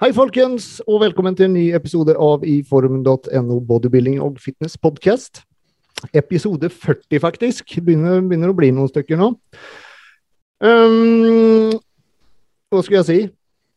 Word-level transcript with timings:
Hei, 0.00 0.14
folkens, 0.16 0.78
og 0.88 1.02
velkommen 1.02 1.34
til 1.36 1.44
en 1.44 1.58
ny 1.58 1.66
episode 1.76 2.14
av 2.16 2.40
iform.no 2.48 3.56
bodybuilding 3.68 4.14
og 4.24 4.38
fitness 4.40 4.78
podcast. 4.80 5.42
Episode 6.16 6.70
40, 6.72 7.18
faktisk. 7.20 7.74
Begynner, 7.84 8.22
begynner 8.24 8.48
å 8.48 8.56
bli 8.56 8.70
noen 8.72 8.88
stykker 8.88 9.20
nå. 9.20 9.28
Um, 10.64 11.76
hva 12.72 12.80
skal 12.86 13.02
jeg 13.02 13.08
si? 13.10 13.18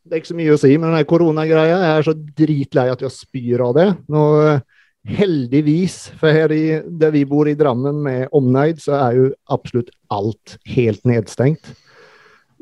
Det 0.08 0.16
er 0.16 0.24
ikke 0.24 0.32
så 0.32 0.40
mye 0.40 0.56
å 0.56 0.62
si, 0.64 0.72
men 0.78 0.96
den 0.96 1.10
koronagreia 1.12 1.76
Jeg 1.76 1.92
er 1.98 2.08
så 2.08 2.16
dritlei 2.40 2.88
at 2.94 3.04
jeg 3.04 3.18
spyr 3.18 3.68
av 3.68 3.76
det. 3.82 3.90
Nå, 4.16 4.26
heldigvis, 5.20 6.06
for 6.24 6.32
her 6.40 6.56
i, 6.56 6.66
der 6.88 7.12
vi 7.20 7.28
bor 7.28 7.52
i 7.52 7.60
Drammen 7.60 8.00
med 8.08 8.32
omneid, 8.32 8.80
så 8.80 8.96
er 9.10 9.20
jo 9.20 9.30
absolutt 9.52 9.92
alt 10.08 10.56
helt 10.72 11.04
nedstengt 11.04 11.76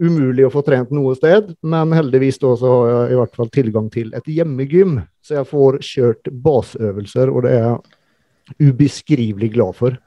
umulig 0.02 0.46
å 0.48 0.52
få 0.54 0.64
trent 0.66 0.92
noe 0.94 1.14
sted, 1.18 1.52
men 1.62 1.94
heldigvis 1.94 2.40
da 2.42 2.54
så 2.58 2.74
har 2.74 2.92
jeg 2.92 3.14
i 3.14 3.18
hvert 3.20 3.36
fall 3.38 3.52
tilgang 3.54 3.90
til 3.94 4.12
et 4.18 4.30
hjemmegym, 4.30 5.00
så 5.22 5.40
jeg 5.40 5.50
får 5.52 5.80
kjørt 5.86 6.32
baseøvelser, 6.46 7.32
og 7.32 7.46
det 7.46 7.58
er 7.58 7.68
jeg 7.68 8.72
ubeskrivelig 8.72 9.52
glad 9.54 9.78
for. 9.78 9.98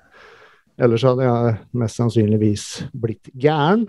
Ellers 0.82 1.04
hadde 1.06 1.26
jeg 1.26 1.58
mest 1.78 2.00
sannsynligvis 2.00 2.64
blitt 2.98 3.30
gæren. 3.38 3.86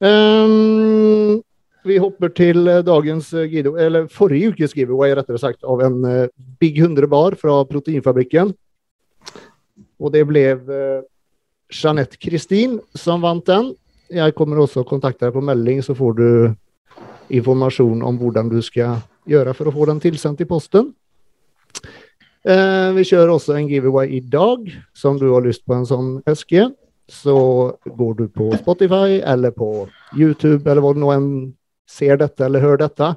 Um, 0.00 1.42
vi 1.86 1.98
hopper 2.00 2.32
til 2.34 2.64
dagens 2.84 3.30
giveaway, 3.32 3.86
eller 3.86 4.08
forrige 4.12 4.54
ukes 4.54 4.74
giveaway, 4.76 5.12
rettere 5.16 5.40
sagt, 5.40 5.60
av 5.64 5.84
en 5.84 6.00
uh, 6.04 6.28
Big 6.60 6.80
100 6.80 7.08
bar 7.12 7.36
fra 7.40 7.60
Proteinfabrikken. 7.68 8.54
Og 10.00 10.12
det 10.12 10.24
ble 10.28 10.48
uh, 10.56 11.04
Jeanette 11.72 12.18
Kristin 12.20 12.80
som 12.96 13.24
vant 13.24 13.44
den. 13.48 13.74
Jeg 14.12 14.34
kommer 14.38 14.60
også 14.62 14.84
å 14.84 14.88
kontakte 14.88 15.26
deg 15.26 15.34
på 15.34 15.42
melding, 15.44 15.82
så 15.82 15.96
får 15.96 16.16
du 16.18 16.28
informasjon 17.34 18.04
om 18.06 18.18
hvordan 18.20 18.50
du 18.52 18.60
skal 18.62 19.00
gjøre 19.26 19.54
for 19.56 19.68
å 19.68 19.74
få 19.74 19.88
den 19.90 20.00
tilsendt 20.02 20.42
i 20.44 20.48
posten. 20.48 20.92
Eh, 22.46 22.90
vi 22.94 23.04
kjører 23.08 23.32
også 23.34 23.56
en 23.56 23.68
giveaway 23.70 24.18
i 24.18 24.20
dag, 24.22 24.68
som 24.94 25.18
du 25.18 25.26
har 25.32 25.42
lyst 25.42 25.64
på 25.66 25.74
en 25.74 25.86
sånn 25.88 26.10
eske. 26.30 26.68
Så 27.10 27.36
går 27.86 28.14
du 28.18 28.26
på 28.30 28.50
Spotify 28.58 29.20
eller 29.22 29.52
på 29.54 29.86
YouTube 30.18 30.66
eller 30.66 30.82
hvor 30.82 30.98
nå 30.98 31.10
enn 31.14 31.28
ser 31.86 32.18
dette 32.18 32.46
eller 32.46 32.62
hører 32.62 32.84
dette. 32.86 33.12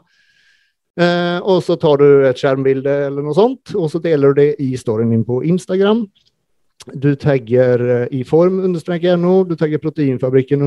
Eh, 0.99 1.37
og 1.39 1.61
så 1.65 1.77
tar 1.79 2.01
du 2.01 2.25
et 2.27 2.37
skjermbilde 2.37 2.95
eller 3.07 3.25
noe 3.25 3.37
sånt, 3.37 3.73
og 3.77 3.87
så 3.93 4.01
deler 4.03 4.33
du 4.33 4.41
det 4.41 4.49
i 4.61 4.73
storyen 4.77 5.13
din 5.13 5.25
på 5.25 5.41
Instagram. 5.47 6.03
Du 6.93 7.15
tagger 7.15 7.81
eh, 7.89 8.07
i 8.11 8.23
form 8.23 8.59
understrek 8.63 9.05
no, 9.19 9.43
du 9.43 9.55
tagger 9.59 9.81
proteinfabrikken 9.81 10.61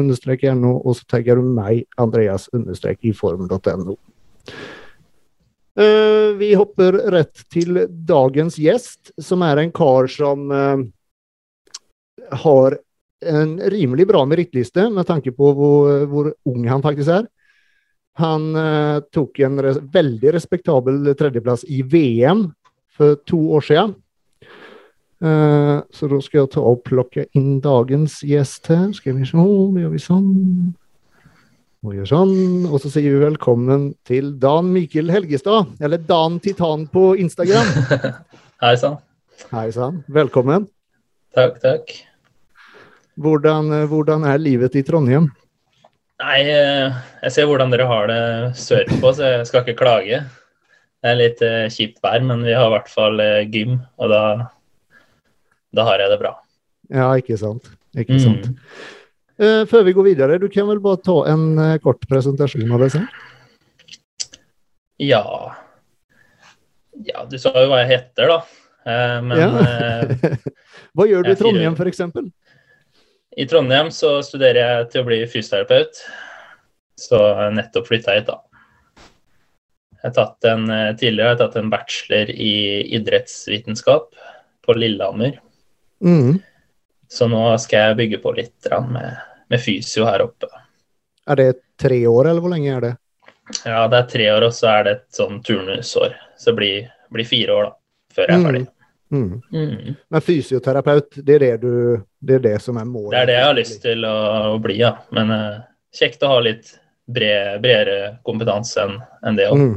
no, 0.61 0.77
og 0.85 0.97
så 0.97 1.07
tagger 1.09 1.37
du 1.37 1.43
meg, 1.43 1.85
Andreas 1.97 2.49
understrek 2.53 2.99
i 3.03 3.13
form.no. 3.13 3.97
Uh, 5.73 5.85
eh, 5.85 6.31
vi 6.37 6.53
hopper 6.55 6.99
rett 7.13 7.45
til 7.53 7.87
dagens 7.89 8.59
gjest, 8.61 9.13
som 9.21 9.43
er 9.43 9.63
en 9.63 9.73
kar 9.73 10.09
som 10.13 10.51
uh, 10.53 10.83
har 12.45 12.79
en 13.23 13.55
rimelig 13.71 14.09
bra 14.11 14.25
merittliste 14.27 14.89
med 14.91 15.07
tanke 15.07 15.33
på 15.33 15.53
hvor, 15.55 16.07
hvor, 16.11 16.33
ung 16.49 16.67
han 16.69 16.83
faktisk 16.83 17.13
er. 17.21 17.29
Han 18.21 18.51
uh, 18.57 19.01
tok 19.15 19.41
en 19.47 19.61
res 19.65 19.79
veldig 19.81 20.35
respektabel 20.35 21.15
tredjeplass 21.17 21.65
i 21.65 21.81
VM 21.87 22.51
for 22.93 23.17
to 23.29 23.41
år 23.57 23.65
siden. 23.71 23.95
Uh, 25.23 25.85
så 25.95 26.09
da 26.11 26.19
skal 26.19 26.41
jeg 26.41 26.51
ta 26.57 26.63
og 26.67 26.81
plukke 26.83 27.29
inn 27.39 27.61
dagens 27.63 28.19
gjest 28.27 28.67
her. 28.73 28.89
Skal 28.97 29.15
vi 29.15 29.27
se, 29.29 29.39
da 29.39 29.83
gjør 29.85 29.93
vi 29.93 30.01
sånn. 30.03 30.31
Og 31.87 31.95
gjør 31.95 32.09
sånn. 32.11 32.33
Og 32.67 32.81
så 32.83 32.91
sier 32.91 33.15
vi 33.15 33.21
velkommen 33.23 33.93
til 34.09 34.33
Dan 34.43 34.73
Mikkel 34.75 35.13
Helgestad, 35.15 35.77
eller 35.83 36.03
Dan 36.09 36.41
Titan 36.43 36.89
på 36.91 37.13
Instagram. 37.23 37.71
Hei 38.65 38.73
sann. 38.81 38.97
Hei 39.53 39.69
sann. 39.75 40.01
Velkommen. 40.11 40.67
Takk, 41.39 41.61
takk. 41.63 41.93
Hvordan, 43.23 43.71
eh, 43.77 43.87
hvordan, 43.91 44.27
er 44.27 44.43
livet 44.43 44.75
i 44.79 44.83
Trondheim? 44.87 45.29
Nei, 46.23 46.41
eh, 46.51 46.97
jeg 47.23 47.35
ser 47.35 47.47
hvordan 47.51 47.71
dere 47.71 47.87
har 47.87 48.11
det 48.11 48.25
sørpå, 48.59 49.13
så 49.15 49.37
jeg 49.37 49.47
skal 49.51 49.63
ikke 49.63 49.79
klage. 49.79 50.19
Det 51.03 51.15
er 51.15 51.19
litt 51.19 51.47
kjipt 51.75 52.03
vær, 52.03 52.19
men 52.27 52.43
vi 52.47 52.55
har 52.59 52.67
i 52.67 52.75
hvert 52.75 52.91
fall 52.91 53.23
gym, 53.51 53.79
og 54.03 54.11
da 54.11 54.23
da 55.73 55.87
har 55.89 56.03
jeg 56.03 56.13
det 56.13 56.19
bra. 56.21 56.35
Ja, 56.93 57.09
ikke 57.17 57.39
sant. 57.41 57.71
Ikke 57.97 58.17
mm. 58.17 58.23
sant. 58.23 58.49
Uh, 59.41 59.63
før 59.69 59.87
vi 59.87 59.95
går 59.97 60.09
videre, 60.11 60.39
du 60.41 60.49
kan 60.53 60.69
vel 60.69 60.81
bare 60.85 61.01
ta 61.05 61.17
en 61.33 61.47
uh, 61.59 61.77
kort 61.83 62.05
presentasjon 62.09 62.69
av 62.73 62.85
deg 62.85 62.93
selv? 62.95 63.21
Ja 65.03 65.25
Ja, 67.03 67.25
du 67.27 67.39
sa 67.41 67.51
jo 67.57 67.71
hva 67.73 67.81
jeg 67.83 67.95
heter, 67.95 68.31
da. 68.31 68.39
Uh, 68.85 69.19
men 69.25 69.41
ja. 69.41 69.49
Hva 70.97 71.09
gjør 71.09 71.25
du 71.25 71.33
i 71.33 71.39
Trondheim, 71.39 71.77
f.eks.? 71.79 72.03
I 73.41 73.47
Trondheim 73.49 73.89
så 73.95 74.19
studerer 74.25 74.61
jeg 74.61 74.89
til 74.93 75.03
å 75.03 75.09
bli 75.09 75.23
fysioterapeut. 75.25 76.03
Så 77.01 77.17
jeg 77.17 77.55
nettopp 77.57 77.89
flytta 77.89 78.19
hit, 78.19 78.29
da. 78.29 78.43
Jeg 80.03 80.11
har 80.11 80.15
tatt 80.19 80.49
en, 80.51 80.67
tidligere 81.01 81.31
har 81.31 81.39
jeg 81.39 81.41
tatt 81.41 81.57
en 81.63 81.73
bachelor 81.73 82.33
i 82.35 82.53
idrettsvitenskap 82.99 84.11
på 84.67 84.77
Lillehammer. 84.77 85.39
Mm. 86.03 86.41
Så 87.13 87.29
nå 87.29 87.45
skal 87.61 87.89
jeg 87.91 87.99
bygge 88.01 88.21
på 88.23 88.33
litt 88.37 88.69
med, 88.89 89.17
med, 89.53 89.61
fysio 89.61 90.07
her 90.09 90.25
oppe. 90.25 90.49
Er 91.29 91.39
det 91.39 91.49
tre 91.81 92.01
år, 92.09 92.29
eller 92.31 92.43
hvor 92.43 92.53
lenge 92.55 92.71
er 92.73 92.85
det? 92.87 92.93
Ja, 93.67 93.85
det 93.91 93.99
er 93.99 94.07
tre 94.11 94.29
år, 94.33 94.47
og 94.49 94.55
så 94.57 94.71
er 94.73 94.87
det 94.87 94.95
et 94.97 95.19
sånn 95.19 95.43
turnusår. 95.45 96.15
Så 96.39 96.51
det 96.51 96.57
blir, 96.59 96.87
blir 97.13 97.29
fire 97.29 97.59
år, 97.59 97.69
da, 97.69 97.77
før 98.17 98.31
jeg 98.31 98.35
er 98.35 98.41
mm. 98.41 98.47
ferdig. 98.49 98.65
Mm. 99.13 99.43
Mm. 99.53 99.95
Men 100.09 100.25
fysioterapeut, 100.25 101.19
det 101.21 101.35
er 101.37 101.45
det, 101.45 101.57
du, 101.67 102.01
det 102.25 102.39
er 102.39 102.45
det 102.47 102.55
som 102.65 102.81
er 102.81 102.89
målet? 102.89 103.13
Det 103.13 103.21
er 103.21 103.29
det 103.29 103.37
jeg 103.37 103.49
har 103.51 103.59
lyst 103.59 103.83
til 103.85 104.09
å, 104.09 104.17
å 104.55 104.57
bli, 104.65 104.79
ja. 104.81 104.95
Men 105.13 105.35
uh, 105.37 105.61
kjekt 105.93 106.25
å 106.25 106.33
ha 106.33 106.41
litt 106.49 106.73
bred, 107.13 107.61
bredere 107.61 108.17
kompetanse 108.25 108.87
enn 108.87 108.97
en 109.29 109.39
det 109.39 109.51
òg. 109.53 109.61
Mm. 109.61 109.77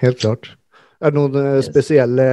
Helt 0.00 0.24
klart. 0.24 0.54
Er 1.04 1.12
det 1.12 1.20
noen 1.20 1.36
uh, 1.36 1.60
spesielle 1.64 2.28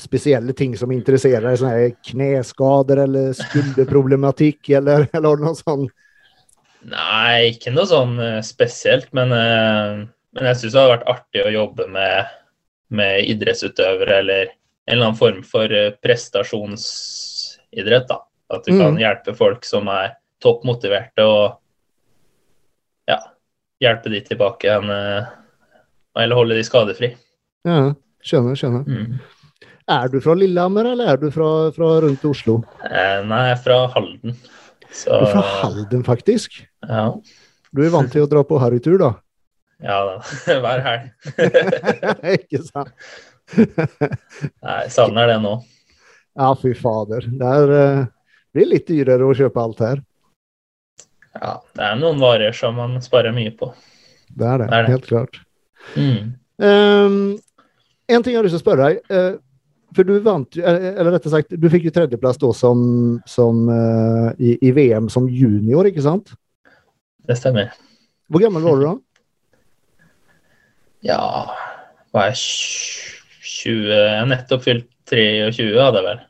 spesielle 0.00 0.54
ting 0.56 0.76
som 0.78 0.92
interesserer 0.94 1.44
deg? 1.44 1.58
Sånne 1.60 1.90
kneskader 2.12 3.02
eller 3.04 3.34
skulderproblematikk, 3.36 4.70
eller, 4.78 5.08
eller 5.12 5.42
noe 5.42 5.58
sånt? 5.58 5.92
Nei, 6.88 7.52
ikke 7.52 7.70
noe 7.74 7.86
sånn 7.86 8.16
uh, 8.18 8.40
spesielt. 8.44 9.12
Men, 9.16 9.32
uh, 9.34 10.02
men 10.36 10.48
jeg 10.50 10.56
syns 10.60 10.74
det 10.74 10.80
hadde 10.80 10.94
vært 10.96 11.10
artig 11.14 11.40
å 11.44 11.54
jobbe 11.54 11.84
med, 11.92 12.32
med 12.94 13.30
idrettsutøvere 13.30 14.14
eller 14.24 14.44
en 14.50 14.96
eller 14.96 15.06
annen 15.06 15.18
form 15.18 15.42
for 15.46 15.66
uh, 15.70 15.94
prestasjonsidrett. 16.02 18.08
da. 18.10 18.18
At 18.52 18.66
du 18.66 18.70
mm. 18.74 18.80
kan 18.82 19.00
hjelpe 19.00 19.32
folk 19.38 19.62
som 19.68 19.88
er 19.92 20.08
toppmotiverte, 20.42 21.22
og 21.22 21.44
ja, 23.06 23.20
hjelpe 23.80 24.10
de 24.10 24.20
tilbake 24.26 24.66
igjen. 24.66 24.90
eller 26.18 26.36
holde 26.36 26.56
de 26.58 26.64
skadefri. 26.66 27.12
Ja, 27.64 27.94
skjønner, 28.26 28.58
skjønner. 28.58 28.82
Mm. 28.90 29.20
Er 29.92 30.08
du 30.08 30.20
fra 30.24 30.34
Lillehammer, 30.38 30.86
eller 30.94 31.12
er 31.12 31.20
du 31.20 31.28
fra, 31.34 31.48
fra 31.74 31.88
rundt 32.04 32.24
Oslo? 32.28 32.60
Eh, 32.86 33.18
nei, 33.28 33.40
jeg 33.48 33.56
er 33.56 33.60
fra 33.64 33.78
Halden. 33.92 34.36
Så... 34.88 35.10
Du 35.10 35.26
er 35.26 35.32
fra 35.34 35.42
Halden, 35.58 36.04
faktisk? 36.06 36.62
Ja. 36.88 37.10
Du 37.72 37.82
er 37.84 37.92
vant 37.92 38.12
til 38.12 38.24
å 38.24 38.30
dra 38.30 38.44
på 38.46 38.60
harrytur, 38.62 38.98
da? 39.02 39.12
Ja 39.82 39.96
da. 40.06 40.16
Hver 40.62 40.82
helg. 40.84 41.06
Ikke 42.36 42.60
sant? 42.62 42.92
nei, 44.62 44.82
savner 44.94 45.32
det 45.32 45.40
nå. 45.42 45.56
Ja, 46.38 46.52
fy 46.54 46.70
fader. 46.78 47.26
Det 47.26 47.48
er, 47.58 47.72
uh, 47.74 48.04
blir 48.54 48.70
litt 48.70 48.86
dyrere 48.86 49.26
å 49.26 49.34
kjøpe 49.34 49.64
alt 49.64 49.82
her. 49.82 50.04
Ja, 51.34 51.56
det 51.74 51.88
er 51.88 51.98
noen 51.98 52.22
varer 52.22 52.54
som 52.54 52.78
man 52.78 52.94
sparer 53.02 53.34
mye 53.34 53.50
på. 53.58 53.72
Det 54.30 54.46
er 54.46 54.62
det, 54.62 54.68
det, 54.70 54.78
er 54.78 54.86
det. 54.86 54.94
helt 54.94 55.10
klart. 55.10 55.40
Mm. 55.98 56.30
Um, 56.62 57.18
en 58.06 58.22
ting 58.22 58.36
jeg 58.36 58.38
har 58.38 58.46
lyst 58.46 58.54
til 58.54 58.62
å 58.62 58.64
spørre 58.64 58.86
deg. 58.86 59.02
Uh, 59.10 59.42
for 59.96 60.04
du 60.04 60.18
vant 60.24 60.56
eller 60.56 61.12
rättare 61.12 61.30
sagt, 61.30 61.48
du 61.50 61.68
fikk 61.70 61.88
jo 61.88 61.92
tredjeplass 61.94 62.38
då 62.38 62.52
som, 62.52 62.80
som 63.26 63.68
uh, 63.68 64.32
i, 64.38 64.56
i, 64.60 64.72
VM 64.72 65.08
som 65.12 65.28
junior, 65.28 65.86
ikke 65.88 66.04
sant? 66.04 66.32
Det 67.28 67.36
stemmer. 67.38 67.72
Hvor 68.32 68.42
gammel 68.42 68.64
var 68.64 68.76
du 68.76 68.86
da? 68.86 68.94
Ja 71.02 71.22
Var 72.14 72.28
jeg 72.30 72.36
20 73.42 73.88
Jeg 73.90 74.18
har 74.20 74.28
nettopp 74.30 74.62
fylt 74.62 74.88
23, 75.12 75.66
hadde 75.76 75.98
jeg 75.98 76.06
vel. 76.06 76.20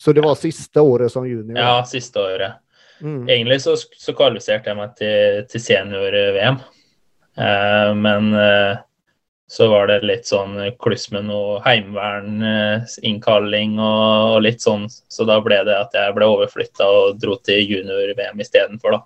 Så 0.00 0.12
det 0.16 0.24
var 0.24 0.38
siste 0.40 0.82
året 0.82 1.12
som 1.12 1.26
junior? 1.28 1.58
Ja, 1.60 1.84
siste 1.86 2.22
året. 2.22 2.58
Mm. 3.00 3.28
Egentlig 3.28 3.60
så, 3.62 3.76
så, 3.76 4.14
kvalifiserte 4.16 4.72
jeg 4.72 4.78
meg 4.78 4.94
til, 4.98 5.42
til 5.48 5.62
senior-VM, 5.62 6.58
uh, 7.40 7.92
men 7.96 8.32
uh, 8.34 8.80
så 9.50 9.66
var 9.68 9.86
det 9.90 10.06
litt 10.06 10.28
sånn 10.30 10.52
kluss 10.78 11.08
med 11.10 11.24
noe 11.26 11.56
heimeverninnkalling 11.64 13.72
og, 13.82 14.36
og 14.36 14.44
litt 14.46 14.62
sånn. 14.62 14.86
Så 15.10 15.26
da 15.26 15.40
ble 15.42 15.58
det 15.66 15.74
at 15.74 15.90
jeg 15.96 16.14
ble 16.14 16.22
overflytta 16.30 16.86
og 16.86 17.18
dro 17.18 17.34
til 17.42 17.58
junior-VM 17.66 18.38
istedenfor, 18.44 18.94
da. 18.94 19.02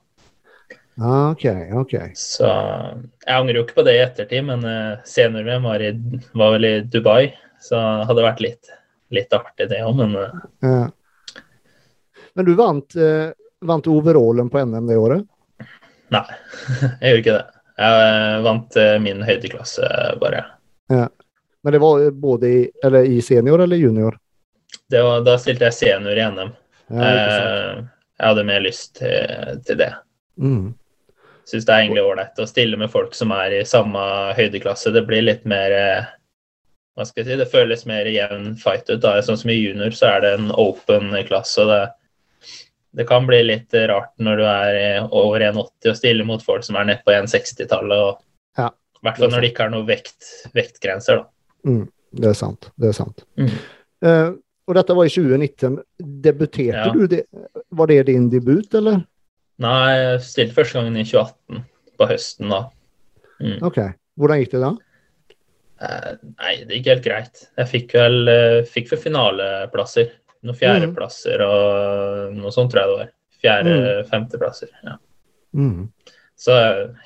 Ok, 1.01 1.49
ok. 1.81 2.13
Så 2.21 2.45
jeg 2.45 3.33
angrer 3.33 3.57
jo 3.57 3.65
ikke 3.65 3.81
på 3.81 3.89
det 3.89 3.97
i 3.97 4.05
ettertid, 4.05 4.45
men 4.51 4.61
uh, 4.69 5.01
senior-VM 5.09 5.65
var, 5.65 5.81
var 6.37 6.53
vel 6.59 6.65
i 6.69 6.85
Dubai, 6.93 7.33
så 7.65 7.81
det 7.81 8.13
hadde 8.13 8.29
vært 8.29 8.45
litt, 8.45 8.69
litt 9.17 9.33
artig 9.35 9.67
det 9.73 9.81
òg, 9.87 9.97
men 10.03 10.13
uh, 10.21 10.29
Ja. 10.61 10.93
Men 12.35 12.49
du 12.49 12.55
vant, 12.59 12.97
eh, 12.99 13.31
vant 13.63 13.87
overallen 13.87 14.49
på 14.51 14.59
NM 14.67 14.89
det 14.91 14.97
året? 14.99 15.23
nei. 16.11 16.27
jeg 17.01 17.11
gjorde 17.11 17.23
ikke 17.23 17.39
det. 17.39 17.54
Jeg 17.75 18.43
vant 18.45 18.77
eh, 18.79 18.97
min 19.03 19.23
høydeklasse, 19.27 19.89
bare. 20.21 20.45
Men 21.65 21.73
det 21.73 21.81
var 21.83 22.11
både 22.11 22.49
i, 22.49 22.61
eller 22.85 23.09
i 23.09 23.23
senior 23.25 23.65
eller 23.65 23.77
junior? 23.81 24.19
Det 24.91 25.03
var, 25.03 25.25
da 25.27 25.39
stilte 25.41 25.67
jeg 25.71 25.79
senior 25.79 26.19
i 26.19 26.27
NM. 26.31 26.55
Ja. 26.93 27.11
Eh, 27.11 27.85
jeg 28.19 28.29
hadde 28.29 28.45
mer 28.47 28.63
lyst 28.63 28.99
til, 29.01 29.61
til 29.67 29.79
det. 29.81 29.91
Mm. 30.41 30.75
Syns 31.49 31.67
det 31.67 31.73
er 31.73 31.83
egentlig 31.83 32.05
ålreit 32.05 32.39
å 32.41 32.47
stille 32.49 32.79
med 32.81 32.93
folk 32.93 33.17
som 33.17 33.33
er 33.37 33.59
i 33.59 33.65
samme 33.69 34.03
høydeklasse. 34.37 34.93
Det 34.95 35.05
blir 35.09 35.25
litt 35.25 35.45
mer 35.49 35.75
eh, 35.77 36.13
Hva 36.95 37.09
skal 37.09 37.25
jeg 37.25 37.33
si, 37.33 37.41
det 37.41 37.51
føles 37.51 37.87
mer 37.91 38.07
jevn 38.07 38.53
fight 38.61 38.87
ut. 38.93 39.03
da. 39.03 39.17
Sånn 39.25 39.41
som 39.41 39.51
i 39.51 39.59
junior 39.59 39.97
så 39.97 40.13
er 40.13 40.25
det 40.25 40.33
en 40.37 40.53
open 40.53 41.11
klasse. 41.27 41.65
og 41.65 41.73
det, 41.73 41.83
det 42.95 43.07
kan 43.09 43.27
bli 43.27 43.41
litt 43.43 43.75
rart 43.91 44.13
når 44.23 44.39
du 44.39 44.45
er 44.47 44.77
eh, 44.79 45.07
over 45.11 45.43
1,80 45.43 45.91
og 45.91 45.97
stiller 45.99 46.27
mot 46.29 46.43
folk 46.45 46.63
som 46.67 46.77
er 46.79 46.87
nede 46.91 47.03
på 47.07 47.11
1,60-tallet. 47.15 47.99
og 47.99 48.61
Ja, 48.61 48.69
I 48.71 49.03
hvert 49.07 49.19
fall 49.19 49.33
når 49.35 49.43
det 49.45 49.51
ikke 49.53 49.67
er 49.67 49.73
noen 49.75 49.89
vekt, 49.89 50.31
vektgrenser. 50.55 51.23
da. 51.25 51.71
Mm. 51.71 51.85
Det 52.15 52.29
er 52.31 52.37
sant. 52.39 52.69
Det 52.79 52.93
er 52.93 52.95
sant. 52.95 53.25
Mm. 53.41 53.51
Uh, 54.05 54.31
og 54.71 54.77
dette 54.79 54.95
var 54.95 55.09
i 55.09 55.11
2019. 55.11 55.81
Debuterte 56.23 56.85
Ja. 56.87 56.93
du? 56.95 57.07
Det, 57.11 57.25
var 57.75 57.91
det 57.91 58.05
din 58.07 58.29
debut, 58.31 58.71
eller? 58.79 59.01
Nei, 59.59 59.91
jeg 59.99 60.21
stilte 60.23 60.55
første 60.55 60.79
gangen 60.79 60.97
i 60.97 61.05
2018, 61.05 61.65
på 61.99 62.09
høsten 62.11 62.55
da. 62.55 62.61
Mm. 63.43 63.59
Ok. 63.67 63.81
Hvordan 64.19 64.41
gikk 64.41 64.55
det 64.55 64.63
da? 64.63 64.73
Uh, 65.83 66.13
Nei, 66.39 66.55
det 66.65 66.79
gikk 66.79 66.93
helt 66.93 67.05
greit. 67.09 67.43
Jeg 67.59 67.71
fikk 67.73 67.97
vel, 67.99 68.21
uh, 68.31 68.61
fikk 68.71 68.93
vel 68.95 69.03
finaleplasser. 69.03 70.15
Noen 70.45 70.57
fjerdeplasser 70.59 71.41
og 71.47 72.35
noe 72.37 72.51
sånt, 72.53 72.71
tror 72.73 72.83
jeg 72.83 72.91
det 72.91 72.99
var. 73.01 73.13
Fjerde-femteplasser. 73.45 74.69
Ja. 74.85 74.97
Mm. 75.57 75.89
Så 76.37 76.57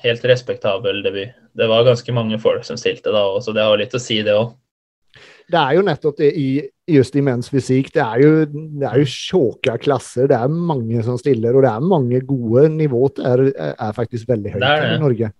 helt 0.03 0.25
respektabel 0.25 1.03
debut. 1.05 1.35
Det 1.55 1.67
var 1.69 1.83
ganske 1.87 2.13
mange 2.15 2.39
folk 2.41 2.63
som 2.67 2.77
stilte 2.79 3.11
da 3.13 3.21
òg, 3.33 3.41
så 3.45 3.53
det 3.55 3.63
har 3.63 3.77
litt 3.79 3.95
å 3.95 4.01
si, 4.01 4.21
det 4.25 4.35
òg. 4.35 4.53
Det 5.49 5.57
er 5.57 5.73
jo 5.79 5.81
nettopp 5.81 6.17
det 6.21 6.27
i 6.37 6.47
just 6.93 7.15
i 7.17 7.21
menns 7.25 7.49
fysikk. 7.49 7.89
Det 7.95 8.03
er 8.03 8.21
jo, 8.21 8.31
det 8.45 8.85
er 8.85 8.99
jo 9.01 9.07
tjåka 9.09 9.79
klasser. 9.81 10.27
Det 10.29 10.37
er 10.37 10.47
mange 10.53 11.01
som 11.05 11.17
stiller, 11.17 11.55
og 11.57 11.63
det 11.65 11.71
er 11.71 11.87
mange 11.89 12.19
gode. 12.27 12.67
Nivået 12.69 13.17
er, 13.25 13.47
er 13.73 13.95
faktisk 13.97 14.29
veldig 14.29 14.53
høyt 14.53 14.61
Det 14.61 14.75
det. 14.83 14.91
i 14.93 14.99
Norge. 15.01 15.31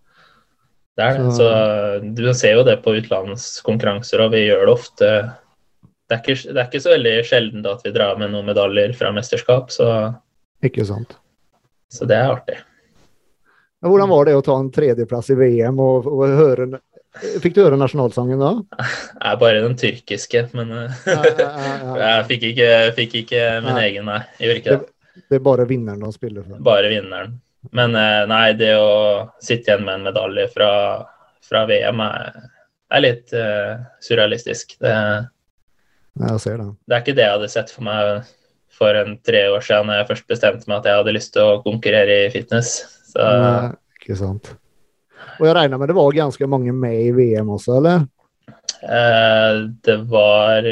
Det 0.98 1.06
er 1.06 1.18
det. 1.20 1.34
Så- 1.34 1.38
Så 1.38 2.16
du 2.16 2.34
ser 2.34 2.56
jo 2.58 2.64
det 2.64 2.82
på 2.84 2.96
utenlandskonkurranser, 2.98 4.20
og 4.26 4.32
vi 4.32 4.48
gjør 4.48 4.66
det 4.66 4.74
ofte 4.74 5.12
det 6.10 6.18
er, 6.18 6.22
ikke, 6.24 6.54
det 6.54 6.58
er 6.58 6.66
ikke 6.66 6.82
så 6.82 6.94
veldig 6.96 7.14
sjelden 7.28 7.66
at 7.70 7.84
vi 7.86 7.94
drar 7.94 8.18
med 8.18 8.34
noen 8.34 8.48
medaljer 8.50 8.96
fra 8.98 9.12
mesterskap, 9.14 9.70
så, 9.70 9.90
Ikke 10.66 10.86
sant. 10.88 11.14
så 11.94 12.08
det 12.10 12.18
er 12.18 12.34
artig. 12.34 12.58
Men 13.80 13.94
hvordan 13.94 14.10
var 14.12 14.26
det 14.28 14.36
å 14.36 14.44
ta 14.44 14.56
en 14.60 14.72
tredjeplass 14.74 15.30
i 15.32 15.38
VM 15.40 15.78
og, 15.80 16.08
og 16.10 16.40
høre 16.40 16.70
Fikk 17.42 17.56
du 17.56 17.64
høre 17.64 17.78
nasjonalsangen 17.80 18.38
da? 18.38 18.50
Er 19.26 19.38
bare 19.42 19.64
den 19.64 19.74
tyrkiske, 19.80 20.44
men 20.54 20.70
eh, 20.76 21.00
Ja, 21.10 21.16
ja, 21.26 21.48
ja, 21.48 21.72
ja. 21.82 21.96
jeg 22.04 22.28
fikk 22.30 22.44
ikke, 22.52 22.68
fikk 23.00 23.16
ikke 23.24 23.46
min 23.66 23.74
Nei. 23.74 23.86
egen, 23.88 24.06
nei. 24.12 24.20
Jeg 24.38 24.46
gjorde 24.46 24.62
ikke 24.62 24.76
det. 24.76 25.24
Det 25.30 25.40
er 25.40 25.42
bare 25.48 25.66
vinneren 25.70 26.06
han 26.06 26.14
spiller 26.14 26.46
for. 26.46 26.62
Bare 26.64 26.92
vinneren. 26.92 27.34
Men 27.76 27.98
eh, 27.98 28.22
nei, 28.30 28.44
det 28.60 28.76
å 28.78 28.92
sitte 29.42 29.74
igjen 29.74 29.88
med 29.88 29.98
en 29.98 30.06
medalje 30.12 30.46
fra, 30.54 30.70
fra 31.50 31.66
VM 31.70 32.06
er, 32.06 32.30
er 32.94 33.04
litt 33.04 33.34
uh, 33.36 33.82
surrealistisk. 34.06 34.78
Det, 34.80 34.94
jeg 36.20 36.44
ser 36.44 36.58
det. 36.62 36.68
det 36.88 36.96
er 36.96 37.04
ikke 37.04 37.18
det 37.18 37.26
jeg 37.26 37.36
hadde 37.38 37.52
sett 37.54 37.74
for 37.74 37.86
meg 37.88 38.30
for 38.80 38.96
en 38.96 39.18
tre 39.26 39.44
år 39.52 39.64
siden 39.66 39.92
da 39.92 40.00
jeg 40.00 40.10
først 40.12 40.30
bestemte 40.30 40.70
meg 40.70 40.80
at 40.80 40.90
jeg 40.90 41.02
hadde 41.02 41.16
lyst 41.16 41.34
til 41.36 41.44
å 41.44 41.60
konkurrere 41.66 42.22
i 42.26 42.32
fitness. 42.34 42.78
Så 43.10 43.26
Nei, 43.26 43.74
ikke 44.00 44.18
sant. 44.20 44.54
Og 45.40 45.48
jeg 45.48 45.56
regner 45.58 45.80
med 45.82 45.92
det 45.92 45.98
var 45.98 46.16
ganske 46.16 46.50
mange 46.52 46.74
med 46.76 46.96
i 47.02 47.12
VM 47.16 47.52
også, 47.56 47.80
eller? 47.82 48.08
eh, 48.84 49.68
det 49.86 49.98
var 50.12 50.70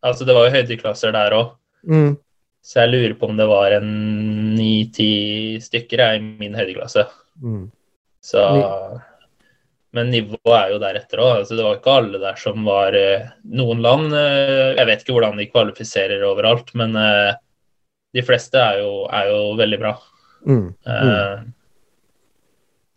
Altså, 0.00 0.24
det 0.24 0.32
var 0.32 0.46
jo 0.46 0.54
høydeklasser 0.54 1.12
der 1.12 1.34
òg. 1.36 1.48
Mm. 1.84 2.14
Så 2.64 2.78
jeg 2.80 2.88
lurer 2.88 3.14
på 3.20 3.28
om 3.28 3.36
det 3.36 3.46
var 3.50 3.74
en 3.76 3.90
ni-ti 4.56 5.58
stykker 5.60 6.00
i 6.06 6.22
min 6.40 6.56
høydeklasse. 6.56 7.04
Mm. 7.44 7.66
Så, 8.24 8.40
men 9.96 10.10
nivået 10.12 10.54
er 10.54 10.70
jo 10.72 10.78
deretter 10.82 11.18
òg. 11.22 11.32
Altså, 11.40 11.56
det 11.58 11.64
var 11.66 11.74
ikke 11.78 11.94
alle 11.98 12.18
der 12.22 12.36
som 12.38 12.66
var 12.66 12.94
eh, 12.96 13.24
Noen 13.58 13.80
land 13.82 14.12
eh, 14.14 14.76
Jeg 14.78 14.86
vet 14.86 15.00
ikke 15.02 15.14
hvordan 15.16 15.38
de 15.40 15.48
kvalifiserer 15.50 16.22
overalt, 16.28 16.70
men 16.78 16.94
eh, 16.98 17.32
de 18.14 18.22
fleste 18.26 18.58
er 18.58 18.78
jo, 18.82 18.92
er 19.10 19.24
jo 19.30 19.40
veldig 19.58 19.78
bra. 19.82 19.92
Mm. 20.46 20.68
Eh, 20.86 21.36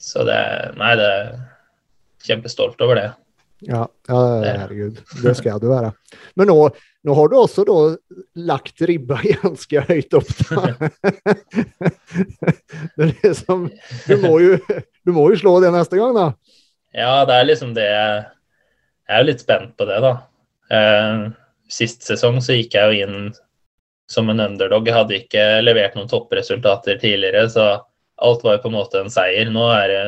Så 0.03 0.23
det 0.27 0.39
Nei, 0.77 0.93
det 0.99 1.09
er 1.09 1.27
kjempestolt 2.23 2.81
over 2.85 2.95
det. 2.99 3.09
Ja, 3.63 3.85
ja, 4.07 4.19
herregud. 4.43 4.99
Det 5.23 5.33
skal 5.39 5.59
du 5.63 5.69
være. 5.71 5.93
Men 6.39 6.47
nå, 6.51 6.57
nå 7.07 7.11
har 7.15 7.27
du 7.31 7.35
også 7.39 7.63
da 7.67 7.77
lagt 8.49 8.81
ribba 8.83 9.17
ganske 9.43 9.77
høyt 9.87 10.13
opp. 10.19 10.31
Da. 10.49 10.61
Det 12.93 13.05
er 13.05 13.11
liksom, 13.23 13.67
du, 14.07 14.13
må 14.21 14.33
jo, 14.43 14.57
du 15.07 15.11
må 15.15 15.23
jo 15.31 15.39
slå 15.39 15.53
det 15.63 15.71
neste 15.73 15.97
gang, 15.99 16.13
da. 16.17 16.25
Ja, 16.93 17.23
det 17.25 17.35
er 17.35 17.47
liksom 17.47 17.73
det 17.75 17.87
Jeg 17.89 19.15
er 19.17 19.23
jo 19.23 19.29
litt 19.31 19.41
spent 19.43 19.73
på 19.77 19.87
det, 19.89 19.97
da. 20.03 20.13
Eh, 20.71 21.31
Sist 21.73 22.05
sesong 22.05 22.37
så 22.43 22.53
gikk 22.53 22.75
jeg 22.77 22.85
jo 22.91 23.05
inn 23.07 23.31
som 24.11 24.29
en 24.29 24.43
underdog. 24.43 24.85
Jeg 24.87 24.95
hadde 24.95 25.15
ikke 25.17 25.45
levert 25.63 25.95
noen 25.97 26.09
toppresultater 26.11 26.99
tidligere, 27.01 27.47
så 27.49 27.65
alt 28.21 28.43
var 28.45 28.57
jo 28.57 28.63
på 28.65 28.69
en 28.69 28.75
måte 28.77 29.01
en 29.01 29.11
seier. 29.11 29.49
Nå 29.51 29.65
er 29.73 29.87
det 29.89 30.03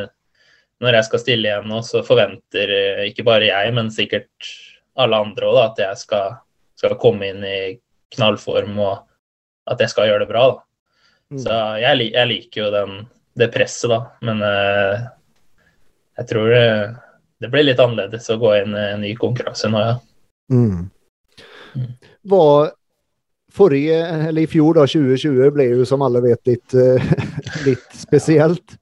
Når 0.83 0.97
jeg 0.97 1.07
skal 1.07 1.19
stille 1.21 1.47
igjen 1.47 1.69
nå, 1.71 1.77
så 1.87 2.01
forventer 2.03 2.71
eh, 2.75 3.05
ikke 3.07 3.23
bare 3.23 3.47
jeg, 3.47 3.71
men 3.73 3.87
sikkert 3.95 4.49
alle 4.99 5.21
andre 5.23 5.47
òg, 5.47 5.59
at 5.61 5.77
jeg 5.79 6.01
skal, 6.01 6.33
skal 6.75 6.97
komme 6.99 7.29
inn 7.31 7.45
i 7.47 7.59
knallform 8.11 8.75
og 8.83 9.05
at 9.71 9.79
jeg 9.79 9.93
skal 9.93 10.09
gjøre 10.09 10.25
det 10.25 10.29
bra, 10.33 10.43
da. 10.51 10.59
Mm. 11.31 11.39
Så 11.45 11.59
jeg, 11.79 12.09
jeg 12.11 12.29
liker 12.29 12.61
jo 12.61 12.67
den, 12.75 12.97
det 13.39 13.47
presset, 13.55 13.87
da. 13.93 14.01
Men 14.27 14.43
eh, 14.43 15.07
jeg 16.17 16.29
tror 16.29 16.49
det, 16.51 16.65
det 17.43 17.51
blir 17.51 17.67
litt 17.67 17.81
annerledes 17.83 18.29
å 18.31 18.39
gå 18.41 18.53
inn 18.61 18.75
i 18.75 18.87
en 18.93 19.03
ny 19.03 19.13
konkurranse 19.19 19.69
nå, 19.71 19.83
ja. 19.83 19.95
Mm. 20.51 20.87
Mm. 21.75 21.91
Var 22.31 22.71
forrige, 23.55 23.99
eller 24.29 24.41
i 24.41 24.47
fjor, 24.47 24.75
da, 24.77 24.87
2020, 24.87 25.51
ble 25.55 25.67
jo 25.71 25.85
som 25.87 26.03
alle 26.05 26.21
vet 26.23 26.51
litt, 26.51 26.75
eh, 26.75 27.13
litt 27.67 27.95
spesielt. 27.95 28.77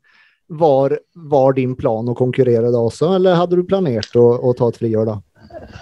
Var, 0.53 0.97
var 1.31 1.53
din 1.57 1.75
plan 1.75 2.09
å 2.09 2.17
konkurrere 2.17 2.71
da 2.73 2.81
også, 2.85 3.13
eller 3.17 3.37
hadde 3.39 3.57
du 3.57 3.65
planert 3.65 4.17
å, 4.19 4.25
å 4.37 4.53
ta 4.57 4.69
et 4.69 4.79
friår 4.81 5.09
da? 5.09 5.19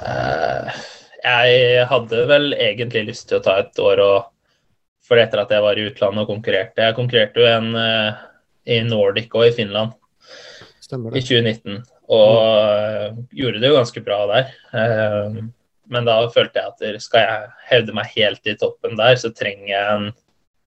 Eh, 0.06 0.84
Jeg 1.22 1.88
hadde 1.90 2.26
vel 2.30 2.54
egentlig 2.54 3.08
lyst 3.10 3.28
til 3.30 3.40
å 3.40 3.46
ta 3.46 3.60
et 3.62 3.80
år 3.82 4.02
og 4.04 4.30
For 5.06 5.20
etter 5.20 5.42
at 5.42 5.52
jeg 5.52 5.64
var 5.64 5.78
i 5.78 5.84
utlandet 5.90 6.24
og 6.24 6.30
konkurrerte 6.30 6.86
Jeg 6.86 6.96
konkurrerte 6.98 7.42
jo 7.42 7.48
en 7.50 7.76
eh, 7.78 8.22
i 8.74 8.80
Nordic 8.86 9.34
og 9.36 9.48
i 9.48 9.54
Finland 9.56 9.94
Stemmer 10.92 11.16
i 11.16 11.24
2019, 11.24 11.82
og 12.12 12.38
mm. 13.16 13.20
gjorde 13.40 13.64
det 13.64 13.72
jo 13.72 13.78
ganske 13.78 14.04
bra 14.04 14.20
der. 14.28 14.54
Eh, 14.76 15.42
Men 15.92 16.08
da 16.08 16.18
følte 16.32 16.60
jeg 16.60 16.72
at 16.72 17.04
skal 17.04 17.26
jeg 17.26 17.48
hevde 17.70 17.96
meg 17.96 18.12
helt 18.14 18.48
i 18.48 18.56
toppen 18.60 18.98
der, 19.00 19.18
så 19.20 19.32
trenger 19.36 19.70
jeg 19.72 19.96
en, 19.96 20.06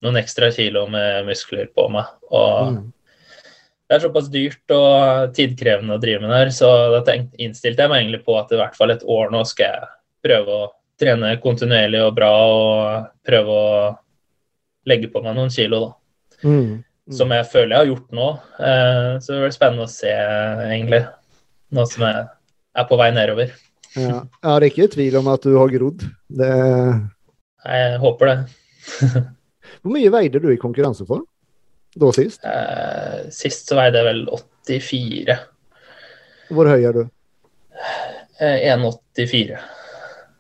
noen 0.04 0.20
ekstra 0.20 0.48
kilo 0.56 0.86
med 0.92 1.28
muskler 1.28 1.68
på 1.76 1.90
meg. 1.92 2.08
Og 2.32 2.74
Mm. 2.74 2.92
det 3.88 3.96
er 3.96 4.04
såpass 4.06 4.30
dyrt 4.32 4.76
og 4.76 5.34
tidkrevende 5.36 5.96
å 5.96 6.02
drive 6.04 6.22
med 6.24 6.36
der, 6.36 6.52
så 6.56 6.70
da 7.04 7.16
innstilte 7.40 7.84
jeg 7.84 7.92
meg 7.92 8.04
egentlig 8.04 8.24
på 8.28 8.38
at 8.40 8.52
i 8.52 8.60
hvert 8.60 8.76
fall 8.76 8.92
et 8.92 9.04
år 9.04 9.32
nå 9.32 9.44
skal 9.48 9.74
jeg 9.74 9.90
prøve 10.24 10.60
å 10.60 10.70
trene 11.00 11.34
kontinuerlig 11.44 12.04
og 12.04 12.16
bra 12.16 12.32
og 12.44 13.10
prøve 13.26 13.56
å 13.56 13.98
legge 14.88 15.08
på 15.12 15.24
meg 15.24 15.36
noen 15.36 15.52
kilo, 15.52 15.80
da. 15.88 16.48
Mm. 16.48 16.84
Mm. 17.10 17.16
Som 17.18 17.32
jeg 17.34 17.46
føler 17.50 17.72
jeg 17.74 17.80
har 17.82 17.88
gjort 17.90 18.12
nå. 18.14 18.26
Eh, 18.62 19.14
så 19.24 19.34
det 19.34 19.40
blir 19.42 19.54
spennende 19.56 19.88
å 19.88 19.90
se, 19.90 20.12
egentlig. 20.68 21.00
Nå 21.74 21.86
som 21.90 22.06
jeg 22.06 22.20
er 22.78 22.86
på 22.90 23.00
vei 23.02 23.08
nedover. 23.16 23.56
Ja. 23.96 24.20
Jeg 24.22 24.46
har 24.46 24.66
ikke 24.68 24.86
i 24.86 24.92
tvil 24.94 25.18
om 25.18 25.32
at 25.34 25.48
du 25.48 25.56
har 25.58 25.72
grodd. 25.74 26.06
Det... 26.30 26.52
Jeg 27.66 27.98
håper 28.04 28.30
det. 28.30 28.38
Hvor 29.82 29.94
mye 29.96 30.12
veide 30.14 30.42
du 30.44 30.48
i 30.54 30.60
konkurranseform 30.62 31.26
da 32.00 32.12
sist? 32.14 32.46
Eh, 32.46 33.26
sist 33.34 33.70
så 33.70 33.80
veide 33.80 34.00
jeg 34.04 34.08
vel 34.12 34.22
84. 34.70 35.40
Hvor 36.54 36.70
høy 36.70 36.86
er 36.92 37.02
du? 37.02 37.04
Eh, 38.40 38.70
1,84. 38.70 39.58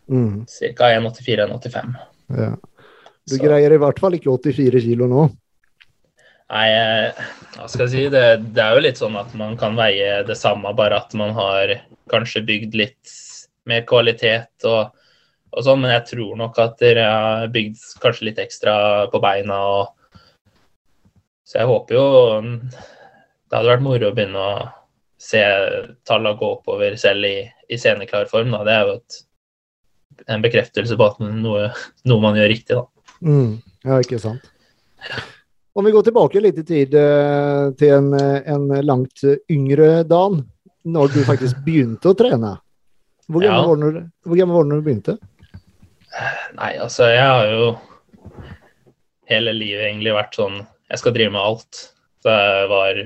Mm. 0.10 0.46
Ca. 0.78 0.94
1,84-1,85. 1.02 1.98
Ja. 2.38 2.54
Du 3.30 3.36
Så- 3.36 3.42
greier 3.44 3.74
i 3.74 3.82
hvert 3.82 4.00
fall 4.02 4.18
ikke 4.18 4.38
84 4.38 4.86
kilo 4.86 5.10
nå. 5.10 5.30
Nei, 6.50 6.70
hva 7.56 7.68
skal 7.70 7.86
jeg 7.86 7.92
si. 7.92 8.06
Det, 8.14 8.24
det, 8.56 8.64
er 8.64 8.74
jo 8.74 8.86
litt 8.86 9.02
sånn 9.02 9.18
at 9.20 9.36
man 9.38 9.58
kan 9.60 9.78
veie 9.78 10.24
det 10.26 10.38
samme, 10.40 10.74
bare 10.78 10.98
at 11.04 11.14
man 11.18 11.36
har 11.38 11.76
kanskje 12.10 12.46
bygd 12.48 12.78
litt 12.80 13.14
mer 13.70 13.86
kvalitet 13.90 14.66
og, 14.66 14.90
og 15.54 15.66
sånn. 15.66 15.84
Men 15.84 15.94
jeg 16.00 16.08
tror 16.16 16.42
nok 16.42 16.60
at 16.64 16.82
dere 16.82 17.06
har 17.06 17.54
bygd 17.54 17.86
kanskje 18.02 18.32
litt 18.32 18.42
ekstra 18.42 18.74
på 19.14 19.22
beina. 19.22 19.62
Og, 19.76 20.20
så 21.50 21.62
jeg 21.62 21.70
håper 21.70 21.98
jo 21.98 22.04
Det 22.46 23.56
hadde 23.58 23.72
vært 23.72 23.86
moro 23.86 24.10
å 24.10 24.14
begynne 24.14 24.42
å 24.42 24.68
se 25.20 25.40
tallene 26.08 26.38
gå 26.40 26.54
oppover 26.58 26.94
selv 27.02 27.28
i, 27.28 27.38
i 27.70 27.78
sceneklar 27.78 28.30
form. 28.32 28.54
Da. 28.56 28.66
Det 28.66 28.74
er 28.74 28.88
jo 28.88 29.00
et, 29.00 29.24
en 30.34 30.46
bekreftelse 30.46 30.98
på 30.98 31.10
at 31.12 31.20
noe, 31.22 31.70
noe 32.10 32.24
man 32.24 32.38
gjør 32.40 32.54
riktig, 32.54 32.80
da. 32.80 33.12
Mm, 33.20 33.60
ja, 33.86 34.00
ikke 34.02 34.22
sant. 34.24 34.48
Om 35.80 35.86
vi 35.86 35.92
går 35.96 36.04
tilbake 36.04 36.42
litt 36.44 36.58
i 36.60 36.64
tid 36.68 36.96
eh, 37.00 37.70
til 37.80 37.94
en, 37.96 38.10
en, 38.20 38.66
langt 38.84 39.22
yngre 39.48 40.02
Dan, 40.04 40.42
når 40.84 41.14
du 41.14 41.20
faktisk 41.24 41.62
begynte 41.68 42.12
å 42.12 42.18
trene. 42.20 42.58
Hvor 43.32 43.46
gammel, 43.46 43.62
ja. 43.64 43.68
var, 43.70 43.78
du, 43.96 44.10
hvor 44.28 44.40
gammel 44.42 44.58
var 44.58 44.66
du 44.66 44.74
når 44.74 44.82
du 44.82 44.88
begynte? 44.90 45.16
Nei, 46.58 46.74
altså, 46.82 47.08
jeg 47.08 47.24
har 47.24 47.48
jo 47.54 47.70
hele 49.32 49.54
livet 49.56 49.86
egentlig 49.86 50.18
vært 50.18 50.36
sånn 50.36 50.58
Jeg 50.90 51.00
skal 51.00 51.16
drive 51.16 51.34
med 51.38 51.46
alt. 51.46 51.82
Da 52.28 52.36
jeg 52.36 52.68
var 52.74 53.02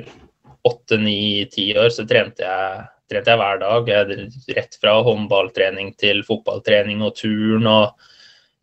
åtte, 0.71 0.97
ni, 1.03 1.19
ti 1.53 1.67
år, 1.77 1.91
så 1.93 2.07
trente 2.09 2.41
jeg, 2.47 2.81
trente 3.11 3.35
jeg 3.35 3.41
hver 3.43 3.61
dag. 3.61 3.93
Jeg, 3.93 4.27
rett 4.57 4.81
fra 4.81 4.97
håndballtrening 5.05 5.93
til 6.01 6.25
fotballtrening 6.25 7.05
og 7.05 7.13
turn 7.21 7.69
og 7.69 8.09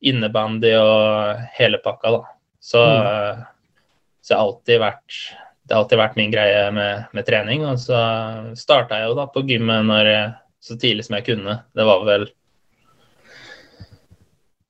innebandy 0.02 0.74
og 0.82 1.46
hele 1.60 1.78
pakka, 1.86 2.16
da. 2.18 2.22
Så 2.58 2.82
mm. 2.82 3.46
Så 4.30 4.34
det 4.34 4.38
har 4.38 4.46
alltid 4.46 4.78
vært, 4.78 5.14
det 5.66 5.74
har 5.74 5.80
alltid 5.82 5.98
vært 5.98 6.18
min 6.20 6.30
greie 6.30 6.66
med, 6.70 7.06
med 7.18 7.24
trening. 7.26 7.64
Og 7.66 7.80
så 7.82 7.98
starta 8.54 9.00
jeg 9.00 9.08
jo 9.10 9.16
da 9.18 9.24
på 9.26 9.42
gymmet 9.42 9.88
når, 9.88 10.10
så 10.62 10.76
tidlig 10.78 11.08
som 11.08 11.16
jeg 11.18 11.24
kunne. 11.32 11.56
Det 11.74 11.86
var 11.88 12.04
vel 12.06 12.28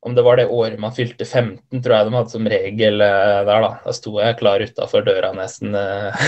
om 0.00 0.14
det 0.16 0.24
var 0.24 0.40
det 0.40 0.46
året 0.48 0.80
man 0.80 0.94
fylte 0.96 1.26
15, 1.26 1.82
tror 1.84 1.92
jeg 1.92 2.08
de 2.08 2.16
hadde 2.16 2.32
som 2.32 2.48
regel 2.48 3.04
eh, 3.04 3.42
der, 3.44 3.66
da. 3.66 3.70
Da 3.84 3.92
sto 3.92 4.14
jeg 4.16 4.38
klar 4.38 4.64
utafor 4.64 5.04
døra 5.04 5.34
nesten. 5.36 5.76
Eh. 5.76 6.24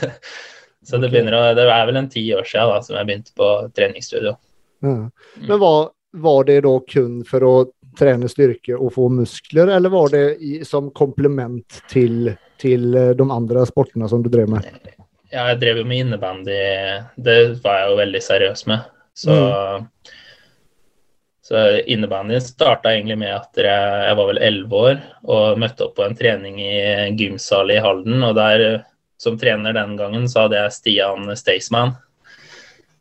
så 0.90 1.00
det, 1.00 1.08
begynner 1.08 1.38
å, 1.38 1.42
det 1.56 1.64
er 1.64 1.88
vel 1.88 2.02
en 2.02 2.10
ti 2.12 2.26
år 2.36 2.44
siden 2.44 2.74
da, 2.74 2.84
som 2.84 3.00
jeg 3.00 3.08
begynte 3.08 3.32
på 3.40 3.48
treningsstudio. 3.72 4.34
Ja. 4.84 4.98
Men 5.46 5.64
var, 5.64 5.94
var 6.28 6.44
det 6.52 6.60
da 6.68 6.76
kun 6.92 7.22
for 7.24 7.48
å 7.48 7.54
trene 7.96 8.28
styrke 8.28 8.76
og 8.76 8.92
få 8.98 9.08
muskler, 9.16 9.72
eller 9.78 9.96
var 9.96 10.12
det 10.12 10.24
i, 10.44 10.60
som 10.68 10.92
komplement 10.92 11.80
til, 11.88 12.34
til 12.60 12.94
eh, 12.96 13.12
de 13.18 13.26
andre 13.32 13.64
sportene 13.68 14.08
som 14.10 14.22
du 14.24 14.30
drev 14.32 14.50
med? 14.52 14.66
Ja, 15.30 15.46
jeg 15.52 15.60
drev 15.60 15.80
jo 15.82 15.86
med 15.86 16.04
innebandy. 16.04 16.58
Det 17.16 17.36
var 17.64 17.82
jeg 17.82 17.92
jo 17.92 17.98
veldig 18.00 18.22
seriøs 18.24 18.64
med. 18.70 18.88
Så, 19.20 19.34
mm. 19.34 19.86
så 21.46 21.64
innebandy 21.80 22.38
starta 22.42 22.94
egentlig 22.94 23.18
med 23.20 23.34
at 23.36 23.60
jeg, 23.60 24.04
jeg 24.08 24.18
var 24.18 24.30
vel 24.30 24.40
elleve 24.42 24.80
år 24.90 25.02
og 25.30 25.60
møtte 25.60 25.86
opp 25.86 25.96
på 25.98 26.06
en 26.06 26.16
trening 26.18 26.58
i 26.62 27.10
gymsal 27.18 27.70
i 27.74 27.78
Halden. 27.82 28.24
Og 28.26 28.34
der, 28.38 28.66
som 29.22 29.38
trener 29.38 29.76
den 29.76 29.94
gangen, 30.00 30.26
så 30.30 30.46
hadde 30.46 30.64
jeg 30.64 30.76
Stian 30.78 31.30
Staysman, 31.38 31.94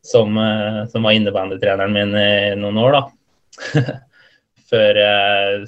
som, 0.06 0.38
eh, 0.38 0.84
som 0.94 1.08
var 1.08 1.18
innebandytreneren 1.18 1.98
min 1.98 2.14
i 2.20 2.30
noen 2.62 2.78
år, 2.84 3.00
da. 3.00 3.98
før 4.70 5.00
jeg 5.02 5.66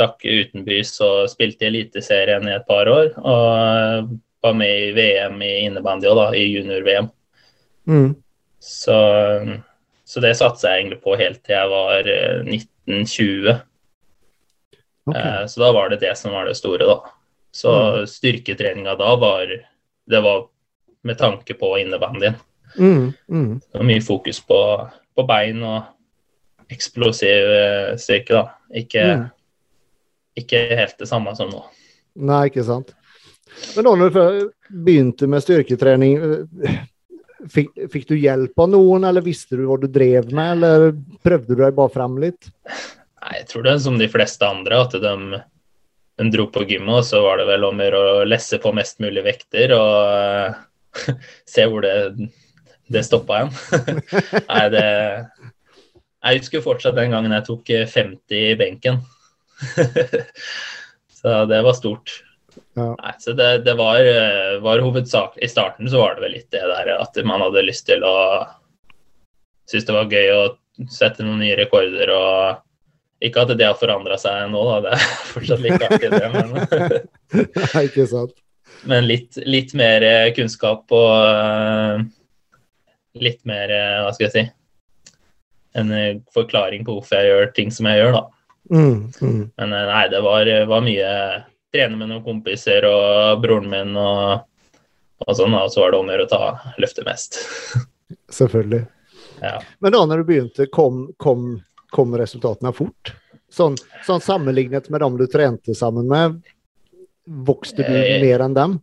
stakk 0.00 0.24
utenbys 0.24 0.96
og 1.04 1.28
spilte 1.28 1.66
i 1.66 1.70
Eliteserien 1.70 2.48
i 2.48 2.56
et 2.56 2.66
par 2.68 2.88
år. 2.88 3.12
Og 3.20 4.10
var 4.40 4.54
med 4.56 4.88
i 4.88 4.92
VM 4.96 5.42
i 5.44 5.54
innebandy 5.66 6.08
òg, 6.08 6.16
da, 6.16 6.28
i 6.36 6.46
junior-VM. 6.48 7.10
Mm. 7.90 8.14
Så, 8.60 8.96
så, 10.04 10.20
det 10.24 10.36
satsa 10.38 10.72
jeg 10.72 10.84
egentlig 10.84 11.00
på 11.04 11.16
helt 11.20 11.42
til 11.44 11.56
jeg 11.56 11.72
var 11.72 12.08
1920. 12.08 13.50
Eh, 13.50 13.60
okay. 15.10 15.20
Eh, 15.20 15.42
så 15.52 15.64
da 15.64 15.72
var 15.76 15.92
det 15.92 16.00
det 16.04 16.14
som 16.18 16.36
var 16.36 16.48
det 16.48 16.56
store, 16.56 16.88
da. 16.88 16.98
Så 17.52 17.72
mm. 17.74 18.06
styrketreninga 18.06 18.94
da 18.94 19.14
var 19.18 19.50
Det 20.10 20.20
var 20.22 20.46
med 21.02 21.18
tanke 21.18 21.54
på 21.54 21.78
innebandyen. 21.78 22.34
Mm. 22.78 23.12
Mm. 23.28 23.60
Det 23.60 23.78
var 23.78 23.86
mye 23.86 24.02
fokus 24.02 24.40
på, 24.46 24.58
på 25.16 25.22
bein 25.26 25.62
og 25.62 26.70
eksplosiv 26.70 27.52
eh, 27.54 27.92
styrke, 27.98 28.40
da. 28.40 28.42
Ikke, 28.80 29.04
mm. 29.04 29.28
Ikke, 30.38 30.62
helt 30.78 30.96
det 30.98 31.08
samme 31.10 31.34
som 31.36 31.50
nå. 31.52 31.62
Nei, 32.20 32.46
ikke 32.50 32.64
sant. 32.66 32.94
Men 33.74 33.86
da 33.86 33.94
når 33.98 34.14
du 34.14 34.22
begynte 34.70 35.28
med 35.30 35.42
styrketrening, 35.42 36.16
eh, 36.16 36.80
fikk, 37.50 37.72
fikk, 37.92 38.08
du 38.08 38.16
hjelp 38.18 38.62
av 38.62 38.70
noen, 38.72 39.06
eller 39.08 39.24
visste 39.24 39.58
du 39.58 39.66
hva 39.68 39.78
du 39.80 39.88
drev 39.90 40.30
med, 40.32 40.58
eller 40.58 40.90
prøvde 41.24 41.54
du 41.54 41.62
deg 41.64 41.76
bare 41.76 41.94
frem 41.94 42.18
litt? 42.22 42.50
Nei, 43.20 43.40
jeg 43.40 43.48
tror 43.50 43.66
det 43.66 43.74
er 43.74 43.82
som 43.86 43.98
de 44.00 44.10
fleste 44.10 44.46
andre, 44.46 44.82
at 44.86 44.96
de, 45.02 45.40
de 46.20 46.28
dro 46.34 46.46
på 46.52 46.64
gymmet, 46.68 47.02
og 47.02 47.08
så 47.08 47.22
var 47.26 47.40
det 47.40 47.48
vel 47.50 47.66
om 47.68 47.82
å 47.90 48.04
lesse 48.28 48.60
på 48.62 48.74
mest 48.76 49.02
mulig 49.02 49.26
vekter 49.26 49.74
og 49.76 50.54
uh, 50.54 51.16
se 51.52 51.66
hvor 51.66 51.84
det, 51.84 52.30
det 52.90 53.04
stoppa 53.06 53.42
igjen. 53.42 53.98
Nei, 54.50 54.66
det 54.74 54.86
jeg 56.20 56.42
husker 56.42 56.60
fortsatt 56.64 56.98
den 56.98 57.14
gangen 57.14 57.32
jeg 57.32 57.46
tok 57.46 57.70
50 57.88 58.36
eh, 58.36 58.50
i 58.52 58.56
benken. 58.60 59.00
så 61.20 61.44
det 61.50 61.62
var 61.62 61.76
stort. 61.76 62.24
Ja. 62.74 62.94
Nei, 62.98 63.12
så 63.18 63.32
det, 63.38 63.50
det 63.66 63.74
var, 63.78 64.00
eh, 64.02 64.56
var 64.62 64.80
hovedsak 64.82 65.36
I 65.42 65.48
starten 65.48 65.86
så 65.90 66.00
var 66.00 66.16
det 66.16 66.24
vel 66.24 66.32
litt 66.34 66.50
det 66.50 66.62
der 66.66 66.88
at 66.96 67.18
man 67.26 67.42
hadde 67.44 67.62
lyst 67.66 67.86
til 67.86 68.02
å 68.06 68.14
Synes 69.70 69.86
det 69.86 69.94
var 69.94 70.10
gøy 70.10 70.32
å 70.34 70.42
sette 70.90 71.22
noen 71.22 71.38
nye 71.44 71.54
rekorder 71.58 72.10
og 72.14 73.22
Ikke 73.22 73.44
at 73.44 73.54
det 73.54 73.68
har 73.68 73.78
forandra 73.78 74.18
seg 74.18 74.50
nå, 74.50 74.64
da. 74.66 74.80
Det 74.82 74.94
er 74.96 75.04
fortsatt 75.34 75.62
like 75.62 75.90
artig, 75.90 76.10
det. 76.10 76.30
Men, 76.34 76.46
Nei, 77.74 77.84
ikke 77.84 78.06
sant. 78.10 78.34
men 78.90 79.06
litt, 79.06 79.38
litt, 79.46 79.74
mer 79.78 80.06
eh, 80.06 80.32
kunnskap 80.34 80.90
og 80.90 82.08
litt 83.20 83.44
mer 83.46 83.70
Hva 83.70 84.10
skal 84.14 84.26
jeg 84.26 84.34
si 84.34 84.48
en 85.78 85.92
eh, 85.94 86.18
forklaring 86.34 86.84
på 86.86 86.96
hvorfor 86.96 87.20
jeg 87.20 87.30
gjør 87.30 87.50
ting 87.56 87.72
som 87.74 87.88
jeg 87.90 88.00
gjør, 88.00 88.16
da. 88.18 88.22
Mm, 88.70 89.10
mm. 89.20 89.50
Men 89.56 89.72
eh, 89.72 89.86
nei, 89.88 90.04
det 90.12 90.20
var, 90.20 90.50
var, 90.66 90.84
mye 90.84 91.10
trene 91.72 91.96
med 91.96 92.10
noen 92.10 92.24
kompiser 92.24 92.84
og 92.88 93.40
broren 93.42 93.70
min 93.70 93.96
og, 93.98 94.44
og 95.26 95.36
sånn, 95.38 95.54
og 95.56 95.70
så 95.72 95.84
var 95.84 95.94
det 95.94 96.00
om 96.00 96.10
å 96.10 96.14
gjøre 96.14 96.26
å 96.28 96.30
ta 96.30 96.74
løftet 96.82 97.08
mest. 97.08 97.40
Selvfølgelig. 98.40 98.84
Ja. 99.40 99.56
Men 99.80 99.94
da 99.94 100.04
når 100.06 100.22
du 100.22 100.28
begynte, 100.28 100.68
kom, 100.72 101.08
kom, 101.22 101.52
kom 101.94 102.14
resultatene 102.18 102.74
fort? 102.76 103.14
Sånn, 103.50 103.74
sånn, 104.06 104.22
sammenlignet 104.22 104.90
med 104.92 105.02
dem 105.02 105.16
du 105.18 105.26
trente 105.30 105.74
sammen 105.74 106.06
med, 106.10 106.38
vokste 107.46 107.82
du 107.86 107.96
jeg, 107.96 108.20
mer 108.22 108.44
enn 108.44 108.54
dem? 108.54 108.76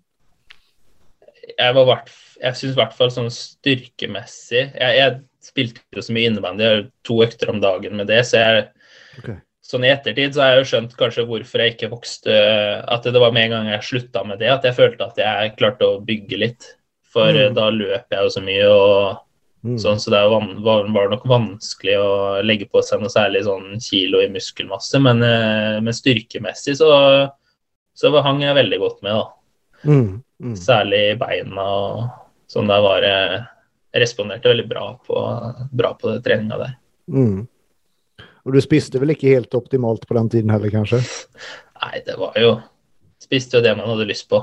Jeg, 1.48 1.74
var 1.77 2.01
jeg 2.41 2.60
syns 2.60 2.74
i 2.74 2.77
hvert 2.77 2.96
fall 2.96 3.12
sånn 3.13 3.29
styrkemessig 3.31 4.60
jeg, 4.75 4.98
jeg 4.98 5.13
spilte 5.48 5.81
jo 5.96 6.03
så 6.03 6.15
mye 6.15 6.29
innebandy, 6.29 6.65
jeg 6.65 6.75
har 6.75 6.84
to 7.07 7.22
økter 7.24 7.51
om 7.53 7.62
dagen 7.63 7.96
med 8.00 8.10
det. 8.12 8.19
Så 8.27 8.41
jeg, 8.41 8.65
okay. 9.22 9.38
Sånn 9.68 9.84
i 9.84 9.92
ettertid 9.92 10.36
så 10.36 10.44
har 10.44 10.54
jeg 10.54 10.62
jo 10.62 10.68
skjønt 10.72 10.98
kanskje 11.00 11.28
hvorfor 11.28 11.64
jeg 11.64 11.76
ikke 11.76 11.92
vokste 11.92 12.36
At 12.88 13.08
det 13.08 13.20
var 13.20 13.34
med 13.36 13.50
en 13.50 13.56
gang 13.58 13.70
jeg 13.74 13.88
slutta 13.90 14.24
med 14.28 14.40
det, 14.42 14.52
at 14.54 14.68
jeg 14.68 14.78
følte 14.78 15.08
at 15.10 15.20
jeg 15.20 15.56
klarte 15.60 15.88
å 15.88 16.02
bygge 16.04 16.40
litt. 16.40 16.68
For 17.12 17.36
mm. 17.36 17.56
da 17.58 17.70
løp 17.74 18.14
jeg 18.14 18.28
jo 18.28 18.32
så 18.32 18.44
mye 18.44 18.68
og 18.68 19.00
mm. 19.68 19.78
sånn, 19.82 20.00
så 20.00 20.14
det 20.14 20.22
var, 20.32 20.48
var, 20.64 21.10
nok 21.12 21.26
vanskelig 21.30 21.98
å 22.00 22.12
legge 22.46 22.68
på 22.72 22.84
seg 22.86 23.02
noe 23.02 23.12
særlig 23.12 23.46
sånn 23.48 23.82
kilo 23.84 24.22
i 24.24 24.30
muskelmasse. 24.32 25.02
Men, 25.04 25.24
eh, 25.26 25.80
men 25.84 25.96
styrkemessig 25.96 26.78
så, 26.80 26.92
så 27.98 28.14
hang 28.24 28.44
jeg 28.44 28.60
veldig 28.60 28.82
godt 28.84 29.04
med, 29.08 29.20
da. 29.20 29.28
Mm. 29.88 30.10
mm. 30.44 30.56
Særlig 30.60 31.04
beina 31.22 31.68
og 31.68 32.02
sånn. 32.52 32.72
Der 32.72 32.84
var 32.86 33.06
jeg 33.08 33.44
responderte 33.98 34.52
veldig 34.52 34.68
bra 34.70 34.90
på, 35.08 35.22
bra 35.76 35.94
på 36.00 36.18
treninga 36.24 36.60
der. 36.64 36.76
Mm. 37.12 37.48
Og 38.48 38.56
du 38.56 38.62
spiste 38.63 39.00
vel 39.01 39.12
ikke 39.12 39.34
helt 39.36 39.56
optimalt 39.58 40.08
på 40.08 40.16
den 40.16 40.30
tiden 40.32 40.54
heller, 40.54 40.72
kanskje? 40.72 41.01
Nei, 41.82 42.00
det 42.08 42.16
var 42.20 42.38
jo 42.42 42.58
Spiste 43.18 43.58
jo 43.58 43.63
det 43.66 43.72
man 43.75 43.89
hadde 43.89 44.06
lyst 44.08 44.27
på. 44.30 44.38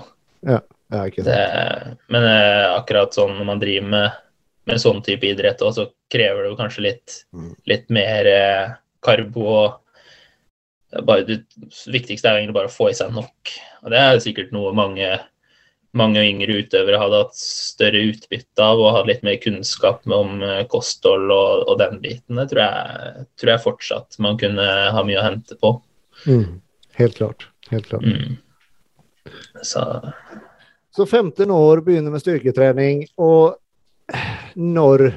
Ja, 0.45 0.59
ja 0.93 1.05
ikke 1.09 1.23
sant. 1.23 1.31
Det, 1.31 1.93
men 2.13 2.25
eh, 2.27 2.65
akkurat 2.75 3.15
sånn 3.15 3.37
når 3.39 3.47
man 3.47 3.61
driver 3.63 3.87
med, 3.93 4.17
med 4.69 4.83
sånn 4.83 4.99
type 5.07 5.29
idrett 5.29 5.63
òg, 5.63 5.77
så 5.77 5.85
krever 6.11 6.43
det 6.43 6.51
jo 6.51 6.57
kanskje 6.59 6.83
litt, 6.89 7.15
mm. 7.33 7.53
litt 7.71 7.87
mer 7.95 8.29
eh, 8.29 8.75
karbo 9.07 9.47
og 9.47 11.05
bare, 11.07 11.25
det 11.29 11.39
viktigste 11.95 12.29
er 12.29 12.41
egentlig 12.41 12.59
bare 12.59 12.71
å 12.71 12.75
få 12.75 12.91
i 12.91 12.99
seg 12.99 13.15
nok. 13.15 13.55
Og 13.87 13.95
det 13.95 14.03
er 14.03 14.21
sikkert 14.27 14.53
noe 14.55 14.75
mange 14.77 15.09
mange 15.99 16.23
yngre 16.27 16.61
utøvere 16.65 16.99
hadde 16.99 17.21
hatt 17.23 17.39
større 17.39 18.03
utbytte 18.11 18.65
av 18.65 18.83
og 18.83 18.97
hatt 18.97 19.09
litt 19.11 19.25
mer 19.27 19.39
kunnskap 19.43 20.07
om 20.11 20.43
eh, 20.43 20.63
kosthold 20.71 21.31
og, 21.31 21.67
og 21.71 21.79
den 21.81 22.01
biten. 22.03 22.41
Det 22.41 22.49
tror 22.51 22.63
jeg, 22.65 23.27
tror 23.41 23.53
jeg, 23.53 23.65
fortsatt 23.65 24.19
man 24.25 24.39
kunne 24.41 24.69
ha 24.97 25.05
mye 25.07 25.21
å 25.21 25.27
hente 25.27 25.59
på. 25.61 25.77
Mm, 26.27 26.59
helt 26.99 27.21
klart. 27.21 27.47
Helt 27.71 27.89
klart. 27.91 28.05
Mm. 28.05 28.41
Så 29.63 29.85
Så 30.95 31.07
15 31.07 31.51
år, 31.51 31.81
begynner 31.83 32.13
med 32.15 32.23
styrketrening, 32.23 33.07
og 33.19 33.57
når, 34.55 35.09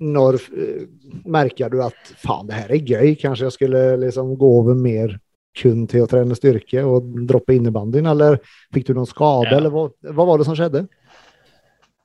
når 0.00 0.38
eh, 0.52 0.84
merker 1.28 1.72
du 1.72 1.80
at 1.84 2.14
faen, 2.20 2.46
det 2.48 2.60
her 2.60 2.72
er 2.72 2.92
gøy, 2.92 3.16
kanskje 3.20 3.48
jeg 3.48 3.56
skulle 3.58 3.82
liksom 4.04 4.36
gå 4.40 4.52
over 4.60 4.78
mer 4.78 5.18
kun 5.56 5.86
til 5.90 6.04
å 6.04 6.08
trene 6.10 6.36
styrke 6.38 6.82
og 6.86 7.08
droppe 7.26 7.56
innebandyen, 7.56 8.06
eller 8.10 8.38
fikk 8.72 8.86
du 8.86 8.94
noen 8.94 9.08
skade, 9.10 9.50
Ja. 9.50 9.56
eller 9.58 9.70
hva, 9.74 9.88
hva 10.14 10.26
var 10.26 10.38
det 10.38 10.46
som 10.46 10.54
skjedde? 10.54 10.84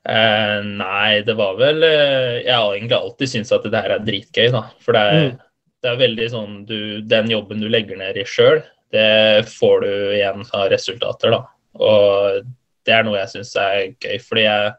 Eh, 0.06 0.60
nei, 0.64 1.22
det 1.26 1.34
var 1.34 1.56
vel 1.58 1.82
eh, 1.84 2.44
Jeg 2.46 2.54
har 2.54 2.76
egentlig 2.76 2.94
alltid 3.00 3.32
syntes 3.32 3.52
at 3.56 3.64
det 3.74 3.82
her 3.82 3.96
er 3.96 4.04
dritgøy, 4.06 4.52
da. 4.54 4.62
For 4.80 4.94
det 4.94 5.02
er, 5.02 5.16
Mm. 5.26 5.40
det 5.82 5.90
er 5.92 5.98
veldig 5.98 6.28
sånn 6.30 6.66
du, 6.70 7.02
Den 7.02 7.30
jobben 7.32 7.60
du 7.62 7.68
legger 7.70 7.98
ned 7.98 8.18
i 8.18 8.24
sjøl, 8.24 8.62
det 8.94 9.46
får 9.50 9.82
du 9.82 9.90
igjen 10.14 10.46
av 10.54 10.70
resultater, 10.70 11.32
da. 11.32 11.42
Og 11.82 12.46
det 12.86 12.94
er 12.94 13.04
noe 13.04 13.18
jeg 13.18 13.34
syns 13.34 13.56
er 13.58 13.96
gøy, 14.00 14.20
fordi 14.22 14.44
jeg 14.46 14.74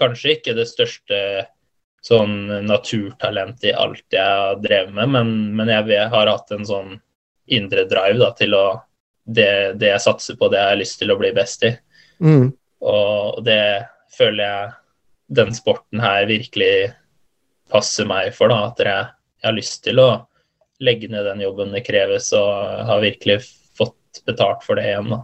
kanskje 0.00 0.32
ikke 0.38 0.54
det 0.56 0.66
største 0.70 1.18
sånn 2.02 2.64
naturtalent 2.66 3.62
i 3.68 3.72
alt 3.76 4.02
jeg 4.10 4.24
har 4.24 4.56
drevet 4.56 4.94
med, 4.94 5.08
men, 5.12 5.34
men 5.54 5.68
jeg 5.68 6.08
har 6.10 6.26
hatt 6.32 6.50
en 6.50 6.64
sånn 6.64 7.00
indre 7.46 7.86
drive 7.90 8.18
da, 8.20 8.30
til 8.38 8.54
å 8.56 8.66
det, 9.24 9.78
det 9.78 9.92
jeg 9.92 10.02
satser 10.02 10.38
på, 10.38 10.48
det 10.50 10.58
jeg 10.58 10.72
har 10.72 10.80
lyst 10.80 10.98
til 10.98 11.12
å 11.14 11.18
bli 11.18 11.30
best 11.36 11.64
i. 11.66 11.72
Mm. 12.22 12.50
Og 12.82 13.42
det 13.46 13.86
føler 14.16 14.42
jeg 14.44 14.72
den 15.32 15.54
sporten 15.56 16.02
her 16.02 16.26
virkelig 16.28 16.74
passer 17.72 18.08
meg 18.08 18.32
for. 18.36 18.52
da, 18.52 18.72
At 18.72 18.82
jeg, 18.82 19.10
jeg 19.40 19.48
har 19.48 19.56
lyst 19.56 19.82
til 19.86 20.02
å 20.02 20.10
legge 20.82 21.10
ned 21.10 21.26
den 21.28 21.44
jobben 21.44 21.74
det 21.74 21.84
kreves, 21.86 22.32
og 22.36 22.82
har 22.88 23.04
virkelig 23.04 23.40
fått 23.78 24.24
betalt 24.26 24.66
for 24.66 24.78
det 24.78 24.88
igjen. 24.90 25.12
da. 25.14 25.22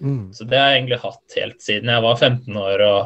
Mm. 0.00 0.32
Så 0.34 0.48
det 0.48 0.58
har 0.58 0.72
jeg 0.72 0.80
egentlig 0.80 1.04
hatt 1.04 1.38
helt 1.38 1.62
siden 1.64 1.92
jeg 1.92 2.04
var 2.04 2.18
15 2.20 2.58
år 2.60 2.82
og, 2.84 2.98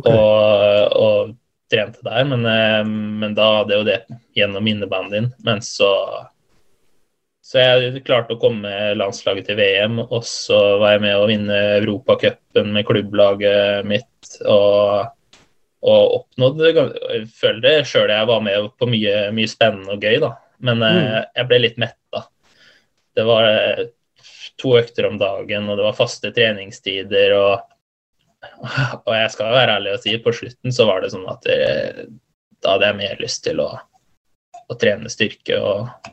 okay. 0.00 0.14
og, 0.14 0.96
og 0.98 1.36
trente 1.70 2.02
der. 2.06 2.24
Men, 2.30 2.46
eh, 2.46 2.82
men 3.22 3.36
da 3.38 3.50
hadde 3.60 3.74
jeg 3.74 3.82
jo 3.82 3.88
det 3.90 4.20
gjennom 4.38 4.70
innebandyen. 4.70 5.32
Men 5.46 5.62
så 5.64 5.90
så 7.48 7.62
jeg 7.62 8.02
klarte 8.04 8.34
å 8.36 8.40
komme 8.40 8.70
landslaget 8.98 9.46
til 9.48 9.56
VM, 9.56 10.02
og 10.04 10.20
så 10.26 10.58
var 10.82 10.96
jeg 10.96 11.04
med 11.06 11.14
å 11.16 11.28
vinne 11.30 11.60
Europacupen 11.78 12.74
med 12.74 12.84
klubblaget 12.84 13.86
mitt. 13.88 14.34
Og, 14.44 15.06
og 15.88 16.16
oppnådde 16.18 16.72
Jeg 16.74 17.22
føler 17.32 17.62
det 17.64 17.72
sjøl 17.88 18.12
jeg 18.12 18.28
var 18.28 18.42
med 18.44 18.68
på 18.76 18.90
mye, 18.92 19.30
mye 19.32 19.48
spennende 19.48 19.96
og 19.96 20.04
gøy, 20.04 20.18
da. 20.26 20.34
Men 20.60 20.84
mm. 20.84 21.00
jeg 21.38 21.48
ble 21.48 21.62
litt 21.62 21.80
metta. 21.80 22.26
Det 23.16 23.24
var 23.24 23.48
eh, 23.48 23.82
to 24.60 24.74
økter 24.76 25.08
om 25.08 25.16
dagen, 25.22 25.70
og 25.72 25.80
det 25.80 25.88
var 25.88 25.96
faste 25.96 26.34
treningstider. 26.36 27.32
og 27.38 27.64
og 29.08 29.14
jeg 29.16 29.30
skal 29.32 29.56
være 29.56 29.78
ærlig 29.80 29.96
og 29.96 30.04
si, 30.04 30.12
på 30.22 30.36
slutten 30.36 30.74
så 30.74 30.84
var 30.86 31.00
det 31.02 31.10
sånn 31.10 31.24
at 31.32 31.40
det, 31.48 31.56
da 32.62 32.76
hadde 32.76 32.92
jeg 32.92 32.98
mer 33.00 33.24
lyst 33.24 33.40
til 33.48 33.64
å, 33.64 33.72
å 34.68 34.76
trene 34.78 35.10
styrke 35.10 35.58
og 35.58 36.12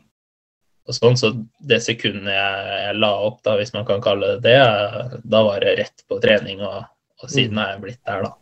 sånn. 0.94 1.16
Så 1.18 1.32
det 1.66 1.80
sekundet 1.84 2.34
jeg, 2.34 2.74
jeg 2.84 2.98
la 3.00 3.12
opp, 3.26 3.40
da, 3.46 3.56
hvis 3.58 3.72
man 3.74 3.86
kan 3.88 4.02
kalle 4.04 4.36
det 4.36 4.52
det, 4.52 5.22
da 5.24 5.42
var 5.46 5.64
det 5.64 5.76
rett 5.80 6.04
på 6.08 6.20
trening, 6.22 6.62
og, 6.66 6.84
og 7.22 7.32
siden 7.32 7.58
er 7.62 7.74
jeg 7.74 7.82
blitt 7.82 8.02
der, 8.06 8.28
da. 8.28 8.34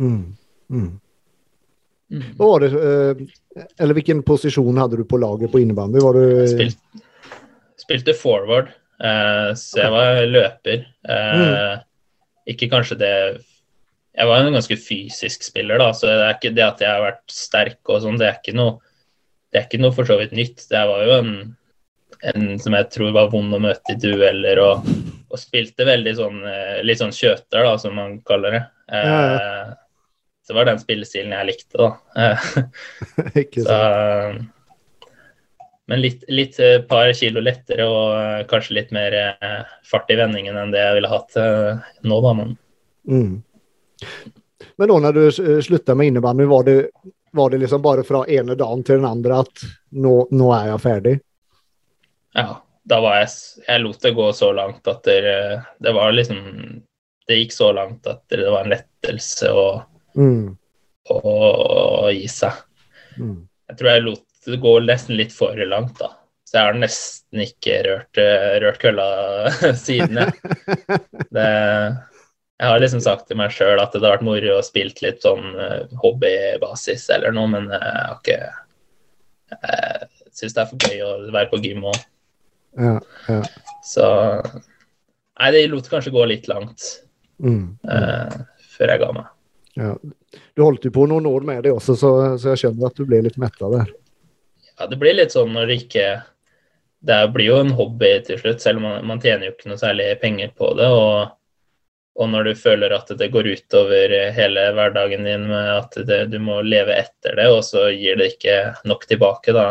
Mm. 0.00 0.22
Mm. 0.72 0.94
Hva 2.38 2.48
var 2.52 2.62
det, 2.62 2.70
eh, 2.78 3.66
eller 3.82 3.98
hvilken 3.98 4.22
posisjon 4.26 4.78
hadde 4.78 5.00
du 5.00 5.04
på 5.08 5.18
laget 5.18 5.50
på 5.52 5.60
innebandy? 5.62 6.00
Var 6.02 6.16
du 6.16 6.46
Spilt, 6.52 7.02
spilte 7.82 8.14
forward, 8.16 8.70
eh, 9.02 9.50
så 9.58 9.82
jeg 9.82 9.94
var 9.94 10.22
løper. 10.30 10.88
Eh, 11.08 11.76
Ikke 12.46 12.68
kanskje 12.70 12.94
det 13.00 13.14
Jeg 14.16 14.26
var 14.30 14.38
en 14.38 14.54
ganske 14.54 14.76
fysisk 14.80 15.42
spiller, 15.44 15.76
da, 15.82 15.90
så 15.92 16.06
det 16.08 16.24
er 16.24 16.36
ikke 16.38 16.54
det 16.56 16.62
at 16.64 16.80
jeg 16.80 16.88
har 16.88 17.02
vært 17.04 17.32
sterk 17.32 17.90
og 17.92 18.00
sånn, 18.00 18.16
det 18.16 18.30
er 18.30 18.38
ikke 18.38 18.54
noe 18.56 18.78
det 19.52 19.60
er 19.60 19.66
ikke 19.68 19.80
noe 19.80 19.94
for 19.94 20.08
så 20.08 20.18
vidt 20.20 20.34
nytt. 20.36 20.64
Det 20.68 20.82
var 20.88 21.02
jo 21.06 21.12
en, 21.16 21.30
en 22.22 22.58
som 22.58 22.74
jeg 22.76 22.90
tror 22.94 23.12
var 23.12 23.30
vond 23.32 23.54
å 23.54 23.60
møte 23.60 23.92
i 23.94 23.98
dueller, 24.00 24.60
og, 24.62 24.86
og 25.30 25.38
spilte 25.40 25.84
veldig 25.88 26.14
sånn 26.18 26.38
eh, 26.48 26.78
litt 26.86 27.00
sånn 27.02 27.12
kjøter, 27.14 27.64
da, 27.66 27.74
som 27.78 27.96
man 27.98 28.20
kaller 28.26 28.56
det. 28.56 28.62
Eh, 28.92 29.06
Ja, 29.10 29.76
Så 30.46 30.52
det 30.54 30.58
var 30.60 30.68
den 30.68 30.78
spillestilen 30.78 31.32
jeg 31.34 31.48
likte, 31.48 31.78
da. 31.80 31.88
Eh, 32.22 33.40
Ikke 33.42 33.64
så, 33.64 33.74
sant. 33.74 35.08
men 35.90 36.00
litt, 36.02 36.22
litt 36.28 36.60
eh, 36.62 36.80
par 36.86 37.10
kilo 37.18 37.42
lettere 37.42 37.84
og 37.86 38.14
eh, 38.20 38.44
kanskje 38.50 38.74
litt 38.78 38.94
mer 38.94 39.14
eh, 39.20 39.60
fart 39.86 40.10
i 40.10 40.16
vendingen 40.18 40.56
enn 40.58 40.72
det 40.74 40.80
jeg 40.82 40.96
ville 41.00 41.10
hatt 41.10 41.36
eh, 41.42 41.84
nå, 42.06 42.20
da. 42.24 42.32
Men 42.42 42.56
Mm. 43.06 43.36
Men 44.76 44.88
da 44.90 44.96
når 44.98 45.12
du 45.14 45.20
eh, 45.28 45.60
slutta 45.62 45.94
med 45.94 46.08
innebandy, 46.10 46.44
var 46.50 46.64
det, 46.66 46.88
var 47.32 47.50
det 47.52 47.60
liksom 47.62 47.82
bare 47.84 48.02
fra 48.04 48.24
ene 48.26 48.56
dagen 48.58 48.82
til 48.84 48.98
den 48.98 49.06
andre 49.06 49.38
at 49.44 49.62
nå, 49.94 50.14
nå 50.34 50.48
er 50.56 50.72
jeg 50.72 50.82
ferdig? 50.82 51.12
Ja, 52.36 52.46
da 52.86 53.00
var 53.02 53.16
jeg 53.22 53.30
Jeg 53.66 53.82
lot 53.82 54.02
det 54.04 54.12
gå 54.14 54.26
så 54.36 54.52
langt 54.54 54.86
at 54.92 55.02
det, 55.08 55.20
det 55.82 55.94
var 55.96 56.12
liksom 56.14 56.38
Det 57.26 57.40
gikk 57.40 57.56
så 57.56 57.72
langt 57.74 58.06
at 58.06 58.22
det 58.30 58.44
var 58.46 58.62
en 58.66 58.74
lettelse 58.76 59.50
å, 59.50 59.66
Mm. 60.16 60.54
å, 61.10 61.16
å 62.06 62.10
gi 62.14 62.28
seg. 62.30 62.54
Mm. 63.18 63.40
Jeg 63.68 63.76
tror 63.80 63.90
jeg 63.90 64.04
lot 64.06 64.22
det 64.46 64.60
gå 64.62 64.72
nesten 64.86 65.18
litt 65.18 65.34
for 65.34 65.58
langt, 65.66 65.98
da. 65.98 66.12
Så 66.46 66.56
jeg 66.60 66.68
har 66.68 66.78
nesten 66.78 67.42
ikke 67.42 67.80
rørt, 67.84 68.20
eh, 68.22 68.54
rørt 68.62 68.78
kølla 68.80 69.06
siden, 69.86 70.20
jeg. 70.22 70.32
Det, 71.36 71.48
jeg 72.56 72.70
har 72.70 72.80
liksom 72.80 73.02
sagt 73.04 73.26
til 73.28 73.36
meg 73.42 73.52
sjøl 73.52 73.76
at 73.82 73.90
det 73.92 73.98
hadde 74.00 74.12
vært 74.14 74.24
moro 74.24 74.54
å 74.56 74.64
spilt 74.64 75.02
litt 75.04 75.20
sånn 75.26 75.50
eh, 75.58 75.82
hobbybasis 76.00 77.08
eller 77.18 77.34
noe, 77.36 77.50
men 77.52 77.66
jeg 77.74 77.82
har 77.82 78.20
ikke 78.22 78.38
Jeg 79.50 80.32
syns 80.38 80.54
det 80.56 80.62
er 80.62 80.70
for 80.70 80.86
gøy 80.86 81.02
å 81.04 81.10
være 81.34 81.50
på 81.52 81.60
gym 81.64 81.84
òg, 81.90 81.98
Ja, 82.76 82.98
ja. 83.28 83.40
så 83.84 84.06
Nei, 85.36 85.50
det 85.52 85.66
lot 85.68 85.88
kanskje 85.92 86.14
gå 86.14 86.24
litt 86.28 86.48
langt 86.48 87.02
Mm. 87.36 87.74
eh, 87.84 88.36
før 88.78 88.88
jeg 88.94 89.00
ga 89.02 89.08
meg. 89.12 89.26
ja. 89.76 89.90
Du 90.56 90.62
holdt 90.64 90.84
jo 90.88 90.90
på 90.92 91.04
noen 91.08 91.26
år 91.28 91.44
med 91.44 91.62
det 91.64 91.72
også, 91.72 91.92
så, 92.00 92.10
så 92.40 92.54
jeg 92.54 92.62
skjønner 92.62 92.86
at 92.88 92.96
du 92.96 93.04
ble 93.08 93.18
litt 93.26 93.36
metta 93.40 93.68
der. 93.72 93.90
Ja, 94.78 94.86
det 94.88 94.96
blir 95.00 95.16
litt 95.16 95.32
sånn 95.36 95.52
når 95.52 95.68
det 95.68 95.76
ikke 95.82 96.06
Det 97.06 97.18
blir 97.34 97.46
jo 97.50 97.58
en 97.60 97.74
hobby 97.76 98.08
til 98.24 98.40
slutt, 98.40 98.60
selv 98.64 98.80
om 98.80 98.86
man, 98.88 99.04
man 99.12 99.20
tjener 99.20 99.46
jo 99.50 99.52
ikke 99.52 99.68
noe 99.68 99.80
særlig 99.80 100.08
penger 100.20 100.52
på 100.56 100.72
det. 100.80 100.88
og 100.88 101.34
og 102.16 102.30
når 102.32 102.44
du 102.48 102.54
føler 102.56 102.94
at 102.96 103.10
det 103.20 103.26
går 103.28 103.44
utover 103.52 104.12
hele 104.32 104.62
hverdagen 104.72 105.26
din 105.28 105.42
med 105.50 105.66
at 105.74 105.98
det, 106.08 106.30
du 106.32 106.38
må 106.40 106.62
leve 106.64 106.94
etter 106.96 107.36
det, 107.36 107.44
og 107.52 107.60
så 107.64 107.90
gir 107.92 108.16
det 108.16 108.30
ikke 108.32 108.54
nok 108.88 109.04
tilbake, 109.04 109.52
da, 109.52 109.66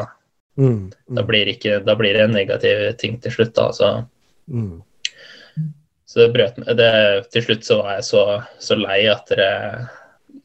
Mm. 0.58 0.90
da, 1.10 1.22
Mm. 1.22 1.28
blir, 1.28 1.48
ikke, 1.52 1.80
da 1.86 1.96
blir 2.00 2.14
det 2.14 2.22
en 2.24 2.32
negativ 2.36 2.98
ting 2.98 3.18
til 3.20 3.32
slutt. 3.32 3.54
Da, 3.58 3.70
så 3.76 3.90
Mm. 4.50 4.82
så 6.06 6.20
det 6.22 6.34
brøt 6.34 6.58
meg. 6.58 6.76
Det, 6.78 6.90
til 7.32 7.42
slutt 7.44 7.64
så 7.66 7.82
var 7.82 7.96
jeg 7.98 8.04
så, 8.08 8.24
så 8.60 8.76
lei 8.78 9.06
at 9.12 9.26
det, 9.28 9.88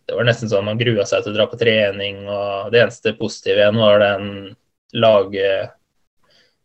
det 0.08 0.16
var 0.16 0.24
nesten 0.24 0.48
sånn 0.50 0.64
man 0.64 0.78
grua 0.80 1.04
seg 1.06 1.22
til 1.22 1.32
å 1.32 1.36
dra 1.36 1.46
på 1.46 1.58
trening, 1.60 2.24
og 2.28 2.72
det 2.72 2.80
eneste 2.82 3.12
positive 3.18 3.60
igjen 3.62 3.78
var 3.78 3.98
den 4.00 4.56
lag... 4.94 5.34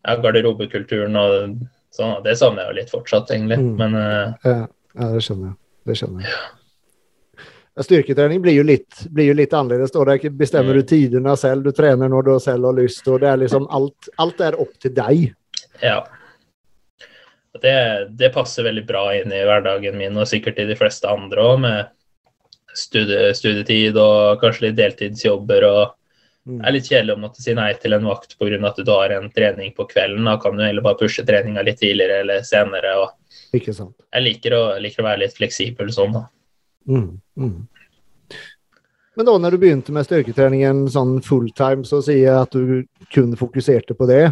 Ja, 0.05 0.15
garderobekulturen 0.21 1.15
og 1.17 1.55
sånn. 1.95 2.19
Det 2.23 2.36
savner 2.38 2.62
jeg 2.62 2.69
jo 2.69 2.77
litt 2.77 2.91
fortsatt, 2.93 3.31
egentlig. 3.34 3.58
Mm. 3.58 3.71
Men 3.79 3.95
uh, 3.97 4.34
Ja, 4.45 4.67
ja, 4.93 5.08
det 5.15 5.23
skjønner 5.25 5.47
jeg. 5.49 5.55
Det 5.89 5.95
skjønner 5.97 6.21
jeg. 6.21 6.29
Ja, 6.29 6.41
Styrketrening 7.83 8.39
blir 8.41 8.53
jo 8.55 8.63
litt, 8.63 9.01
blir 9.11 9.25
jo 9.27 9.33
litt 9.35 9.51
annerledes. 9.53 9.91
Da. 9.91 10.03
Der 10.05 10.29
bestemmer 10.29 10.71
Mm. 10.73 10.79
du 10.79 10.83
tidene 10.83 11.38
selv, 11.38 11.63
du 11.63 11.71
trener 11.75 12.07
når 12.09 12.23
du 12.23 12.39
selv 12.39 12.63
har 12.65 12.73
lyst. 12.73 13.07
og 13.07 13.19
det 13.19 13.27
er 13.29 13.38
liksom 13.38 13.67
alt, 13.69 14.07
alt 14.17 14.39
er 14.41 14.55
opp 14.61 14.71
til 14.79 14.91
deg. 14.93 15.33
ja. 15.81 16.05
Det, 17.61 18.09
det 18.17 18.33
passer 18.33 18.63
veldig 18.67 18.85
bra 18.85 19.13
inn 19.15 19.31
i 19.31 19.43
hverdagen 19.47 19.95
min, 19.97 20.17
og 20.19 20.27
sikkert 20.27 20.57
i 20.59 20.65
de 20.67 20.75
fleste 20.75 21.07
andre 21.07 21.38
òg, 21.41 21.59
med 21.63 21.85
studie, 22.75 23.29
studietid 23.33 23.95
og 24.01 24.41
kanskje 24.41 24.67
litt 24.69 24.75
deltidsjobber. 24.81 25.63
og 25.63 25.93
Mm. 26.45 26.59
Det 26.61 26.67
er 26.67 26.71
litt 26.73 26.83
kjedelig 26.91 27.13
å 27.15 27.19
måtte 27.19 27.41
si 27.41 27.53
nei 27.55 27.73
til 27.73 27.93
en 27.93 28.03
vakt 28.05 28.35
pga. 28.38 28.67
at 28.67 28.75
du 28.85 28.91
har 28.91 29.09
en 29.09 29.31
trening 29.31 29.73
på 29.73 29.88
kvelden. 29.89 30.25
Da 30.25 30.38
kan 30.38 30.55
du 30.55 30.61
heller 30.63 30.81
bare 30.83 30.93
pushe 30.93 31.25
treninga 31.25 31.63
litt 31.65 31.79
tidligere 31.79 32.19
eller 32.21 32.41
senere. 32.43 32.91
og. 33.01 33.09
Jeg 34.13 34.21
liker 34.23 34.51
å, 34.53 34.79
liker 34.79 35.01
å 35.01 35.07
være 35.07 35.19
litt 35.23 35.33
fleksibel 35.33 35.88
sånn, 35.89 36.13
da. 36.13 36.27
Mm. 36.89 37.21
Mm. 37.39 37.67
Men 39.15 39.25
da 39.29 39.37
når 39.39 39.55
du 39.55 39.61
begynte 39.61 39.93
med 39.95 40.05
styrketreningen 40.07 40.85
sånn 40.91 41.17
fulltime, 41.23 41.85
så 41.87 42.01
sier 42.03 42.25
jeg 42.25 42.41
at 42.41 42.51
du 42.55 43.07
kun 43.13 43.35
fokuserte 43.39 43.95
på 43.95 44.07
det. 44.09 44.25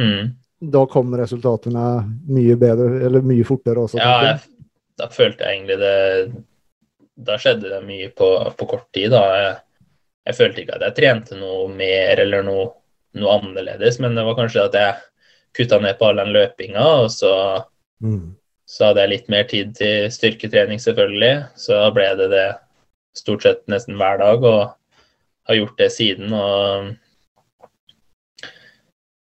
Mm. 0.00 0.32
Da 0.74 0.86
kom 0.88 1.12
resultatene 1.18 1.84
mye 2.32 2.56
bedre, 2.56 3.02
eller 3.04 3.26
mye 3.26 3.44
fortere 3.44 3.84
også. 3.84 4.00
Ja, 4.00 4.14
jeg, 4.24 4.70
da 4.96 5.10
følte 5.12 5.44
jeg 5.44 5.58
egentlig 5.58 5.76
det 5.82 6.44
Da 7.14 7.36
skjedde 7.38 7.68
det 7.70 7.82
mye 7.86 8.08
på, 8.10 8.28
på 8.58 8.66
kort 8.66 8.88
tid, 8.96 9.12
da. 9.12 9.20
Jeg, 9.38 9.52
jeg 10.30 10.38
følte 10.40 10.62
ikke 10.62 10.78
at 10.78 10.86
jeg 10.88 10.96
trente 10.96 11.36
noe 11.38 11.68
mer 11.70 12.22
eller 12.24 12.42
noe, 12.46 12.64
noe 13.20 13.36
annerledes, 13.36 14.00
men 14.02 14.16
det 14.16 14.24
var 14.26 14.38
kanskje 14.40 14.64
at 14.64 14.78
jeg 14.80 14.96
kutta 15.54 15.78
ned 15.78 16.00
på 16.00 16.08
all 16.08 16.18
den 16.18 16.32
løpinga, 16.34 16.88
og 17.04 17.12
så 17.14 17.34
Mm. 18.02 18.34
Så 18.64 18.88
hadde 18.88 19.04
jeg 19.04 19.12
litt 19.12 19.26
mer 19.32 19.44
tid 19.48 19.74
til 19.76 20.08
styrketrening, 20.12 20.80
selvfølgelig. 20.80 21.34
Så 21.60 21.80
ble 21.94 22.06
det 22.20 22.30
det 22.32 22.46
stort 23.14 23.44
sett 23.44 23.62
nesten 23.70 23.98
hver 24.00 24.18
dag, 24.22 24.44
og 24.44 24.72
har 25.48 25.58
gjort 25.58 25.78
det 25.78 25.90
siden. 25.92 26.32
Og 26.32 26.94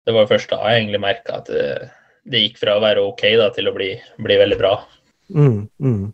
det 0.06 0.14
var 0.14 0.30
først 0.30 0.52
da 0.52 0.60
jeg 0.62 0.84
egentlig 0.84 1.02
merka 1.02 1.40
at 1.40 1.50
det, 1.50 1.66
det, 2.24 2.44
gikk 2.44 2.62
fra 2.62 2.76
å 2.78 2.84
være 2.84 3.04
OK 3.04 3.26
da, 3.40 3.50
til 3.54 3.70
å 3.70 3.74
bli, 3.74 3.90
bli 4.22 4.38
veldig 4.42 4.58
bra. 4.60 4.74
Mm, 5.34 5.66
mm. 5.82 6.04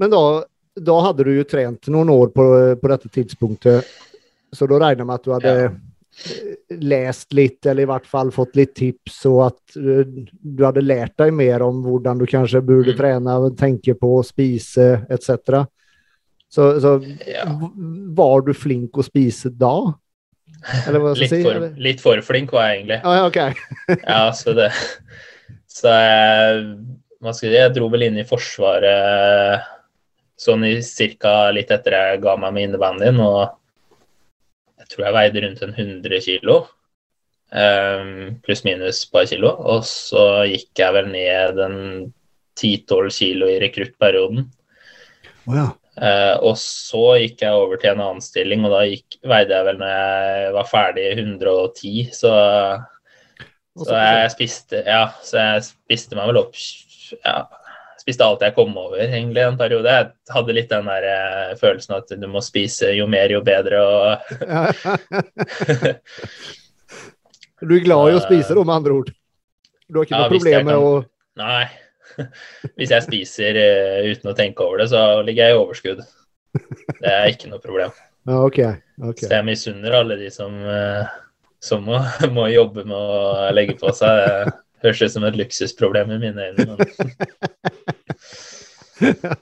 Men 0.00 0.12
da, 0.12 0.22
da, 0.76 0.96
hadde 1.06 1.24
du 1.24 1.32
jo 1.32 1.46
trent 1.48 1.88
noen 1.92 2.12
år 2.12 2.32
på, 2.36 2.46
på 2.80 2.92
dette 2.92 3.08
tidspunktet, 3.12 3.88
så 4.52 4.68
da 4.68 4.80
regner 4.82 5.04
jeg 5.04 5.08
med 5.08 5.16
at 5.16 5.24
du 5.24 5.32
hadde 5.32 5.54
ja. 5.56 5.70
Lest 6.80 7.32
litt, 7.32 7.64
eller 7.66 7.84
i 7.84 7.90
hvert 7.90 8.06
fall 8.08 8.30
fått 8.34 8.56
litt 8.58 8.74
tips, 8.76 9.22
og 9.30 9.40
at 9.48 9.76
uh, 9.78 10.02
du 10.04 10.64
hadde 10.66 10.84
lært 10.84 11.16
deg 11.20 11.32
mer 11.36 11.64
om 11.66 11.82
hvordan 11.84 12.20
du 12.20 12.26
kanskje 12.30 12.62
burde 12.64 12.94
mm. 12.94 12.98
trene, 12.98 13.36
tenke 13.58 13.96
på, 13.98 14.12
spise 14.26 14.90
etc. 15.10 15.64
Så, 16.50 16.72
så 16.82 16.96
ja. 17.28 17.46
var 18.16 18.46
du 18.46 18.54
flink 18.56 18.98
å 18.98 19.06
spise 19.06 19.52
da? 19.54 19.74
litt, 20.90 21.30
si, 21.30 21.42
for, 21.44 21.68
litt, 21.80 22.00
for, 22.02 22.20
flink 22.26 22.52
var 22.52 22.68
jeg 22.68 22.80
egentlig. 22.80 23.00
Ah, 23.04 23.26
okay. 23.26 23.54
ja, 24.02 24.24
så 24.36 24.52
det 24.58 24.70
Så 25.70 25.92
jeg, 25.94 26.64
hva 27.22 27.32
skal 27.36 27.54
jeg, 27.54 27.72
dro 27.76 27.86
vel 27.92 28.08
inn 28.08 28.18
i 28.20 28.26
Forsvaret 28.28 29.68
sånn 30.40 30.64
i 30.66 30.74
cirka 30.84 31.50
litt 31.54 31.70
etter 31.72 31.96
jeg 31.96 32.20
ga 32.24 32.34
meg 32.40 32.54
med 32.56 32.68
innebandyen, 32.68 33.20
og 33.22 33.59
tror 34.90 35.06
jeg 35.06 35.16
veide 35.16 35.42
rundt 35.44 35.64
en 35.64 35.74
100 35.76 36.22
kilo. 36.26 36.60
Um, 37.50 38.38
pluss-minus 38.46 39.04
et 39.04 39.12
par 39.14 39.26
kilo. 39.30 39.52
Og 39.72 39.84
så 39.88 40.46
gikk 40.50 40.82
jeg 40.82 40.96
vel 40.96 41.10
ned 41.12 41.60
en 41.66 41.76
10-12 42.58 43.12
kilo 43.16 43.50
i 43.50 43.58
rekruttperioden. 43.62 44.48
Oh, 45.48 45.54
ja. 45.56 45.68
Uh, 46.00 46.36
og 46.46 46.54
så 46.56 47.02
gikk 47.20 47.42
jeg 47.44 47.56
over 47.56 47.80
til 47.80 47.92
en 47.92 48.02
annen 48.04 48.24
stilling, 48.24 48.62
og 48.64 48.72
da 48.72 48.84
gikk, 48.88 49.18
veide 49.26 49.56
jeg 49.56 49.66
vel 49.66 49.80
når 49.80 49.90
jeg 49.90 50.52
var 50.54 50.68
ferdig 50.70 51.06
110, 51.18 51.90
så, 52.16 52.34
så 53.82 53.98
jeg 53.98 54.30
spiste 54.32 54.84
Ja, 54.86 55.02
så 55.26 55.42
jeg 55.42 55.66
spiste 55.66 56.16
meg 56.16 56.30
vel 56.30 56.40
opp 56.40 56.56
ja, 56.56 57.42
spiste 58.00 58.24
alt 58.24 58.42
jeg 58.44 58.56
kom 58.56 58.72
over, 58.80 58.98
egentlig, 59.04 59.42
en 59.44 59.58
periode. 59.60 59.92
Jeg 59.92 60.34
hadde 60.34 60.56
litt 60.56 60.72
den 60.72 60.88
der 60.88 61.06
uh, 61.10 61.52
følelsen 61.60 61.96
at 61.98 62.10
du 62.16 62.26
må 62.30 62.40
spise 62.44 62.94
jo 62.96 63.06
mer, 63.10 63.28
jo 63.32 63.40
bedre, 63.44 63.78
Du 67.60 67.74
er 67.76 67.84
glad 67.84 68.08
i 68.08 68.16
å 68.16 68.20
spise, 68.24 68.54
da, 68.56 68.62
med 68.64 68.72
andre 68.78 68.94
ord? 68.96 69.10
Du 69.90 69.98
har 69.98 70.06
ikke 70.06 70.16
ja, 70.16 70.20
noe 70.22 70.32
problem 70.32 70.68
med 70.70 70.76
å 70.80 70.92
Nei. 71.40 71.64
Hvis 72.78 72.92
jeg 72.92 73.04
spiser 73.06 73.58
uh, 73.60 74.08
uten 74.08 74.32
å 74.32 74.36
tenke 74.36 74.64
over 74.64 74.82
det, 74.82 74.88
så 74.92 75.20
ligger 75.24 75.46
jeg 75.46 75.54
i 75.54 75.60
overskudd. 75.60 76.00
Det 77.00 77.10
er 77.10 77.28
ikke 77.30 77.50
noe 77.52 77.62
problem. 77.62 77.92
Okay, 78.28 78.74
okay. 79.00 79.26
Så 79.26 79.32
jeg 79.32 79.46
misunner 79.46 79.96
alle 80.00 80.18
de 80.20 80.28
som, 80.32 80.56
uh, 80.64 81.06
som 81.62 81.84
må, 81.86 82.00
må, 82.36 82.48
jobbe 82.52 82.84
med 82.88 82.96
å 82.96 83.50
legge 83.56 83.78
på 83.80 83.92
seg. 83.96 84.50
Høres 84.80 85.02
ut 85.04 85.12
som 85.12 85.24
et 85.28 85.36
luksusproblem 85.36 86.14
i 86.16 86.18
mine 86.22 86.40
øyne. 86.50 86.76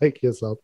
ikke 0.09 0.33
sant. 0.35 0.63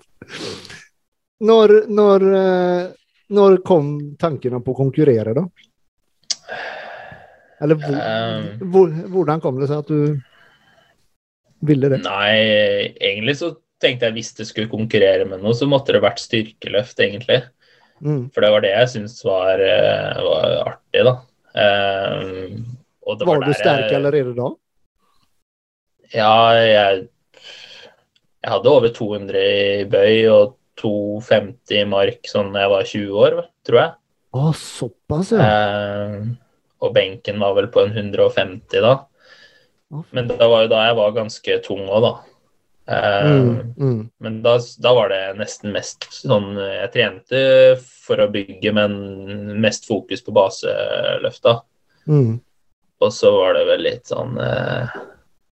Når, 1.45 1.69
når, 1.91 2.21
uh, 2.31 2.93
når 3.35 3.57
kom 3.67 4.17
tankene 4.21 4.61
på 4.65 4.73
å 4.75 4.79
konkurrere, 4.79 5.35
da? 5.37 5.45
Eller 7.63 7.77
hvor, 7.81 7.97
um, 7.97 8.43
hvordan 9.15 9.43
kom 9.43 9.61
det 9.61 9.69
seg 9.71 9.79
at 9.85 9.91
du 9.91 10.01
ville 11.65 11.91
det? 11.93 12.01
Nei, 12.05 12.37
egentlig 12.99 13.37
så 13.41 13.49
tenkte 13.83 14.07
jeg 14.09 14.17
hvis 14.19 14.33
det 14.39 14.47
skulle 14.49 14.73
konkurrere 14.73 15.25
med 15.29 15.39
noe, 15.45 15.55
så 15.57 15.65
måtte 15.71 15.95
det 15.95 16.03
vært 16.05 16.23
styrkeløft, 16.23 16.99
egentlig. 17.05 17.41
Mm. 18.05 18.25
For 18.35 18.41
det 18.45 18.51
var 18.53 18.61
det 18.65 18.73
jeg 18.75 18.93
syntes 18.95 19.25
var, 19.27 19.55
eh, 19.63 20.19
var, 20.27 20.45
artig, 20.73 21.03
da. 21.07 21.15
Um, 21.55 22.65
var, 23.05 23.27
var, 23.29 23.39
du 23.45 23.53
sterk 23.55 23.87
jeg, 23.87 23.99
allerede 24.01 24.33
da? 24.37 24.49
Ja, 26.12 26.53
jeg, 26.59 27.07
jeg 28.45 28.53
hadde 28.53 28.73
over 28.73 28.93
200 28.93 29.40
i 29.40 29.88
bøy 29.88 30.29
og 30.33 30.57
250 30.81 31.81
i 31.81 31.85
mark 31.88 32.29
sånn 32.29 32.53
da 32.55 32.64
jeg 32.64 32.73
var 32.75 32.90
20 32.90 33.25
år, 33.25 33.40
tror 33.67 33.81
jeg. 33.81 33.95
Å, 34.35 34.53
såpass, 34.59 35.33
ja. 35.37 35.49
Eh, 35.49 36.21
og 36.85 36.95
benken 36.95 37.40
var 37.40 37.55
vel 37.57 37.71
på 37.73 37.85
en 37.85 37.95
150 37.95 38.83
da. 38.85 38.95
Men 40.11 40.29
det 40.29 40.43
var 40.43 40.64
jo 40.64 40.73
da 40.73 40.87
jeg 40.88 40.97
var 40.99 41.14
ganske 41.14 41.59
tung 41.64 41.85
òg, 41.87 42.05
da. 42.05 42.14
Eh, 42.85 43.31
mm, 43.31 43.61
mm. 43.79 44.01
Men 44.21 44.40
da, 44.45 44.59
da, 44.83 44.93
var 44.97 45.09
det 45.09 45.21
nesten 45.38 45.73
mest 45.73 46.05
sånn 46.12 46.51
Jeg 46.61 46.90
trente 46.93 47.38
for 47.81 48.21
å 48.21 48.29
bygge, 48.29 48.75
men 48.77 48.99
mest 49.62 49.88
fokus 49.88 50.25
på 50.27 50.35
baseløfta. 50.37 51.61
Mm. 52.11 52.35
Og 53.01 53.12
så 53.12 53.33
var 53.38 53.57
det 53.57 53.64
vel 53.71 53.87
litt 53.87 54.11
sånn 54.11 54.37
uh, 54.37 54.93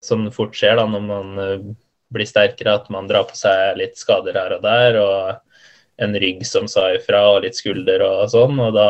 Som 0.04 0.28
fort 0.32 0.56
skjer 0.56 0.78
da 0.80 0.86
når 0.88 1.06
man 1.06 1.40
uh, 1.40 1.70
blir 2.14 2.28
sterkere, 2.30 2.78
at 2.80 2.90
man 2.94 3.10
drar 3.10 3.28
på 3.30 3.38
seg 3.38 3.78
litt 3.80 4.00
skader 4.00 4.38
her 4.40 4.58
og 4.58 4.66
der. 4.66 5.00
Og 5.04 6.04
en 6.04 6.16
rygg 6.16 6.46
som 6.48 6.68
sa 6.72 6.88
ifra, 6.96 7.26
og 7.34 7.44
litt 7.44 7.58
skulder 7.60 8.04
og 8.06 8.30
sånn. 8.32 8.60
Og 8.64 8.76
da 8.76 8.90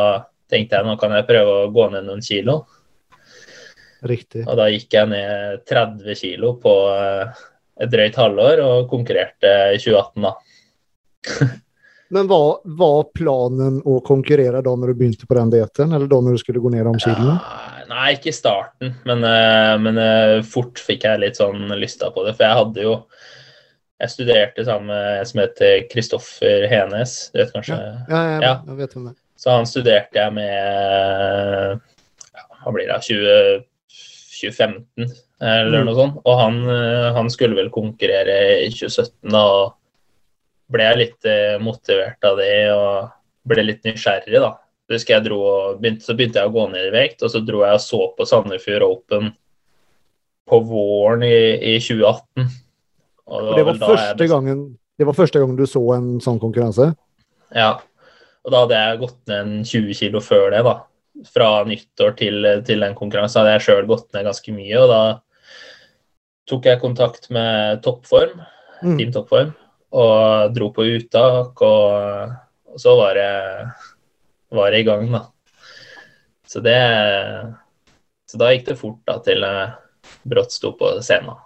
tenkte 0.50 0.78
jeg 0.78 0.86
nå 0.86 0.96
kan 1.00 1.14
jeg 1.16 1.28
prøve 1.28 1.56
å 1.64 1.72
gå 1.74 1.88
ned 1.94 2.06
noen 2.06 2.22
kilo. 2.24 2.60
Riktig. 4.06 4.46
Og 4.48 4.56
da 4.56 4.68
gikk 4.72 4.94
jeg 4.96 5.10
ned 5.10 5.64
30 5.68 6.16
kilo 6.16 6.54
på 6.60 6.74
eh, 6.94 7.40
et 7.84 7.90
drøyt 7.92 8.16
halvår 8.16 8.62
og 8.64 8.86
konkurrerte 8.92 9.50
i 9.74 9.80
2018, 9.82 10.24
da. 10.24 11.50
Men 12.14 12.26
var, 12.26 12.62
var, 12.64 13.04
planen 13.14 13.76
å 13.86 14.00
konkurrere 14.02 14.64
da 14.66 14.72
når 14.74 14.90
du 14.90 14.98
begynte 14.98 15.28
på 15.30 15.36
den 15.36 15.52
dietten, 15.52 15.92
eller 15.94 16.08
da 16.10 16.18
når 16.18 16.34
du 16.34 16.42
skulle 16.42 16.62
gå 16.62 16.72
ned 16.72 16.88
om 16.90 16.96
kiloene? 16.98 17.36
Ja, 17.36 17.79
nei, 17.90 18.14
ikke 18.16 18.30
i 18.30 18.36
starten, 18.36 18.94
men, 19.08 19.24
eh, 19.26 19.74
men, 19.82 19.98
eh, 19.98 20.38
fort 20.46 20.80
fikk 20.80 21.06
jeg 21.08 21.22
litt 21.22 21.40
sånn 21.40 21.68
lysta 21.80 22.10
på 22.14 22.24
det. 22.26 22.36
For 22.38 22.46
jeg 22.46 22.62
hadde 22.64 22.88
jo 22.88 22.96
Jeg 24.00 24.14
studerte 24.14 24.62
sammen 24.64 24.86
med 24.88 25.18
en 25.18 25.26
som 25.28 25.40
heter 25.42 25.82
Kristoffer 25.90 26.62
Henes, 26.70 27.28
du 27.34 27.42
vet 27.42 27.50
kanskje? 27.52 27.76
Ja, 28.08 28.20
ja, 28.30 28.38
ja. 28.40 28.52
jeg 28.70 28.78
vet 28.78 28.94
om 28.96 29.10
det. 29.10 29.12
Så 29.36 29.52
han 29.52 29.68
studerte 29.68 30.16
jeg 30.16 30.32
med 30.32 31.82
ja, 32.32 32.44
Hva 32.62 32.72
blir 32.72 32.88
det, 32.88 32.96
20 33.04 33.66
2015 34.40 35.12
eller 35.42 35.82
mm. 35.82 35.90
noe 35.90 35.98
sånt. 35.98 36.16
Og 36.24 36.40
han, 36.40 36.56
eh, 36.64 37.10
han, 37.12 37.28
skulle 37.28 37.58
vel 37.58 37.68
konkurrere 37.74 38.38
i 38.64 38.70
2017, 38.72 39.12
da. 39.34 39.44
og 39.44 40.72
ble 40.72 40.88
jeg 40.88 41.00
litt 41.02 41.30
motivert 41.60 42.24
av 42.24 42.40
det 42.40 42.54
og 42.72 43.12
ble 43.52 43.66
litt 43.68 43.84
nysgjerrig, 43.84 44.40
da. 44.40 44.54
Husker 44.90 45.16
jeg 45.16 45.26
dro 45.28 45.38
og 45.46 45.82
begynte, 45.82 46.04
Så 46.06 46.16
begynte 46.18 46.40
jeg 46.40 46.50
å 46.50 46.54
gå 46.54 46.66
ned 46.72 46.88
i 46.88 46.94
vekt, 46.94 47.22
og 47.22 47.32
så 47.32 47.42
dro 47.46 47.62
jeg 47.62 47.78
og 47.78 47.84
så 47.84 48.00
på 48.16 48.26
Sandefjord 48.26 48.86
Open 48.88 49.30
på 50.50 50.58
våren 50.66 51.22
i, 51.22 51.36
i 51.74 51.76
2018. 51.78 52.48
Og 53.30 53.52
det, 53.54 53.62
var, 53.62 53.76
det, 53.76 53.86
var 53.86 53.94
første 53.94 54.26
gangen, 54.32 54.64
det 54.98 55.06
var 55.06 55.14
første 55.14 55.42
gangen 55.42 55.58
du 55.58 55.66
så 55.70 55.84
en 55.94 56.12
sånn 56.22 56.40
konkurranse? 56.42 56.90
Ja. 57.54 57.76
Og 58.42 58.54
da 58.54 58.64
hadde 58.64 58.80
jeg 58.80 59.02
gått 59.04 59.18
ned 59.30 59.40
en 59.44 59.66
20 59.68 59.98
kilo 60.00 60.22
før 60.24 60.48
det, 60.50 60.64
da 60.66 60.80
fra 61.28 61.64
nyttår 61.66 62.14
til, 62.18 62.46
til 62.66 62.84
den 62.84 62.94
konkurransen 62.98 63.42
hadde 63.42 63.56
jeg 63.56 63.66
sjøl 63.66 63.88
gått 63.90 64.08
ned 64.14 64.26
ganske 64.28 64.54
mye. 64.54 64.76
Og 64.80 64.90
da 64.90 65.02
tok 66.50 66.68
jeg 66.70 66.82
kontakt 66.82 67.28
med 67.34 67.82
Toppform, 67.84 68.40
mm. 68.82 68.96
Team 68.96 69.12
Toppform, 69.14 69.52
og 69.90 70.54
dro 70.56 70.70
på 70.76 70.86
uttak. 70.96 71.64
Og, 71.66 72.36
og 72.70 72.82
så 72.82 72.96
var 72.98 73.20
jeg, 73.20 73.66
var 74.50 74.74
i 74.76 74.82
gang, 74.86 75.08
da. 75.12 75.24
Så 76.46 76.62
det 76.64 76.78
Så 78.30 78.38
da 78.38 78.52
gikk 78.52 78.68
det 78.68 78.78
fort 78.78 79.00
da 79.06 79.18
til 79.22 79.42
jeg 79.42 79.70
brått 80.30 80.52
sto 80.54 80.72
på 80.78 80.92
scenen. 81.02 81.38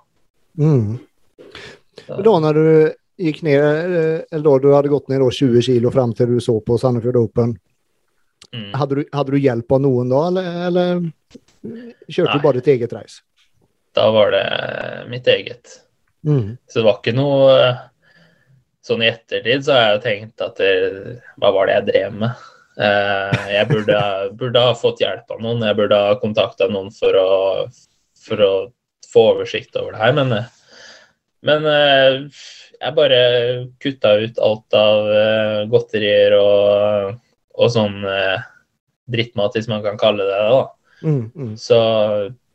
Mm. 0.60 0.98
Da 2.08 2.34
når 2.40 2.58
du 2.58 2.66
gikk 3.24 3.40
ned, 3.46 4.26
eller 4.28 4.44
da 4.44 4.58
du 4.60 4.68
hadde 4.74 4.92
gått 4.92 5.08
ned 5.08 5.22
20 5.24 5.62
kilo 5.64 5.92
fram 5.94 6.12
til 6.12 6.34
du 6.34 6.40
så 6.44 6.58
på 6.60 6.76
Sandefjord 6.80 7.22
Open, 7.22 7.54
Mm. 8.54 8.74
Hadde, 8.74 8.94
du, 8.94 9.04
hadde, 9.12 9.30
du, 9.30 9.38
hjelp 9.38 9.72
av 9.72 9.80
noen 9.82 10.10
da, 10.12 10.20
eller, 10.28 10.58
eller 10.68 11.00
kjørte 12.06 12.28
Nei. 12.28 12.36
du 12.36 12.44
bare 12.44 12.60
ditt 12.60 12.68
eget 12.70 12.92
reis? 12.94 13.16
Da 13.94 14.04
var 14.14 14.30
det 14.30 14.44
mitt 15.10 15.26
eget. 15.30 15.80
Mm. 16.26 16.54
Så 16.70 16.78
det 16.78 16.86
var 16.86 17.00
ikke 17.00 17.16
noe 17.16 17.56
Sånn 18.84 19.00
i 19.00 19.06
ettertid 19.08 19.62
så 19.64 19.72
har 19.72 19.86
jeg 19.94 20.00
tenkt 20.04 20.42
at 20.44 20.58
det, 20.60 20.72
hva 21.40 21.48
var 21.56 21.70
det 21.70 21.78
jeg 21.78 21.86
drev 21.86 22.16
med? 22.20 22.42
Eh, 22.74 23.44
jeg 23.54 23.68
burde, 23.70 23.98
burde, 24.38 24.64
ha 24.66 24.74
fått 24.78 25.02
hjelp 25.04 25.30
av 25.30 25.42
noen, 25.42 25.62
jeg 25.62 25.78
burde 25.78 26.00
ha 26.00 26.16
kontakta 26.22 26.66
noen 26.70 26.90
for 26.94 27.18
å, 27.20 27.30
for 28.26 28.44
å, 28.44 28.54
få 29.14 29.28
oversikt 29.36 29.76
over 29.78 29.94
det 29.94 30.00
her. 30.00 30.14
Men, 30.16 30.32
men 31.46 31.66
eh, 31.70 32.16
jeg 32.80 32.96
bare 32.96 33.20
kutta 33.78 34.16
ut 34.24 34.40
alt 34.42 34.74
av 34.74 35.12
eh, 35.14 35.60
godterier 35.70 36.34
og 36.40 37.20
og 37.54 37.70
sånn 37.70 38.00
eh, 38.08 38.46
drittmat, 39.10 39.54
hvis 39.54 39.70
man 39.70 39.84
kan 39.84 39.98
kalle 40.00 40.26
det 40.26 40.38
det. 40.40 40.48
da. 40.50 40.64
Mm, 41.04 41.22
mm. 41.34 41.52
Så 41.60 41.78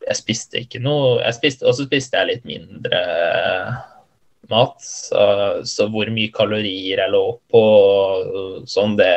jeg 0.10 0.18
spiste 0.18 0.64
ikke 0.64 0.80
noe 0.82 1.20
jeg 1.20 1.36
spiste, 1.38 1.68
Og 1.68 1.76
så 1.78 1.86
spiste 1.86 2.18
jeg 2.18 2.30
litt 2.32 2.48
mindre 2.48 3.02
mat. 4.50 4.80
Så, 4.84 5.24
så, 5.70 5.90
hvor 5.94 6.10
mye 6.14 6.34
kalorier 6.34 7.04
jeg 7.04 7.14
lå 7.14 7.26
på, 7.52 7.64
sånn 8.70 8.98
det, 9.00 9.14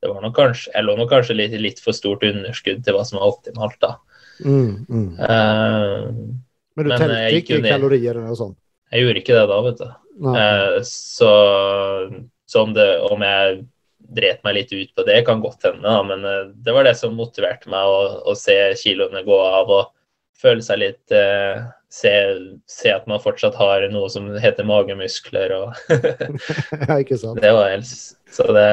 det 0.00 0.08
var 0.08 0.22
nok 0.24 0.36
kanskje, 0.36 0.72
Jeg 0.74 0.86
lå 0.86 0.94
nok 0.96 1.10
kanskje 1.12 1.36
litt, 1.36 1.56
litt 1.60 1.80
for 1.84 1.96
stort 1.96 2.24
underskudd 2.24 2.84
til 2.84 2.96
hva 2.96 3.04
som 3.06 3.20
var 3.20 3.34
optimalt, 3.34 3.76
da. 3.82 3.96
Mm, 4.40 4.86
mm. 4.88 5.08
Uh, 5.20 6.06
men 6.78 6.88
du 6.88 6.94
telte 6.94 7.18
ikke 7.36 7.60
kalorier 7.66 8.20
og 8.22 8.38
sånn? 8.38 8.54
Jeg 8.90 9.04
gjorde 9.04 9.20
ikke 9.20 9.36
det 9.36 9.48
da, 9.50 9.58
vet 9.66 9.82
du. 9.82 9.90
Uh, 10.24 10.78
så, 10.88 11.32
så 12.48 12.64
om, 12.64 12.72
det, 12.76 12.88
om 13.10 13.26
jeg 13.26 13.60
dret 14.16 14.40
meg 14.46 14.56
litt 14.56 14.72
ut 14.72 14.94
på 14.96 15.04
det, 15.06 15.20
kan 15.28 15.44
godt 15.44 15.68
hende, 15.68 15.84
da, 15.84 16.00
men 16.06 16.24
uh, 16.24 16.48
det 16.64 16.74
var 16.76 16.88
det 16.88 16.96
som 16.98 17.12
motiverte 17.18 17.70
meg 17.72 17.92
å, 17.92 18.00
å, 18.24 18.36
se 18.38 18.56
kiloene 18.80 19.24
gå 19.26 19.36
av 19.36 19.74
og 19.76 19.92
føle 20.40 20.64
seg 20.64 20.80
litt 20.80 21.12
se, 21.92 22.12
se, 22.64 22.88
at 22.88 23.04
man 23.10 23.20
fortsatt 23.20 23.58
har 23.60 23.84
noe 23.92 24.08
som 24.08 24.30
heter 24.40 24.64
magemuskler 24.64 25.52
og 25.52 25.90
Ja, 26.88 26.96
ikke 26.96 27.18
sant. 27.20 27.40
Det 27.44 27.50
var 27.52 27.68
helst. 27.74 28.14
Så 28.32 28.46
det, 28.56 28.64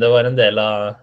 det 0.00 0.08
var 0.12 0.24
en 0.24 0.38
del 0.38 0.60
av 0.62 0.94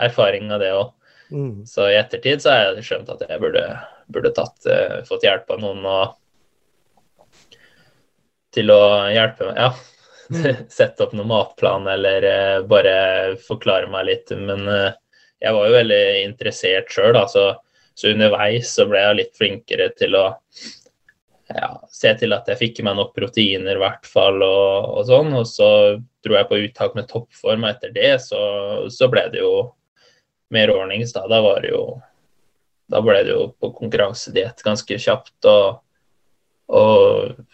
erfaringa, 0.00 0.58
det 0.58 0.72
òg. 0.74 0.90
Mm. 1.30 1.66
Så 1.66 1.86
i 1.90 1.98
ettertid 1.98 2.42
så 2.42 2.50
har 2.50 2.78
jeg 2.78 2.86
skjønt 2.88 3.12
at 3.12 3.22
jeg 3.28 3.42
burde, 3.42 3.64
burde 4.10 4.32
tatt, 4.34 4.58
uh, 4.66 4.98
fått 5.06 5.26
hjelp 5.26 5.52
av 5.54 5.62
noen 5.62 5.86
og, 5.86 6.16
til 8.54 8.72
å 8.74 8.82
hjelpe 9.14 9.46
meg. 9.46 9.60
Ja, 9.60 9.70
mm. 10.34 10.66
sette 10.72 11.06
opp 11.06 11.14
noen 11.14 11.30
matplan 11.30 11.86
eller 11.90 12.26
uh, 12.26 12.66
bare 12.66 12.94
forklare 13.46 13.90
meg 13.92 14.08
litt. 14.10 14.34
Men 14.34 14.66
uh, 14.66 14.90
jeg 15.40 15.56
var 15.56 15.68
jo 15.68 15.78
veldig 15.78 16.04
interessert 16.24 16.90
sjøl. 16.90 17.20
Så 17.30 17.52
så 18.00 18.08
underveis 18.14 18.70
så 18.74 18.86
ble 18.88 19.00
jeg 19.02 19.16
litt 19.18 19.34
flinkere 19.36 19.90
til 19.98 20.14
å 20.16 20.30
ja, 21.54 21.70
se 21.90 22.12
til 22.18 22.34
at 22.36 22.48
jeg 22.50 22.60
fikk 22.60 22.80
i 22.80 22.84
meg 22.86 22.96
nok 22.98 23.12
proteiner 23.16 23.76
i 23.76 23.82
hvert 23.82 24.06
fall, 24.08 24.40
og, 24.44 24.86
og, 24.94 25.02
sånn. 25.08 25.32
Og 25.38 25.46
så 25.48 25.70
dro 26.24 26.36
jeg 26.36 26.48
på 26.50 26.60
uttak 26.66 26.96
med 26.98 27.08
toppform, 27.10 27.66
og 27.66 27.72
etter 27.72 27.94
det 27.94 28.12
så, 28.24 28.40
så 28.92 29.08
ble 29.12 29.26
det 29.32 29.42
jo 29.42 29.54
mer 30.54 30.72
ordnings. 30.74 31.14
Da. 31.16 31.26
da 31.30 31.40
var 31.44 31.62
det 31.64 31.74
jo 31.74 31.84
Da 32.90 32.98
ble 33.06 33.20
det 33.22 33.30
jo 33.30 33.52
på 33.62 33.70
konkurransediett 33.78 34.64
ganske 34.66 34.98
kjapt, 34.98 35.46
og, 35.46 35.82
og 36.74 37.44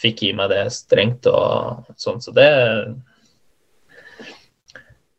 fikk 0.00 0.22
i 0.28 0.32
meg 0.36 0.52
det 0.52 0.62
strengt 0.72 1.28
og 1.28 1.84
sånn. 2.00 2.22
Så 2.24 2.32
det 2.36 2.48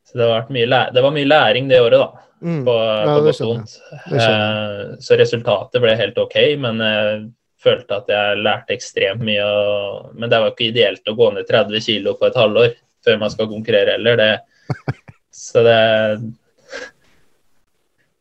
Så 0.08 0.18
det, 0.18 0.30
mye, 0.50 0.82
det 0.94 1.04
var 1.04 1.14
mye 1.14 1.30
læring 1.30 1.70
det 1.70 1.82
året, 1.84 2.00
da. 2.02 2.24
Mm. 2.42 2.66
på, 2.66 2.74
ja, 2.74 3.06
på 3.18 3.22
godt 3.26 3.40
og 3.42 3.50
vondt. 3.50 3.72
Eh, 4.14 4.82
så 5.02 5.18
resultatet 5.18 5.82
ble 5.82 5.96
helt 5.98 6.20
OK, 6.22 6.36
men 6.62 6.84
jeg 6.86 7.22
følte 7.68 8.00
at 8.00 8.12
jeg 8.12 8.42
lærte 8.42 8.76
ekstremt 8.76 9.24
mye. 9.28 9.46
Og, 9.46 10.10
men 10.18 10.32
det 10.32 10.42
var 10.42 10.54
ikke 10.54 10.70
ideelt 10.72 11.12
å 11.12 11.16
gå 11.18 11.30
ned 11.36 11.48
30 11.50 11.84
kg 11.86 12.12
på 12.18 12.30
et 12.30 12.40
halvår 12.40 12.76
før 13.06 13.22
man 13.22 13.34
skal 13.34 13.50
konkurrere 13.52 13.96
heller. 13.98 14.20
Det, 14.20 14.76
så 15.46 15.64
det 15.68 15.80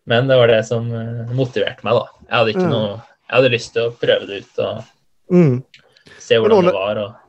Men 0.06 0.28
det 0.30 0.36
var 0.38 0.52
det 0.52 0.62
som 0.68 0.86
eh, 0.94 1.34
motiverte 1.34 1.86
meg, 1.86 1.98
da. 1.98 2.26
Jeg 2.28 2.36
hadde 2.36 2.54
ikke 2.54 2.68
noe 2.70 2.90
Jeg 2.92 3.34
hadde 3.34 3.54
lyst 3.56 3.72
til 3.74 3.88
å 3.88 3.94
prøve 3.98 4.28
det 4.28 4.42
ut 4.44 4.60
og 4.62 5.34
mm. 5.34 5.54
se 6.22 6.38
hvordan 6.38 6.68
det 6.68 6.74
var. 6.76 7.02
og 7.02 7.22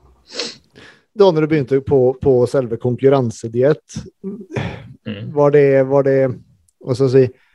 da 1.18 1.32
når 1.32 1.42
du 1.42 1.50
begynte 1.50 1.80
på, 1.82 2.00
på 2.22 2.32
selve 2.46 2.78
konkurransediett, 2.78 3.96
mm. 4.22 5.32
var, 5.34 5.56
var, 5.90 6.06
det 6.06 6.18
hva 6.84 6.94
skal 6.94 7.08
jeg 7.08 7.14
si, 7.16 7.47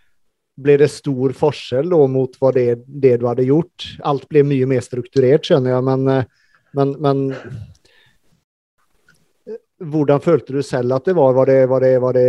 ble 0.61 0.77
det 0.81 0.91
stor 0.93 1.33
forskjell 1.37 1.91
da, 1.93 2.01
mot 2.11 2.35
hva 2.41 2.53
det, 2.55 2.83
det, 2.87 3.17
du 3.21 3.29
hadde 3.29 3.49
gjort? 3.49 3.87
Alt 4.09 4.29
ble 4.31 4.45
mye 4.47 4.69
mer 4.69 4.85
strukturert, 4.85 5.47
skjønner 5.49 5.77
jeg, 5.77 5.87
men, 5.89 6.09
eh, 6.13 6.25
men, 6.77 6.97
men 7.03 7.23
hvordan 9.83 10.23
følte 10.23 10.57
du 10.57 10.63
selv 10.67 10.95
at 10.97 11.09
det 11.09 11.17
var? 11.19 11.35
Var 11.37 11.51
det, 11.51 11.61
var 11.71 11.85
det, 11.85 11.95
var 12.03 12.19
det 12.19 12.29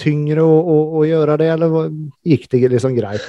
tyngre 0.00 0.44
å, 0.44 0.58
å, 0.58 0.76
å, 1.00 1.06
gjøre 1.08 1.38
det, 1.40 1.48
eller 1.54 1.88
gikk 2.26 2.48
det 2.52 2.68
liksom 2.76 2.96
greit? 2.96 3.26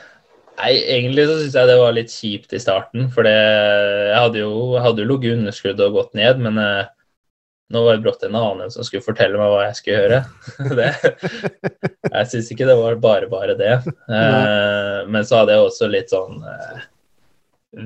Nei, 0.60 0.74
egentlig 0.78 1.24
så 1.26 1.38
syns 1.40 1.56
jeg 1.58 1.70
det 1.70 1.78
var 1.80 1.94
litt 1.96 2.12
kjipt 2.12 2.52
i 2.54 2.60
starten. 2.62 3.08
For 3.14 3.26
jeg 3.26 4.14
hadde 4.14 4.44
jo, 4.44 4.76
jo 4.78 5.08
ligget 5.08 5.40
underskudd 5.40 5.82
og 5.82 5.96
gått 5.98 6.12
ned, 6.18 6.42
men 6.44 6.60
eh, 6.62 6.84
nå 7.72 7.84
var 7.84 7.96
det 7.96 8.04
brått 8.04 8.22
en 8.22 8.36
annen 8.36 8.70
som 8.70 8.84
skulle 8.84 9.04
fortelle 9.04 9.38
meg 9.40 9.52
hva 9.52 9.62
jeg 9.66 9.76
skulle 9.78 10.00
gjøre. 10.02 10.18
det, 10.78 10.90
jeg 12.10 12.30
syns 12.32 12.50
ikke 12.52 12.68
det 12.68 12.76
var 12.80 12.98
bare 13.02 13.30
bare 13.30 13.56
det. 13.58 13.76
Eh, 13.88 14.98
men 15.08 15.24
så 15.24 15.40
hadde 15.40 15.56
jeg 15.56 15.68
også 15.68 15.88
litt 15.90 16.12
sånn 16.12 16.42
eh, 16.44 16.82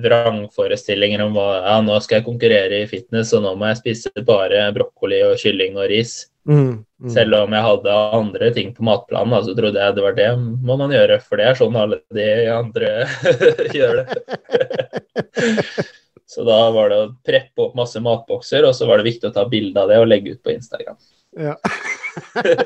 vrangforestillinger 0.05 1.23
om 1.25 1.37
hva 1.37 1.49
ja, 1.63 1.77
nå 1.85 1.97
skal 2.05 2.21
jeg 2.21 2.27
konkurrere 2.27 2.83
i 2.83 2.91
fitness, 2.91 3.33
og 3.37 3.47
nå 3.47 3.55
må 3.59 3.71
jeg 3.71 3.81
spise 3.83 4.27
bare 4.27 4.67
brokkoli 4.77 5.23
og 5.29 5.39
kylling 5.41 5.79
og 5.79 5.89
ris. 5.93 6.21
Mm, 6.49 6.81
mm. 6.81 7.11
Selv 7.13 7.37
om 7.43 7.53
jeg 7.53 7.65
hadde 7.67 7.97
andre 8.17 8.51
ting 8.57 8.71
på 8.73 8.85
matplanen, 8.89 9.45
så 9.45 9.53
trodde 9.57 9.83
jeg 9.83 9.97
det 9.99 10.05
var 10.05 10.15
det 10.17 10.29
må 10.41 10.79
man 10.81 10.95
gjøre, 10.95 11.21
for 11.21 11.41
det 11.41 11.51
er 11.51 11.59
sånn 11.59 11.77
alle 11.77 12.01
de 12.17 12.29
andre 12.55 12.93
gjør 13.77 14.03
det. 14.03 14.09
Så 16.29 16.43
da 16.45 16.57
var 16.75 16.91
det 16.93 16.97
å 17.01 17.13
preppe 17.25 17.63
opp 17.65 17.77
masse 17.79 18.01
matbokser, 18.05 18.67
og 18.69 18.75
så 18.77 18.85
var 18.85 19.01
det 19.01 19.07
viktig 19.07 19.31
å 19.31 19.33
ta 19.33 19.47
bilde 19.49 19.81
av 19.81 19.89
det 19.89 19.97
og 19.97 20.11
legge 20.11 20.35
ut 20.37 20.43
på 20.45 20.53
Instagram. 20.53 20.99
Ja. 21.41 21.55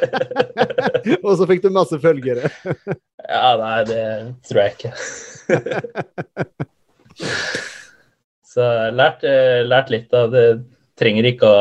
og 1.23 1.37
så 1.39 1.47
fikk 1.47 1.63
du 1.63 1.69
masse 1.71 1.99
følgere. 2.03 2.51
ja, 2.67 3.53
nei, 3.61 3.77
det 3.87 4.03
tror 4.49 4.65
jeg 4.65 4.75
ikke. 4.75 4.93
så 8.51 8.67
lært, 8.91 9.23
eh, 9.31 9.63
lært 9.63 9.95
litt 9.95 10.19
av 10.19 10.35
det. 10.35 10.47
Trenger 11.03 11.27
å, 11.43 11.53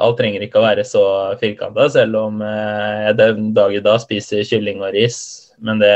alt 0.00 0.16
trenger 0.16 0.46
ikke 0.46 0.60
å 0.60 0.64
være 0.64 0.86
så 0.88 1.04
firkanta, 1.40 1.90
selv 1.92 2.16
om 2.16 2.40
eh, 2.40 3.06
jeg 3.10 3.18
den 3.18 3.50
dag 3.56 3.74
i 3.76 3.84
dag 3.84 4.00
spiser 4.00 4.46
kylling 4.48 4.80
og 4.80 4.94
ris 4.96 5.20
men 5.60 5.78
det, 5.78 5.92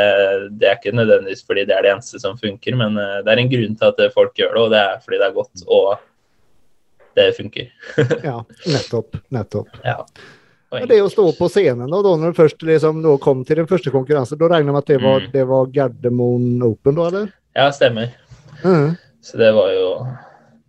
det, 0.60 0.68
er 0.68 0.76
ikke 0.76 0.92
nødvendigvis 0.92 1.44
fordi 1.48 1.64
det 1.68 1.72
er 1.76 1.86
det 1.86 1.92
eneste 1.94 2.20
som 2.20 2.36
funker. 2.36 2.76
Men 2.76 2.98
eh, 3.00 3.20
det 3.24 3.32
er 3.32 3.40
en 3.40 3.52
grunn 3.52 3.76
til 3.80 3.92
at 3.92 4.02
folk 4.12 4.36
gjør 4.38 4.52
det, 4.52 4.62
og 4.64 4.74
det 4.74 4.80
er 4.82 4.98
fordi 5.04 5.20
det 5.20 5.28
er 5.28 5.36
godt 5.38 5.62
og 5.64 5.86
det 7.14 7.28
funker. 7.36 7.70
ja, 8.28 8.38
nettopp. 8.66 9.20
Nettopp. 9.34 9.78
Ja. 9.86 10.02
Det 10.90 10.98
å 11.04 11.10
stå 11.10 11.28
på 11.38 11.46
scenen, 11.52 11.86
da, 11.86 12.00
når 12.02 12.34
du 12.34 12.38
først 12.40 12.64
liksom, 12.66 13.04
kom 13.22 13.44
til 13.46 13.60
den 13.62 13.68
første 13.70 13.92
konkurransen, 13.94 14.40
da 14.40 14.48
regner 14.50 14.72
jeg 14.72 14.74
med 14.74 14.82
at 14.82 14.90
det 14.90 15.00
var, 15.04 15.22
mm. 15.22 15.28
det 15.30 15.44
var 15.46 15.68
Gardermoen 15.76 16.64
Open, 16.66 16.96
da, 16.98 17.06
eller? 17.12 17.28
Ja, 17.54 17.68
stemmer. 17.72 18.10
Mm. 18.64 18.96
Så 19.22 19.38
det 19.38 19.52
var 19.54 19.70
jo 19.70 19.86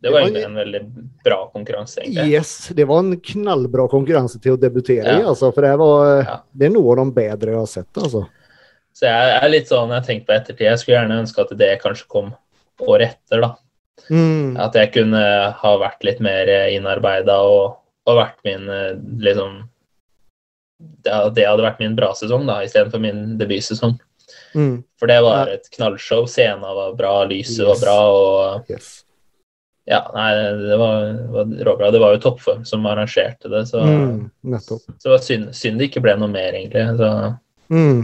det 0.06 0.12
var 0.14 0.22
egentlig 0.22 0.44
en 0.46 0.58
veldig 0.60 0.80
bra 1.26 1.38
konkurranse. 1.50 2.04
egentlig. 2.04 2.26
Yes, 2.30 2.68
det 2.78 2.86
var 2.86 3.00
en 3.02 3.16
knallbra 3.18 3.88
konkurranse 3.90 4.38
til 4.42 4.54
å 4.54 4.60
debutere 4.62 5.02
ja. 5.02 5.16
i. 5.18 5.24
Altså, 5.26 5.50
for 5.56 5.66
det, 5.66 5.72
var, 5.82 6.10
ja. 6.20 6.36
det 6.54 6.68
er 6.68 6.74
noe 6.76 6.92
av 6.94 7.00
de 7.00 7.06
bedre 7.16 7.56
jeg 7.56 7.58
har 7.58 7.72
sett. 7.72 7.90
altså. 7.98 8.22
Så 8.94 9.10
jeg 9.10 9.32
er 9.40 9.50
litt 9.50 9.72
sånn, 9.72 9.94
jeg 9.98 10.06
tenkte 10.06 10.30
på 10.30 10.36
ettertid, 10.36 10.68
jeg 10.68 10.82
skulle 10.82 11.00
gjerne 11.00 11.18
ønske 11.24 11.42
at 11.42 11.54
det 11.58 11.72
kanskje 11.82 12.06
kom 12.14 12.30
året 12.86 13.16
etter, 13.16 13.42
da. 13.42 13.50
Mm. 14.14 14.60
At 14.62 14.78
jeg 14.78 14.92
kunne 14.94 15.24
ha 15.58 15.72
vært 15.82 16.06
litt 16.06 16.22
mer 16.22 16.52
innarbeida 16.70 17.40
og, 17.50 17.80
og, 18.06 18.20
vært 18.20 18.38
min 18.46 18.70
liksom 19.26 19.64
det, 20.78 21.16
det, 21.34 21.48
hadde 21.48 21.66
vært 21.66 21.82
min 21.82 21.96
bra 21.98 22.12
sesong, 22.14 22.46
da, 22.46 22.60
istedenfor 22.62 23.02
min 23.02 23.40
debutsesong. 23.40 23.98
Mm. 24.54 24.84
For 25.02 25.10
det 25.10 25.18
var 25.26 25.50
et 25.52 25.66
knallshow. 25.74 26.30
Scenen 26.30 26.62
var 26.62 26.94
bra, 26.94 27.16
lyset 27.26 27.64
yes. 27.64 27.72
var 27.72 27.82
bra 27.82 27.98
og 28.14 28.72
yes. 28.72 28.92
Ja, 29.86 30.02
nei, 30.16 30.30
det 30.58 30.78
var, 30.82 31.10
var 31.30 31.50
råbra. 31.66 31.92
Det 31.92 32.00
var 32.02 32.16
jo 32.16 32.22
toppform 32.24 32.66
som 32.66 32.86
arrangerte 32.90 33.50
det, 33.52 33.68
så, 33.70 33.84
mm, 33.86 34.60
så 34.62 34.80
det 35.04 35.12
var 35.12 35.22
synd, 35.22 35.52
synd, 35.54 35.78
det 35.80 35.92
ikke 35.92 36.02
ble 36.02 36.16
noe 36.18 36.32
mer, 36.34 36.58
egentlig. 36.58 36.88
Så. 36.98 37.10
Mm. 37.70 38.00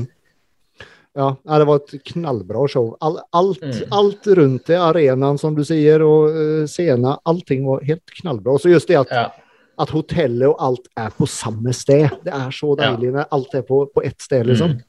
Ja, 1.17 1.31
det 1.57 1.65
var 1.65 1.81
et 1.81 2.03
knallbra 2.13 2.67
show. 2.69 2.93
All, 3.01 3.17
alt, 3.31 3.63
mm. 3.65 3.81
alt, 3.91 4.27
rundt 4.27 4.69
det, 4.69 4.77
arenaen 4.77 5.41
som 5.41 5.57
du 5.57 5.63
sier, 5.65 6.05
og 6.05 6.37
uh, 6.37 6.67
scenen, 6.69 7.17
allting 7.25 7.65
var 7.65 7.81
helt 7.89 8.13
knallbra. 8.21 8.55
Og 8.55 8.61
så 8.61 8.71
just 8.71 8.91
det 8.91 9.01
at, 9.01 9.11
ja. 9.17 9.25
at 9.81 9.91
hotellet 9.91 10.47
og 10.51 10.61
alt 10.61 10.87
er 11.01 11.09
på 11.17 11.27
samme 11.27 11.73
sted. 11.75 12.13
Det 12.21 12.35
er 12.37 12.53
så 12.55 12.77
deilig 12.79 13.15
når 13.17 13.27
alt 13.33 13.57
er 13.57 13.65
på, 13.67 13.83
på 13.89 14.05
ett 14.05 14.21
sted, 14.21 14.45
liksom. 14.53 14.77
Mm. 14.77 14.87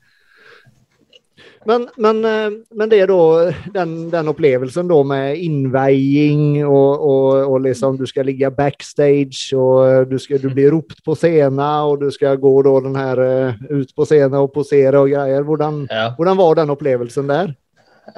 Men, 1.65 1.89
men, 1.97 2.25
eh, 2.25 2.51
men, 2.75 2.89
det 2.91 2.99
er 3.03 3.11
da 3.11 3.53
den, 3.75 3.95
den 4.11 4.31
opplevelsen 4.33 4.89
da 4.91 4.99
med 5.07 5.39
innveiing, 5.45 6.63
og, 6.67 7.05
og, 7.07 7.27
og, 7.47 7.59
liksom 7.67 7.99
du 8.01 8.07
skal 8.11 8.27
ligge 8.27 8.51
backstage, 8.55 9.53
og 9.55 10.11
du, 10.11 10.19
skal, 10.23 10.43
du 10.43 10.51
blir 10.55 10.73
ropt 10.75 11.03
på 11.07 11.17
scenen, 11.19 11.63
og 11.63 12.03
du 12.03 12.09
skal 12.15 12.41
gå 12.43 12.55
da 12.67 12.77
den 12.87 12.99
her 12.99 13.25
eh, 13.27 13.67
ut 13.71 13.93
på 13.95 14.07
scenen 14.09 14.41
og 14.41 14.51
posere 14.57 15.05
og 15.05 15.13
greier. 15.13 15.47
Hvordan, 15.47 15.85
ja. 15.91 16.09
hvordan 16.19 16.41
var 16.41 16.59
den 16.63 16.75
opplevelsen 16.75 17.31
der? 17.31 17.55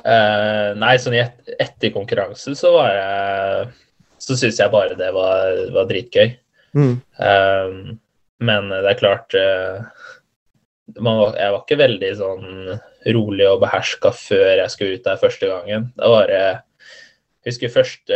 Uh, 0.00 0.72
nei, 0.80 0.94
sånn 0.96 1.18
et, 1.20 1.36
etter 1.60 1.92
konkurransen 1.92 2.56
så 2.56 2.70
var 2.72 2.86
jeg 2.88 3.66
Så 4.24 4.32
syns 4.40 4.56
jeg 4.56 4.72
bare 4.72 4.96
det 4.96 5.10
var, 5.12 5.58
var 5.74 5.90
dritgøy. 5.90 6.30
Mm. 6.72 6.94
Uh, 7.20 7.92
men 8.48 8.72
det 8.72 8.94
er 8.94 8.98
klart 8.98 9.36
uh, 9.36 9.84
man, 10.96 11.20
Jeg 11.36 11.52
var 11.52 11.60
ikke 11.60 11.80
veldig 11.82 12.10
sånn 12.16 12.48
rolig 13.12 13.48
og 13.50 13.60
beherska 13.64 14.14
før 14.16 14.62
jeg 14.62 14.72
skulle 14.72 14.98
ut 14.98 15.04
der 15.04 15.20
første 15.20 15.50
gangen. 15.50 15.90
Da 15.98 16.10
var 16.12 16.30
det 16.30 16.44
jeg 17.44 17.52
husker 17.52 17.72
først 17.74 18.08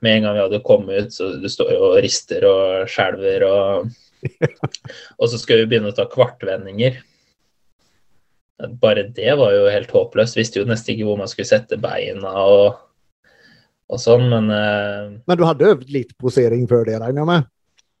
med 0.00 0.10
en 0.14 0.22
gang 0.24 0.32
vi 0.32 0.40
hadde 0.40 0.62
kommet 0.64 1.04
ut, 1.04 1.12
så 1.12 1.26
du 1.36 1.48
står 1.52 1.74
jo 1.74 1.80
og 1.90 1.98
rister 2.00 2.46
og 2.48 2.86
skjelver 2.88 3.44
og 3.44 3.90
Og 5.20 5.28
så 5.30 5.38
skal 5.40 5.62
vi 5.62 5.68
begynne 5.70 5.92
å 5.92 5.96
ta 5.96 6.06
kvartvendinger. 6.10 7.00
Bare 8.80 9.08
det 9.12 9.34
var 9.36 9.52
jo 9.52 9.66
helt 9.68 9.92
håpløst. 9.92 10.38
Visste 10.38 10.62
jo 10.62 10.68
nesten 10.68 10.94
ikke 10.94 11.08
hvor 11.08 11.20
man 11.20 11.30
skulle 11.30 11.48
sette 11.48 11.78
beina 11.80 12.32
og, 12.46 12.78
og 13.92 14.00
sånn, 14.00 14.28
men 14.32 14.48
uh, 14.52 15.12
Men 15.28 15.38
du 15.38 15.44
hadde 15.46 15.74
øvd 15.74 15.92
litt 15.92 16.16
posering 16.20 16.64
før 16.70 16.86
det, 16.88 16.98
regner 17.02 17.22
jeg 17.22 17.30
med? 17.32 17.52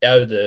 Jeg 0.04 0.22
øvde, 0.22 0.42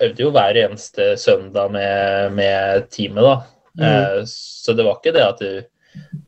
øvde, 0.00 0.22
jo 0.24 0.30
hver 0.34 0.60
eneste 0.64 1.08
søndag 1.20 1.72
med, 1.74 2.36
med 2.36 2.88
teamet, 2.92 3.24
da. 3.24 3.34
Mm. 3.78 3.84
Uh, 3.84 4.20
så 4.30 4.74
det 4.76 4.86
var 4.86 5.00
ikke 5.00 5.14
det 5.16 5.24
at 5.26 5.42
du 5.42 6.22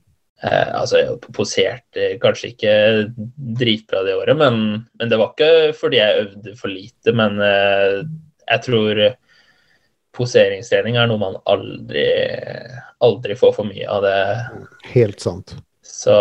Eh, 0.45 0.73
Altså, 0.77 1.01
jeg 1.01 1.33
poserte 1.35 2.09
kanskje 2.23 2.53
ikke 2.53 2.75
dritbra 3.59 4.03
det 4.07 4.17
året, 4.19 4.37
men, 4.39 4.59
men, 4.99 5.13
det 5.13 5.19
var 5.21 5.33
ikke 5.33 5.73
fordi 5.79 6.01
jeg 6.01 6.27
øvde 6.27 6.57
for 6.59 6.73
lite, 6.73 7.15
men 7.17 7.41
jeg 7.41 8.65
tror 8.67 9.01
poseringstrening 10.17 10.97
er 10.97 11.09
noe 11.11 11.21
man 11.21 11.41
aldri, 11.49 12.07
aldri 13.05 13.37
får 13.37 13.57
for 13.59 13.69
mye 13.69 13.89
av 13.91 14.05
det. 14.05 14.21
Helt 14.95 15.25
sant. 15.25 15.57
Så, 15.87 16.15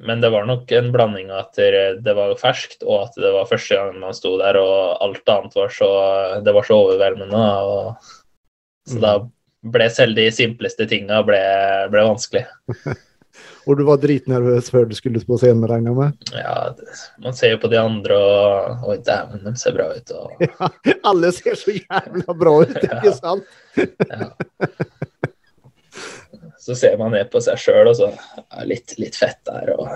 men 0.00 0.22
det 0.22 0.30
var 0.32 0.46
nok 0.46 0.70
en 0.74 0.92
blanding 0.94 1.32
av 1.32 1.48
at 1.48 1.58
det 2.04 2.14
var 2.16 2.36
ferskt, 2.38 2.84
og 2.86 3.08
at 3.08 3.18
det 3.18 3.32
var 3.34 3.50
første 3.50 3.78
gang 3.78 3.98
man 4.02 4.16
sto 4.16 4.36
der, 4.40 4.58
og 4.60 5.02
alt 5.02 5.34
annet 5.34 5.58
var 5.58 5.74
så, 5.74 5.90
det 6.46 6.54
var 6.54 6.66
så 6.66 6.78
overveldende. 6.86 7.42
Og, 7.66 8.10
så 8.90 8.98
mm. 8.98 9.04
da 9.06 9.14
ble 9.60 9.86
selv 9.92 10.16
de 10.16 10.26
simpleste 10.32 10.86
tinga 10.88 11.20
ble, 11.26 11.40
ble 11.92 12.08
vanskelig. 12.08 12.46
Og 13.68 13.76
du 13.78 13.84
var 13.86 14.00
dritnervøs 14.02 14.70
før 14.72 14.86
du 14.88 14.94
skulle 14.96 15.20
på 15.26 15.36
scenen, 15.40 15.66
regner 15.68 15.92
jeg 15.92 15.98
med? 15.98 16.30
Ja, 16.34 16.54
man 17.22 17.36
ser 17.36 17.54
jo 17.54 17.60
på 17.62 17.70
de 17.72 17.78
andre 17.80 18.16
og 18.16 18.88
Oi, 18.90 18.96
dæven, 19.06 19.44
de 19.44 19.52
ser 19.60 19.76
bra 19.76 19.90
ut. 19.94 20.14
Og... 20.16 20.40
Ja, 20.88 20.96
alle 21.10 21.30
ser 21.36 21.58
så 21.58 21.74
jævla 21.76 22.36
bra 22.40 22.54
ut, 22.64 22.78
ikke 22.80 23.12
sant? 23.20 23.44
ja. 23.76 24.30
Så 26.60 26.76
ser 26.76 26.96
man 27.00 27.14
ned 27.14 27.30
på 27.32 27.40
seg 27.42 27.60
sjøl, 27.60 27.88
og 27.88 27.96
så 27.98 28.10
er 28.10 28.66
litt, 28.68 28.96
litt 29.00 29.16
fett 29.16 29.40
der 29.48 29.72
og 29.76 29.88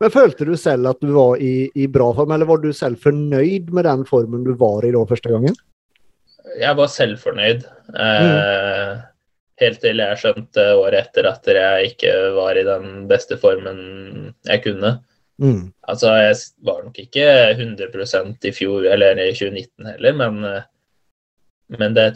Men 0.00 0.12
følte 0.12 0.46
du 0.48 0.54
selv 0.60 0.90
at 0.90 1.00
du 1.00 1.10
var 1.16 1.40
i, 1.40 1.68
i, 1.72 1.86
bra 1.88 2.10
form, 2.16 2.32
eller 2.36 2.48
var 2.48 2.60
du 2.60 2.70
selv 2.76 3.00
fornøyd 3.04 3.72
med 3.72 3.86
den 3.88 4.04
formen 4.08 4.44
du 4.44 4.52
var 4.60 4.84
i 4.84 4.92
da 4.92 5.04
første 5.08 5.32
gangen? 5.32 5.56
Jeg 6.56 6.78
var 6.78 6.88
selvfornøyd. 6.92 7.68
Mm. 7.92 8.00
Eh, 8.06 9.04
Helt 9.56 9.80
til 9.80 10.02
jeg 10.02 10.20
skjønte 10.20 10.64
året 10.76 11.06
etter 11.06 11.30
at 11.30 11.46
jeg 11.48 11.92
ikke 11.94 12.10
var 12.36 12.58
i 12.60 12.64
den 12.66 13.06
beste 13.08 13.38
formen 13.40 13.78
jeg 14.44 14.62
kunne. 14.66 14.98
Mm. 15.40 15.70
Altså, 15.88 16.12
jeg 16.20 16.36
var 16.64 16.82
nok 16.84 16.98
ikke 17.00 17.24
100% 17.54 18.48
i 18.48 18.52
fjor 18.56 18.84
eller 18.92 19.20
i 19.20 19.30
2019 19.32 19.88
heller, 19.94 20.16
men, 20.20 20.62
men 21.72 21.96
det 21.96 22.06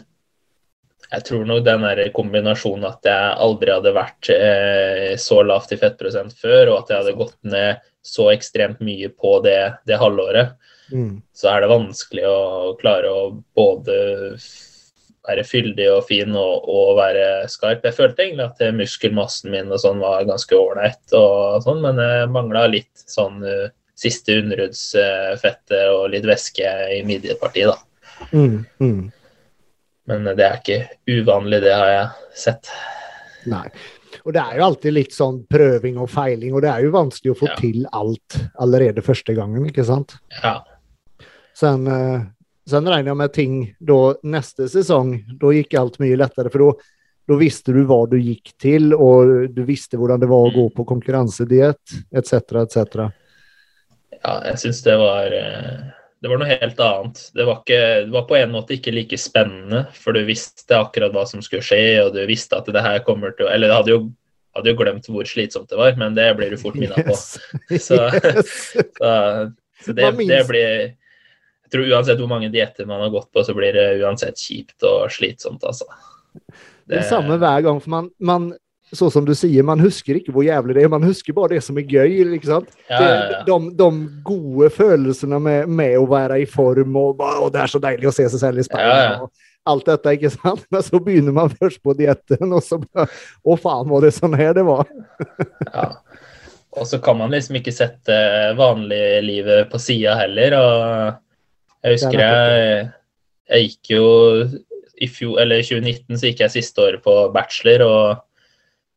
Jeg 1.11 1.25
tror 1.27 1.45
nok 1.45 1.65
den 1.65 1.81
der 1.81 2.07
kombinasjonen 2.13 2.85
at 2.87 3.09
jeg 3.09 3.33
aldri 3.43 3.73
hadde 3.73 3.91
vært 3.97 4.29
eh, 4.31 5.17
så 5.19 5.41
lavt 5.43 5.73
i 5.73 5.79
fettprosent 5.81 6.37
før, 6.37 6.69
og 6.69 6.77
at 6.77 6.93
jeg 6.93 7.01
hadde 7.01 7.17
gått 7.17 7.39
ned 7.41 7.81
så 8.05 8.29
ekstremt 8.31 8.79
mye 8.85 9.09
på 9.09 9.39
det, 9.43 9.81
det 9.89 9.97
halvåret, 9.99 10.53
mm. 10.91 11.15
så 11.35 11.53
er 11.53 11.63
det 11.63 11.71
vanskelig 11.71 12.27
å 12.27 12.41
klare 12.81 13.11
å 13.11 13.23
både 13.57 13.97
være 15.27 15.43
fyldig 15.45 15.87
og 15.93 16.05
fin 16.07 16.33
og, 16.33 16.65
og, 16.69 16.95
være 16.97 17.25
skarp. 17.51 17.85
Jeg 17.85 17.97
følte 17.97 18.25
egentlig 18.25 18.47
at 18.47 18.75
muskelmassen 18.77 19.53
min 19.53 19.69
og 19.71 19.81
sånn 19.83 20.01
var 20.01 20.25
ganske 20.29 20.57
ålreit, 20.57 21.01
sånn, 21.11 21.81
men 21.83 22.01
jeg 22.01 22.31
mangla 22.33 22.65
litt 22.71 23.05
sånn 23.05 23.41
uh, 23.45 23.69
siste 24.01 24.39
underhudsfettet 24.41 25.93
og 25.93 26.09
litt 26.15 26.25
væske 26.27 26.67
i 26.97 27.01
midjepartiet, 27.05 27.69
da. 27.69 28.27
Mm, 28.31 28.63
mm. 28.81 29.01
Men 30.09 30.29
det 30.35 30.45
er 30.45 30.59
ikke 30.59 30.79
uvanlig, 31.21 31.61
det 31.63 31.73
har 31.75 31.91
jeg 31.91 32.37
sett. 32.47 32.71
Nei. 33.49 33.67
Og 34.25 34.35
det 34.35 34.41
er 34.41 34.57
jo 34.59 34.65
alltid 34.67 34.93
litt 34.93 35.15
sånn 35.15 35.39
prøving 35.49 35.97
og 36.01 36.09
feiling, 36.11 36.53
og 36.53 36.65
det 36.65 36.71
er 36.73 36.85
jo 36.85 36.93
vanskelig 36.93 37.33
å 37.33 37.39
få 37.39 37.49
ja. 37.49 37.55
til 37.61 37.85
alt 37.97 38.37
allerede 38.61 39.05
første 39.05 39.33
gangen, 39.37 39.65
ikke 39.69 39.85
sant? 39.87 40.17
Ja. 40.41 40.59
Sen, 41.61 41.85
uh, 41.87 42.25
Sen 42.69 42.87
regner 42.87 43.11
jeg 43.11 43.19
med 43.19 43.33
ting 43.33 43.53
da 43.81 43.99
neste 44.23 44.67
då 44.69 44.99
da 45.41 45.53
gikk 45.53 45.73
alt 45.79 45.97
mye 45.99 46.17
lettere. 46.19 46.51
For 46.53 46.77
da 47.27 47.37
visste 47.39 47.73
du 47.73 47.81
hva 47.89 48.03
du 48.09 48.17
gikk 48.19 48.53
til, 48.61 48.93
og 48.93 49.49
du 49.55 49.63
visste 49.65 49.97
hvordan 49.97 50.21
det 50.21 50.29
var 50.29 50.45
å 50.45 50.53
gå 50.53 50.67
på 50.75 50.85
konkurransediett 50.85 51.97
etc., 52.13 52.61
etc. 52.63 53.09
Ja, 54.21 54.35
jeg 54.51 54.61
syns 54.61 54.83
det 54.85 54.95
var 55.01 55.33
eh, 55.33 55.89
det 56.21 56.29
var 56.29 56.37
noe 56.37 56.51
helt 56.51 56.79
annet. 56.85 57.21
Det 57.33 57.45
var, 57.47 57.61
ikke, 57.63 57.81
det 58.05 58.13
var, 58.13 58.25
på 58.29 58.37
en 58.37 58.51
måte 58.53 58.75
ikke 58.77 58.93
like 58.93 59.17
spennende, 59.17 59.87
for 59.97 60.13
du 60.13 60.21
visste 60.27 60.77
akkurat 60.77 61.15
hva 61.15 61.25
som 61.25 61.41
skulle 61.41 61.65
skje, 61.65 61.81
og 62.03 62.13
du 62.13 62.21
visste 62.29 62.59
at 62.59 62.69
det 62.69 62.85
her 62.85 63.01
kommer 63.07 63.33
til 63.33 63.47
å 63.47 63.53
Eller 63.55 63.71
du 63.71 63.77
hadde 63.79 63.95
jo, 63.95 64.01
hadde 64.53 64.69
jo 64.69 64.79
glemt 64.83 65.09
hvor 65.09 65.25
slitsomt 65.25 65.71
det 65.71 65.81
var, 65.81 65.97
men 65.97 66.13
det 66.13 66.29
blir 66.37 66.53
du 66.53 66.61
fort 66.61 66.77
minna 66.77 67.01
på. 67.01 67.15
Yes. 67.15 67.87
Så, 67.87 67.97
så, 68.99 69.13
så 69.81 69.97
det, 69.97 70.13
det, 70.29 70.43
blir 70.51 70.91
tror 71.71 71.91
uansett 71.91 72.19
hvor 72.19 72.31
mange 72.31 72.51
dietter 72.53 72.87
man 72.89 73.03
har 73.03 73.13
gått 73.13 73.29
på, 73.33 73.43
så 73.47 73.55
blir 73.57 73.75
det 73.77 73.87
uansett 74.03 74.39
kjipt 74.39 74.87
og 74.87 75.11
slitsomt, 75.13 75.63
altså. 75.67 75.87
Det, 76.31 76.97
det 76.97 77.05
samme 77.07 77.37
hver 77.39 77.63
gang, 77.65 77.79
for 77.83 77.93
man, 77.93 78.09
man 78.19 78.51
så 78.91 79.07
som 79.11 79.25
du 79.25 79.31
sier, 79.37 79.63
man 79.63 79.79
husker 79.79 80.17
ikke 80.19 80.33
hvor 80.35 80.43
jævlig 80.43 80.75
det 80.75 80.83
er, 80.83 80.91
man 80.91 81.05
husker 81.07 81.35
bare 81.35 81.55
det 81.55 81.61
som 81.63 81.77
er 81.79 81.87
gøy. 81.87 82.17
ikke 82.35 82.49
sant? 82.49 82.73
Ja, 82.89 82.99
ja, 82.99 83.13
ja. 83.31 83.39
De, 83.47 83.55
de, 83.79 83.87
gode 84.27 84.67
følelsene 84.75 85.39
med, 85.39 85.71
med, 85.71 85.95
å 85.99 86.09
være 86.11 86.41
i 86.43 86.49
form, 86.49 86.97
og, 86.99 87.21
og, 87.21 87.47
det 87.53 87.63
er 87.63 87.71
så 87.71 87.81
deilig 87.83 88.11
å 88.11 88.15
se 88.15 88.27
seg 88.33 88.43
selv 88.43 88.61
i 88.61 88.67
speilet. 88.67 89.23
og 89.23 89.47
Alt 89.71 89.87
dette, 89.87 90.15
ikke 90.17 90.33
sant? 90.33 90.65
Men 90.73 90.83
så 90.83 90.99
begynner 91.03 91.35
man 91.37 91.53
først 91.55 91.81
på 91.85 91.95
dietten, 91.97 92.51
og 92.51 92.63
så 92.65 92.81
bare 92.83 93.07
Å, 93.07 93.57
faen, 93.61 93.89
var 93.91 94.07
det 94.07 94.13
sånn 94.17 94.35
her 94.39 94.55
det 94.57 94.67
var? 94.67 94.89
ja. 95.75 95.89
Og 96.71 96.87
så 96.87 97.01
kan 97.03 97.17
man 97.19 97.33
liksom 97.33 97.57
ikke 97.59 97.73
sette 97.75 98.15
vanliglivet 98.59 99.67
på 99.71 99.79
sida 99.79 100.15
heller. 100.19 100.55
og 100.55 101.30
jeg 101.81 101.97
husker 101.97 102.21
jeg, 102.21 102.89
jeg 103.51 103.67
gikk 103.67 103.93
jo 103.95 104.05
i 105.01 105.07
fjor, 105.09 105.39
eller 105.41 105.63
2019 105.65 106.19
så 106.19 106.29
gikk 106.29 106.43
jeg 106.45 106.55
siste 106.59 106.83
året 106.83 107.03
på 107.03 107.15
bachelor 107.33 107.85
og 107.87 108.23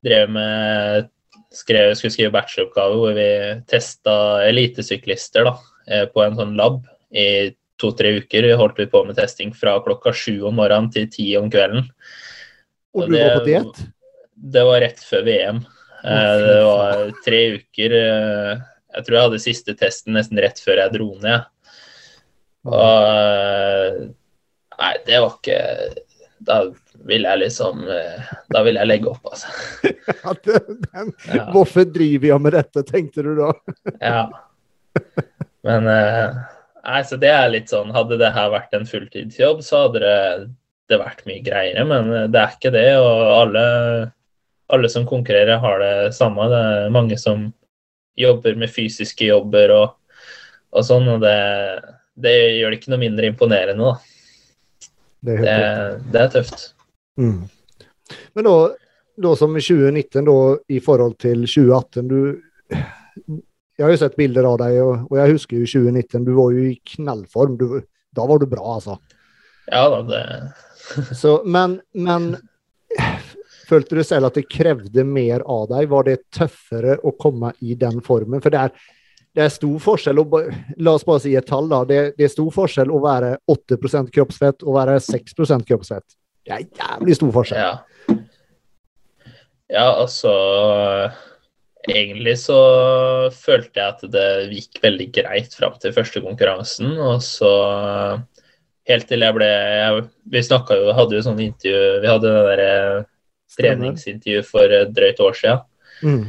drev 0.04 0.32
med 0.34 1.10
skrev, 1.54 1.94
skulle 1.96 2.12
skrive 2.14 2.34
bacheloroppgave 2.34 2.98
hvor 3.00 3.14
vi 3.16 3.28
testa 3.70 4.16
elitesyklister 4.48 5.46
da, 5.48 5.54
eh, 5.88 6.04
på 6.10 6.24
en 6.24 6.36
sånn 6.38 6.56
lab 6.58 6.82
i 7.14 7.54
to-tre 7.80 8.16
uker. 8.20 8.48
Vi 8.48 8.58
holdt 8.58 8.80
vi 8.80 8.88
på 8.90 9.04
med 9.06 9.18
testing 9.18 9.54
fra 9.56 9.78
klokka 9.84 10.12
sju 10.14 10.44
om 10.48 10.58
morgenen 10.60 10.90
til 10.94 11.08
ti 11.10 11.28
om 11.38 11.50
kvelden. 11.52 11.88
Og 12.94 13.08
du 13.08 13.16
det, 13.16 13.24
var 13.24 13.40
på 13.40 13.46
diett? 13.48 13.82
Det 14.54 14.66
var 14.68 14.84
rett 14.84 15.02
før 15.08 15.24
VM. 15.26 15.64
Eh, 16.04 16.36
det 16.44 16.60
var 16.68 17.10
tre 17.24 17.42
uker. 17.58 17.96
Eh, 18.02 18.62
jeg 18.94 19.06
tror 19.06 19.16
jeg 19.16 19.28
hadde 19.28 19.42
siste 19.42 19.74
testen 19.78 20.18
nesten 20.18 20.40
rett 20.42 20.60
før 20.62 20.84
jeg 20.84 20.94
dro 20.94 21.10
ned. 21.22 21.48
Og 22.64 23.98
Nei, 24.74 24.94
det 25.06 25.18
var 25.20 25.34
ikke 25.36 25.58
Da 26.48 26.56
vil 27.04 27.26
jeg 27.28 27.40
liksom 27.42 27.84
Da 27.84 28.62
vil 28.66 28.80
jeg 28.80 28.88
legge 28.88 29.12
opp, 29.12 29.28
altså. 29.28 29.52
den, 30.48 31.12
ja. 31.28 31.44
Hvorfor 31.52 31.86
driver 31.86 32.30
jeg 32.32 32.44
med 32.46 32.56
dette, 32.56 32.84
tenkte 32.88 33.26
du 33.26 33.34
da? 33.38 33.52
ja. 34.00 34.24
Men 35.66 35.88
Nei, 36.84 37.00
så 37.08 37.16
det 37.20 37.32
er 37.32 37.52
litt 37.52 37.72
sånn 37.72 37.94
Hadde 37.94 38.18
det 38.20 38.32
her 38.34 38.52
vært 38.52 38.74
en 38.76 38.88
fulltidsjobb, 38.88 39.62
så 39.64 39.86
hadde 39.86 40.02
det, 40.04 40.18
det 40.92 41.00
vært 41.00 41.24
mye 41.28 41.40
greiere, 41.44 41.84
men 41.88 42.10
det 42.32 42.40
er 42.40 42.56
ikke 42.58 42.72
det. 42.74 42.88
Og 43.00 43.22
alle, 43.32 43.62
alle 44.68 44.90
som 44.92 45.06
konkurrerer, 45.08 45.56
har 45.62 45.80
det 45.80 46.12
samme. 46.16 46.50
Det 46.52 46.60
er 46.60 46.92
mange 46.92 47.16
som 47.20 47.46
jobber 48.20 48.58
med 48.60 48.70
fysiske 48.70 49.30
jobber 49.30 49.72
og, 49.74 49.94
og 50.76 50.86
sånn, 50.86 51.08
og 51.16 51.24
det 51.24 51.38
det 52.14 52.34
gjør 52.58 52.72
det 52.72 52.78
ikke 52.80 52.92
noe 52.92 53.02
mindre 53.02 53.30
imponerende, 53.30 53.90
da. 53.90 54.88
Det 55.24 55.36
er, 55.40 55.44
det, 55.44 56.12
det 56.12 56.20
er 56.20 56.32
tøft. 56.34 56.64
Mm. 57.20 57.44
Men 58.36 58.46
da, 58.46 58.54
da 59.26 59.32
som 59.40 59.56
2019, 59.56 60.26
da, 60.28 60.36
i 60.68 60.80
forhold 60.84 61.16
til 61.22 61.46
2018 61.48 62.10
du, 62.10 62.18
Jeg 63.74 63.82
har 63.82 63.90
jo 63.90 63.98
sett 63.98 64.18
bilder 64.18 64.46
av 64.46 64.58
deg, 64.60 64.76
og, 64.84 65.08
og 65.10 65.18
jeg 65.18 65.34
husker 65.34 65.58
jo 65.58 65.70
2019. 65.70 66.26
Du 66.26 66.34
var 66.36 66.54
jo 66.54 66.66
i 66.68 66.76
knallform. 66.94 67.56
Du, 67.58 67.66
da 68.14 68.26
var 68.28 68.38
du 68.38 68.46
bra, 68.50 68.76
altså. 68.76 68.98
Ja 69.72 69.86
da, 69.90 70.02
det 70.04 70.22
Så, 71.22 71.38
men, 71.48 71.78
men 71.96 72.34
Følte 73.64 73.96
du 73.96 74.04
selv 74.04 74.28
at 74.28 74.36
det 74.36 74.44
krevde 74.52 75.06
mer 75.08 75.42
av 75.50 75.66
deg? 75.70 75.88
Var 75.90 76.06
det 76.06 76.16
tøffere 76.34 76.98
å 77.00 77.14
komme 77.18 77.54
i 77.64 77.76
den 77.80 78.02
formen? 78.04 78.42
For 78.44 78.52
det 78.52 78.60
er, 78.60 78.74
det 79.34 79.42
er 79.42 79.50
stor 79.50 79.78
forskjell 79.82 80.20
å, 80.22 80.24
La 80.78 80.94
oss 80.94 81.06
bare 81.06 81.24
si 81.24 81.34
et 81.34 81.46
tall. 81.48 81.68
da, 81.70 81.82
det, 81.88 82.00
det 82.18 82.28
er 82.28 82.32
stor 82.32 82.50
forskjell 82.54 82.92
å 82.94 83.00
være 83.02 83.34
8% 83.50 84.12
kroppsfett 84.14 84.62
og 84.62 84.78
være 84.78 85.00
6 85.02 85.34
kroppsfett. 85.66 86.06
Det 86.44 86.54
er 86.54 86.66
jævlig 86.68 87.16
stor 87.18 87.32
forskjell. 87.34 87.60
Ja. 87.64 88.18
Ja, 89.72 89.86
altså 89.96 90.30
Egentlig 91.84 92.38
så 92.40 92.58
følte 93.34 93.80
jeg 93.80 93.92
at 93.92 94.04
det 94.12 94.28
gikk 94.54 94.78
veldig 94.80 95.06
greit 95.18 95.56
fram 95.56 95.74
til 95.80 95.92
første 95.92 96.22
konkurransen. 96.24 96.94
Og 96.96 97.18
så 97.24 97.50
helt 98.88 99.08
til 99.10 99.24
jeg 99.24 99.36
ble 99.36 99.48
jeg, 99.48 100.06
Vi 100.32 100.44
snakka 100.46 100.78
jo, 100.80 100.94
hadde 100.96 101.18
jo 101.18 101.26
sånn 101.26 101.42
intervju 101.44 101.82
Vi 102.04 102.08
hadde 102.08 102.32
det 102.32 102.46
derre 102.48 102.72
treningsintervju 103.54 104.46
for 104.48 104.72
et 104.74 104.94
drøyt 104.96 105.20
år 105.22 105.36
siden. 105.38 105.60
Mm. 106.02 106.24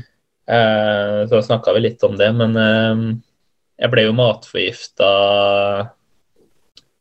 Eh, 0.47 1.25
så 1.29 1.41
snakka 1.41 1.73
vi 1.73 1.79
litt 1.87 2.03
om 2.05 2.15
det, 2.19 2.29
men 2.37 2.55
eh, 2.61 3.03
jeg 3.81 3.93
ble 3.93 4.07
jo 4.07 4.17
matforgifta 4.17 5.11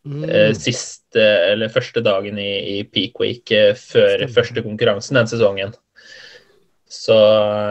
Mm. 0.04 0.24
eh, 0.28 0.50
siste, 0.52 1.22
eller 1.48 1.70
første 1.72 2.02
dagen 2.04 2.36
i, 2.36 2.50
i 2.74 2.82
peak 2.84 3.16
week 3.22 3.48
før 3.48 4.10
Stemmer. 4.18 4.32
første 4.34 4.60
konkurransen 4.60 5.16
den 5.16 5.30
sesongen. 5.30 5.72
Så 6.92 7.16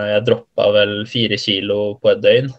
jeg 0.09 0.24
droppa 0.26 0.65
vel 0.74 0.95
fire 1.05 1.38
kilo 1.38 1.99
på 2.01 2.09
et 2.09 2.24
døgn. 2.26 2.49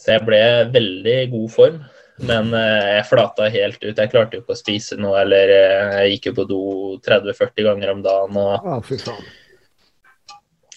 Så 0.00 0.14
jeg 0.14 0.24
ble 0.24 0.40
veldig 0.72 1.18
god 1.34 1.52
form, 1.52 1.78
men 2.24 2.48
jeg 2.56 3.04
flata 3.10 3.50
helt 3.52 3.84
ut. 3.84 3.92
Jeg 4.00 4.12
klarte 4.14 4.38
jo 4.38 4.46
ikke 4.46 4.56
å 4.56 4.62
spise 4.64 4.96
noe, 4.96 5.20
eller 5.20 5.52
jeg 5.52 6.16
gikk 6.16 6.30
jo 6.30 6.36
på 6.40 6.48
do 6.48 6.62
30-40 7.04 7.68
ganger 7.68 7.92
om 7.92 8.00
dagen. 8.08 8.40
og 8.40 8.64
faen. 9.04 9.28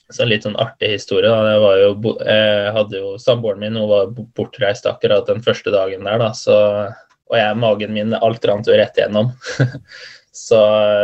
Så 0.10 0.24
en 0.24 0.32
litt 0.32 0.46
sånn 0.46 0.58
artig 0.60 0.90
historie. 0.96 1.30
Da. 1.30 1.54
Jeg, 1.54 1.62
var 1.64 1.82
jo, 1.84 2.14
jeg 2.26 2.74
hadde 2.76 3.02
jo 3.02 3.14
Samboeren 3.22 3.62
min 3.62 3.78
hun 3.78 3.90
var 3.92 4.12
bortreist 4.38 4.88
akkurat 4.90 5.30
den 5.30 5.44
første 5.46 5.74
dagen 5.74 6.08
der, 6.08 6.18
da. 6.22 6.32
Så, 6.38 6.56
og 7.30 7.38
jeg, 7.38 7.58
magen 7.62 7.94
min, 7.94 8.16
alt 8.18 8.46
rant 8.50 8.70
jo 8.70 8.78
rett 8.78 8.98
igjennom. 8.98 9.32
så 10.46 10.60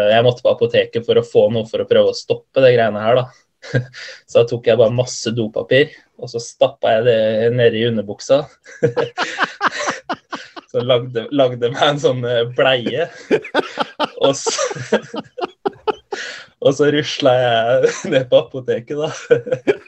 jeg 0.09 0.25
måtte 0.25 0.45
på 0.45 0.53
apoteket 0.53 1.05
for 1.05 1.21
å 1.21 1.25
få 1.25 1.47
noe 1.53 1.69
for 1.69 1.83
å 1.83 1.89
prøve 1.89 2.13
å 2.13 2.17
stoppe 2.17 2.63
det 2.65 2.73
greiene 2.77 3.03
her, 3.03 3.21
da. 3.21 3.25
Så 4.29 4.41
da 4.41 4.45
tok 4.49 4.67
jeg 4.69 4.77
bare 4.77 4.93
masse 4.93 5.31
dopapir, 5.33 5.89
og 6.21 6.29
så 6.29 6.37
stappa 6.37 6.91
jeg 6.99 7.05
det 7.07 7.49
nedi 7.57 7.81
underbuksa. 7.89 8.43
Så 10.75 10.83
lagde, 10.83 11.23
lagde 11.31 11.69
meg 11.71 11.81
en 11.87 11.99
sånn 12.03 12.25
eh, 12.27 12.41
bleie. 12.51 13.05
Og 14.19 14.33
så 14.35 14.51
Og 16.65 16.73
så 16.73 16.89
rusla 16.93 17.33
jeg 17.37 17.91
ned 18.13 18.27
på 18.31 18.41
apoteket, 18.41 18.97
da. 18.97 19.09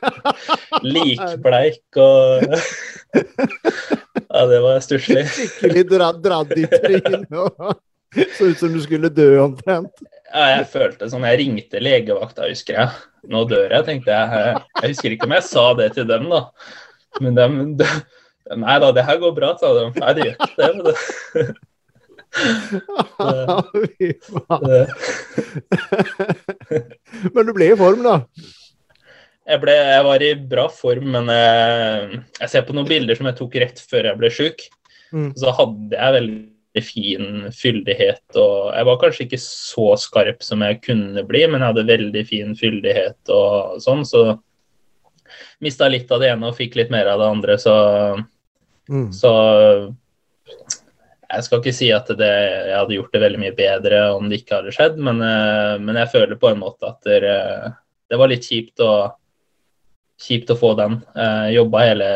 Likbleik 0.86 2.02
og 2.02 2.46
Ja, 4.28 4.44
det 4.46 4.62
var 4.62 4.82
stusslig. 4.86 5.26
Skikkelig 5.34 5.86
dradd, 5.90 6.54
i 6.54 6.68
trynet. 6.70 7.30
Så 8.38 8.52
ut 8.52 8.60
som 8.60 8.74
du 8.74 8.80
skulle 8.84 9.10
dø 9.12 9.30
omtrent. 9.42 10.04
Ja, 10.30 10.44
jeg 10.58 10.68
følte 10.72 11.10
sånn 11.10 11.26
Jeg 11.28 11.40
ringte 11.42 11.82
legevakta, 11.82 12.48
husker 12.52 12.82
jeg. 12.82 12.90
Nå 13.32 13.44
dør 13.50 13.74
jeg, 13.74 13.86
tenkte 13.88 14.14
jeg. 14.14 14.62
Jeg 14.82 14.94
husker 14.94 15.16
ikke 15.16 15.28
om 15.30 15.36
jeg 15.38 15.48
sa 15.48 15.66
det 15.80 15.90
til 15.98 16.08
dem, 16.10 16.30
da. 16.32 16.44
Men 17.24 17.38
dem 17.40 17.60
de, 17.80 17.88
Nei 18.56 18.78
da, 18.80 18.94
det 18.96 19.04
her 19.08 19.18
går 19.20 19.34
bra, 19.36 19.56
sa 19.60 19.74
de. 19.76 19.88
Nei, 19.98 20.14
det 20.16 20.28
gjør 20.28 20.38
ikke 20.46 20.70
det. 20.86 21.48
Men 27.34 27.46
du 27.48 27.54
ble 27.56 27.72
i 27.72 27.78
form, 27.80 28.04
da? 28.06 28.18
Jeg, 29.48 29.62
ble, 29.64 29.72
jeg 29.72 30.04
var 30.04 30.24
i 30.26 30.34
bra 30.52 30.66
form, 30.74 31.06
men 31.16 31.30
jeg, 31.32 32.20
jeg 32.42 32.50
ser 32.52 32.66
på 32.68 32.74
noen 32.76 32.90
bilder 32.90 33.16
som 33.16 33.30
jeg 33.30 33.38
tok 33.40 33.54
rett 33.64 33.80
før 33.88 34.04
jeg 34.10 34.20
ble 34.20 34.30
sjuk. 34.34 34.60
Mm. 35.16 35.30
Så 35.40 35.48
hadde 35.56 35.96
jeg 35.96 36.16
veldig 36.18 36.84
fin 36.84 37.28
fyldighet, 37.56 38.26
og 38.38 38.74
jeg 38.76 38.86
var 38.90 39.00
kanskje 39.02 39.24
ikke 39.26 39.40
så 39.42 39.88
skarp 40.04 40.40
som 40.46 40.60
jeg 40.66 40.82
kunne 40.84 41.24
bli, 41.30 41.42
men 41.48 41.62
jeg 41.64 41.70
hadde 41.72 41.88
veldig 41.94 42.24
fin 42.28 42.52
fyldighet 42.60 43.22
og 43.34 43.80
sånn, 43.82 44.04
så 44.06 44.22
mista 45.64 45.88
litt 45.90 46.12
av 46.14 46.20
det 46.22 46.30
ene 46.36 46.48
og 46.52 46.58
fikk 46.60 46.76
litt 46.78 46.92
mer 46.94 47.08
av 47.14 47.18
det 47.24 47.30
andre, 47.38 47.54
så, 47.62 47.76
Mm. 48.88 49.10
så 49.12 49.32
jeg 51.28 51.44
skal 51.44 51.60
ikke 51.60 51.76
si 51.76 51.90
at 51.92 52.08
det, 52.20 52.32
jeg 52.70 52.78
hadde 52.78 52.96
gjort 52.96 53.14
det 53.14 53.22
veldig 53.24 53.40
mye 53.42 53.56
bedre 53.58 54.02
om 54.16 54.30
det 54.30 54.42
ikke 54.42 54.62
hadde 54.62 54.74
skjedd, 54.76 55.00
men, 55.04 55.22
eh, 55.22 55.76
men 55.84 56.00
jeg 56.00 56.12
føler 56.14 56.40
på 56.40 56.52
en 56.52 56.62
måte 56.62 56.88
at 56.88 57.02
det, 57.08 57.34
det 58.08 58.20
var 58.20 58.32
litt 58.32 58.48
kjipt 58.48 58.80
å, 58.84 58.94
kjipt 60.24 60.54
å 60.54 60.58
få 60.58 60.74
den. 60.80 61.02
Jeg 61.16 61.58
jobba 61.60 61.84
hele 61.86 62.12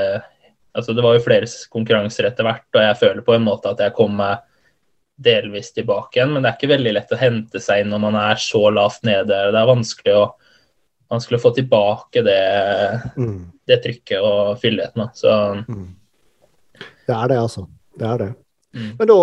altså 0.71 0.93
Det 0.95 1.03
var 1.03 1.17
jo 1.17 1.23
flere 1.25 1.47
konkurranser 1.67 2.29
etter 2.29 2.47
hvert, 2.47 2.63
og 2.71 2.79
jeg 2.79 2.99
føler 3.01 3.25
på 3.27 3.33
en 3.35 3.43
måte 3.43 3.73
at 3.73 3.81
jeg 3.83 3.91
kom 3.97 4.13
meg 4.15 4.39
delvis 5.21 5.73
tilbake 5.75 6.15
igjen, 6.15 6.31
men 6.31 6.45
det 6.45 6.47
er 6.49 6.55
ikke 6.55 6.69
veldig 6.71 6.93
lett 6.95 7.11
å 7.11 7.19
hente 7.19 7.59
seg 7.61 7.83
inn 7.83 7.91
når 7.91 8.01
man 8.05 8.15
er 8.15 8.39
så 8.39 8.61
lavt 8.71 9.03
nede. 9.03 9.27
Det 9.51 9.59
er 9.59 9.67
vanskelig 9.67 10.13
å, 10.15 10.21
vanskelig 11.11 11.41
å 11.41 11.43
få 11.43 11.51
tilbake 11.59 12.23
det, 12.23 12.39
Mm. 13.19 13.51
det 13.67 13.81
trykket 13.83 14.23
og 14.23 14.61
fyldigheten. 14.63 15.11
Så 15.13 15.35
Mm. 15.67 15.89
Det 17.05 17.15
er 17.17 17.27
det, 17.27 17.37
altså. 17.37 17.67
Det 17.99 18.07
er 18.07 18.17
det. 18.17 18.29
Mm. 18.75 18.91
Men 18.99 19.07
da, 19.07 19.17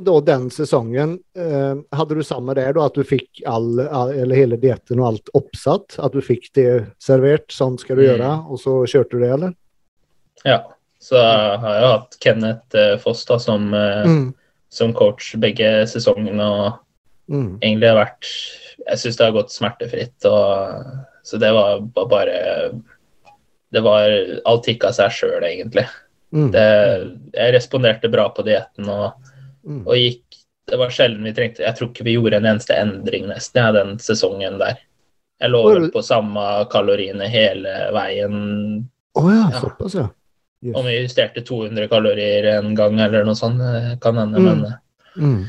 da 0.00 0.20
den 0.20 0.50
sesongen, 0.50 1.14
eh, 1.36 1.74
hadde 1.96 2.14
du 2.18 2.22
samme 2.22 2.54
det 2.54 2.74
da, 2.76 2.84
at 2.86 2.94
du 2.94 3.02
fikk 3.02 3.42
all, 3.46 3.80
all, 3.88 4.10
eller 4.12 4.36
hele 4.36 4.58
dietten 4.60 5.00
og 5.00 5.06
alt 5.14 5.30
oppsatt? 5.34 5.96
At 5.98 6.12
du 6.12 6.20
fikk 6.20 6.50
det 6.54 6.86
servert, 7.02 7.48
sånn 7.48 7.78
skal 7.80 7.96
du 7.96 8.02
Mm. 8.02 8.10
gjøre, 8.10 8.32
og 8.50 8.58
så 8.58 8.76
kjørte 8.86 9.10
du 9.16 9.20
det, 9.20 9.32
eller? 9.32 9.54
ja. 10.44 10.60
Så 11.00 11.16
har 11.16 11.74
jeg 11.80 11.88
hatt 11.94 12.16
Kenneth 12.20 12.76
eh, 12.76 12.98
Foss 13.00 13.24
da, 13.24 13.38
som, 13.38 13.72
eh, 13.72 14.04
Mm. 14.04 14.34
som 14.68 14.92
coach 14.92 15.34
begge 15.40 15.86
sesongene. 15.88 16.40
og 16.44 16.78
Mm. 17.30 17.58
egentlig 17.62 17.88
har 17.88 18.04
vært 18.04 18.26
Jeg 18.88 18.96
syns 18.98 19.16
det 19.16 19.24
har 19.24 19.32
gått 19.32 19.50
smertefritt. 19.50 20.24
Og, 20.26 20.84
så 21.24 21.38
det 21.38 21.52
var 21.52 21.80
bare 21.80 22.70
Det 23.72 23.82
var 23.82 24.08
Alt 24.44 24.66
gikk 24.66 24.84
av 24.84 24.92
seg 24.92 25.10
sjøl, 25.10 25.42
egentlig. 25.42 25.86
Mm. 26.32 26.50
Det, 26.54 26.66
jeg 27.34 27.54
responderte 27.56 28.10
bra 28.12 28.28
på 28.30 28.44
dietten 28.46 28.88
og, 28.88 29.12
Mm. 29.66 29.82
og 29.86 29.92
gikk 29.98 30.36
Det 30.70 30.78
var 30.78 30.88
sjelden 30.94 31.24
vi 31.26 31.32
trengte 31.36 31.60
Jeg 31.66 31.74
tror 31.76 31.88
ikke 31.90 32.04
vi 32.06 32.14
gjorde 32.14 32.36
en 32.38 32.46
eneste 32.46 32.72
endring 32.78 33.26
nesten 33.28 33.58
ja, 33.60 33.72
den 33.74 33.98
sesongen 33.98 34.56
der. 34.58 34.78
Jeg 35.40 35.50
lå 35.50 35.60
vel 35.66 35.90
på 35.90 36.00
samme 36.06 36.44
kaloriene 36.70 37.26
hele 37.28 37.72
veien. 37.92 38.86
Å 39.16 39.20
oh, 39.20 39.28
Ja. 39.34 39.50
såpass, 39.60 39.94
ja. 39.98 40.06
Yes. 40.62 40.76
Om 40.76 40.86
vi 40.86 40.94
justerte 41.02 41.42
200 41.44 41.88
kalorier 41.88 42.44
en 42.58 42.74
gang 42.74 43.00
eller 43.00 43.24
noe 43.24 43.34
sånt, 43.34 43.60
eh, 43.60 43.96
kan 44.00 44.14
hende. 44.16 44.38
Mm. 44.38 44.60
Men 44.62 44.76
Mm. 45.16 45.44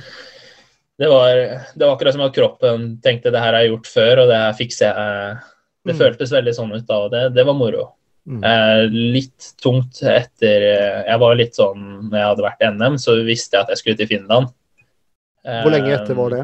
det 1.00 1.08
var, 1.10 1.36
det 1.76 1.86
var 1.86 1.96
akkurat 1.96 2.14
som 2.14 2.22
at 2.22 2.34
kroppen 2.36 3.02
tenkte 3.02 3.32
det 3.32 3.40
her 3.40 3.54
har 3.54 3.62
jeg 3.64 3.72
gjort 3.72 3.88
før, 3.94 4.20
og 4.24 4.28
det 4.32 4.38
her 4.42 4.54
fikser 4.54 4.88
jeg. 4.96 5.38
Det 5.86 5.96
Mm. 5.96 6.00
føltes 6.00 6.32
veldig 6.32 6.54
sånn 6.56 6.76
ut 6.76 6.86
da, 6.88 6.96
og 6.98 7.12
det, 7.12 7.34
det 7.34 7.46
var 7.46 7.54
moro. 7.54 7.94
Mm. 8.30 8.44
Eh, 8.46 8.84
litt 8.92 9.48
tungt 9.58 9.98
etter 10.06 10.62
eh, 10.68 10.98
Jeg 11.08 11.18
var 11.24 11.38
litt 11.40 11.56
sånn 11.58 11.86
Når 12.06 12.18
jeg 12.20 12.28
hadde 12.28 12.44
vært 12.46 12.62
NM, 12.76 13.00
så 13.02 13.16
visste 13.26 13.58
jeg 13.58 13.66
at 13.66 13.72
jeg 13.74 13.82
skulle 13.82 13.98
til 13.98 14.10
Finland. 14.12 14.52
Eh, 15.42 15.64
Hvor 15.64 15.74
lenge 15.74 15.96
etter 15.96 16.18
var 16.20 16.36
det? 16.36 16.44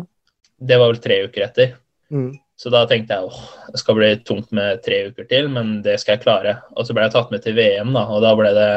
Det 0.58 0.80
var 0.82 0.90
vel 0.90 1.02
tre 1.04 1.20
uker 1.30 1.46
etter. 1.46 1.76
Mm. 2.10 2.32
Så 2.58 2.74
da 2.74 2.82
tenkte 2.90 3.14
jeg 3.14 3.30
åh, 3.30 3.42
det 3.70 3.78
skal 3.84 3.98
bli 4.00 4.10
tungt 4.26 4.50
med 4.58 4.82
tre 4.82 5.04
uker 5.12 5.28
til, 5.30 5.52
men 5.54 5.76
det 5.86 6.00
skal 6.02 6.16
jeg 6.16 6.24
klare. 6.24 6.56
Og 6.74 6.88
så 6.88 6.96
ble 6.98 7.06
jeg 7.06 7.14
tatt 7.14 7.30
med 7.30 7.44
til 7.46 7.54
VM, 7.60 7.92
da, 7.94 8.08
og 8.10 8.24
da 8.26 8.32
ble 8.40 8.54
det 8.58 8.72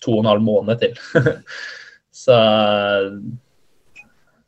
to 0.00 0.14
og 0.16 0.22
en 0.22 0.30
halv 0.30 0.46
måned 0.46 0.80
til. 0.80 0.96
så 2.24 2.38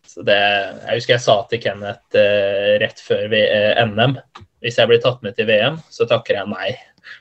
så 0.09 0.25
det, 0.25 0.39
jeg 0.41 0.97
husker 0.97 1.15
jeg 1.19 1.23
sa 1.23 1.35
til 1.51 1.61
Kenneth 1.61 2.17
eh, 2.17 2.79
rett 2.81 3.03
før 3.05 3.29
v, 3.29 3.43
eh, 3.45 3.83
NM 3.85 4.17
hvis 4.65 4.79
jeg 4.81 4.91
blir 4.91 5.03
tatt 5.03 5.21
med 5.23 5.37
til 5.37 5.47
VM, 5.47 5.77
så 5.93 6.07
takker 6.09 6.41
jeg 6.41 6.51
nei. 6.51 6.73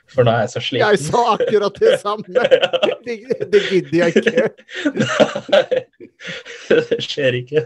For 0.08 0.24
nå 0.24 0.32
er 0.32 0.44
jeg 0.46 0.50
så 0.54 0.60
sliten. 0.64 0.88
Jeg 0.88 1.00
sa 1.04 1.22
akkurat 1.34 1.78
det 1.82 1.94
samme! 2.00 2.24
Det, 3.08 3.14
det 3.52 3.60
gidder 3.70 3.94
jeg 4.02 4.20
ikke. 4.20 4.48
Nei, 5.48 5.78
det 6.90 6.98
skjer 7.04 7.36
ikke. 7.38 7.62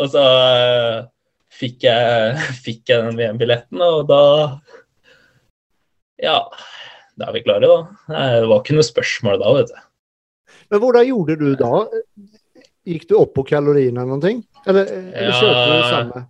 Og 0.00 0.08
så 0.10 0.22
eh, 0.24 0.96
fikk 1.60 1.84
jeg, 1.86 2.40
fikk 2.64 2.90
jeg 2.90 3.04
den 3.06 3.18
VM-billetten, 3.20 3.82
og 3.84 4.08
da 4.10 4.20
Ja, 6.22 6.40
da 7.18 7.28
er 7.30 7.36
vi 7.36 7.44
klare, 7.46 7.68
da. 7.70 7.78
Det 8.40 8.48
var 8.50 8.64
ikke 8.64 8.74
noe 8.80 8.86
spørsmål 8.88 9.38
da, 9.44 9.52
vet 9.60 9.70
du. 9.70 9.78
Men 10.72 10.82
hvordan 10.82 11.06
gjorde 11.12 11.38
du 11.40 11.46
da? 11.60 11.84
Gikk 12.88 13.06
du 13.10 13.14
opp 13.20 13.36
på 13.38 13.46
kaloriene 13.52 14.02
eller 14.02 14.18
noe? 14.18 14.34
Eller, 14.66 14.90
eller 14.90 15.30
Ja. 15.30 15.38
kjørte 15.38 15.70
du 15.70 15.88
samme? 15.92 16.24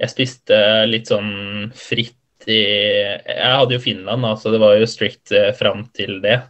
Jeg 0.00 0.14
spiste 0.14 0.56
litt 0.88 1.10
sånn 1.10 1.32
fritt 1.76 2.16
Jeg 2.48 3.52
hadde 3.56 3.76
jo 3.76 3.82
Finland, 3.82 4.24
så 4.40 4.52
det 4.52 4.60
var 4.62 4.78
jo 4.78 4.88
strict 4.88 5.32
eh, 5.36 5.52
fram 5.56 5.84
til 5.96 6.20
det. 6.24 6.40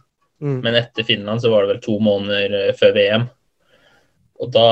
Mm. 0.41 0.59
Men 0.63 0.77
etter 0.79 1.05
Finland 1.05 1.43
så 1.43 1.51
var 1.51 1.65
det 1.65 1.75
vel 1.75 1.81
to 1.83 1.97
måneder 2.01 2.57
eh, 2.61 2.75
før 2.77 2.95
VM. 2.97 3.25
Og 4.41 4.49
da 4.49 4.67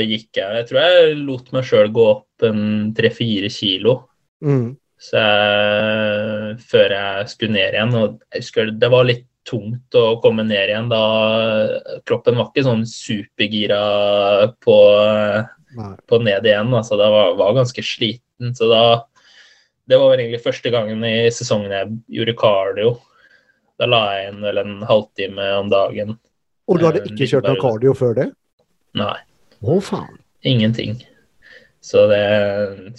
gikk 0.00 0.38
jeg 0.38 0.60
Jeg 0.60 0.68
tror 0.68 0.80
jeg 0.80 1.16
lot 1.26 1.50
meg 1.52 1.66
sjøl 1.68 1.90
gå 1.92 2.06
opp 2.14 2.46
en 2.46 2.92
tre-fire 2.96 3.50
kilo. 3.52 3.98
Mm. 4.40 4.78
Så 5.00 5.20
jeg, 5.20 6.54
før 6.70 6.94
jeg 6.96 7.32
skulle 7.32 7.56
ned 7.56 7.76
igjen. 7.76 7.96
Og 8.00 8.22
jeg 8.30 8.44
husker 8.44 8.72
det 8.72 8.92
var 8.92 9.08
litt 9.08 9.26
tungt 9.48 9.96
å 9.96 10.18
komme 10.22 10.44
ned 10.44 10.68
igjen 10.68 10.90
da 10.90 11.00
kroppen 12.06 12.36
var 12.36 12.50
ikke 12.50 12.66
sånn 12.66 12.82
supergira 12.86 13.80
på, 14.62 14.76
på 16.06 16.20
ned 16.24 16.48
igjen. 16.48 16.72
Altså, 16.76 16.98
da 17.00 17.08
var, 17.12 17.36
var 17.40 17.56
ganske 17.60 17.84
sliten. 17.84 18.54
Så 18.56 18.68
da 18.72 18.84
det 19.90 19.98
var 19.98 20.12
vel 20.12 20.22
egentlig 20.24 20.42
første 20.44 20.70
gangen 20.72 21.04
i 21.06 21.14
sesongen 21.34 21.74
jeg 21.74 21.92
gjorde 22.20 22.36
cardio. 22.40 22.96
Da 23.80 23.88
la 23.90 24.00
jeg 24.14 24.30
inn 24.32 24.42
vel 24.44 24.60
en 24.62 24.74
halvtime 24.86 25.46
om 25.58 25.70
dagen. 25.72 26.16
Og 26.70 26.78
du 26.78 26.86
hadde 26.86 27.02
Eh, 27.04 27.12
ikke 27.12 27.28
kjørt 27.32 27.48
noe 27.50 27.60
cardio 27.60 27.94
før 27.98 28.16
det? 28.18 28.26
Nei, 29.00 29.16
Å, 29.60 29.78
faen. 29.84 30.18
ingenting. 30.46 30.98
Så 31.80 32.02
det, 32.10 32.20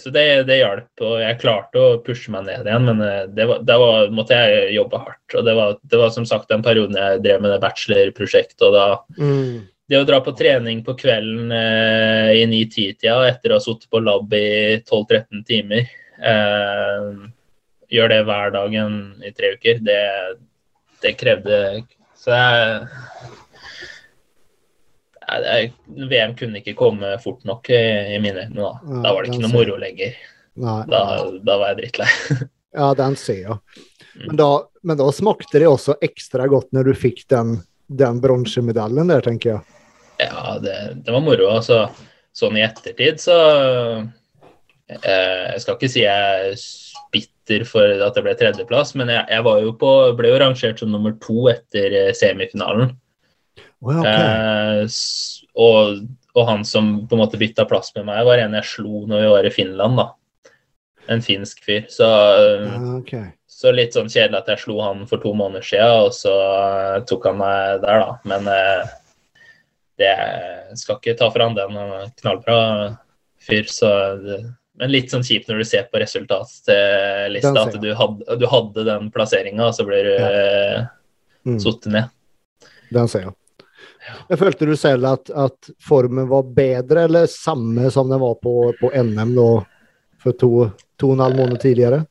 så 0.02 0.10
det, 0.10 0.22
det 0.48 0.56
hjalp, 0.58 0.88
og 1.06 1.20
jeg 1.22 1.38
klarte 1.38 1.78
å 1.78 1.98
pushe 2.02 2.32
meg 2.34 2.48
ned 2.48 2.66
igjen, 2.66 2.88
men 2.88 3.02
eh, 3.06 3.28
det 3.30 3.46
var, 3.46 3.60
da 3.62 3.76
var, 3.78 4.08
måtte 4.10 4.34
jeg 4.34 4.72
jobbe 4.74 4.98
hardt. 5.04 5.36
Og 5.38 5.44
det 5.46 5.54
var, 5.54 5.76
det 5.86 6.00
var 6.00 6.10
som 6.10 6.26
sagt 6.26 6.50
den 6.50 6.64
perioden 6.66 6.98
jeg 6.98 7.20
drev 7.22 7.44
med 7.44 7.54
det 7.54 7.60
bachelorprosjektet, 7.62 8.64
og 8.66 8.74
da 8.74 8.86
Mm. 9.18 9.68
Det 9.92 9.98
å 9.98 10.06
dra 10.08 10.22
på 10.24 10.32
trening 10.38 10.78
på 10.86 10.94
kvelden 10.96 11.50
eh, 11.52 12.30
i 12.40 12.44
9-10-tida 12.48 13.26
etter 13.28 13.52
å 13.52 13.58
ha 13.58 13.60
sittet 13.60 13.90
på 13.92 14.00
lab 14.00 14.30
i 14.32 14.78
12-13 14.80 15.42
timer, 15.44 15.90
gjør 17.92 18.12
det 18.12 18.20
hver 18.28 18.52
dag 18.54 18.76
i 18.76 19.32
tre 19.36 19.54
uker, 19.56 19.80
det, 19.84 20.02
det 21.02 21.16
krevde 21.20 21.58
Så 22.18 22.36
jeg, 25.32 25.72
VM 26.10 26.34
kunne 26.38 26.60
ikke 26.60 26.76
komme 26.78 27.14
fort 27.22 27.44
nok 27.48 27.70
i, 27.72 28.18
mine 28.22 28.46
øyne. 28.46 28.56
Da. 28.58 28.72
Ja, 28.84 29.02
da 29.04 29.12
var 29.14 29.24
det 29.24 29.32
ikke 29.32 29.44
noe 29.46 29.54
moro 29.54 29.78
lenger. 29.80 30.16
Da, 30.54 31.04
da 31.40 31.56
var 31.58 31.72
jeg 31.72 31.80
drittlei. 31.82 32.10
Ja, 32.72 32.86
den 32.96 33.18
ser 33.20 33.36
jeg. 33.36 33.56
Mm. 34.16 34.30
Men 34.30 34.38
da, 34.40 34.46
men 34.80 34.96
da 34.96 35.10
smakte 35.12 35.60
det 35.60 35.66
også 35.68 35.98
ekstra 36.00 36.46
godt 36.48 36.70
når 36.72 36.86
du 36.88 36.94
fikk 36.96 37.18
den, 37.28 37.58
den 37.92 38.20
bronsemedaljen 38.24 39.12
der, 39.12 39.20
tenker 39.26 39.50
jeg. 39.50 39.76
Ja, 40.22 40.54
det, 40.62 40.76
det 41.04 41.12
var 41.12 41.20
moro. 41.20 41.50
Altså, 41.52 41.82
sånn 42.32 42.56
i 42.56 42.64
ettertid 42.64 43.20
så 43.20 43.36
eh, 43.58 44.06
Jeg 45.00 45.62
skal 45.62 45.76
ikke 45.76 45.90
si 45.92 46.02
jeg 46.04 46.52
er 46.52 46.56
bitter 47.12 47.64
for 47.68 48.04
at 48.06 48.16
det 48.16 48.24
ble 48.24 48.34
tredjeplass, 48.38 48.94
men 48.98 49.10
jeg, 49.12 49.26
jeg 49.30 49.44
var 49.44 49.60
jo 49.62 49.74
på, 49.78 49.90
ble 50.18 50.32
jo 50.32 50.40
rangert 50.40 50.80
som 50.80 50.92
nummer 50.92 51.14
to 51.22 51.48
etter 51.52 51.96
eh, 51.98 52.14
semifinalen. 52.16 52.94
Å, 53.82 53.94
okay. 53.98 54.22
Eh, 54.22 54.96
og, 55.58 56.02
og 56.36 56.48
han 56.48 56.64
som 56.64 56.94
på 57.08 57.16
en 57.16 57.22
måte 57.24 57.40
bytta 57.40 57.66
plass 57.68 57.92
med 57.96 58.06
meg, 58.08 58.24
var 58.28 58.40
en 58.40 58.56
jeg 58.60 58.70
slo 58.70 59.04
når 59.10 59.24
vi 59.24 59.30
var 59.34 59.48
i 59.48 59.54
Finland. 59.54 60.00
da. 60.00 60.08
En 61.10 61.22
finsk 61.24 61.64
fyr. 61.66 61.84
Så, 61.90 62.08
okay. 63.00 63.32
så 63.50 63.74
litt 63.74 63.96
sånn 63.96 64.10
kjedelig 64.12 64.40
at 64.40 64.50
jeg 64.54 64.64
slo 64.64 64.78
han 64.84 65.04
for 65.10 65.22
to 65.22 65.34
måneder 65.36 65.66
siden, 65.66 66.08
og 66.08 66.16
så 66.16 66.34
eh, 66.46 66.98
tok 67.10 67.28
han 67.30 67.40
meg 67.42 67.84
der, 67.84 68.06
da. 68.06 68.18
Men 68.32 68.50
eh, 68.54 68.98
det 70.00 70.16
skal 70.80 70.98
ikke 70.98 71.18
ta 71.18 71.28
fra 71.34 71.50
han 71.50 71.58
den. 71.58 71.78
En 71.78 72.18
knallbra 72.22 72.58
fyr, 73.42 73.66
så 73.68 73.92
det, 74.22 74.42
Men 74.80 74.90
litt 74.90 75.10
sånn 75.12 75.22
kjipt 75.26 75.48
når 75.50 75.58
du 75.58 75.64
ser 75.68 75.82
på 75.92 76.00
resultatlista 76.00 77.52
at 77.62 77.74
du 77.82 77.90
hadde, 77.98 78.36
du 78.40 78.46
hadde 78.48 78.84
den 78.88 79.10
plasseringa, 79.12 79.66
og 79.68 79.74
så 79.76 79.84
blir 79.88 80.02
du 80.06 80.14
Ja. 80.16 80.28
eh, 80.30 80.86
Mm. 81.44 81.58
satt 81.60 81.86
ned. 81.90 82.08
Den 82.92 83.08
ser 83.08 83.20
jeg. 83.26 83.32
Jeg 84.30 84.38
følte 84.38 84.66
du 84.66 84.76
selv 84.76 85.04
at, 85.06 85.30
at 85.30 85.70
formen 85.82 86.28
var 86.28 86.42
bedre 86.44 87.04
eller 87.08 87.26
samme 87.26 87.90
som 87.90 88.08
den 88.08 88.20
var 88.20 88.34
på, 88.36 88.72
på 88.80 88.90
NM 88.94 89.34
da, 89.34 89.64
for 90.22 90.32
to, 90.38 90.70
to 90.98 91.10
og 91.10 91.14
en 91.18 91.24
halv 91.24 91.36
måned 91.36 91.60
tidligere? 91.60 92.06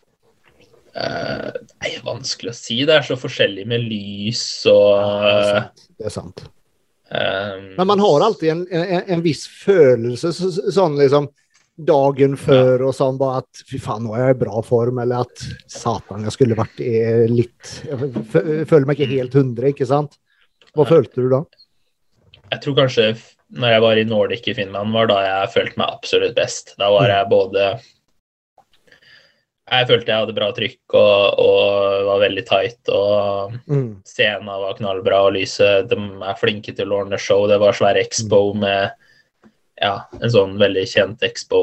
Uh, 0.95 1.51
nei, 1.81 1.93
vanskelig 2.03 2.51
å 2.51 2.55
si. 2.57 2.81
Det 2.83 2.97
er 2.97 3.05
så 3.07 3.15
forskjellig 3.15 3.63
med 3.65 3.85
lys 3.87 4.65
og 4.67 4.97
Det 4.99 5.31
er 5.31 5.53
sant. 5.55 5.85
Det 5.97 6.05
er 6.09 6.15
sant. 6.17 6.43
eh, 7.11 7.61
Men 7.77 7.87
man 7.87 7.99
har 8.03 8.25
alltid 8.27 8.49
en, 8.51 8.65
en, 8.69 9.03
en 9.15 9.21
viss 9.23 9.45
følelse, 9.47 10.33
så, 10.35 10.51
så- 10.51 10.71
sånn 10.75 10.97
liksom 10.99 11.29
dagen 11.87 12.35
før 12.39 12.83
og 12.87 12.93
sånn, 12.97 13.17
bare 13.19 13.41
at 13.43 13.61
fy 13.67 13.79
faen, 13.81 14.03
nå 14.05 14.13
er 14.15 14.27
jeg 14.29 14.35
i 14.37 14.39
bra 14.45 14.61
form, 14.65 14.99
eller 15.03 15.25
at 15.25 15.43
satan, 15.71 16.23
jeg 16.27 16.35
skulle 16.35 16.57
vært 16.59 16.79
i 16.83 16.93
litt 17.31 17.71
Jeg 17.87 18.65
føler 18.69 18.85
meg 18.89 18.99
ikke 18.99 19.13
helt 19.15 19.37
hundre, 19.39 19.71
ikke 19.73 19.87
sant? 19.89 20.17
Hva 20.75 20.85
Nei. 20.85 20.91
følte 20.93 21.21
du 21.25 21.29
da? 21.33 21.41
Jeg 22.51 22.61
tror 22.65 22.75
kanskje 22.81 23.07
når 23.51 23.73
jeg 23.73 23.81
var 23.83 23.99
i 23.99 24.03
Nordic 24.07 24.45
i 24.47 24.53
Finland, 24.55 24.93
var 24.95 25.07
da 25.11 25.17
jeg 25.25 25.49
følte 25.55 25.79
meg 25.81 25.89
absolutt 25.97 26.35
best. 26.37 26.73
Da 26.79 26.87
var 26.93 27.09
jeg 27.11 27.27
både 27.31 27.65
Jeg 29.71 29.87
følte 29.87 30.11
jeg 30.11 30.19
hadde 30.25 30.35
bra 30.35 30.47
trykk 30.55 30.95
og, 30.99 31.39
og 31.39 32.05
var 32.09 32.21
veldig 32.25 32.43
tight. 32.47 32.89
Og 32.91 33.53
Mm. 33.71 34.01
scenen 34.07 34.47
var 34.47 34.75
knallbra, 34.79 35.21
og 35.27 35.33
lyset 35.37 35.87
De 35.91 35.95
er 35.99 36.39
flinke 36.39 36.73
til 36.75 36.91
å 36.91 37.01
ordne 37.03 37.19
show. 37.19 37.45
Det 37.47 37.59
var 37.59 37.73
svær 37.77 37.99
expo 38.01 38.53
med 38.57 38.91
ja, 39.81 39.95
en 40.21 40.31
sånn 40.31 40.57
veldig 40.61 40.85
kjent 40.87 41.23
expo. 41.25 41.61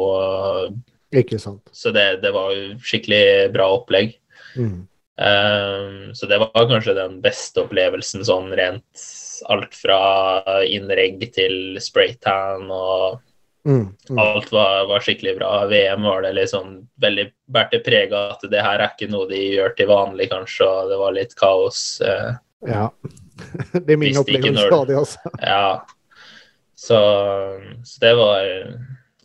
Ikke 1.14 1.38
sant. 1.40 1.62
Så 1.72 1.92
det, 1.94 2.20
det 2.24 2.32
var 2.34 2.52
jo 2.52 2.74
skikkelig 2.84 3.52
bra 3.54 3.70
opplegg. 3.78 4.16
Mm. 4.58 4.84
Um, 5.18 6.10
så 6.14 6.28
det 6.30 6.38
var 6.38 6.52
kanskje 6.70 6.94
den 6.94 7.16
beste 7.24 7.64
opplevelsen 7.64 8.22
sånn 8.28 8.52
rent 8.54 9.06
alt 9.50 9.72
fra 9.74 9.98
innregg 10.66 11.24
til 11.34 11.78
spraytan 11.82 12.68
og 12.70 13.24
Mm. 13.68 13.90
Mm. 14.08 14.18
alt 14.22 14.46
var, 14.54 14.86
var 14.88 15.02
skikkelig 15.04 15.34
bra. 15.36 15.66
VM 15.68 16.02
var 16.06 16.22
det 16.24 16.30
liksom 16.38 16.70
veldig 17.02 17.24
båret 17.52 17.74
det 17.74 17.80
preg 17.84 18.12
av 18.16 18.30
at 18.38 18.46
det 18.48 18.62
her 18.64 18.80
er 18.80 18.92
ikke 18.94 19.08
noe 19.12 19.26
de 19.28 19.40
gjør 19.58 19.74
til 19.76 19.90
vanlig, 19.90 20.28
kanskje, 20.30 20.64
og 20.64 20.88
det 20.88 20.96
var 21.02 21.12
litt 21.12 21.34
kaos. 21.36 21.80
eh, 22.00 22.38
Ja. 22.64 22.86
Det 23.74 23.92
er 23.92 24.00
min 24.00 24.16
opplevelse 24.16 24.70
av 24.72 24.86
det 24.88 24.96
også. 24.96 25.34
ja. 25.42 25.64
Så, 26.78 26.98
så 27.82 28.00
det 28.04 28.14
var 28.18 28.46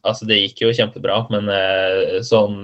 Altså, 0.03 0.25
det 0.27 0.39
gikk 0.41 0.65
jo 0.65 0.71
kjempebra, 0.75 1.19
men 1.31 1.45
eh, 1.53 2.17
sånn 2.25 2.57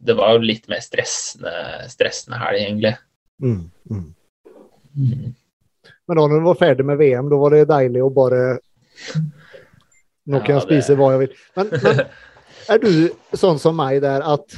Det 0.00 0.14
var 0.16 0.36
jo 0.36 0.46
litt 0.46 0.68
mer 0.70 0.80
stressende, 0.80 1.50
stressende 1.90 2.38
helg, 2.40 2.62
egentlig. 2.62 2.94
Mm. 3.42 3.58
Mm. 3.90 5.34
Men 6.08 6.16
da 6.16 6.24
når 6.24 6.38
du 6.40 6.46
var 6.46 6.58
ferdig 6.62 6.86
med 6.88 7.00
VM, 7.00 7.28
da 7.28 7.40
var 7.42 7.54
det 7.56 7.66
deilig 7.68 8.04
å 8.06 8.08
bare 8.14 8.40
Nå 10.28 10.40
kan 10.44 10.54
Ja, 10.54 10.62
jeg 10.62 10.66
spise 10.66 10.96
hva 10.98 11.10
jeg 11.14 11.22
vil. 11.26 11.36
Men, 11.58 11.70
men 11.84 12.02
er 12.72 12.82
du 12.82 12.90
sånn 13.36 13.60
som 13.60 13.76
meg 13.78 14.00
der 14.06 14.24
at 14.24 14.56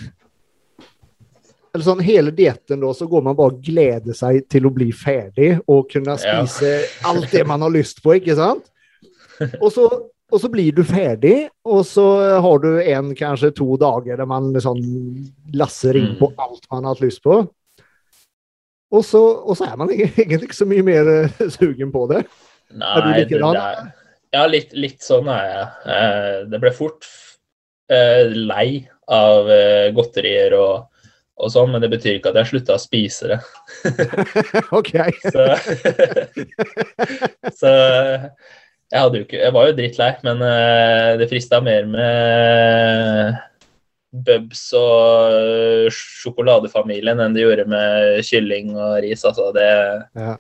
eller 1.71 1.87
sånn, 1.87 2.01
Hele 2.03 2.33
dietten 2.35 2.81
da, 2.83 2.91
så 2.95 3.07
går 3.11 3.23
man 3.27 3.37
bare 3.39 3.55
og 3.55 3.61
gleder 3.63 4.17
seg 4.19 4.43
til 4.51 4.67
å 4.67 4.73
bli 4.75 4.89
ferdig 4.95 5.53
og 5.71 5.87
kunne 5.93 6.17
Ja. 6.19 6.41
spise 6.45 6.73
alt 7.07 7.31
det 7.31 7.45
man 7.47 7.63
har 7.63 7.71
lyst 7.75 8.03
på, 8.03 8.17
ikke 8.19 8.35
sant? 8.39 8.70
Og 9.65 9.71
så, 9.73 9.85
og 10.31 10.39
så 10.43 10.49
blir 10.53 10.71
du 10.77 10.85
ferdig, 10.87 11.49
og 11.67 11.81
så 11.89 12.05
har 12.45 12.61
du 12.63 12.69
en, 12.83 13.09
kanskje 13.19 13.49
to 13.57 13.67
dager 13.81 14.21
der 14.21 14.29
man 14.31 14.53
sånn 14.63 14.83
lasser 15.59 15.97
inn 15.99 16.13
Mm. 16.13 16.19
på 16.21 16.29
alt 16.39 16.69
man 16.71 16.85
har 16.87 16.95
hatt 16.95 17.03
lyst 17.03 17.23
på. 17.25 17.41
Og 18.91 19.03
så, 19.07 19.21
og 19.43 19.57
så 19.59 19.67
er 19.71 19.77
man 19.81 19.91
egentlig 19.95 20.45
ikke 20.49 20.57
så 20.61 20.67
mye 20.71 20.85
mer 20.87 21.11
eh, 21.17 21.41
sugen 21.51 21.91
på 21.95 22.05
det. 22.13 22.25
Nei, 22.71 22.93
Er 22.95 23.03
du 23.03 23.09
det, 23.11 23.19
likedan? 23.25 23.59
det 23.59 23.65
er, 23.67 23.91
ja, 24.39 24.45
litt, 24.47 24.73
litt 24.79 25.03
sånn 25.03 25.27
er 25.35 25.45
jeg. 25.49 25.67
Eh, 25.97 26.39
det 26.53 26.61
ble 26.63 26.73
fort 26.79 27.07
eh, 27.91 28.31
lei 28.31 28.69
av 29.11 29.49
godterier 29.97 30.55
og, 30.55 30.85
og 31.41 31.51
sånn, 31.51 31.73
men 31.75 31.83
det 31.83 31.91
betyr 31.91 32.21
ikke 32.21 32.31
at 32.31 32.39
jeg 32.45 32.51
slutta 32.53 32.77
å 32.79 32.83
spise 32.83 33.33
det. 33.33 33.41
OK. 34.79 34.93
Så, 35.27 35.47
så 37.59 37.73
jeg, 38.91 39.23
ikke, 39.23 39.39
jeg 39.39 39.55
var 39.55 39.69
jo 39.69 39.77
drittlei, 39.79 40.11
men 40.27 40.43
uh, 40.43 41.19
det 41.21 41.29
frista 41.31 41.61
mer 41.63 41.87
med 41.91 43.39
Bubs 44.11 44.65
og 44.75 45.91
sjokoladefamilien 45.95 47.21
enn 47.23 47.37
det 47.37 47.45
gjorde 47.45 47.69
med 47.71 48.25
kylling 48.27 48.73
og 48.75 48.97
ris. 49.05 49.23
Altså, 49.27 49.53
det 49.55 49.71
Ja. 50.19 50.35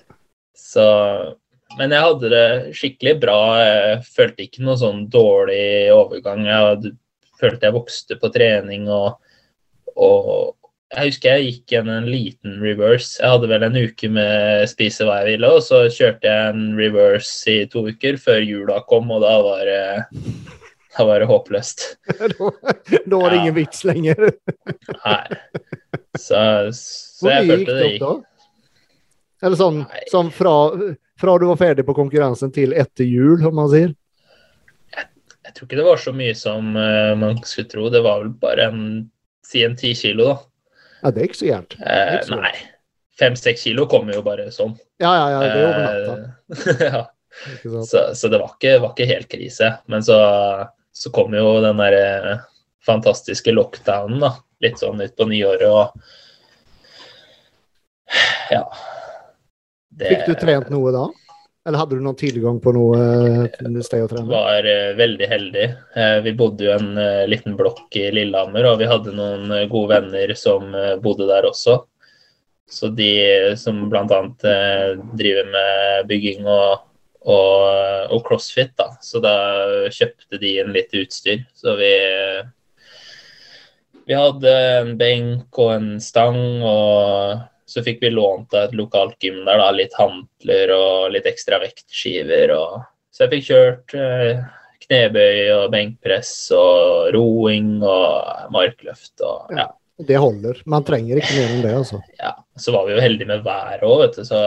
Så 0.60 0.86
Men 1.78 1.92
jeg 1.94 2.02
hadde 2.02 2.28
det 2.32 2.74
skikkelig 2.74 3.20
bra. 3.22 3.38
Jeg 3.62 3.98
følte 4.02 4.42
ikke 4.42 4.64
noe 4.66 4.74
sånn 4.76 5.04
dårlig 5.06 5.92
overgang. 5.94 6.42
Jeg 6.42 6.90
følte 7.38 7.68
jeg 7.68 7.76
vokste 7.76 8.16
på 8.18 8.30
trening 8.34 8.88
og, 8.90 9.20
og 9.94 10.56
jeg 10.90 11.06
husker 11.12 11.36
jeg 11.36 11.44
gikk 11.46 11.74
en, 11.78 11.88
en 11.94 12.06
liten 12.10 12.56
reverse. 12.62 13.20
Jeg 13.20 13.30
hadde 13.30 13.48
vel 13.52 13.62
en 13.66 13.76
uke 13.78 14.08
med 14.10 14.64
spise 14.70 15.06
hva 15.06 15.20
jeg 15.22 15.36
ville, 15.36 15.50
og 15.54 15.62
så 15.62 15.84
kjørte 15.92 16.26
jeg 16.26 16.54
en 16.54 16.64
reverse 16.78 17.52
i 17.52 17.66
to 17.70 17.84
uker 17.86 18.18
før 18.18 18.40
jula 18.42 18.80
kom, 18.90 19.10
og 19.14 19.22
da 19.22 19.36
var 19.44 19.62
det, 19.68 19.84
da 20.96 21.06
var 21.06 21.22
det 21.22 21.28
håpløst. 21.30 21.84
da, 22.18 22.50
da 23.06 23.20
var 23.20 23.30
det 23.30 23.38
Ja. 23.38 23.42
ingen 23.44 23.56
vits 23.60 23.84
lenger. 23.86 24.18
Nei. 25.06 25.22
Så, 26.18 26.42
så 26.74 27.22
Hvor 27.22 27.36
jeg 27.36 27.46
mye 27.46 27.60
gikk 27.60 27.70
følte 27.70 27.78
det 27.78 27.86
det 27.86 27.94
opp 27.94 28.02
da? 28.02 28.26
Eller 29.46 29.56
sånn, 29.56 29.78
sånn 30.10 30.28
fra, 30.36 30.52
fra 31.22 31.38
du 31.40 31.46
var 31.48 31.56
ferdig 31.62 31.86
på 31.88 31.94
konkurransen 31.96 32.50
til 32.52 32.74
etter 32.76 33.06
jul, 33.08 33.38
om 33.48 33.54
man 33.62 33.70
sier? 33.72 33.94
Jeg 35.46 35.54
tror 35.56 35.64
ikke 35.70 35.78
det 35.78 35.86
var 35.86 36.02
så 36.02 36.12
mye 36.14 36.34
som 36.36 36.74
uh, 36.76 37.14
man 37.18 37.38
skulle 37.46 37.70
tro. 37.70 37.86
Det 37.94 38.02
var 38.04 38.20
vel 38.20 38.34
bare 38.42 38.66
en 38.68 38.82
si 39.46 39.62
en 39.64 39.78
ti 39.78 39.94
kilo, 39.96 40.26
da. 40.28 40.36
Ja, 41.00 41.10
det 41.10 41.22
er 41.22 41.28
ikke 41.30 41.40
så 41.40 41.48
gærent. 41.48 41.76
Eh, 41.80 42.18
nei. 42.36 42.52
Fem-seks 43.20 43.64
kilo 43.66 43.86
kommer 43.90 44.16
jo 44.16 44.22
bare 44.24 44.48
sånn. 44.54 44.74
Ja, 45.00 45.10
ja, 45.12 45.26
ja, 45.32 45.40
det 45.40 45.48
er 45.50 45.66
over 45.66 45.82
natta. 45.86 46.14
Eh, 46.56 46.84
ja. 46.90 47.02
Så, 47.86 48.02
så 48.18 48.28
det 48.32 48.40
var 48.40 48.54
ikke, 48.56 48.78
var 48.82 48.94
ikke 48.94 49.08
helt 49.10 49.28
krise. 49.30 49.72
Men 49.92 50.04
så, 50.04 50.18
så 50.92 51.12
kom 51.14 51.34
jo 51.36 51.60
den 51.64 51.80
der 51.80 51.96
eh, 51.98 52.46
fantastiske 52.86 53.52
lockdownen, 53.54 54.20
da. 54.24 54.34
litt 54.64 54.80
sånn 54.80 55.00
ut 55.00 55.16
på 55.16 55.28
nyåret 55.30 55.68
og 55.68 56.00
Ja. 58.50 58.64
Det, 59.90 60.08
Fikk 60.08 60.26
du 60.26 60.34
trent 60.40 60.70
noe 60.72 60.90
da? 60.94 61.04
Eller 61.68 61.78
hadde 61.82 61.98
du 61.98 62.04
noen 62.04 62.16
tilgang 62.16 62.56
på 62.62 62.72
noe 62.72 62.98
eh, 63.52 63.80
sted 63.84 64.06
å 64.06 64.08
trene? 64.08 64.30
Var 64.30 64.68
uh, 64.68 64.92
veldig 64.96 65.28
heldig. 65.28 65.66
Uh, 65.96 66.18
vi 66.24 66.32
bodde 66.36 66.64
jo 66.64 66.72
en 66.72 66.92
liten 67.28 67.56
blokk 67.58 67.96
i 68.00 68.06
Lillehammer, 68.16 68.68
og 68.70 68.78
vi 68.80 68.88
hadde 68.88 69.16
noen 69.16 69.52
gode 69.72 69.96
venner 69.96 70.32
som 70.38 70.72
bodde 71.04 71.28
der 71.28 71.48
også. 71.48 71.82
Så 72.70 72.88
de 72.94 73.10
som 73.58 73.88
bl.a. 73.90 74.20
driver 75.18 75.48
med 75.50 76.06
bygging 76.06 76.46
og, 76.46 76.84
og, 77.26 77.64
og, 78.14 78.20
crossfit, 78.28 78.70
da. 78.78 78.92
Så 79.02 79.18
da 79.24 79.34
kjøpte 79.90 80.38
de 80.38 80.54
inn 80.62 80.70
litt 80.76 80.94
utstyr. 80.94 81.42
Så 81.58 81.74
vi 81.80 81.90
vi 84.10 84.16
hadde 84.18 84.50
en 84.50 84.96
benk 84.98 85.58
og 85.62 85.68
en 85.70 85.90
stang 86.02 86.64
og 86.66 87.42
så 87.70 87.82
fikk 87.86 88.00
vi 88.02 88.10
lånt 88.10 88.54
et 88.58 88.72
lokalt 88.74 89.18
gym 89.22 89.44
der, 89.46 89.60
da, 89.60 89.68
litt 89.74 89.94
hantler 89.98 90.72
og 90.74 91.12
litt 91.14 91.28
ekstra 91.30 91.60
vektskiver. 91.62 92.54
Og... 92.56 92.80
Så 93.14 93.26
jeg 93.26 93.32
fikk 93.36 93.46
kjørt 93.50 93.94
eh, 93.98 94.40
knebøy 94.86 95.36
og 95.54 95.68
benkpress 95.74 96.32
og 96.56 97.12
roing 97.14 97.76
og 97.78 98.50
markløft 98.54 99.22
og 99.26 99.54
ja. 99.58 99.70
Det 100.00 100.16
holder. 100.16 100.62
Man 100.64 100.84
trenger 100.88 101.18
ikke 101.20 101.34
mer 101.36 101.50
enn 101.52 101.64
det, 101.64 101.72
altså. 101.76 101.98
Ja. 102.16 102.30
Så 102.56 102.72
var 102.72 102.86
vi 102.86 102.94
jo 102.94 103.02
heldige 103.04 103.28
med 103.28 103.42
været 103.44 103.82
òg, 103.84 103.98
vet 104.00 104.14
du. 104.16 104.22
Så 104.24 104.38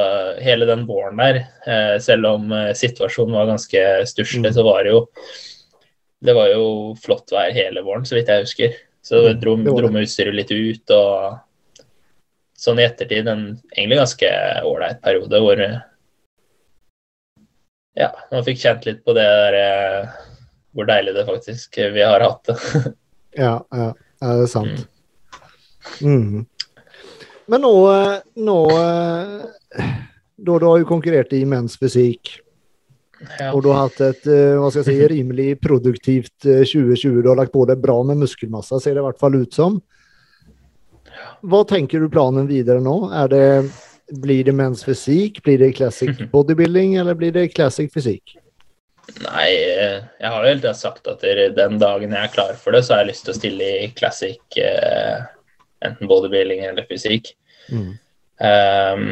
hele 0.42 0.66
den 0.66 0.88
våren 0.90 1.22
der, 1.22 1.44
eh, 1.70 1.98
selv 2.02 2.26
om 2.32 2.48
eh, 2.52 2.72
situasjonen 2.78 3.38
var 3.38 3.52
ganske 3.52 3.84
stusslig, 4.10 4.48
mm. 4.48 4.56
så 4.58 4.66
var 4.66 4.84
det 4.84 4.96
jo 4.96 5.04
Det 6.24 6.34
var 6.34 6.48
jo 6.54 6.66
flott 7.04 7.34
vær 7.36 7.52
hele 7.52 7.84
våren, 7.84 8.06
så 8.08 8.16
vidt 8.16 8.32
jeg 8.32 8.46
husker. 8.46 8.76
Så 9.04 9.20
mm, 9.20 9.40
dro, 9.42 9.58
dro 9.60 9.90
med 9.92 10.08
utstyret 10.08 10.38
litt 10.38 10.52
ut 10.56 10.94
og 10.96 11.34
sånn 12.64 12.80
i 12.80 12.86
ettertid 12.88 13.28
en 13.28 13.44
egentlig 13.74 14.00
ganske 14.00 14.30
ålreit 14.64 15.02
periode 15.04 15.42
hvor 15.44 15.64
ja, 17.94 18.10
man 18.32 18.46
fikk 18.46 18.62
kjent 18.64 18.88
litt 18.88 19.04
på 19.06 19.16
det 19.18 19.26
der 19.26 19.58
eh, 19.60 20.14
hvor 20.74 20.88
deilig 20.90 21.14
det 21.18 21.28
faktisk 21.28 21.78
vi 21.94 22.02
har 22.02 22.24
hatt 22.24 22.50
det. 22.50 22.58
ja, 23.46 23.58
ja, 23.70 23.90
det 24.24 24.32
er 24.48 24.50
sant. 24.50 24.88
Mm. 26.02 26.16
Mm. 26.24 26.46
Men 27.52 27.60
nå, 27.66 27.74
nå 28.40 28.58
Da 30.34 30.56
du 30.60 30.66
har 30.66 30.78
jo 30.80 30.88
konkurrert 30.88 31.34
i 31.36 31.42
menns 31.46 31.76
fysikk, 31.80 32.38
ja. 33.38 33.50
og 33.52 33.66
du 33.66 33.70
har 33.70 33.86
hatt 33.86 34.00
et 34.04 34.30
eh, 34.32 34.56
hva 34.58 34.72
skal 34.72 34.82
jeg 34.82 34.90
si, 34.90 35.10
rimelig 35.14 35.50
produktivt 35.64 36.36
2020, 36.48 36.96
eh, 36.96 37.20
du 37.22 37.30
har 37.30 37.40
lagt 37.40 37.54
på 37.54 37.68
deg 37.70 37.84
bra 37.84 38.00
med 38.08 38.24
muskelmasse, 38.24 38.80
ser 38.82 38.96
det 38.96 39.04
i 39.04 39.08
hvert 39.08 39.22
fall 39.22 39.38
ut 39.38 39.54
som. 39.56 39.78
Hva 41.44 41.64
tenker 41.68 42.00
du 42.00 42.12
planen 42.12 42.48
videre 42.48 42.80
nå? 42.84 42.96
Det, 43.32 43.44
blir 44.24 44.44
det 44.44 44.56
mens 44.56 44.84
fysikk, 44.86 45.42
blir 45.44 45.60
det 45.60 45.74
classic 45.78 46.18
bodybuilding, 46.34 46.96
eller 47.02 47.18
blir 47.20 47.32
det 47.36 47.52
classic 47.56 47.94
fysikk? 47.94 48.38
Nei, 49.26 49.50
jeg 49.52 50.30
har 50.30 50.38
jo 50.40 50.48
hele 50.48 50.62
tida 50.62 50.74
sagt 50.80 51.10
at 51.12 51.24
den 51.58 51.80
dagen 51.82 52.14
jeg 52.16 52.24
er 52.24 52.32
klar 52.32 52.54
for 52.60 52.76
det, 52.76 52.86
så 52.86 52.96
har 52.96 53.04
jeg 53.04 53.12
lyst 53.12 53.26
til 53.28 53.34
å 53.34 53.40
stille 53.40 53.70
i 53.84 53.90
classic 53.98 54.60
eh, 54.62 55.26
enten 55.84 56.08
bodybuilding 56.08 56.64
eller 56.70 56.88
fysikk. 56.88 57.34
Mm. 57.68 57.90
Um, 58.44 59.04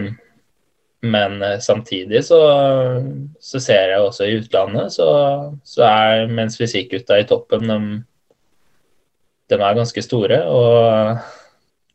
men 1.04 1.36
eh, 1.44 1.58
samtidig 1.60 2.24
så, 2.28 2.40
så, 3.40 3.60
ser 3.60 3.92
jeg 3.92 4.06
også 4.06 4.30
i 4.30 4.38
utlandet, 4.40 4.96
så, 4.96 5.10
så 5.68 5.84
er 5.90 6.32
mens 6.32 6.56
fysikkgutta 6.60 7.20
i 7.20 7.28
toppen, 7.28 7.68
de, 7.68 7.80
de 9.52 9.60
er 9.60 9.80
ganske 9.82 10.08
store. 10.08 10.40
og 10.48 11.41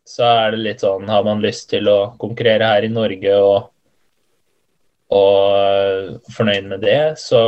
så 0.07 0.27
er 0.27 0.55
det 0.55 0.63
litt 0.63 0.85
sånn 0.85 1.09
Har 1.11 1.25
man 1.27 1.43
lyst 1.43 1.69
til 1.73 1.89
å 1.91 2.13
konkurrere 2.21 2.69
her 2.71 2.87
i 2.87 2.93
Norge 2.93 3.35
og, 3.43 3.69
og 5.17 6.33
fornøyd 6.37 6.71
med 6.71 6.85
det, 6.87 7.01
så 7.21 7.41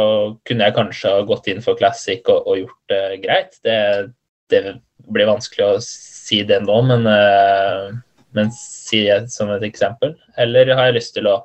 kunne 0.47 0.69
jeg 0.69 0.77
kanskje 0.77 1.15
ha 1.15 1.27
gått 1.29 1.49
inn 1.51 1.63
for 1.65 1.79
classic 1.79 2.27
og, 2.31 2.47
og 2.51 2.65
gjort 2.65 2.93
det 2.93 3.03
greit. 3.25 3.59
Det, 3.67 3.79
det, 4.53 4.63
blir 5.09 5.29
vanskelig 5.31 5.65
å 5.65 5.81
si 5.81 6.43
det 6.45 6.59
nå, 6.65 6.75
men, 6.85 7.07
eh, 7.09 7.95
men 8.37 8.51
si 8.53 9.05
det 9.07 9.31
som 9.33 9.49
et 9.55 9.65
eksempel. 9.65 10.17
Eller 10.37 10.75
har 10.75 10.91
jeg 10.91 10.99
lyst 10.99 11.15
til 11.17 11.31
å 11.31 11.39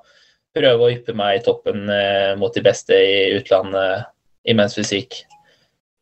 prøve 0.53 0.83
å 0.83 0.91
yppe 0.91 1.15
meg 1.15 1.37
i 1.37 1.43
toppen 1.45 1.85
eh, 1.93 2.33
mot 2.39 2.53
de 2.53 2.63
beste 2.65 2.97
i 2.97 3.37
utlandet 3.37 4.09
i 4.43 4.57
mensfysikk. 4.57 5.21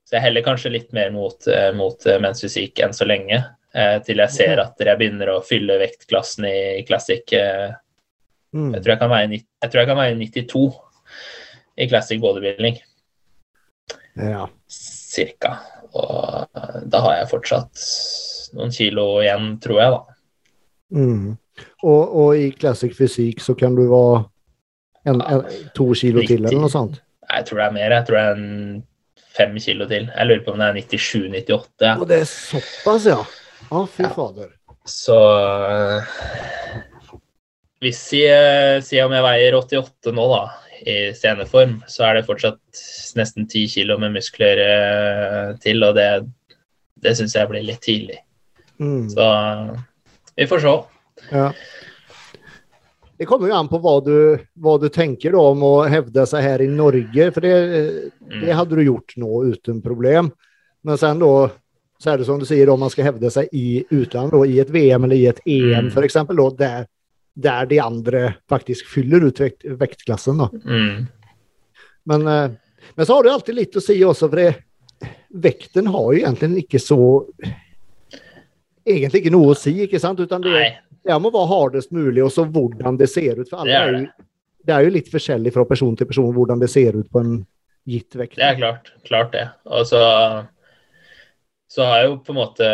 Så 0.08 0.18
jeg 0.18 0.26
heller 0.26 0.48
kanskje 0.48 0.74
litt 0.74 0.90
mer 0.96 1.12
mot, 1.14 1.38
eh, 1.48 1.70
mot 1.78 2.08
mensfysikk 2.24 2.82
enn 2.82 2.96
så 2.98 3.06
lenge. 3.06 3.44
Eh, 3.72 3.98
til 4.04 4.20
jeg 4.20 4.36
ser 4.36 4.60
at 4.64 4.80
jeg 4.84 5.00
begynner 5.00 5.32
å 5.32 5.42
fylle 5.46 5.80
vektklassen 5.80 6.48
i 6.50 6.84
classic. 6.88 7.32
Mm. 8.52 8.74
Jeg, 8.76 8.82
tror 8.84 8.94
jeg, 8.96 9.02
kan 9.02 9.12
veie, 9.14 9.42
jeg 9.42 9.72
tror 9.72 9.82
jeg 9.82 9.90
kan 9.92 10.02
veie 10.02 10.18
92 10.20 10.64
i 11.82 11.88
classic 11.88 12.20
bodybuilding. 12.24 12.82
Ja. 14.20 14.48
Cirka. 14.68 15.56
Og 15.96 16.48
da 16.92 17.04
har 17.06 17.18
jeg 17.20 17.32
fortsatt 17.32 17.86
noen 18.56 18.74
kilo 18.76 19.06
igjen, 19.24 19.56
tror 19.64 19.80
jeg, 19.80 19.96
da. 19.96 20.18
Mm. 20.92 21.26
Og, 21.88 22.04
og, 22.04 22.30
i 22.36 22.52
classic 22.56 22.96
fysikk 22.98 23.42
så 23.44 23.56
kan 23.56 23.76
du 23.78 23.86
være 23.92 24.24
en, 25.08 25.22
en, 25.22 25.44
to 25.76 25.88
kilo 25.98 26.24
90. 26.24 26.28
til, 26.28 26.46
eller 26.46 26.64
noe 26.64 26.72
sånt? 26.72 27.02
Jeg 27.32 27.48
tror 27.48 27.62
det 27.62 27.68
er 27.68 27.76
mer. 27.76 27.96
Jeg 27.96 28.08
tror 28.08 28.18
det 28.18 28.24
er 28.24 28.40
en 28.40 28.82
fem 29.32 29.60
kilo 29.64 29.88
til. 29.88 30.10
Jeg 30.12 30.28
lurer 30.28 30.44
på 30.46 30.56
om 30.56 30.60
det 30.62 30.68
er 30.68 30.82
97-98. 30.82 31.86
Ja. 31.86 31.94
Og 31.96 32.10
det 32.10 32.20
er 32.22 32.28
såpass, 32.30 33.08
ja? 33.08 33.22
Å, 33.70 33.86
fy 33.86 34.08
fader. 34.16 34.50
Så 34.90 35.18
hvis 37.82 38.02
jeg 38.14 38.82
sier 38.86 39.08
om 39.08 39.14
jeg 39.16 39.26
veier 39.26 39.58
88 39.58 40.14
nå, 40.14 40.26
da, 40.32 40.42
i 40.82 40.96
sceneform, 41.18 41.80
så 41.90 42.08
er 42.08 42.18
det 42.18 42.28
fortsatt 42.28 42.82
nesten 43.18 43.48
10 43.48 43.70
kilo 43.76 43.98
med 44.02 44.16
muskler 44.18 44.62
eh, 44.66 45.48
til, 45.62 45.84
og 45.86 45.98
det, 45.98 46.10
det 47.02 47.16
syns 47.18 47.38
jeg 47.38 47.50
blir 47.50 47.66
litt 47.66 47.82
tidlig. 47.86 48.20
Mm. 48.82 49.10
Så 49.14 49.28
vi 50.38 50.48
får 50.50 50.64
se. 50.66 50.76
Ja. 51.30 51.48
Det 53.22 53.28
kommer 53.30 53.52
jo 53.52 53.58
an 53.58 53.70
på 53.70 53.78
hva 53.82 53.96
du, 54.02 54.16
hva 54.58 54.78
du 54.82 54.88
tenker 54.94 55.36
da, 55.36 55.42
om 55.54 55.66
å 55.66 55.74
hevde 55.90 56.26
seg 56.30 56.42
her 56.42 56.64
i 56.66 56.70
Norge, 56.70 57.28
for 57.34 57.46
det, 57.46 57.58
det 58.18 58.48
mm. 58.48 58.56
hadde 58.58 58.80
du 58.80 58.86
gjort 58.88 59.14
nå 59.22 59.44
uten 59.52 59.82
problem. 59.86 60.32
Men 60.82 60.98
sen 60.98 61.22
da 61.22 61.34
så 62.02 62.10
er 62.10 62.18
det 62.18 62.26
som 62.26 62.40
du 62.42 62.48
sier, 62.50 62.70
om 62.74 62.80
man 62.82 62.90
skal 62.90 63.12
hevde 63.12 63.30
seg 63.30 63.52
i 63.54 63.84
utlandet, 63.94 64.50
i 64.50 64.58
et 64.64 64.70
VM 64.74 65.06
eller 65.06 65.20
i 65.20 65.28
et 65.30 65.40
EM 65.46 65.92
mm. 65.92 65.94
f.eks., 65.94 66.18
der, 66.58 66.88
der 67.38 67.68
de 67.70 67.78
andre 67.84 68.22
faktisk 68.50 68.90
fyller 68.90 69.28
ut 69.28 69.42
vekt, 69.44 69.68
vektklassen. 69.78 70.42
Mm. 70.66 71.04
Men, 72.10 72.28
eh, 72.28 72.56
men, 72.96 73.06
så 73.06 73.14
har 73.14 73.24
du 73.24 73.30
alltid 73.30 73.60
litt 73.60 73.78
å 73.78 73.84
si 73.86 74.00
også, 74.02 74.32
for 74.32 74.42
det, 74.42 75.12
vekten 75.30 75.92
har 75.94 76.08
jo 76.10 76.24
egentlig 76.24 76.66
ikke 76.66 76.82
så 76.82 77.02
Egentlig 78.82 79.20
ikke 79.22 79.32
noe 79.36 79.52
å 79.54 79.56
si, 79.56 79.76
ikke 79.84 80.00
sant? 80.02 80.18
Utan 80.26 80.42
det, 80.42 80.64
det 81.06 81.18
må 81.22 81.30
være 81.30 81.50
hardest 81.52 81.92
mulig, 81.94 82.24
og 82.26 82.32
så 82.34 82.48
hvordan 82.50 82.96
det 82.98 83.12
ser 83.12 83.38
ut. 83.38 83.46
For 83.46 83.62
alle 83.62 83.70
det 83.70 83.78
er, 83.78 83.92
jo, 83.94 84.32
det 84.66 84.74
er 84.74 84.88
jo 84.88 84.94
litt 84.96 85.12
forskjellig 85.12 85.54
fra 85.54 85.66
person 85.70 85.94
til 86.00 86.10
person 86.10 86.32
hvordan 86.34 86.64
det 86.64 86.70
ser 86.74 86.98
ut 86.98 87.06
på 87.14 87.22
en 87.22 87.36
gitt 87.86 88.18
vekt. 88.18 88.40
Det 88.42 88.48
er 88.48 88.58
klart. 88.58 88.90
Klart 89.06 89.30
det. 89.38 89.44
Og 89.70 89.86
så 89.92 90.02
har 91.86 92.02
jeg 92.02 92.08
jo 92.10 92.16
på 92.20 92.34
en 92.34 92.38
måte 92.42 92.70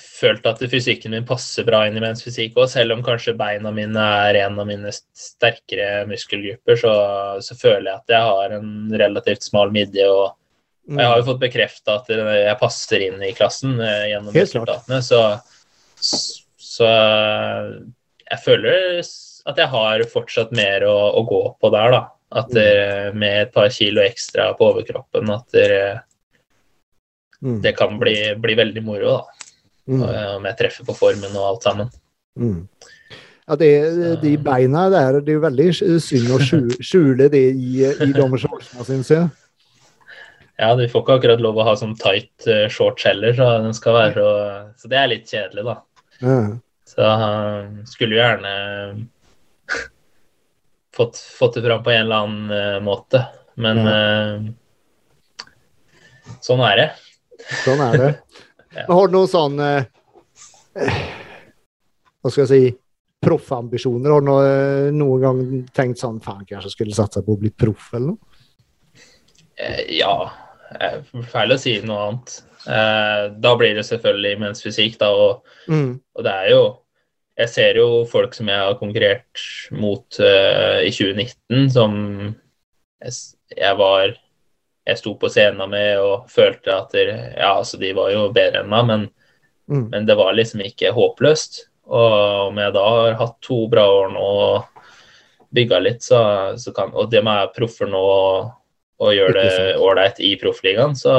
følt 0.00 0.46
at 0.48 0.62
fysikken 0.72 1.12
min 1.12 1.26
passer 1.28 1.66
bra 1.68 1.82
inn 1.84 1.98
i 1.98 2.00
menns 2.00 2.22
fysikk 2.24 2.56
òg. 2.56 2.70
Selv 2.72 2.94
om 2.94 3.02
kanskje 3.04 3.36
beina 3.36 3.72
mine 3.76 4.04
er 4.24 4.38
en 4.40 4.56
av 4.62 4.68
mine 4.70 4.92
sterkere 4.94 6.06
muskelgrupper, 6.08 6.80
så, 6.80 6.94
så 7.44 7.58
føler 7.60 7.90
jeg 7.90 7.98
at 7.98 8.14
jeg 8.14 8.30
har 8.30 8.56
en 8.56 8.70
relativt 9.04 9.44
smal 9.44 9.74
midje. 9.74 10.08
Og, 10.08 10.32
og 10.88 10.96
jeg 10.96 11.12
har 11.12 11.20
jo 11.20 11.28
fått 11.28 11.44
bekrefta 11.44 11.98
at 12.00 12.08
jeg 12.14 12.56
passer 12.62 13.06
inn 13.10 13.20
i 13.20 13.34
klassen 13.36 13.76
eh, 13.84 14.08
gjennom 14.14 14.40
resultatene. 14.40 15.04
Så, 15.04 15.22
så, 16.00 16.90
jeg 18.32 18.44
føler 18.46 19.04
at 19.48 19.60
jeg 19.60 19.72
har 19.76 20.08
fortsatt 20.08 20.56
mer 20.56 20.88
å, 20.88 20.96
å 21.20 21.26
gå 21.28 21.44
på 21.60 21.76
der, 21.76 21.98
da. 21.98 22.04
At 22.38 22.52
mm. 22.52 23.16
med 23.16 23.42
et 23.42 23.52
par 23.52 23.68
kilo 23.72 24.02
ekstra 24.04 24.54
på 24.56 24.72
overkroppen 24.72 25.36
at 25.36 25.52
dere 25.52 25.82
Mm. 27.44 27.58
Det 27.62 27.72
kan 27.78 27.98
bli, 28.00 28.16
bli, 28.40 28.54
veldig 28.58 28.84
moro, 28.84 29.18
da. 29.18 29.50
Mm. 29.88 30.02
Om 30.36 30.46
jeg 30.50 30.58
treffer 30.58 30.84
på 30.84 30.96
formen 30.98 31.36
og 31.38 31.44
alt 31.52 31.66
sammen. 31.68 31.92
Mm. 32.38 32.66
Ja, 33.48 33.56
det, 33.56 33.70
De 34.20 34.34
beina 34.44 34.88
der, 34.92 35.20
det 35.24 35.32
er 35.32 35.38
jo 35.38 35.44
veldig 35.46 35.68
synd 36.04 36.32
å 36.34 36.38
skjule 36.44 37.30
det 37.32 37.46
i, 37.56 37.86
i 37.88 38.10
de 38.12 38.26
shortsene, 38.42 38.84
syns 38.84 39.12
jeg. 39.14 39.28
Ja, 40.58 40.74
du 40.74 40.82
får 40.90 41.04
ikke 41.04 41.16
akkurat 41.20 41.40
lov 41.40 41.60
å 41.60 41.64
ha 41.68 41.76
sånn 41.78 41.94
tight 41.96 42.48
uh, 42.50 42.66
shorts 42.72 43.06
heller, 43.06 43.32
så, 43.38 43.46
skal 43.78 43.94
være, 43.94 44.24
og, 44.26 44.72
så 44.76 44.90
det 44.90 44.98
er 44.98 45.10
litt 45.14 45.30
kjedelig, 45.30 45.64
da. 45.70 45.76
Ja. 46.18 46.38
Så 46.88 47.08
skulle 47.86 48.16
jo 48.16 48.20
gjerne 48.20 48.52
fått, 50.98 51.16
fått, 51.16 51.56
det 51.56 51.64
fram 51.64 51.84
på 51.86 51.94
en 51.94 52.02
eller 52.02 52.26
annen 52.26 52.84
måte, 52.84 53.22
men 53.56 53.80
ja. 53.86 53.98
sånn 56.44 56.64
er 56.66 56.82
det. 56.82 56.88
Sånn 57.64 57.80
er 57.84 57.98
det. 58.02 58.10
ja. 58.76 58.84
Har 58.88 59.08
du 59.08 59.14
noen 59.16 59.30
sånn 59.30 59.60
eh, 59.64 59.86
Hva 62.20 62.32
skal 62.32 62.44
jeg 62.44 62.50
si 62.50 62.74
proffambisjoner? 63.24 64.12
Har 64.12 64.22
du 64.22 64.28
noe, 64.28 64.50
noen 64.94 65.22
gang 65.24 65.40
tenkt 65.74 66.02
sånn 66.02 66.20
faen, 66.22 66.44
kanskje 66.46 66.74
skulle 66.76 66.96
satsa 66.96 67.22
på 67.26 67.34
å 67.34 67.40
bli 67.40 67.50
proff, 67.50 67.88
eller 67.96 68.12
noe? 68.12 68.18
Eh, 69.58 69.80
ja. 69.98 70.14
Eh, 70.78 71.00
feil 71.32 71.54
å 71.54 71.58
si 71.58 71.78
noe 71.86 72.04
annet. 72.08 72.36
Eh, 72.68 73.24
da 73.42 73.54
blir 73.58 73.74
det 73.78 73.86
selvfølgelig 73.88 74.36
imens 74.36 74.62
fysikk, 74.64 74.98
da, 75.00 75.08
og, 75.14 75.56
Mm. 75.68 76.00
og 76.16 76.24
det 76.24 76.32
er 76.32 76.50
jo 76.54 76.62
Jeg 77.38 77.48
ser 77.48 77.76
jo 77.78 78.04
folk 78.10 78.32
som 78.34 78.48
jeg 78.50 78.58
har 78.58 78.74
konkurrert 78.80 79.42
mot 79.70 80.16
uh, 80.18 80.80
i 80.82 80.90
2019, 80.90 81.68
som 81.70 81.92
jeg, 82.98 83.12
jeg 83.54 83.76
var 83.78 84.16
Jeg 84.88 84.98
sto 85.00 85.14
på 85.20 85.28
scenen 85.28 85.70
med 85.70 86.00
og 86.00 86.30
følte 86.32 86.72
at 86.72 86.94
ja, 86.96 87.52
altså, 87.52 87.76
de 87.80 87.92
var 87.96 88.12
jo 88.14 88.28
bedre 88.32 88.64
enn 88.64 88.70
meg, 88.72 88.86
men 88.88 89.08
Mm. 89.68 89.88
Men 89.88 90.06
det 90.06 90.14
var 90.14 90.32
liksom 90.32 90.62
ikke 90.64 90.92
håpløst. 90.96 91.66
Og 91.88 92.48
om 92.48 92.60
jeg 92.60 92.74
da 92.76 92.84
har 92.84 93.18
hatt 93.20 93.36
to 93.44 93.62
bra 93.72 93.84
år 93.88 94.12
nå 94.12 94.24
og 94.24 94.86
bygga 95.56 95.80
litt, 95.80 96.04
så, 96.04 96.20
så 96.60 96.72
kan 96.76 96.92
Og 96.92 97.08
det 97.10 97.22
med 97.24 97.54
proffer 97.56 97.88
nå 97.88 98.00
og, 98.00 98.50
og 99.00 99.14
gjør 99.14 99.36
det 99.38 99.52
ålreit 99.80 100.20
i 100.20 100.34
proffligaen, 100.40 100.96
så, 100.96 101.14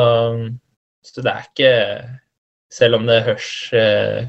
så 1.02 1.26
det 1.26 1.34
er 1.34 1.48
ikke 1.48 1.72
Selv 2.70 3.00
om 3.00 3.08
det 3.10 3.24
høres, 3.26 3.50
eh, 3.74 4.28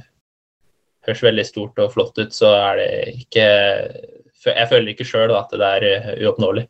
høres 1.04 1.24
veldig 1.26 1.44
stort 1.44 1.82
og 1.84 1.92
flott 1.92 2.16
ut, 2.16 2.32
så 2.32 2.54
er 2.56 2.80
det 2.80 2.92
ikke 3.26 3.48
Jeg 4.46 4.70
føler 4.70 4.94
ikke 4.94 5.04
sjøl 5.04 5.36
at 5.36 5.52
det 5.52 5.72
er 5.76 5.88
eh, 5.90 6.14
uoppnåelig. 6.24 6.64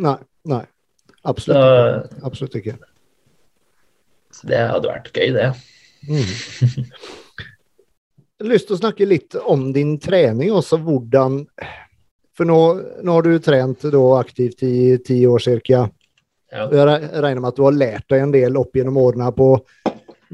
Nei. 0.00 0.16
Nei. 0.48 0.64
Absolutt 1.24 1.58
Så-. 1.58 2.26
Absolutt 2.28 2.58
ikke. 2.60 2.76
Så 4.34 4.48
det 4.50 4.60
hadde 4.66 4.90
vært 4.90 5.12
gøy, 5.14 5.30
det. 5.34 5.50
Mm. 6.08 6.84
Jeg 8.34 8.42
har 8.42 8.50
lyst 8.50 8.66
til 8.68 8.76
å 8.76 8.80
snakke 8.82 9.06
litt 9.06 9.36
om 9.38 9.68
din 9.72 9.94
trening, 10.02 10.50
også 10.52 10.80
hvordan 10.82 11.44
For 12.34 12.48
nå, 12.48 12.58
nå 13.06 13.14
har 13.14 13.22
du 13.22 13.38
trent 13.38 13.86
da 13.94 14.02
aktivt 14.18 14.64
i 14.66 14.98
ti 15.06 15.20
år 15.30 15.38
ca. 15.38 15.84
Ja. 16.50 16.64
Jeg 16.66 16.86
regner 17.22 17.40
med 17.40 17.52
at 17.52 17.58
du 17.58 17.62
har 17.62 17.76
lært 17.78 18.08
deg 18.10 18.24
en 18.24 18.34
del 18.34 18.58
opp 18.58 18.74
gjennom 18.74 18.98
årene 18.98 19.30
på 19.34 19.48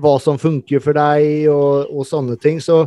hva 0.01 0.15
som 0.21 0.39
funker 0.41 0.81
for 0.81 0.97
deg 0.97 1.51
og, 1.53 1.93
og 1.93 2.09
sånne 2.09 2.39
ting. 2.41 2.57
Så, 2.65 2.87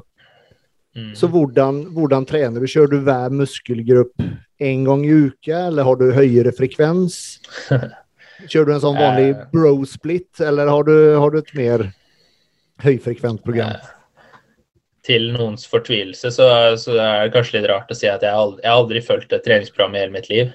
Mm. 0.95 1.15
så 1.17 1.25
hvordan, 1.33 1.79
hvordan 1.95 2.25
trener 2.29 2.61
du? 2.61 2.67
Kjører 2.69 2.91
du 2.91 2.99
hver 3.07 3.31
muskelgruppe 3.33 4.27
en 4.61 4.83
gang 4.85 5.01
i 5.07 5.15
uka, 5.27 5.63
eller 5.71 5.87
har 5.87 5.95
du 5.97 6.11
høyere 6.13 6.51
frekvens? 6.53 7.15
Kjører 8.51 8.67
du 8.69 8.73
en 8.75 8.83
sånn 8.83 8.99
vanlig 8.99 9.31
Eh. 9.33 9.43
bro-split, 9.53 10.29
eller 10.45 10.69
har 10.69 10.83
du, 10.85 10.93
har 11.17 11.31
du 11.33 11.39
et 11.39 11.53
mer 11.57 11.87
høyfrekvent 12.83 13.41
program? 13.45 13.73
Eh, 13.79 13.89
Til 15.03 15.31
noens 15.33 15.65
fortvilelse 15.67 16.29
så, 16.31 16.45
så 16.79 16.93
er 16.95 17.25
det 17.25 17.33
kanskje 17.33 17.57
litt 17.57 17.69
rart 17.71 17.89
å 17.91 17.97
si 17.97 18.07
at 18.07 18.21
jeg 18.23 18.31
aldri, 18.31 18.61
jeg 18.63 18.71
har 18.71 18.83
aldri 18.83 19.01
fulgt 19.03 19.33
et 19.35 19.43
treningsprogram 19.43 19.95
i 19.97 20.03
hele 20.03 20.13
mitt 20.13 20.29
liv. 20.31 20.53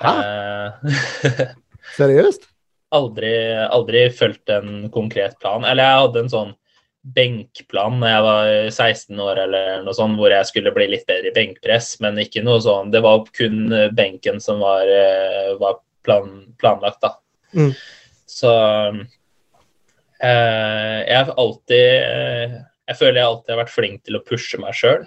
Eh, 0.00 0.88
Seriøst? 1.98 2.46
aldri, 2.90 3.30
aldri 3.70 4.00
fulgt 4.10 4.50
en 4.50 4.88
konkret 4.90 5.36
plan. 5.38 5.62
Eller 5.68 5.84
jeg 5.86 6.00
hadde 6.02 6.22
en 6.24 6.32
sånn 6.32 6.48
benkplan 7.00 8.00
da 8.02 8.10
jeg 8.10 8.24
var 8.26 8.48
16 8.68 9.20
år 9.24 9.38
eller 9.46 9.84
noe 9.86 9.94
sånt, 9.96 10.18
hvor 10.20 10.32
jeg 10.32 10.48
skulle 10.48 10.72
bli 10.74 10.86
litt 10.92 11.06
bedre 11.08 11.30
i 11.30 11.36
benkpress, 11.36 11.94
men 12.04 12.20
ikke 12.20 12.42
noe 12.44 12.60
sånn. 12.60 12.92
Det 12.92 13.00
var 13.04 13.24
kun 13.36 13.72
benken 13.96 14.40
som 14.42 14.60
var, 14.60 14.84
eh, 14.84 15.54
var 15.60 15.80
plan, 16.04 16.54
planlagt, 16.60 17.00
da. 17.00 17.14
Mm. 17.56 17.72
Så 18.30 18.50
eh, 20.22 20.98
jeg 21.08 21.16
har 21.16 21.32
alltid 21.34 21.86
eh, 21.98 22.58
Jeg 22.90 22.98
føler 22.98 23.18
jeg 23.20 23.30
alltid 23.30 23.52
har 23.54 23.62
vært 23.64 23.72
flink 23.74 24.04
til 24.06 24.18
å 24.18 24.24
pushe 24.26 24.58
meg 24.62 24.74
sjøl. 24.74 25.04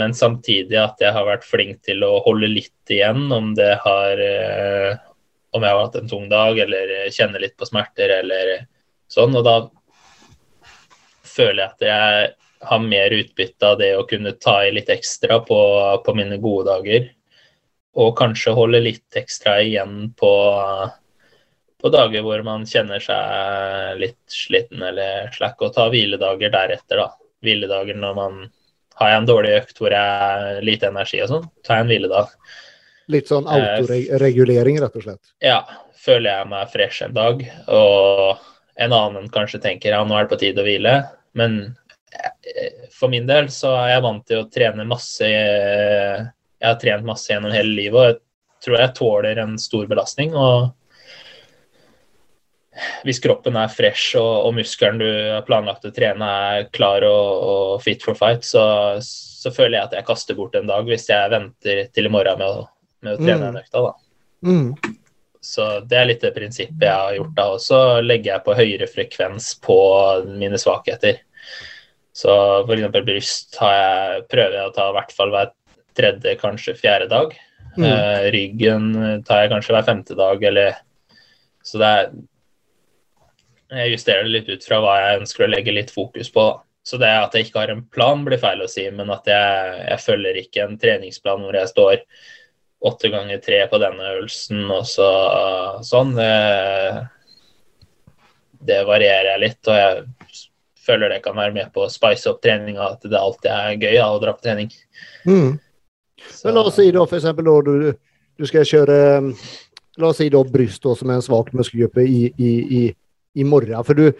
men 0.00 0.14
samtidig 0.16 0.76
at 0.80 1.00
jeg 1.00 1.12
har 1.12 1.26
vært 1.28 1.44
flink 1.44 1.82
til 1.84 2.04
å 2.04 2.18
holde 2.24 2.48
litt 2.48 2.92
igjen 2.92 3.32
om 3.32 3.54
det 3.56 3.74
har 3.84 4.20
eh, 4.20 4.96
Om 5.56 5.64
jeg 5.64 5.74
har 5.74 5.80
hatt 5.80 5.96
en 5.96 6.08
tung 6.08 6.28
dag 6.28 6.58
eller 6.60 7.08
kjenner 7.12 7.40
litt 7.40 7.56
på 7.56 7.68
smerter 7.68 8.12
eller 8.20 8.66
sånn. 9.12 9.36
Og 9.38 9.46
da 9.46 9.56
føler 11.28 11.62
jeg 11.62 11.70
at 11.70 11.86
jeg 11.88 12.68
har 12.68 12.80
mer 12.82 13.14
utbytte 13.14 13.66
av 13.66 13.78
det 13.78 13.92
å 13.96 14.06
kunne 14.08 14.34
ta 14.42 14.60
i 14.66 14.72
litt 14.74 14.90
ekstra 14.90 15.40
på, 15.46 15.58
på 16.04 16.14
mine 16.18 16.40
gode 16.42 16.66
dager. 16.70 17.10
Og 17.98 18.16
kanskje 18.18 18.54
holde 18.54 18.82
litt 18.82 19.18
ekstra 19.18 19.58
igjen 19.62 20.12
på, 20.18 20.32
på 21.78 21.92
dager 21.94 22.24
hvor 22.26 22.42
man 22.46 22.66
kjenner 22.68 23.02
seg 23.02 23.98
litt 24.02 24.20
sliten 24.30 24.82
eller 24.90 25.32
slack, 25.34 25.58
og 25.62 25.74
ta 25.74 25.88
hviledager 25.92 26.54
deretter, 26.54 27.02
da. 27.02 27.10
Hviledager 27.44 27.98
når 27.98 28.16
man 28.18 28.40
har 28.98 29.12
jeg 29.12 29.20
en 29.20 29.28
dårlig 29.28 29.50
økt 29.60 29.78
hvor 29.78 29.94
jeg 29.94 30.22
har 30.22 30.64
lite 30.66 30.90
energi 30.90 31.20
og 31.22 31.30
sånn, 31.30 31.44
tar 31.62 31.78
jeg 31.78 31.86
en 31.86 31.92
hviledag. 31.92 32.32
Litt 33.14 33.30
sånn 33.30 33.46
Eh, 33.48 33.78
autoregulering, 33.78 34.80
rett 34.82 34.96
og 34.98 35.04
slett. 35.06 35.30
Ja, 35.44 35.62
føler 36.02 36.32
jeg 36.32 36.48
meg 36.50 36.72
fresh 36.72 37.06
en 37.06 37.14
dag, 37.16 37.44
og 37.70 38.42
en 38.78 38.94
annen 38.94 39.28
kanskje 39.34 39.60
tenker 39.64 39.94
ja, 39.94 40.04
nå 40.06 40.16
er 40.16 40.26
det 40.26 40.32
på 40.32 40.40
tide 40.40 40.62
å 40.62 40.66
hvile. 40.66 40.94
Men 41.38 41.58
eh, 42.14 42.88
for 42.94 43.10
min 43.12 43.26
del 43.28 43.50
så 43.52 43.74
er 43.82 43.94
jeg 43.96 44.04
vant 44.06 44.24
til 44.28 44.42
å 44.42 44.48
trene 44.54 44.86
masse. 44.88 45.26
eh, 45.26 46.24
Jeg 46.58 46.68
har 46.72 46.80
trent 46.82 47.06
masse 47.06 47.30
gjennom 47.32 47.54
hele 47.54 47.74
livet, 47.74 47.98
og 47.98 48.08
jeg 48.08 48.20
tror 48.64 48.78
jeg 48.80 48.94
tåler 48.98 49.38
en 49.44 49.58
stor 49.58 49.86
belastning. 49.90 50.34
og 50.34 50.74
hvis 53.02 53.18
kroppen 53.18 53.56
er 53.58 53.70
fresh 53.72 54.14
og, 54.20 54.46
og 54.46 54.52
muskelen 54.54 55.00
du 55.00 55.06
har 55.08 55.42
planlagt 55.46 55.86
å 55.88 55.90
trene 55.94 56.26
er 56.52 56.68
klar 56.74 57.02
og, 57.06 57.42
og 57.50 57.82
fit 57.82 58.04
for 58.06 58.14
fight, 58.18 58.46
så, 58.46 58.62
så 59.02 59.50
føler 59.54 59.78
jeg 59.80 59.88
at 59.88 59.96
jeg 59.98 60.06
kaster 60.06 60.38
bort 60.38 60.54
en 60.58 60.68
dag 60.70 60.86
hvis 60.86 61.08
jeg 61.10 61.32
venter 61.32 61.80
til 61.94 62.06
i 62.06 62.12
morgen 62.12 62.38
med 62.38 62.46
å, 62.46 62.66
med 63.02 63.16
å 63.16 63.18
trene 63.18 63.38
Mm. 63.40 63.48
en 63.48 63.60
økta. 63.62 63.82
da. 63.82 63.92
Mm. 64.46 64.68
Så 65.48 65.64
det 65.88 65.96
er 65.96 66.08
litt 66.10 66.24
det 66.24 66.34
prinsippet 66.36 66.84
jeg 66.84 66.92
har 66.92 67.16
gjort 67.16 67.36
da. 67.38 67.46
Og 67.54 67.62
så 67.64 67.80
legger 68.04 68.34
jeg 68.34 68.44
på 68.44 68.56
høyere 68.58 68.88
frekvens 68.90 69.54
på 69.64 69.78
mine 70.28 70.60
svakheter. 70.60 71.22
Så 72.12 72.32
f.eks. 72.66 72.88
bryst 73.06 73.56
har 73.62 73.76
jeg, 73.76 74.24
prøver 74.28 74.58
jeg 74.58 74.68
å 74.68 74.74
ta 74.76 74.88
i 74.90 74.96
hvert 74.98 75.14
fall 75.16 75.32
hver 75.32 75.52
tredje, 75.98 76.34
kanskje 76.40 76.76
fjerde 76.76 77.08
dag. 77.12 77.32
Mm. 77.78 77.84
Uh, 77.84 78.24
ryggen 78.34 78.88
tar 79.26 79.44
jeg 79.44 79.52
kanskje 79.54 79.76
hver 79.76 79.86
femte 79.86 80.16
dag, 80.18 80.42
eller 80.50 80.80
Så 81.62 81.78
det 81.78 81.88
er 81.88 82.08
Jeg 83.68 83.92
justerer 83.92 84.24
det 84.24 84.32
litt 84.32 84.48
ut 84.48 84.64
fra 84.64 84.78
hva 84.80 84.94
jeg 84.98 85.20
ønsker 85.20 85.44
å 85.44 85.50
legge 85.52 85.74
litt 85.76 85.92
fokus 85.92 86.30
på. 86.32 86.44
da. 86.48 86.64
Så 86.88 86.96
det 86.96 87.08
at 87.12 87.34
jeg 87.36 87.48
ikke 87.48 87.60
har 87.60 87.72
en 87.72 87.84
plan, 87.92 88.22
blir 88.24 88.40
feil 88.40 88.62
å 88.64 88.68
si, 88.70 88.86
men 88.90 89.10
at 89.12 89.26
jeg, 89.28 89.80
jeg 89.90 90.04
følger 90.04 90.38
ikke 90.40 90.64
en 90.64 90.78
treningsplan 90.80 91.42
hvor 91.44 91.56
jeg 91.56 91.68
står 91.72 91.98
åtte 92.80 93.10
ganger 93.10 93.40
tre 93.42 93.62
på 93.70 93.78
denne 93.82 94.12
øvelsen, 94.14 94.64
og 94.70 94.84
så 94.86 95.08
sånn. 95.86 96.14
Det, 98.58 98.78
varierer 98.86 99.32
jeg 99.32 99.42
litt, 99.42 99.70
og 99.70 99.78
jeg 99.78 100.04
føler 100.88 101.12
det 101.12 101.22
kan 101.24 101.36
være 101.36 101.54
med 101.56 101.72
på 101.74 101.84
å 101.84 101.92
spice 101.92 102.30
opp 102.30 102.42
treninga, 102.44 102.92
at 102.94 103.06
det 103.06 103.18
alltid 103.18 103.50
er 103.52 103.82
gøy 103.82 103.98
å 104.04 104.20
dra 104.22 104.34
på 104.36 104.46
trening. 104.46 104.70
Mm. 105.26 105.58
Men 106.44 106.54
la 106.56 106.64
oss 106.66 106.78
si 106.78 106.88
da 106.94 107.04
da 107.06 107.56
du, 107.66 107.92
du 108.38 108.46
skal 108.48 108.66
kjøre 108.66 108.98
La 109.98 110.12
oss 110.12 110.20
si 110.20 110.28
da 110.30 110.40
bryst 110.46 110.84
da, 110.86 110.94
som 110.94 111.10
er 111.10 111.18
en 111.18 111.24
svak 111.26 111.50
muskelgruppe 111.58 112.04
i, 112.06 112.28
i, 112.38 112.50
i, 112.78 112.82
i 113.34 113.44
morgen. 113.46 113.74
For 113.82 113.98
du, 113.98 114.12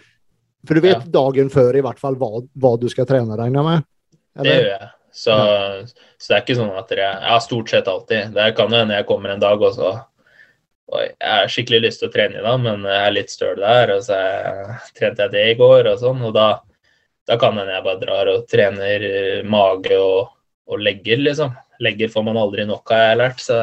for 0.67 0.75
du 0.75 0.83
vet 0.83 1.05
Ja. 1.05 1.11
dagen 1.21 1.47
før 1.49 1.77
i 1.79 1.83
hvert 1.85 2.01
fall 2.01 2.17
hva, 2.19 2.43
hva 2.59 2.73
du 2.79 2.89
skal 2.91 3.07
trene, 3.07 3.37
regner 3.39 3.61
jeg 3.61 3.67
med? 3.69 3.85
det 4.43 4.55
gjør 4.57 4.67
jeg. 4.73 4.89
Så, 5.11 5.33
så 6.17 6.31
det 6.31 6.37
er 6.37 6.43
ikke 6.43 6.57
sånn 6.59 6.77
at 6.77 6.91
dere 6.91 7.09
Ja, 7.25 7.39
stort 7.41 7.71
sett 7.71 7.89
alltid. 7.89 8.33
Det 8.35 8.51
kan 8.57 8.71
jo 8.71 8.81
hende 8.81 8.97
jeg 8.99 9.07
kommer 9.09 9.33
en 9.33 9.43
dag 9.43 9.61
og 9.61 9.75
så 9.77 9.95
Oi, 10.89 11.03
jeg 11.05 11.29
har 11.29 11.51
skikkelig 11.53 11.79
lyst 11.83 12.01
til 12.01 12.09
å 12.09 12.13
trene 12.13 12.39
i 12.39 12.41
dag, 12.41 12.61
men 12.63 12.85
jeg 12.89 13.01
er 13.05 13.11
litt 13.13 13.29
støl 13.29 13.59
der. 13.61 13.91
Og 13.93 13.99
så 14.07 14.15
trente 14.97 15.27
jeg 15.27 15.33
det 15.35 15.43
i 15.51 15.57
går, 15.59 15.85
og 15.91 15.99
sånn. 16.01 16.23
Og 16.25 16.31
da, 16.33 16.47
da 17.29 17.37
kan 17.37 17.59
hende 17.61 17.75
jeg 17.75 17.85
bare 17.85 18.01
drar 18.01 18.31
og 18.31 18.47
trener 18.49 19.05
mage 19.45 19.99
og, 20.01 20.31
og 20.65 20.81
legger, 20.81 21.21
liksom. 21.21 21.53
Legger 21.85 22.09
får 22.09 22.25
man 22.25 22.39
aldri 22.41 22.65
nok 22.65 22.89
av, 22.89 22.97
har 22.97 23.11
jeg 23.11 23.19
lært. 23.21 23.43
Så, 23.45 23.59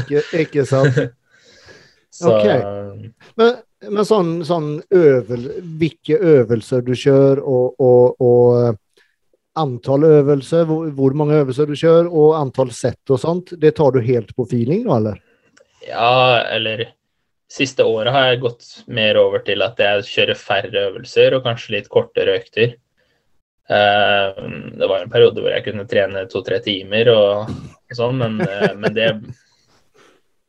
Ikke, 0.00 0.24
ikke 0.42 0.66
sant? 0.66 0.98
så 2.18 2.34
Ok. 2.40 2.50
Men, 3.38 3.54
men 3.94 4.10
sånn, 4.10 4.34
sånn 4.48 4.68
øvel, 4.98 5.46
hvilke 5.78 6.18
øvelser 6.18 6.82
du 6.82 6.96
kjører, 6.98 7.44
og, 7.54 7.78
og, 7.78 8.18
og 8.18 8.82
antall 9.60 10.04
øvelser, 10.08 10.66
hvor, 10.68 10.90
hvor 10.96 11.14
mange 11.18 11.38
øvelser 11.42 11.70
du 11.70 11.76
kjører, 11.78 12.10
og 12.10 12.34
antall 12.40 12.72
sett 12.74 13.14
og 13.14 13.20
sånt, 13.22 13.54
det 13.60 13.76
tar 13.78 13.94
du 13.94 14.02
helt 14.04 14.34
på 14.36 14.46
feeling 14.50 14.84
nå, 14.86 14.98
eller? 14.98 15.20
Ja, 15.86 16.42
eller 16.50 16.88
Siste 17.54 17.84
året 17.86 18.10
har 18.10 18.24
jeg 18.26 18.40
gått 18.42 18.64
mer 18.90 19.18
over 19.20 19.42
til 19.44 19.62
at 19.62 19.78
jeg 19.78 20.06
kjører 20.08 20.38
færre 20.38 20.80
øvelser 20.88 21.36
og 21.36 21.44
kanskje 21.44 21.74
litt 21.76 21.90
kortere 21.92 22.38
økter. 22.40 22.72
Eh, 23.70 24.40
det 24.74 24.88
var 24.90 25.04
en 25.04 25.12
periode 25.12 25.44
hvor 25.44 25.52
jeg 25.52 25.62
kunne 25.68 25.86
trene 25.88 26.24
to-tre 26.32 26.58
timer 26.64 27.12
og, 27.12 27.52
sånn, 27.94 28.18
men, 28.18 28.40
eh, 28.42 28.72
men 28.80 28.96
det, 28.96 29.06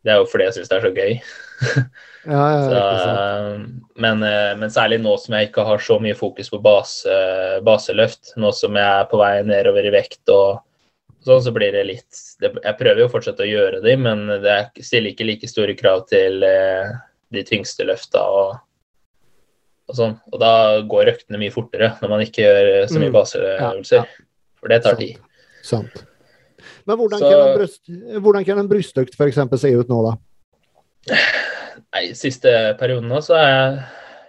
det 0.01 0.15
er 0.15 0.23
jo 0.23 0.29
fordi 0.31 0.47
jeg 0.47 0.57
syns 0.57 0.71
det 0.71 0.79
er 0.79 0.87
så 0.87 0.93
gøy. 0.95 1.19
Ja, 2.25 2.45
ja, 2.51 2.61
Så, 2.65 3.65
men, 4.01 4.23
eh, 4.25 4.55
men 4.57 4.69
særlig 4.73 4.97
nå 5.03 5.11
som 5.21 5.35
jeg 5.37 5.51
ikke 5.51 5.65
har 5.67 5.77
så 5.85 5.99
mye 6.01 6.15
fokus 6.17 6.49
på 6.49 6.57
base, 6.63 7.13
baseløft, 7.61 8.31
nå 8.41 8.49
som 8.57 8.73
jeg 8.79 8.85
er 9.03 9.05
på 9.11 9.19
vei 9.21 9.43
nedover 9.45 9.85
i 9.85 9.91
vekt 9.93 10.31
og 10.33 10.63
sånn, 11.21 11.43
så 11.45 11.53
blir 11.53 11.71
det 11.75 11.83
litt 11.85 12.17
det, 12.41 12.49
Jeg 12.63 12.77
prøver 12.79 13.03
jo 13.03 13.11
fortsatt 13.13 13.43
å 13.45 13.47
gjøre 13.49 13.83
de, 13.85 13.93
men 14.01 14.25
det 14.41 14.51
er, 14.55 14.71
stiller 14.81 15.13
ikke 15.13 15.27
like 15.29 15.47
store 15.51 15.77
krav 15.77 16.07
til 16.09 16.41
eh, 16.49 16.89
de 17.35 17.45
tyngste 17.45 17.85
løfta 17.85 18.25
og, 18.25 18.57
og 19.85 19.95
sånn. 20.01 20.17
Og 20.33 20.41
da 20.41 20.51
går 20.81 21.13
øktene 21.13 21.37
mye 21.45 21.53
fortere 21.53 21.93
når 22.01 22.09
man 22.17 22.25
ikke 22.25 22.41
gjør 22.41 22.73
så 22.89 22.99
mye 23.01 23.11
Mm. 23.13 23.17
baseøvelser. 23.19 24.01
Ja. 24.01 24.27
For 24.57 24.73
det 24.73 24.81
tar 24.81 24.97
Sant. 24.97 25.05
tid. 25.05 25.17
Sant. 25.61 26.03
Men 26.89 26.97
hvordan 26.97 27.19
Så- 27.21 27.29
kan 27.29 27.47
en, 27.47 27.57
bryst, 27.59 27.81
hvordan 28.17 28.45
kan 28.49 28.59
en 28.65 28.67
brystøkt 28.69 29.19
eksempel 29.29 29.61
se 29.61 29.69
ut 29.77 29.87
nå, 29.93 30.01
da? 30.09 30.17
Nei, 31.95 32.09
siste 32.11 32.51
perioden 32.75 33.07
nå 33.07 33.21
så 33.23 33.37
jeg 33.39 33.75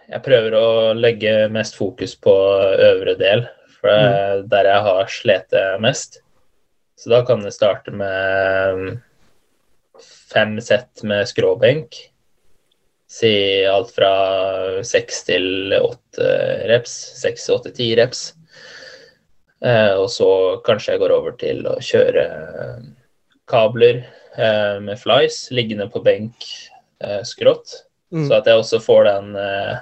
Jeg 0.06 0.22
prøver 0.22 0.54
å 0.54 0.66
legge 0.94 1.30
mest 1.50 1.74
fokus 1.74 2.12
på 2.22 2.30
øvre 2.30 3.16
del, 3.18 3.40
for 3.74 3.90
er 3.90 4.44
der 4.46 4.68
jeg 4.70 4.82
har 4.84 5.08
slitt 5.10 5.56
mest. 5.82 6.20
Så 6.94 7.10
da 7.10 7.24
kan 7.26 7.42
det 7.42 7.50
starte 7.56 7.90
med 7.90 9.00
fem 10.30 10.60
sett 10.62 11.02
med 11.02 11.26
skråbenk. 11.26 11.98
Si 13.10 13.32
alt 13.66 13.90
fra 13.96 14.12
seks 14.86 15.24
til 15.26 15.74
åtte 15.74 16.30
reps. 16.70 16.94
Seks, 17.18 17.48
åtte, 17.50 17.74
ti 17.74 17.90
reps. 17.98 18.28
Eh, 19.66 19.98
og 19.98 20.06
så 20.14 20.30
kanskje 20.62 20.94
jeg 20.94 21.02
går 21.02 21.16
over 21.18 21.34
til 21.42 21.66
å 21.66 21.74
kjøre 21.82 22.28
kabler 23.50 24.04
eh, 24.38 24.78
med 24.86 25.02
flies 25.02 25.48
liggende 25.50 25.90
på 25.90 26.06
benk 26.06 26.46
eh, 27.04 27.22
skrått. 27.26 27.82
Mm. 28.14 28.28
Så 28.28 28.36
at 28.36 28.46
jeg 28.48 28.60
også 28.60 28.80
får 28.84 29.06
den 29.08 29.36
eh, 29.40 29.76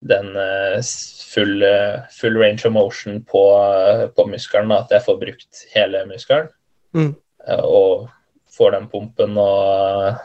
den 0.00 0.36
eh, 0.36 0.80
full, 1.34 1.62
eh, 1.62 2.00
full 2.10 2.36
range 2.36 2.66
of 2.66 2.72
motion 2.72 3.24
på, 3.24 3.44
eh, 3.62 4.06
på 4.06 4.26
muskelen. 4.26 4.72
At 4.72 4.90
jeg 4.90 5.04
får 5.04 5.20
brukt 5.20 5.64
hele 5.74 6.04
muskelen. 6.08 6.48
Mm. 6.96 7.14
Og 7.64 8.08
får 8.50 8.74
den 8.76 8.88
pumpen 8.90 9.36
og 9.38 10.16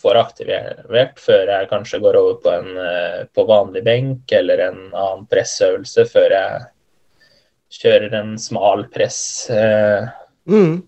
får 0.00 0.16
aktivert 0.16 1.20
før 1.20 1.50
jeg 1.52 1.68
kanskje 1.68 2.00
går 2.00 2.16
over 2.16 2.38
på 2.40 2.52
en 2.54 3.26
på 3.36 3.44
vanlig 3.44 3.82
benk 3.84 4.32
eller 4.32 4.62
en 4.64 4.78
annen 4.88 5.26
pressøvelse 5.28 6.06
før 6.08 6.32
jeg 6.32 6.62
kjører 7.76 8.16
en 8.16 8.32
smal 8.40 8.86
press. 8.90 9.20
Mm. 10.48 10.80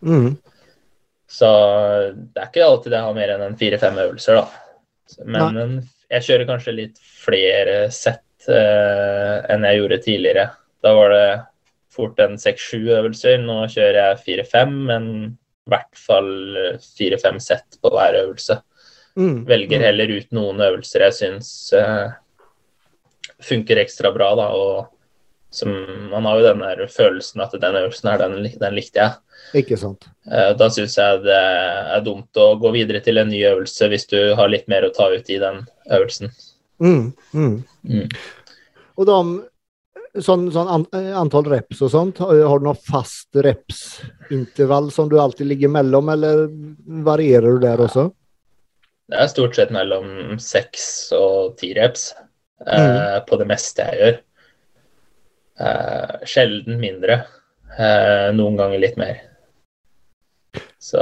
Mm. 0.00 0.30
Så 1.34 1.48
det 2.14 2.40
er 2.40 2.50
ikke 2.50 2.66
alltid 2.66 2.94
jeg 2.94 3.06
har 3.06 3.16
mer 3.16 3.32
enn 3.34 3.42
en 3.48 3.56
fire-fem 3.58 3.96
øvelser, 4.04 4.38
da. 4.38 5.24
Men 5.26 5.58
en, 5.58 5.72
jeg 6.12 6.26
kjører 6.28 6.48
kanskje 6.48 6.76
litt 6.76 7.00
flere 7.00 7.78
sett 7.94 8.46
eh, 8.50 9.40
enn 9.50 9.66
jeg 9.66 9.80
gjorde 9.80 10.02
tidligere. 10.04 10.46
Da 10.84 10.92
var 10.94 11.14
det 11.14 11.26
fort 11.94 12.20
en 12.22 12.36
seks-sju 12.40 12.80
øvelser. 12.98 13.40
Nå 13.42 13.64
kjører 13.72 14.00
jeg 14.00 14.22
fire-fem, 14.28 14.76
men 14.90 15.08
i 15.24 15.72
hvert 15.72 15.98
fall 15.98 16.30
fire-fem 16.98 17.40
sett 17.42 17.78
på 17.82 17.92
hver 17.94 18.20
øvelse. 18.20 18.60
Mm. 19.18 19.44
Velger 19.48 19.82
heller 19.86 20.10
ut 20.10 20.32
noen 20.34 20.62
øvelser 20.64 21.06
jeg 21.06 21.16
syns 21.18 21.50
eh, 21.78 22.14
funker 23.44 23.80
ekstra 23.82 24.10
bra, 24.14 24.32
da. 24.38 24.48
Og 24.54 24.90
som, 25.54 25.70
man 26.10 26.26
har 26.28 26.40
jo 26.40 26.46
den 26.48 26.64
der 26.64 26.82
følelsen 26.90 27.42
at 27.44 27.54
den 27.62 27.78
øvelsen 27.78 28.10
her, 28.10 28.24
den, 28.24 28.48
den 28.60 28.76
likte 28.76 29.00
jeg. 29.00 29.16
Ikke 29.62 29.78
sant. 29.78 30.08
Eh, 30.30 30.52
Da 30.58 30.68
syns 30.72 30.96
jeg 30.98 31.22
det 31.24 31.38
er 31.38 32.04
dumt 32.06 32.40
å 32.40 32.54
gå 32.60 32.72
videre 32.74 33.02
til 33.04 33.20
en 33.22 33.30
ny 33.30 33.44
øvelse 33.52 33.88
hvis 33.92 34.08
du 34.10 34.18
har 34.38 34.50
litt 34.50 34.68
mer 34.72 34.86
å 34.86 34.92
ta 34.94 35.10
ut 35.12 35.30
i 35.30 35.40
den 35.42 35.62
øvelsen. 35.90 36.32
Mm. 36.82 37.12
Mm. 37.32 37.56
Mm. 37.86 38.08
Og 38.98 39.08
de, 39.08 39.18
sånn, 40.22 40.48
sånn, 40.54 40.70
an, 40.70 40.88
eh, 40.94 41.48
reps 41.52 41.82
og 41.82 41.92
sånt, 41.92 42.20
har, 42.22 42.34
har 42.48 42.60
du 42.60 42.68
noe 42.68 42.78
fast 42.78 43.30
repsintervall 43.46 44.90
som 44.94 45.08
du 45.10 45.18
alltid 45.20 45.50
ligger 45.50 45.72
mellom, 45.74 46.10
eller 46.14 46.46
varierer 47.06 47.56
du 47.58 47.66
der 47.66 47.82
også? 47.86 48.08
Det 49.10 49.20
er 49.20 49.28
stort 49.28 49.56
sett 49.58 49.72
mellom 49.74 50.38
seks 50.40 51.12
og 51.12 51.58
ti 51.60 51.74
reps 51.76 52.12
eh, 52.66 53.18
på 53.28 53.38
det 53.40 53.48
meste 53.50 53.84
jeg 53.84 54.00
gjør. 54.00 54.22
Eh, 55.60 56.14
sjelden 56.26 56.80
mindre. 56.82 57.20
Eh, 57.78 58.30
noen 58.34 58.56
ganger 58.58 58.78
litt 58.82 58.96
mer. 59.00 59.20
Så 60.82 61.00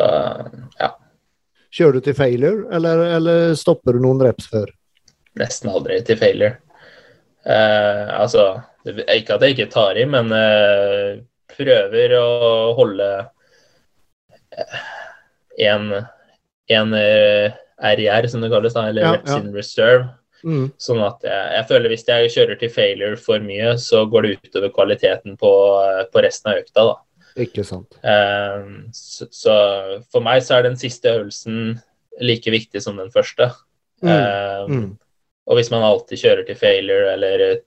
ja, 0.78 0.90
Kjører 1.72 1.96
du 1.96 2.04
til 2.04 2.14
failure, 2.14 2.66
eller, 2.76 3.00
eller 3.16 3.54
stopper 3.56 3.96
du 3.96 4.02
noen 4.04 4.20
reps 4.26 4.46
før? 4.52 4.68
nesten 5.40 5.70
aldri 5.72 5.96
til 6.04 6.18
failure. 6.20 6.58
Eh, 7.48 8.08
altså 8.20 8.42
Ikke 8.84 9.38
at 9.38 9.42
jeg 9.46 9.54
ikke 9.56 9.70
tar 9.72 9.96
i, 9.96 10.04
men 10.04 10.28
eh, 10.36 11.22
prøver 11.56 12.12
å 12.18 12.26
holde 12.76 13.08
én 15.62 15.88
RR, 16.92 18.28
som 18.28 18.44
det 18.44 18.50
kalles, 18.52 18.76
da, 18.76 18.84
eller 18.90 19.02
Ja, 19.06 19.12
reps 19.16 19.32
ja. 19.32 19.38
in 19.40 19.52
reserve. 19.56 20.04
Mm. 20.42 20.66
Sånn 20.80 21.00
at 21.06 21.22
jeg, 21.26 21.46
jeg 21.56 21.66
føler 21.68 21.92
hvis 21.92 22.04
jeg 22.08 22.30
kjører 22.34 22.58
til 22.60 22.70
failure 22.74 23.16
for 23.20 23.42
mye, 23.44 23.76
så 23.78 24.04
går 24.10 24.26
det 24.26 24.32
utover 24.42 24.72
kvaliteten 24.74 25.36
på, 25.38 25.52
på 26.12 26.22
resten 26.24 26.52
av 26.52 26.62
økta. 26.62 26.86
da. 26.88 26.96
Ikke 27.46 27.64
sant. 27.64 27.94
Eh, 28.04 28.64
så, 28.92 29.28
så 29.32 29.54
for 30.12 30.24
meg 30.24 30.42
så 30.44 30.58
er 30.58 30.66
den 30.66 30.76
siste 30.80 31.12
øvelsen 31.14 31.78
like 32.20 32.50
viktig 32.52 32.82
som 32.84 32.98
den 33.00 33.12
første. 33.14 33.50
Mm. 34.02 34.10
Eh, 34.10 34.64
Mm. 34.68 34.88
og 35.46 35.56
hvis 35.58 35.70
man 35.72 35.82
alltid 35.82 36.18
kjører 36.20 36.46
til 36.46 36.58
failure 36.58 37.12
eller 37.14 37.60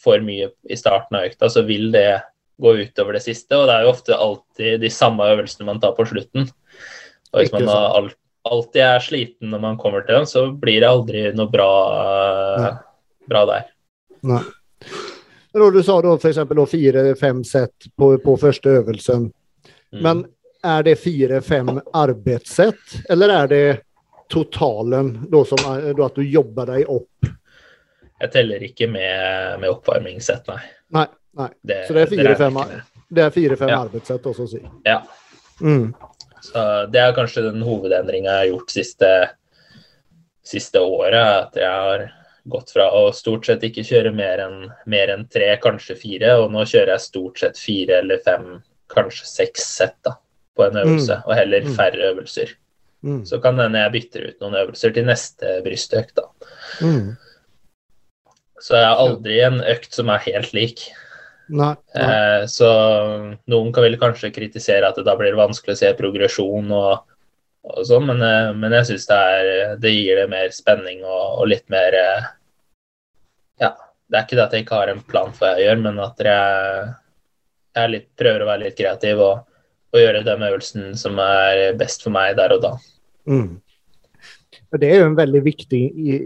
for 0.00 0.22
mye 0.24 0.46
i 0.70 0.76
starten 0.76 1.18
av 1.18 1.26
økta, 1.28 1.50
så 1.52 1.62
vil 1.68 1.90
det 1.92 2.22
gå 2.60 2.72
utover 2.84 3.16
det 3.16 3.22
siste. 3.24 3.56
Og 3.56 3.66
det 3.68 3.74
er 3.74 3.84
jo 3.84 3.92
ofte 3.92 4.16
alltid 4.16 4.80
de 4.80 4.90
samme 4.92 5.26
øvelsene 5.28 5.66
man 5.68 5.80
tar 5.80 5.92
på 5.96 6.06
slutten. 6.08 6.48
Og 7.32 7.40
hvis 7.42 7.52
man 7.52 7.68
har 7.68 7.96
alt, 7.98 8.16
alltid 8.48 8.82
er 8.82 9.02
sliten 9.04 9.50
når 9.52 9.60
man 9.60 9.78
kommer 9.78 10.04
til 10.06 10.14
dem, 10.20 10.26
så 10.26 10.46
blir 10.52 10.80
det 10.80 10.88
aldri 10.88 11.24
noe 11.36 11.50
bra, 11.52 11.68
Nei. 12.60 12.72
bra 13.28 13.44
der. 13.50 13.68
Nei. 14.28 14.42
Du 15.52 15.82
sa 15.82 15.96
da 16.02 16.14
då 16.54 16.66
fire-fem 16.66 17.44
sett 17.44 17.88
på, 17.98 18.18
på 18.18 18.36
første 18.38 18.68
øvelsen. 18.80 19.32
Mm. 19.92 20.02
Men 20.02 20.24
er 20.62 20.82
det 20.86 20.96
fire-fem 21.00 21.80
arbeidssett, 21.92 23.00
eller 23.10 23.28
er 23.28 23.46
det 23.50 23.64
totalen 24.30 25.26
da 25.30 25.44
som 25.44 25.58
da 25.64 26.06
at 26.06 26.14
du 26.14 26.22
jobber 26.22 26.70
deg 26.70 26.86
opp? 26.88 27.26
Jeg 28.20 28.32
teller 28.34 28.62
ikke 28.62 28.86
med, 28.92 29.60
med 29.62 29.72
oppvarmingssett, 29.72 30.46
nei. 30.52 30.60
Nei, 30.94 31.06
nei. 31.40 31.48
Det, 31.62 31.80
Så 31.88 31.96
det 31.96 32.02
er 32.04 32.12
fire, 32.12 32.36
fem, 32.36 32.58
fire-fem 33.32 33.68
Ja. 33.72 33.80
arbeidssett 33.86 34.26
også, 34.30 34.46
si. 34.52 34.60
Ja. 34.84 35.00
Mm. 35.60 35.94
Så 36.42 36.62
det 36.92 37.00
er 37.02 37.16
kanskje 37.16 37.44
den 37.50 37.62
hovedendringa 37.66 38.30
jeg 38.30 38.38
har 38.38 38.50
gjort 38.54 38.72
siste, 38.72 39.10
siste 40.46 40.80
året. 40.80 41.50
At 41.50 41.58
jeg 41.60 41.68
har 41.68 42.06
gått 42.50 42.72
fra 42.72 42.88
å 42.96 43.10
stort 43.14 43.46
sett 43.46 43.64
ikke 43.66 43.84
kjøre 43.84 44.14
mer 44.16 44.40
enn 44.46 44.58
mer 44.88 45.12
enn 45.12 45.26
tre, 45.28 45.52
kanskje 45.62 45.98
fire, 46.00 46.32
og 46.40 46.50
nå 46.54 46.64
kjører 46.64 46.94
jeg 46.94 47.04
stort 47.04 47.42
sett 47.42 47.60
fire 47.60 48.00
eller 48.00 48.22
fem, 48.24 48.62
kanskje 48.90 49.28
seks 49.28 49.66
sett 49.76 49.98
da, 50.06 50.16
på 50.56 50.64
en 50.66 50.80
øvelse, 50.80 51.20
og 51.26 51.36
heller 51.36 51.62
Mm. 51.68 51.74
færre 51.76 52.08
øvelser. 52.14 52.54
Mm. 53.04 53.24
Så 53.26 53.38
kan 53.40 53.58
hende 53.58 53.78
jeg 53.78 53.92
bytter 53.92 54.28
ut 54.28 54.40
noen 54.40 54.56
øvelser 54.64 54.94
til 54.94 55.04
neste 55.04 55.62
brystøkt. 55.64 56.14
da. 56.16 56.26
Mm. 56.80 57.16
Så 58.60 58.74
jeg 58.76 58.84
har 58.88 58.96
aldri 58.96 59.38
en 59.40 59.60
økt 59.60 59.94
som 59.94 60.08
er 60.12 60.18
helt 60.18 60.52
lik. 60.52 60.90
Nei, 61.50 61.74
nei. 61.94 62.02
Eh, 62.04 62.46
så 62.46 62.68
noen 63.50 63.72
kan 63.74 63.84
vel 63.84 63.96
kanskje 63.98 64.32
kritisere 64.34 64.86
at 64.86 64.98
det 64.98 65.06
da 65.08 65.16
blir 65.18 65.38
vanskelig 65.38 65.74
å 65.74 65.80
se 65.80 65.90
progresjon 65.98 66.70
og, 66.76 67.16
og 67.66 67.80
sånn, 67.88 68.06
men, 68.12 68.22
eh, 68.22 68.50
men 68.56 68.76
jeg 68.78 68.90
syns 68.92 69.08
det, 69.10 69.20
det 69.82 69.92
gir 69.94 70.20
det 70.22 70.28
mer 70.30 70.54
spenning 70.54 71.02
og, 71.02 71.40
og 71.42 71.50
litt 71.50 71.66
mer 71.72 71.96
eh, 71.98 72.28
Ja, 73.64 73.74
det 74.06 74.18
er 74.18 74.26
ikke 74.26 74.38
det 74.38 74.46
at 74.46 74.54
jeg 74.56 74.66
ikke 74.66 74.82
har 74.82 74.92
en 74.92 75.02
plan 75.10 75.34
for 75.34 75.46
hva 75.48 75.56
jeg 75.58 75.66
gjør, 75.66 75.82
men 75.88 76.02
at 76.04 76.22
jeg, 76.24 76.84
jeg 77.80 77.94
litt, 77.96 78.08
prøver 78.20 78.44
å 78.44 78.50
være 78.52 78.64
litt 78.68 78.78
kreativ 78.78 79.24
og, 79.26 79.42
og 79.90 80.04
gjøre 80.04 80.22
den 80.26 80.46
øvelsen 80.46 80.94
som 80.98 81.18
er 81.24 81.64
best 81.80 82.06
for 82.06 82.14
meg 82.14 82.38
der 82.38 82.54
og 82.54 82.62
da. 82.68 82.76
Mm. 83.26 83.58
Det 84.70 84.86
er 84.86 85.00
jo 85.00 85.06
en 85.08 85.16
veldig 85.18 85.40
viktig 85.42 85.80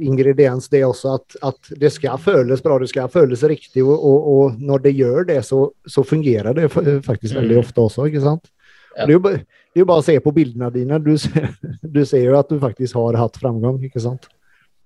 ingrediens 0.05 0.66
det 0.68 0.82
også, 0.84 1.14
at, 1.16 1.36
at 1.49 1.70
det 1.80 1.90
skal 1.95 2.18
føles 2.20 2.61
bra, 2.61 2.76
det 2.82 2.90
skal 2.90 3.09
føles 3.09 3.42
riktig, 3.49 3.80
og, 3.84 3.95
og, 3.97 4.26
og 4.34 4.59
når 4.61 4.82
det 4.84 4.92
gjør 4.99 5.24
det, 5.30 5.38
så, 5.49 5.62
så 5.88 6.05
fungerer 6.05 6.53
det 6.57 6.68
faktisk 7.07 7.38
veldig 7.38 7.57
Mm. 7.57 7.62
ofte 7.62 7.80
også, 7.80 8.09
ikke 8.11 8.20
sant? 8.20 8.51
Ja. 8.97 9.07
Det, 9.07 9.14
er 9.14 9.16
jo 9.16 9.22
det 9.24 9.80
er 9.80 9.80
jo 9.80 9.86
bare 9.88 10.03
å 10.03 10.07
se 10.07 10.18
på 10.22 10.32
bildene 10.36 10.68
dine, 10.74 11.01
du 11.03 11.16
ser, 11.18 11.49
du 11.97 12.05
ser 12.05 12.26
jo 12.26 12.36
at 12.38 12.53
du 12.53 12.61
faktisk 12.61 12.95
har 13.01 13.16
hatt 13.18 13.40
framgang, 13.40 13.80
ikke 13.88 14.03
sant? 14.05 14.28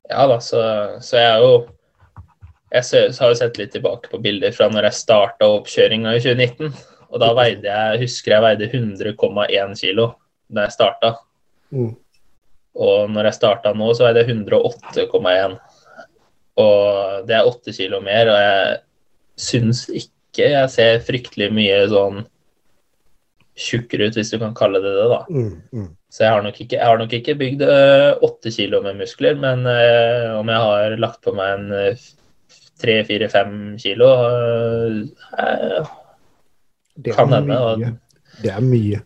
Ja 0.09 0.25
da, 0.31 0.39
så, 0.41 0.63
så 1.05 1.19
jeg 1.19 1.33
er 1.35 1.43
jo 1.45 1.51
Jeg 2.73 2.85
ser, 2.85 3.11
har 3.21 3.31
jo 3.33 3.37
sett 3.37 3.59
litt 3.59 3.71
tilbake 3.73 4.11
på 4.13 4.21
bilder 4.21 4.53
fra 4.53 4.67
når 4.69 4.91
jeg 4.91 5.01
starta 5.01 5.47
oppkjøringa 5.57 6.11
i 6.17 6.21
2019. 6.21 6.75
Og 7.09 7.21
da 7.23 7.31
veide 7.33 7.65
jeg 7.65 8.01
husker 8.03 8.35
jeg 8.35 8.45
veide 8.45 8.69
100,1 8.69 9.73
kilo 9.81 10.11
da 10.53 10.67
jeg 10.67 10.75
starta. 10.75 11.15
Mm. 11.73 11.95
Og 12.79 13.11
når 13.11 13.29
jeg 13.29 13.39
starta 13.39 13.75
nå, 13.75 13.91
så 13.97 14.09
er 14.09 14.19
det 14.19 14.29
108,1. 14.29 15.59
Og 16.59 17.27
det 17.29 17.37
er 17.37 17.49
åtte 17.49 17.75
kilo 17.75 18.01
mer, 18.03 18.31
og 18.33 18.41
jeg 18.43 18.79
syns 19.39 19.87
ikke 19.91 20.51
jeg 20.53 20.71
ser 20.71 21.01
fryktelig 21.07 21.49
mye 21.55 21.79
sånn 21.91 22.25
tjukkere 23.59 24.09
ut, 24.09 24.19
hvis 24.19 24.31
du 24.31 24.39
kan 24.39 24.55
kalle 24.55 24.81
det 24.83 24.93
det, 24.95 25.07
da. 25.11 25.21
Mm. 25.31 25.55
Mm. 25.75 25.89
Så 26.15 26.25
jeg 26.25 26.35
har 26.35 26.45
nok 26.47 26.61
ikke, 26.63 26.79
har 26.81 27.01
nok 27.01 27.15
ikke 27.19 27.35
bygd 27.39 27.65
åtte 28.25 28.53
kilo 28.55 28.81
med 28.85 29.01
muskler, 29.01 29.35
men 29.39 29.67
øh, 29.67 30.39
om 30.39 30.53
jeg 30.53 30.63
har 30.65 30.97
lagt 31.03 31.21
på 31.27 31.35
meg 31.37 31.55
en 31.57 31.75
øh, 31.75 32.07
tre, 32.81 33.01
fire, 33.09 33.29
fem 33.33 33.53
kilo 33.83 34.09
øh, 34.25 35.03
Det 36.99 37.15
Kan 37.15 37.35
hende. 37.35 37.99
Det 38.43 38.55
er 38.55 38.63
mye. 38.63 39.03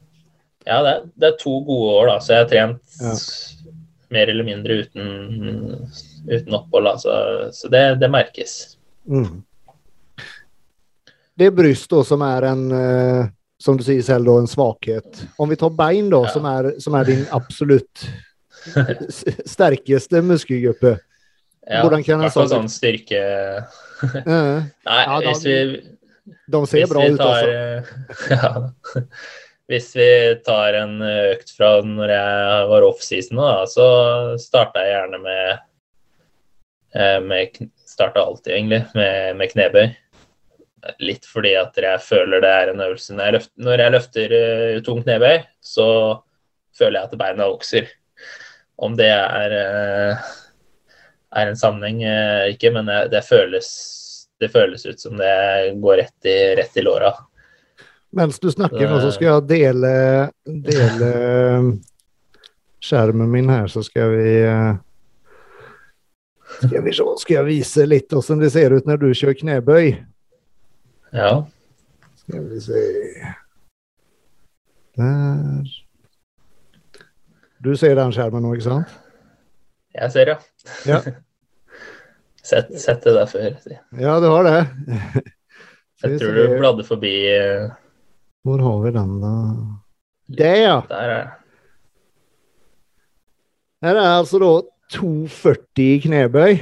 Ja, 0.66 0.78
det 0.84 1.10
det 1.18 1.28
er 1.32 1.40
to 1.40 1.58
gode 1.66 1.96
år, 1.96 2.06
da, 2.12 2.20
så 2.20 2.32
jeg 2.32 2.44
har 2.44 2.52
trent 2.52 3.00
Ja. 3.00 3.16
Mer 4.12 4.28
eller 4.32 4.44
mindre 4.46 4.76
uten, 4.82 5.06
uten 6.28 6.54
opphold. 6.58 6.86
Altså. 6.92 7.10
så, 7.10 7.52
så 7.62 7.70
det, 7.72 7.84
det 8.02 8.10
merkes. 8.12 8.56
Mm. 9.08 9.42
Det 11.38 11.48
er 11.48 11.54
bryst 11.56 11.88
da 11.90 12.02
som 12.04 12.22
er 12.26 12.44
en, 12.50 12.66
eh, 12.76 13.22
som 13.62 13.78
du 13.78 13.84
sier 13.86 14.02
selv, 14.04 14.26
da, 14.28 14.34
en 14.42 14.50
svakhet. 14.50 15.22
Om 15.40 15.48
vi 15.52 15.56
tar 15.60 15.72
bein 15.78 16.10
da, 16.12 16.22
Ja. 16.26 16.32
som, 16.34 16.44
er, 16.50 16.72
som 16.82 16.94
er 16.98 17.08
din 17.08 17.24
absolutt 17.32 18.04
sterkeste 19.48 20.20
muskelgruppe. 20.22 20.98
Ja, 21.66 21.80
Hvordan 21.84 22.02
kan 22.04 22.22
en 22.26 22.30
sånn- 22.34 22.48
sånn 22.50 22.68
styrke 22.70 23.18
Nei, 24.26 25.02
Ja, 25.06 25.20
da- 25.22 25.28
hvis 25.28 25.44
vi 25.46 25.56
De 26.50 26.60
ser 26.66 26.88
bra 26.90 27.04
ut 27.06 27.20
altså. 27.22 27.46
eh, 27.46 27.82
ja. 28.34 28.50
Hvis 29.72 29.94
vi 29.96 30.06
tar 30.44 30.76
en 30.76 30.98
økt 31.00 31.54
fra 31.56 31.78
når 31.80 32.10
jeg 32.12 32.64
var 32.68 32.84
offseason, 32.84 33.38
så 33.72 33.86
starta 34.36 34.82
jeg 34.84 34.92
gjerne 34.92 35.20
med, 35.22 35.62
eh, 36.92 37.20
med 37.24 37.62
Starta 37.88 38.20
alltid, 38.20 38.52
egentlig, 38.52 38.82
med, 38.94 39.38
med 39.38 39.52
knebøy. 39.52 39.86
Litt 41.00 41.24
fordi 41.28 41.54
at 41.56 41.76
jeg 41.80 42.04
føler 42.04 42.42
det 42.42 42.50
er 42.50 42.70
en 42.72 42.80
øvelse 42.82 43.14
Når 43.14 43.24
jeg 43.24 43.34
løfter, 43.36 43.64
når 43.64 43.82
jeg 43.82 43.94
løfter 43.94 44.36
uh, 44.36 44.78
tung 44.84 45.02
knebøy, 45.04 45.42
så 45.62 45.88
føler 46.76 46.98
jeg 46.98 47.08
at 47.08 47.18
beina 47.20 47.48
vokser. 47.48 47.90
Om 48.76 48.96
det 48.98 49.08
er, 49.12 49.56
uh, 49.56 50.30
er 51.38 51.52
en 51.52 51.60
sammenheng, 51.60 52.04
uh, 52.04 52.48
ikke, 52.52 52.72
men 52.76 52.92
det 53.12 53.24
føles 53.28 53.72
det 54.42 54.50
føles 54.50 54.84
ut 54.84 55.00
som 55.00 55.16
det 55.16 55.34
går 55.80 56.00
rett 56.02 56.26
i, 56.26 56.38
rett 56.58 56.76
i 56.76 56.82
låra. 56.82 57.12
Mens 58.12 58.38
du 58.40 58.50
snakker 58.52 58.88
nå, 58.90 59.00
så 59.00 59.10
skal 59.14 59.28
jeg 59.28 59.48
dele, 59.48 59.92
dele 60.44 61.12
skjermen 62.82 63.30
min 63.32 63.48
her, 63.48 63.70
så 63.72 63.80
skal 63.86 64.12
vi 64.12 64.32
eh, 64.44 64.74
skal 66.58 66.84
vi 66.84 66.92
se, 66.92 67.06
skal 67.22 67.38
jeg 67.38 67.48
vise 67.48 67.86
litt 67.88 68.12
hvordan 68.12 68.42
det 68.42 68.50
ser 68.52 68.74
ut 68.76 68.88
når 68.88 69.00
du 69.00 69.08
kjører 69.16 69.38
knebøy. 69.40 69.86
Ja. 71.16 71.32
Skal 72.20 72.44
vi 72.50 72.60
se 72.60 72.82
Der. 75.00 75.72
Du 77.64 77.72
ser 77.78 77.96
den 77.96 78.12
skjermen 78.12 78.44
nå, 78.44 78.52
ikke 78.56 78.66
sant? 78.66 78.96
Jeg 79.96 80.12
ser, 80.12 80.34
ja. 80.34 80.40
Ja. 80.88 81.00
Sett, 82.42 82.72
sett 82.82 83.04
det 83.06 83.12
der 83.14 83.28
før. 83.30 83.52
Ja, 84.02 84.16
du 84.18 84.24
har 84.26 84.42
det. 84.42 84.56
Jeg 86.02 86.16
tror 86.18 86.32
du 86.34 86.56
bladde 86.58 86.84
forbi 86.84 87.12
eh, 87.30 87.68
Hvor 88.42 88.58
har 88.58 88.82
vi 88.82 88.90
den, 88.90 89.20
da? 89.22 89.32
Det, 90.26 90.56
ja. 90.62 90.82
Der 90.88 91.14
er 91.14 91.30
Her 93.82 93.98
er 93.98 94.18
altså 94.20 94.38
da 94.38 94.50
240 94.94 95.82
i 95.82 96.00
knebøy. 96.04 96.52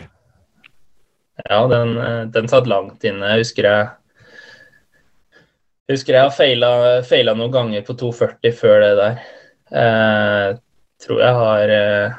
Ja, 1.48 1.58
den, 1.68 1.96
eh, 2.00 2.24
den 2.32 2.48
satt 2.48 2.68
langt 2.68 3.04
inne. 3.04 3.32
Jeg 3.32 3.44
husker 3.44 3.68
jeg 3.68 3.88
husker 5.92 6.16
jeg 6.16 6.22
har 6.22 6.32
feila, 6.32 6.70
feila 7.04 7.34
noen 7.36 7.52
ganger 7.52 7.84
på 7.84 7.96
240 7.98 8.56
før 8.56 8.80
det 8.84 8.90
der. 9.00 9.20
Eh, 9.70 10.58
tror 11.04 11.22
jeg 11.22 11.38
har 11.40 11.74
eh, 11.76 12.18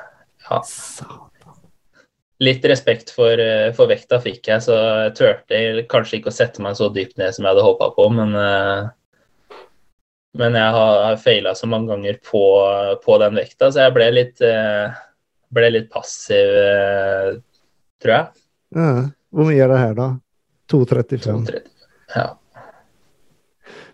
ja, 0.49 0.61
litt 2.41 2.65
respekt 2.65 3.13
for, 3.13 3.41
eh, 3.41 3.69
for 3.77 3.91
vekta 3.91 4.19
fikk 4.23 4.49
jeg, 4.49 4.63
så 4.65 4.77
jeg 5.05 5.13
turte 5.17 5.61
kanskje 5.91 6.19
ikke 6.19 6.31
å 6.31 6.35
sette 6.35 6.63
meg 6.63 6.77
så 6.79 6.89
dypt 6.93 7.17
ned 7.21 7.35
som 7.35 7.45
jeg 7.45 7.53
hadde 7.53 7.65
håpa 7.67 7.91
på, 7.97 8.07
men 8.15 8.35
eh, 8.37 8.89
men 10.37 10.55
jeg 10.55 10.73
har, 10.75 11.15
feila 11.19 11.55
så 11.55 11.67
mange 11.67 11.91
ganger 11.91 12.19
på, 12.23 12.43
på 13.03 13.17
den 13.19 13.39
vekta, 13.39 13.71
så 13.71 13.85
jeg 13.85 13.95
ble 13.95 14.09
litt, 14.15 14.43
eh, 14.45 14.99
ble 15.51 15.71
litt 15.73 15.89
passiv, 15.91 16.53
eh, 16.61 17.33
tror 18.01 18.15
jeg. 18.15 18.45
Ja. 18.77 18.91
Hvor 19.31 19.47
mye 19.47 19.63
er 19.63 19.71
det 19.71 19.79
her, 19.79 19.95
da? 19.95 20.07
235. 20.71 21.43
230. 21.47 21.67
Ja. 22.15 22.29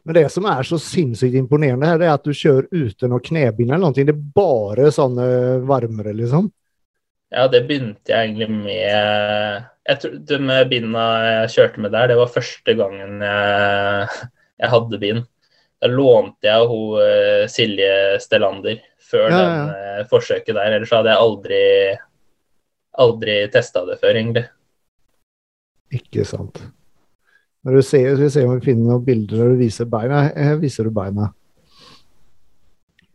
Men 0.07 0.15
det 0.15 0.23
som 0.31 0.45
er 0.49 0.63
så 0.63 0.79
sinnssykt 0.79 1.35
imponerende 1.35 1.89
her, 1.89 1.97
det 1.99 2.07
er 2.07 2.15
at 2.15 2.25
du 2.25 2.31
kjører 2.31 2.69
uten 2.71 3.13
å 3.13 3.19
knebind 3.21 3.73
eller 3.73 3.83
noe. 3.83 3.97
Det 3.97 4.13
er 4.13 4.21
bare 4.37 4.87
sånne 4.93 5.25
varmere, 5.67 6.13
liksom. 6.15 6.47
ja, 7.33 7.43
det 7.51 7.65
begynte 7.67 8.13
jeg 8.13 8.29
egentlig 8.29 8.47
med 8.53 9.65
jeg 9.87 9.99
tror, 10.01 10.13
De 10.29 10.57
binda 10.71 11.03
jeg 11.25 11.51
kjørte 11.57 11.83
med 11.83 11.93
der, 11.95 12.07
det 12.11 12.17
var 12.19 12.31
første 12.31 12.73
gangen 12.79 13.21
jeg, 13.23 14.29
jeg 14.63 14.71
hadde 14.73 15.01
bind. 15.01 15.27
Da 15.77 15.89
lånte 15.91 16.49
jeg 16.49 16.69
hun 16.71 17.01
eh, 17.03 17.43
Silje 17.51 18.17
Stellander 18.21 18.79
før 19.07 19.27
Ja, 19.29 19.41
ja. 19.41 19.65
det 19.69 19.81
eh, 20.01 20.05
forsøket 20.09 20.55
der. 20.55 20.77
Ellers 20.77 20.93
hadde 20.95 21.13
jeg 21.13 21.23
aldri, 21.23 21.63
aldri 23.05 23.37
testa 23.53 23.85
det 23.87 23.99
før, 24.01 24.17
egentlig. 24.17 24.47
Ikke 25.93 26.25
sant. 26.27 26.59
Når 27.67 27.77
du 27.77 27.83
ser, 27.83 28.13
skal 28.15 28.23
vi 28.23 28.31
se 28.33 28.45
om 28.47 28.55
vi 28.55 28.69
finner 28.69 28.93
noen 28.93 29.03
bilder 29.05 29.43
der 29.43 29.51
du 29.53 29.61
viser 29.61 29.89
beina. 29.91 30.23
Her 30.33 30.57
viser 30.61 30.87
du 30.87 30.93
beina. 30.95 31.29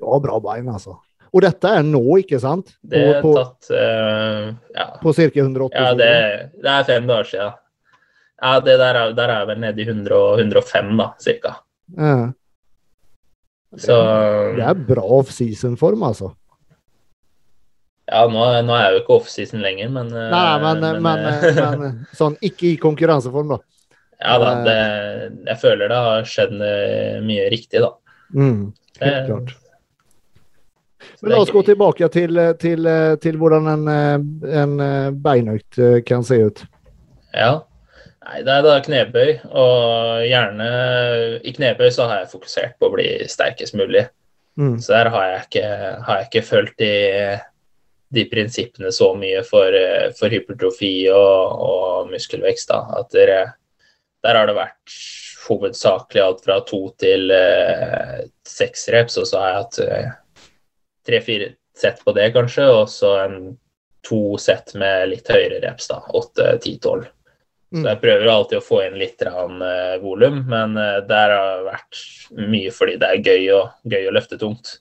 Ja, 0.03 0.19
bra 0.23 0.39
bein, 0.43 0.69
altså. 0.71 0.99
Og 1.33 1.41
dette 1.41 1.71
er 1.79 1.85
nå, 1.87 2.03
ikke 2.21 2.39
sant? 2.43 2.75
Det 2.85 3.01
er 3.01 3.23
på, 3.25 3.33
på, 3.33 3.41
tatt 3.41 3.73
uh, 3.73 4.51
ja, 4.77 4.87
på 5.01 5.15
ca. 5.17 5.29
180 5.33 5.79
ja 5.79 5.95
det, 5.97 6.11
det 6.61 6.73
er 6.75 6.85
fem 6.91 7.07
dager 7.09 7.31
siden. 7.31 7.55
Ja, 8.43 8.53
det 8.61 8.75
der 8.83 8.99
er, 8.99 9.15
der 9.17 9.33
er 9.33 9.47
vel 9.49 9.63
nede 9.63 9.81
i 9.81 9.87
100 9.87 10.19
og 10.19 10.43
105, 10.43 10.93
da, 10.99 11.07
cirka. 11.23 11.55
Ja. 11.97 12.15
Så 13.81 13.97
Det 14.57 14.65
er 14.69 14.81
bra 14.89 15.03
off-season-form, 15.21 16.03
altså. 16.05 16.33
Ja, 18.13 18.27
nå, 18.29 18.43
nå 18.67 18.75
er 18.77 18.83
jeg 18.85 18.97
jo 18.97 19.01
ikke 19.05 19.17
offseason 19.21 19.63
lenger, 19.65 19.89
men 19.95 20.11
eh, 20.13 20.29
Nei, 20.33 20.59
men, 20.61 20.83
men, 20.83 21.03
men, 21.07 21.79
men, 21.81 21.95
sånn 22.19 22.37
ikke 22.45 22.73
i 22.75 22.77
konkurranseform, 22.83 23.55
da. 23.57 23.61
Ja 24.23 24.37
da, 24.39 24.51
det, 24.63 24.75
jeg 25.49 25.59
føler 25.59 25.91
det 25.91 25.97
har 25.99 26.29
skjedd 26.31 26.53
eh, 26.63 27.17
mye 27.27 27.49
riktig, 27.51 27.81
da. 27.83 27.89
Mm, 28.37 28.69
helt 29.01 29.17
Det- 29.17 29.27
klart. 29.31 29.59
Men 31.23 31.33
la 31.33 31.41
oss 31.43 31.51
gå 31.51 31.63
tilbake 31.67 32.07
til, 32.15 32.39
til, 32.63 32.87
til 33.23 33.37
hvordan 33.39 33.67
en, 33.73 33.89
eh, 33.91 34.55
en 34.63 34.77
eh, 34.83 35.09
beinøkt 35.25 35.79
eh, 35.83 35.97
kan 36.07 36.23
se 36.27 36.39
ut. 36.47 36.63
Ja. 37.35 37.65
Nei, 38.23 38.43
det 38.47 38.55
er 38.55 38.65
da 38.65 38.75
knebøy, 38.85 39.31
og 39.51 40.27
gjerne 40.29 40.67
I 41.43 41.55
knebøy 41.57 41.89
så 41.95 42.07
har 42.07 42.21
jeg 42.23 42.33
fokusert 42.33 42.77
på 42.79 42.89
å 42.89 42.95
bli 42.95 43.07
sterkest 43.31 43.75
mulig. 43.79 44.05
Mm. 44.61 44.77
Så 44.85 44.93
der 44.95 45.11
har 45.11 45.25
jeg 45.27 45.41
ikke, 45.47 45.65
har 46.07 46.21
jeg 46.21 46.29
ikke 46.29 46.45
følt 46.47 46.77
de, 46.79 46.93
de 48.15 48.27
prinsippene 48.31 48.93
så 48.95 49.11
mye 49.19 49.43
for, 49.49 49.75
for 50.19 50.33
hypertrofi 50.33 50.93
og, 51.11 51.65
og 51.67 52.13
muskelvekst. 52.13 52.71
Da. 52.71 53.01
At 53.01 53.11
der, 53.17 53.35
der 54.23 54.39
har 54.39 54.51
det 54.51 54.59
vært 54.61 54.97
hovedsakelig 55.49 56.23
alt 56.23 56.45
fra 56.45 56.61
to 56.69 56.85
til 57.03 57.33
eh, 57.35 58.21
seks 58.47 58.87
reps, 58.95 59.19
og 59.19 59.27
så 59.29 59.41
har 59.41 59.49
jeg 59.49 59.63
hatt 59.63 59.81
eh, 59.87 60.13
tre-fire 61.09 61.51
sett 61.79 62.05
på 62.05 62.15
det, 62.15 62.29
kanskje, 62.37 62.69
og 62.71 62.87
så 62.93 63.17
en 63.25 63.41
to 64.07 64.37
sett 64.39 64.75
med 64.79 65.11
litt 65.11 65.31
høyere 65.31 65.63
reps, 65.65 65.89
da. 65.91 66.03
Åtte, 66.19 66.55
ti, 66.63 66.77
tolv. 66.83 67.09
Så 67.73 67.79
Mm. 67.81 67.87
jeg 67.89 68.01
prøver 68.03 68.29
alltid 68.29 68.59
å 68.59 68.65
få 68.67 68.79
inn 68.85 68.99
litt 69.01 69.23
eh, 69.25 69.99
volum, 70.03 70.43
men 70.45 70.77
eh, 70.77 70.99
der 71.09 71.31
har 71.33 71.47
det 71.57 71.71
vært 71.71 72.01
mye 72.53 72.71
fordi 72.71 72.99
det 73.01 73.09
er 73.09 73.23
gøy, 73.25 73.47
og, 73.57 73.71
gøy 73.89 74.09
å 74.11 74.13
løfte 74.13 74.37
tungt. 74.37 74.75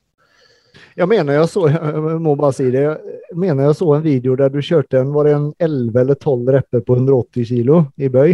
Jeg 0.99 1.07
mener 1.07 1.37
jeg 1.37 1.47
så, 1.53 1.63
jeg 1.71 2.19
må 2.19 2.35
bare 2.35 2.57
si 2.57 2.67
det, 2.73 2.83
jeg 2.83 3.37
mener 3.39 3.69
jeg 3.69 3.77
så 3.79 3.87
en 3.95 4.03
video 4.03 4.35
der 4.35 4.51
du 4.51 4.59
kjørte 4.59 4.99
en, 4.99 5.13
var 5.15 5.29
det 5.29 5.37
en 5.37 5.47
11 5.63 6.01
eller 6.03 6.19
12 6.19 6.51
repper 6.57 6.83
på 6.83 6.97
180 6.99 7.47
kilo 7.47 7.79
i 7.95 8.11
bøy? 8.11 8.33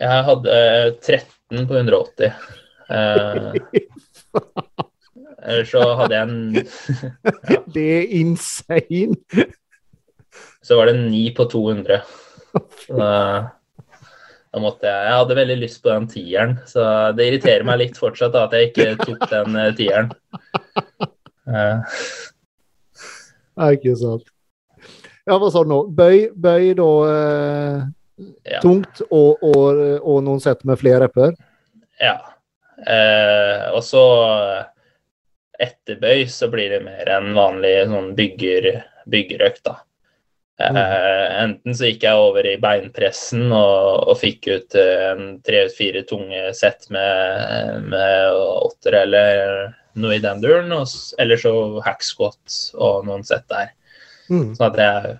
Jeg 0.00 0.26
hadde 0.26 0.56
eh, 0.58 0.90
13 0.98 1.68
på 1.70 1.78
180. 1.78 2.34
Eh, 2.90 3.54
Eller 5.40 5.64
så 5.70 5.84
hadde 5.96 6.18
jeg 6.18 6.26
en 6.26 6.34
Det 7.74 7.86
er 8.00 8.10
insane! 8.18 9.14
Så 10.62 10.76
var 10.76 10.90
det 10.90 10.98
9 11.00 11.22
på 11.38 11.46
200. 11.50 12.00
Da, 14.50 14.58
måtte 14.58 14.88
jeg 14.88 15.06
Jeg 15.06 15.14
hadde 15.14 15.34
veldig 15.38 15.56
lyst 15.60 15.78
på 15.84 15.92
den 15.92 16.08
tieren, 16.10 16.56
så 16.66 16.82
det 17.14 17.28
irriterer 17.28 17.62
meg 17.68 17.78
litt 17.84 18.00
fortsatt 18.00 18.32
da, 18.34 18.48
at 18.48 18.56
jeg 18.56 18.72
ikke 18.72 18.86
tok 19.06 19.22
den 19.30 19.58
eh, 19.60 19.70
tieren. 19.78 20.10
Det 21.46 21.60
er 23.62 23.76
ikke 23.76 23.94
sant. 24.00 24.26
Ja, 25.22 25.36
hva 25.38 25.52
sa 25.54 25.62
du 25.62 25.70
nå? 25.70 25.78
Bøy, 25.94 26.32
bøy 26.34 26.72
da 26.80 26.90
eh, 27.12 27.78
ja. 28.56 28.58
tungt 28.64 29.04
og, 29.06 29.38
og, 29.38 29.78
og 30.00 30.20
noen 30.26 30.42
sett 30.42 30.66
med 30.66 30.82
flere 30.82 31.04
repper. 31.06 31.38
ja. 32.02 32.18
Eh, 32.80 33.66
og 33.76 33.82
så 33.84 34.02
etter 35.60 35.98
bøy 36.00 36.24
så 36.32 36.48
blir 36.48 36.72
det 36.72 36.80
mer 36.86 37.10
en 37.12 37.34
vanlig 37.36 37.74
sånn 37.90 38.14
bygger, 38.16 38.70
byggerøkt, 39.10 39.62
da. 39.68 39.74
Eh, 40.60 41.42
enten 41.42 41.76
så 41.76 41.88
gikk 41.88 42.04
jeg 42.04 42.20
over 42.20 42.46
i 42.46 42.58
beinpressen 42.60 43.46
og, 43.48 44.10
og 44.12 44.18
fikk 44.20 44.48
ut 44.50 44.76
uh, 44.76 45.06
en 45.14 45.24
tre-fire 45.46 46.02
tunge 46.08 46.50
sett 46.56 46.90
med, 46.92 47.88
med 47.88 48.36
åtter 48.36 48.98
eller 49.00 49.40
noe 50.00 50.18
i 50.18 50.22
den 50.22 50.42
duren, 50.44 50.70
og, 50.76 50.86
eller 51.18 51.40
så 51.40 51.54
hack 51.86 52.04
squat 52.04 52.60
og 52.76 53.08
noen 53.08 53.24
sett 53.26 53.46
der. 53.50 53.72
Mm. 54.28 54.52
Sånn 54.54 54.68
at 54.68 54.80
jeg 54.84 55.16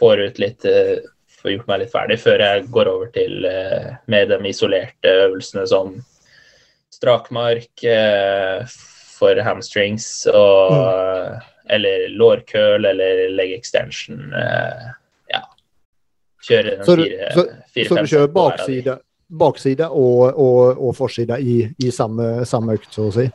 får 0.00 0.26
ut 0.26 0.42
litt 0.42 0.68
uh, 0.68 0.98
Får 1.40 1.54
gjort 1.54 1.68
meg 1.70 1.78
litt 1.80 1.92
ferdig 1.94 2.16
før 2.20 2.42
jeg 2.44 2.64
går 2.68 2.88
over 2.90 3.08
til 3.14 3.46
uh, 3.48 3.94
med 4.12 4.28
de 4.28 4.36
isolerte 4.50 5.08
øvelsene 5.22 5.62
som 5.70 5.94
strakmark 6.92 7.84
eh, 7.88 8.66
for 9.16 9.40
hamstrings 9.44 10.26
og 10.28 11.40
Eller 11.70 12.08
lårkøl 12.18 12.86
eller 12.90 13.28
leg 13.38 13.52
extension. 13.54 14.32
Eh, 14.34 14.88
ja. 15.30 15.42
Kjøre 16.48 16.78
en 16.78 16.84
Så 16.88 16.96
du- 16.98 17.04
fire, 17.04 17.28
så- 17.36 17.46
fire 17.74 17.88
Så 17.92 18.00
du 18.00 18.10
kjører 18.14 18.32
bakside, 18.34 18.96
bakside 19.30 19.86
og, 19.90 20.34
og, 20.34 20.80
og 20.88 20.96
forside 20.98 21.36
i, 21.40 21.58
i 21.86 21.90
samme, 21.94 22.44
samme 22.50 22.74
økt, 22.78 22.90
så 22.96 23.06
å 23.06 23.12
si? 23.14 23.28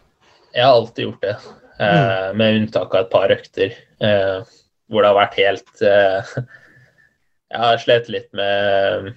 Jeg 0.56 0.64
har 0.66 0.74
alltid 0.76 1.06
gjort 1.06 1.22
det, 1.24 1.36
eh, 1.80 2.34
med 2.36 2.60
unntak 2.62 2.94
av 2.96 3.06
et 3.06 3.12
par 3.14 3.32
økter 3.32 3.72
eh, 4.02 4.44
hvor 4.92 5.02
det 5.02 5.10
har 5.14 5.18
vært 5.22 5.40
helt 5.40 5.82
eh, 5.82 6.36
Jeg 7.56 7.62
har 7.62 7.78
slitt 7.80 8.10
litt 8.12 8.28
med, 8.36 9.14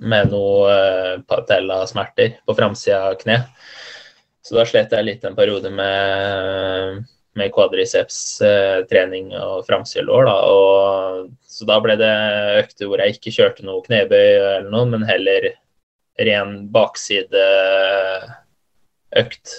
med 0.00 0.30
noe 0.32 0.70
eh, 0.74 1.16
patellasmerter 1.28 2.38
på 2.48 2.54
framsida 2.58 3.02
av 3.12 3.18
kne. 3.20 3.36
Så 4.42 4.56
da 4.56 4.64
slet 4.66 4.90
jeg 4.96 5.04
litt 5.06 5.24
en 5.28 5.36
periode 5.36 5.70
med, 5.70 7.04
med 7.40 7.52
kvadriceps-trening 7.56 9.32
og. 9.40 9.64
Da. 10.28 10.36
Og, 10.52 11.32
så 11.48 11.66
da 11.68 11.80
ble 11.82 11.96
det 12.00 12.12
økter 12.60 12.86
hvor 12.90 13.00
jeg 13.02 13.16
ikke 13.16 13.34
kjørte 13.38 13.66
noe 13.66 13.84
knebøy 13.86 14.28
eller 14.36 14.70
noe, 14.70 14.86
men 14.92 15.02
heller 15.08 15.50
ren 16.20 16.50
baksideøkt, 16.72 17.36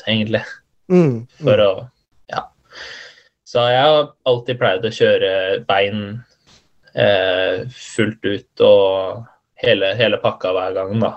egentlig 0.07 0.45
Mm. 0.91 1.27
for 1.39 1.57
å 1.63 1.71
Ja. 2.29 2.41
Så 3.47 3.63
jeg 3.71 3.81
har 3.83 4.11
alltid 4.27 4.59
pleid 4.59 4.83
å 4.83 4.91
kjøre 4.91 5.31
bein 5.67 6.23
eh, 6.95 7.63
fullt 7.71 8.25
ut 8.25 8.63
og 8.67 9.25
hele, 9.63 9.93
hele 9.95 10.17
pakka 10.19 10.51
hver 10.55 10.73
gang, 10.75 10.99
da. 10.99 11.11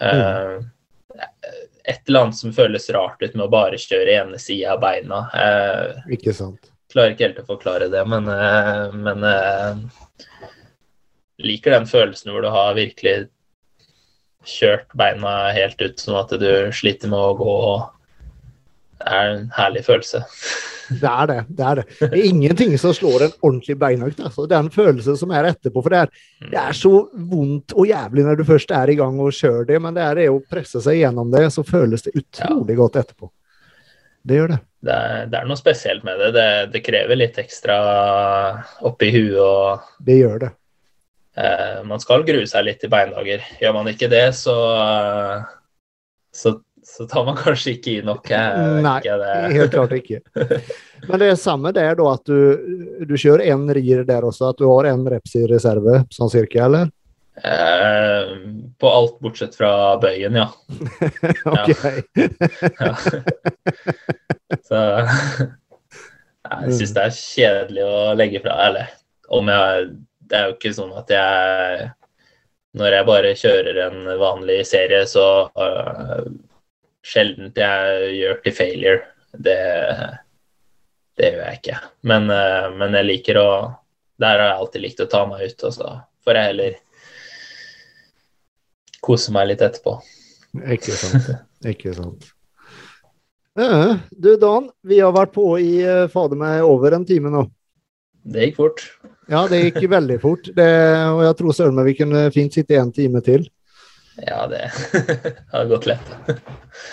Eh, 0.00 0.58
et 1.88 2.02
eller 2.08 2.26
annet 2.26 2.36
som 2.36 2.52
føles 2.52 2.90
rart 2.92 3.22
ut 3.22 3.34
med 3.34 3.46
å 3.46 3.52
bare 3.52 3.78
kjøre 3.80 4.16
ene 4.20 4.38
sida 4.42 4.74
av 4.74 4.82
beina. 4.82 5.22
Eh, 5.32 6.12
Ikke 6.18 6.34
sant. 6.36 6.68
klarer 6.92 7.14
ikke 7.14 7.26
helt 7.26 7.40
å 7.42 7.48
forklare 7.48 7.88
det, 7.92 8.02
men, 8.08 8.28
eh, 8.28 8.92
men 8.92 9.24
eh, 9.24 9.80
liker 11.48 11.76
den 11.78 11.88
følelsen 11.88 12.32
hvor 12.32 12.44
du 12.44 12.50
har 12.52 12.76
virkelig 12.76 13.16
kjørt 14.48 14.92
beina 14.96 15.50
helt 15.56 15.80
ut, 15.80 15.98
sånn 16.00 16.20
at 16.20 16.32
du 16.40 16.50
sliter 16.76 17.10
med 17.12 17.18
å 17.18 17.36
gå. 17.38 17.56
Det 18.98 19.14
er 19.14 19.32
en 19.36 19.48
herlig 19.54 19.84
følelse. 19.86 20.20
Det 20.88 21.08
er 21.10 21.26
det. 21.28 21.38
Det 21.52 21.64
er 21.68 21.78
det. 21.78 21.84
Det 22.00 22.08
er 22.08 22.28
ingenting 22.30 22.72
som 22.80 22.94
slår 22.96 23.26
en 23.26 23.34
ordentlig 23.44 23.76
beinøkt. 23.78 24.20
Altså. 24.24 24.46
en 24.56 24.70
følelse 24.72 25.16
som 25.20 25.30
er 25.36 25.50
etterpå. 25.50 25.82
For 25.84 25.92
det 25.94 25.98
er, 26.04 26.12
det 26.50 26.60
er 26.62 26.72
så 26.76 26.92
vondt 27.12 27.74
og 27.76 27.86
jævlig 27.90 28.24
når 28.24 28.38
du 28.40 28.44
først 28.48 28.70
er 28.74 28.90
i 28.90 28.96
gang 28.98 29.18
og 29.20 29.34
kjører 29.36 29.66
det, 29.68 29.80
men 29.84 29.94
det 29.94 30.02
er 30.06 30.14
det 30.22 30.28
å 30.32 30.40
presse 30.50 30.80
seg 30.84 30.98
gjennom 31.02 31.30
det, 31.34 31.44
så 31.54 31.62
føles 31.68 32.02
det 32.06 32.16
utrolig 32.18 32.78
godt 32.80 32.96
etterpå. 33.02 33.28
Det 34.28 34.38
gjør 34.40 34.54
det. 34.54 34.58
Det 34.88 34.94
er, 34.94 35.26
det 35.30 35.38
er 35.40 35.46
noe 35.48 35.58
spesielt 35.58 36.04
med 36.06 36.18
det. 36.22 36.30
det. 36.36 36.48
Det 36.72 36.82
krever 36.86 37.18
litt 37.18 37.38
ekstra 37.40 37.76
oppi 38.88 39.10
huet 39.14 39.38
og 39.42 39.86
Det 40.08 40.18
gjør 40.20 40.38
det. 40.46 40.50
eh, 41.36 41.78
Man 41.88 42.00
skal 42.02 42.24
grue 42.26 42.46
seg 42.50 42.64
litt 42.66 42.84
i 42.86 42.90
beindager. 42.92 43.44
Gjør 43.60 43.76
man 43.76 43.90
ikke 43.92 44.08
det, 44.12 44.24
så, 44.38 44.56
eh, 44.80 45.44
så, 46.34 46.54
så 46.98 47.06
tar 47.06 47.24
man 47.24 47.36
kanskje 47.38 47.76
ikke 47.76 47.92
i 47.92 47.98
nok. 48.02 48.26
Nei, 48.82 48.96
ikke, 48.98 49.16
det. 49.20 49.34
helt 49.54 49.74
klart 49.76 49.92
ikke. 49.94 50.18
Men 51.08 51.20
det 51.22 51.28
er 51.30 51.36
samme 51.38 51.70
der 51.76 51.94
da, 51.94 52.06
at 52.10 52.24
du, 52.26 53.04
du 53.06 53.12
kjører 53.14 53.44
en 53.52 53.68
rir 53.70 54.02
der 54.08 54.26
også, 54.26 54.48
at 54.50 54.58
du 54.58 54.66
har 54.66 54.88
en 54.90 55.04
reps 55.06 55.36
i 55.38 55.44
reserve, 55.46 56.00
sånn 56.10 56.32
cirka, 56.32 56.64
eller? 56.66 56.90
Eh, 57.38 58.32
på 58.82 58.90
alt 58.90 59.20
bortsett 59.22 59.54
fra 59.54 59.70
bøyen, 60.02 60.40
ja. 60.40 60.48
Ok. 61.54 61.70
ja. 62.80 62.90
Så 64.66 64.82
jeg 66.48 66.74
syns 66.80 66.96
det 66.96 67.04
er 67.04 67.14
kjedelig 67.14 67.86
å 67.86 67.96
legge 68.18 68.42
fra 68.42 68.56
Eller 68.66 68.90
om 69.28 69.50
jeg 69.52 69.90
Det 70.24 70.38
er 70.38 70.46
jo 70.48 70.54
ikke 70.56 70.72
sånn 70.72 70.94
at 70.96 71.12
jeg 71.12 71.88
Når 72.80 72.96
jeg 72.96 73.08
bare 73.10 73.34
kjører 73.42 73.80
en 73.84 73.98
vanlig 74.20 74.62
serie, 74.66 75.02
så 75.10 75.26
uh, 75.52 76.24
sjelden 77.08 77.52
jeg 77.56 78.14
gjør 78.18 78.40
til 78.44 78.56
failure. 78.56 79.00
Det, 79.32 79.58
det 81.18 81.32
gjør 81.32 81.44
jeg 81.46 81.60
ikke. 81.60 81.80
Men, 82.10 82.28
uh, 82.32 82.68
men 82.76 82.96
jeg 82.98 83.08
liker 83.08 83.40
å 83.40 83.48
Der 84.18 84.40
har 84.40 84.48
jeg 84.48 84.58
alltid 84.58 84.82
likt 84.82 85.02
å 85.04 85.10
ta 85.10 85.20
meg 85.30 85.44
ut, 85.46 85.60
og 85.68 85.74
så 85.76 85.90
får 86.26 86.38
jeg 86.38 86.50
heller 86.50 86.78
kose 89.04 89.30
meg 89.34 89.52
litt 89.52 89.62
etterpå. 89.62 89.94
Ikke 90.74 90.96
sant. 91.02 91.28
Ikke 91.62 91.94
sant. 91.94 92.32
Du 94.10 94.32
Dan, 94.38 94.68
vi 94.86 95.00
har 95.02 95.14
vært 95.14 95.32
på 95.34 95.46
i 95.58 95.80
eh, 95.82 96.08
fader 96.10 96.38
meg 96.38 96.62
over 96.66 96.94
en 96.94 97.06
time 97.06 97.30
nå. 97.32 97.44
Det 98.28 98.48
gikk 98.48 98.58
fort. 98.58 98.82
Ja, 99.30 99.44
det 99.50 99.60
gikk 99.64 99.88
veldig 99.90 100.18
fort. 100.22 100.50
Det, 100.54 100.68
og 101.14 101.22
jeg 101.26 101.38
tror 101.38 101.56
søren 101.56 101.78
meg 101.78 101.88
vi 101.90 101.96
kunne 101.98 102.26
fint 102.34 102.54
sitte 102.54 102.78
en 102.78 102.92
time 102.94 103.22
til. 103.24 103.46
Ja, 104.26 104.46
det 104.50 104.70
har 105.52 105.64
gått 105.70 105.86
lett. 105.86 106.12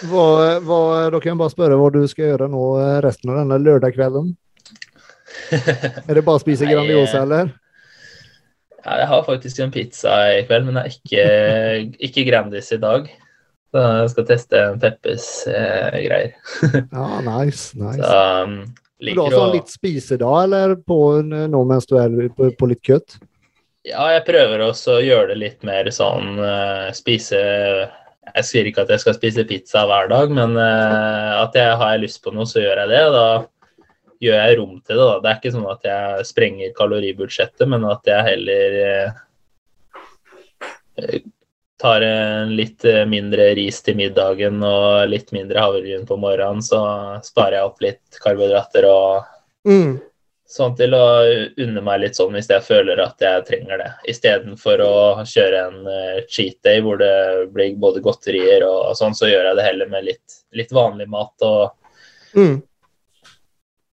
Hva, 0.05 0.59
hva, 0.61 0.79
da 1.09 1.19
kan 1.19 1.31
jeg 1.31 1.39
bare 1.41 1.53
spørre 1.53 1.77
hva 1.79 1.89
du 1.93 2.03
skal 2.09 2.31
gjøre 2.31 2.49
nå 2.51 2.63
eh, 2.81 2.97
resten 3.05 3.31
av 3.33 3.41
denne 3.41 3.59
lørdagskvelden. 3.63 4.33
Er 6.07 6.13
det 6.13 6.23
bare 6.25 6.37
å 6.37 6.43
spise 6.43 6.69
Grandiosa, 6.69 7.23
eller? 7.25 7.53
Ja, 8.85 8.99
jeg 9.01 9.09
har 9.09 9.23
faktisk 9.25 9.59
en 9.63 9.73
pizza 9.73 10.13
i 10.35 10.43
kveld, 10.45 10.67
men 10.67 10.77
det 10.77 10.83
er 10.85 10.97
ikke, 10.99 11.27
ikke 12.09 12.25
Grandis 12.29 12.71
i 12.75 12.81
dag. 12.81 13.09
Så 13.73 13.83
jeg 13.83 14.11
skal 14.13 14.27
teste 14.29 14.59
en 14.61 14.77
Peppes 14.79 15.25
eh. 15.51 15.95
Ja, 15.97 17.07
nice. 17.25 17.73
nice. 17.75 17.99
Så 17.99 18.19
um, 18.45 18.59
Du 19.01 19.19
har 19.19 19.33
sånn 19.33 19.55
litt 19.57 19.73
spisedag, 19.73 20.45
eller 20.45 20.77
på 20.79 20.99
nå 21.25 21.63
mens 21.67 21.89
du 21.89 21.97
er 21.99 22.13
på, 22.37 22.53
på 22.55 22.69
litt 22.71 22.83
kutt? 22.85 23.17
Ja, 23.85 24.07
jeg 24.15 24.23
prøver 24.25 24.63
også 24.65 24.95
å 24.97 25.03
gjøre 25.05 25.27
det 25.33 25.41
litt 25.41 25.65
mer 25.67 25.85
sånn 25.93 26.39
eh, 26.41 26.87
spise 26.97 27.37
Jeg 27.37 28.43
sier 28.47 28.65
ikke 28.65 28.81
at 28.85 28.91
jeg 28.95 29.01
skal 29.03 29.15
spise 29.17 29.43
pizza 29.45 29.83
hver 29.85 30.07
dag, 30.09 30.31
men 30.33 30.57
eh, 30.57 31.33
at 31.37 31.53
jeg 31.57 31.75
har 31.81 32.01
lyst 32.01 32.23
på 32.25 32.33
noe, 32.33 32.47
så 32.49 32.59
gjør 32.63 32.77
jeg 32.81 32.89
det. 32.93 33.03
Da 33.13 33.27
gjør 34.25 34.37
jeg 34.41 34.57
rom 34.57 34.75
til 34.79 34.97
det. 34.97 35.05
Da. 35.05 35.19
Det 35.21 35.29
er 35.29 35.37
ikke 35.37 35.53
sånn 35.53 35.69
at 35.69 35.83
jeg 35.91 36.25
sprenger 36.31 36.77
kaloribudsjettet, 36.79 37.65
men 37.69 37.81
at 37.91 38.03
jeg 38.09 38.27
heller 38.31 38.69
eh, 38.81 39.09
tar 41.85 42.01
litt 42.49 42.81
mindre 43.11 43.43
ris 43.59 43.77
til 43.85 43.95
middagen 43.99 44.55
og 44.65 45.09
litt 45.11 45.29
mindre 45.35 45.61
havregryn 45.61 46.07
på 46.09 46.15
morgenen, 46.17 46.63
så 46.63 46.79
sparer 47.27 47.55
jeg 47.59 47.67
opp 47.69 47.79
litt 47.83 48.05
karbohydrater 48.23 48.83
og 48.89 49.35
Mm. 49.65 49.97
Sånn 50.45 50.75
til 50.77 50.93
å 50.93 51.05
unne 51.57 51.81
meg 51.81 52.03
litt 52.03 52.17
sånn 52.19 52.35
hvis 52.37 52.51
jeg 52.51 52.61
føler 52.61 52.99
at 53.01 53.21
jeg 53.23 53.45
trenger 53.47 53.79
det. 53.81 53.87
Istedenfor 54.13 54.83
å 54.85 54.97
kjøre 55.25 55.61
en 55.71 55.79
uh, 55.89 56.19
cheat 56.29 56.59
day 56.65 56.83
hvor 56.85 56.99
det 57.01 57.47
blir 57.55 57.73
både 57.81 58.03
godterier 58.05 58.61
og, 58.67 58.91
sånn, 58.99 59.15
så 59.17 59.31
gjør 59.31 59.49
jeg 59.49 59.57
det 59.57 59.65
heller 59.65 59.89
med 59.89 60.05
litt, 60.05 60.35
litt 60.53 60.73
vanlig 60.75 61.09
mat. 61.09 61.33
Og, 61.47 61.73
Mm. 62.35 62.57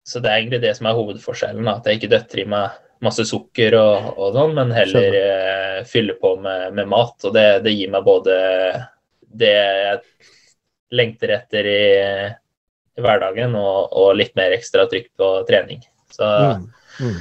så 0.03 0.17
det 0.19 0.29
er 0.31 0.39
egentlig 0.39 0.59
det 0.63 0.71
som 0.73 0.87
er 0.89 0.95
hovedforskjellen. 0.97 1.67
At 1.69 1.85
jeg 1.85 1.99
ikke 1.99 2.09
døtter 2.09 2.39
i 2.41 2.45
meg 2.49 2.79
masse 3.05 3.21
sukker 3.29 3.75
og, 3.77 4.07
og 4.17 4.33
sånn, 4.33 4.55
men 4.57 4.73
heller 4.73 5.17
uh, 5.21 5.83
fyller 5.85 6.17
på 6.17 6.33
med, 6.41 6.73
med 6.73 6.89
mat. 6.89 7.15
Og 7.29 7.35
det, 7.37 7.45
det 7.63 7.75
gir 7.77 7.93
meg 7.93 8.03
både 8.07 8.35
det 9.29 9.53
jeg 9.53 10.01
lengter 10.97 11.35
etter 11.37 11.69
i, 11.69 11.85
i 12.97 13.05
hverdagen, 13.05 13.55
og, 13.55 13.93
og 13.93 14.17
litt 14.19 14.33
mer 14.35 14.57
ekstra 14.57 14.89
trykk 14.91 15.13
på 15.21 15.31
trening. 15.47 15.85
Så 16.15 16.27
Mm. 16.27 16.67
Mm. 16.99 17.19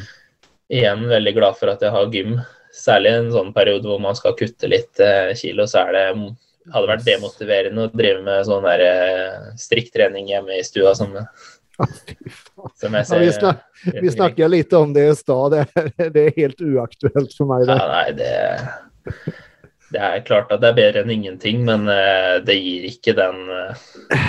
igjen 0.71 1.09
veldig 1.09 1.35
glad 1.37 1.57
for 1.59 1.71
at 1.73 1.83
jeg 1.83 1.91
har 1.95 2.11
gym. 2.13 2.41
Særlig 2.75 3.11
i 3.11 3.19
en 3.21 3.33
sånn 3.35 3.53
periode 3.55 3.89
hvor 3.91 4.01
man 4.03 4.15
skal 4.15 4.37
kutte 4.39 4.69
litt 4.71 5.01
eh, 5.03 5.33
kilo, 5.35 5.67
så 5.67 5.87
er 5.89 5.93
det 5.97 6.37
hadde 6.71 6.91
vært 6.91 7.07
demotiverende 7.07 7.87
å 7.89 7.91
drive 7.97 8.21
med 8.23 8.45
sånn 8.47 8.67
der 8.69 8.83
eh, 8.85 9.49
strikktrening 9.59 10.29
hjemme 10.31 10.59
i 10.59 10.63
stua. 10.67 10.93
Som, 10.95 11.17
Som 12.77 12.95
jeg 12.95 13.01
Ja, 13.01 13.09
ser 13.09 13.23
vi, 13.25 13.31
snak, 13.33 13.63
vi 14.05 14.11
snakka 14.13 14.49
litt 14.53 14.73
om 14.77 14.93
det 14.93 15.07
i 15.11 15.15
stad. 15.19 15.57
Det, 15.57 15.87
det 16.15 16.25
er 16.29 16.35
helt 16.37 16.61
uaktuelt 16.61 17.35
for 17.37 17.51
meg. 17.51 17.67
Ja, 17.67 17.79
Det. 17.79 17.89
nei, 17.95 18.11
det 18.21 19.39
Det 19.91 19.99
er 20.07 20.21
klart 20.23 20.53
at 20.55 20.61
det 20.63 20.69
er 20.69 20.77
bedre 20.77 21.01
enn 21.03 21.11
ingenting, 21.11 21.65
men 21.67 21.89
eh, 21.91 22.37
det 22.47 22.55
gir 22.61 22.85
ikke 22.93 23.15
den 23.19 23.41
eh, 23.51 23.87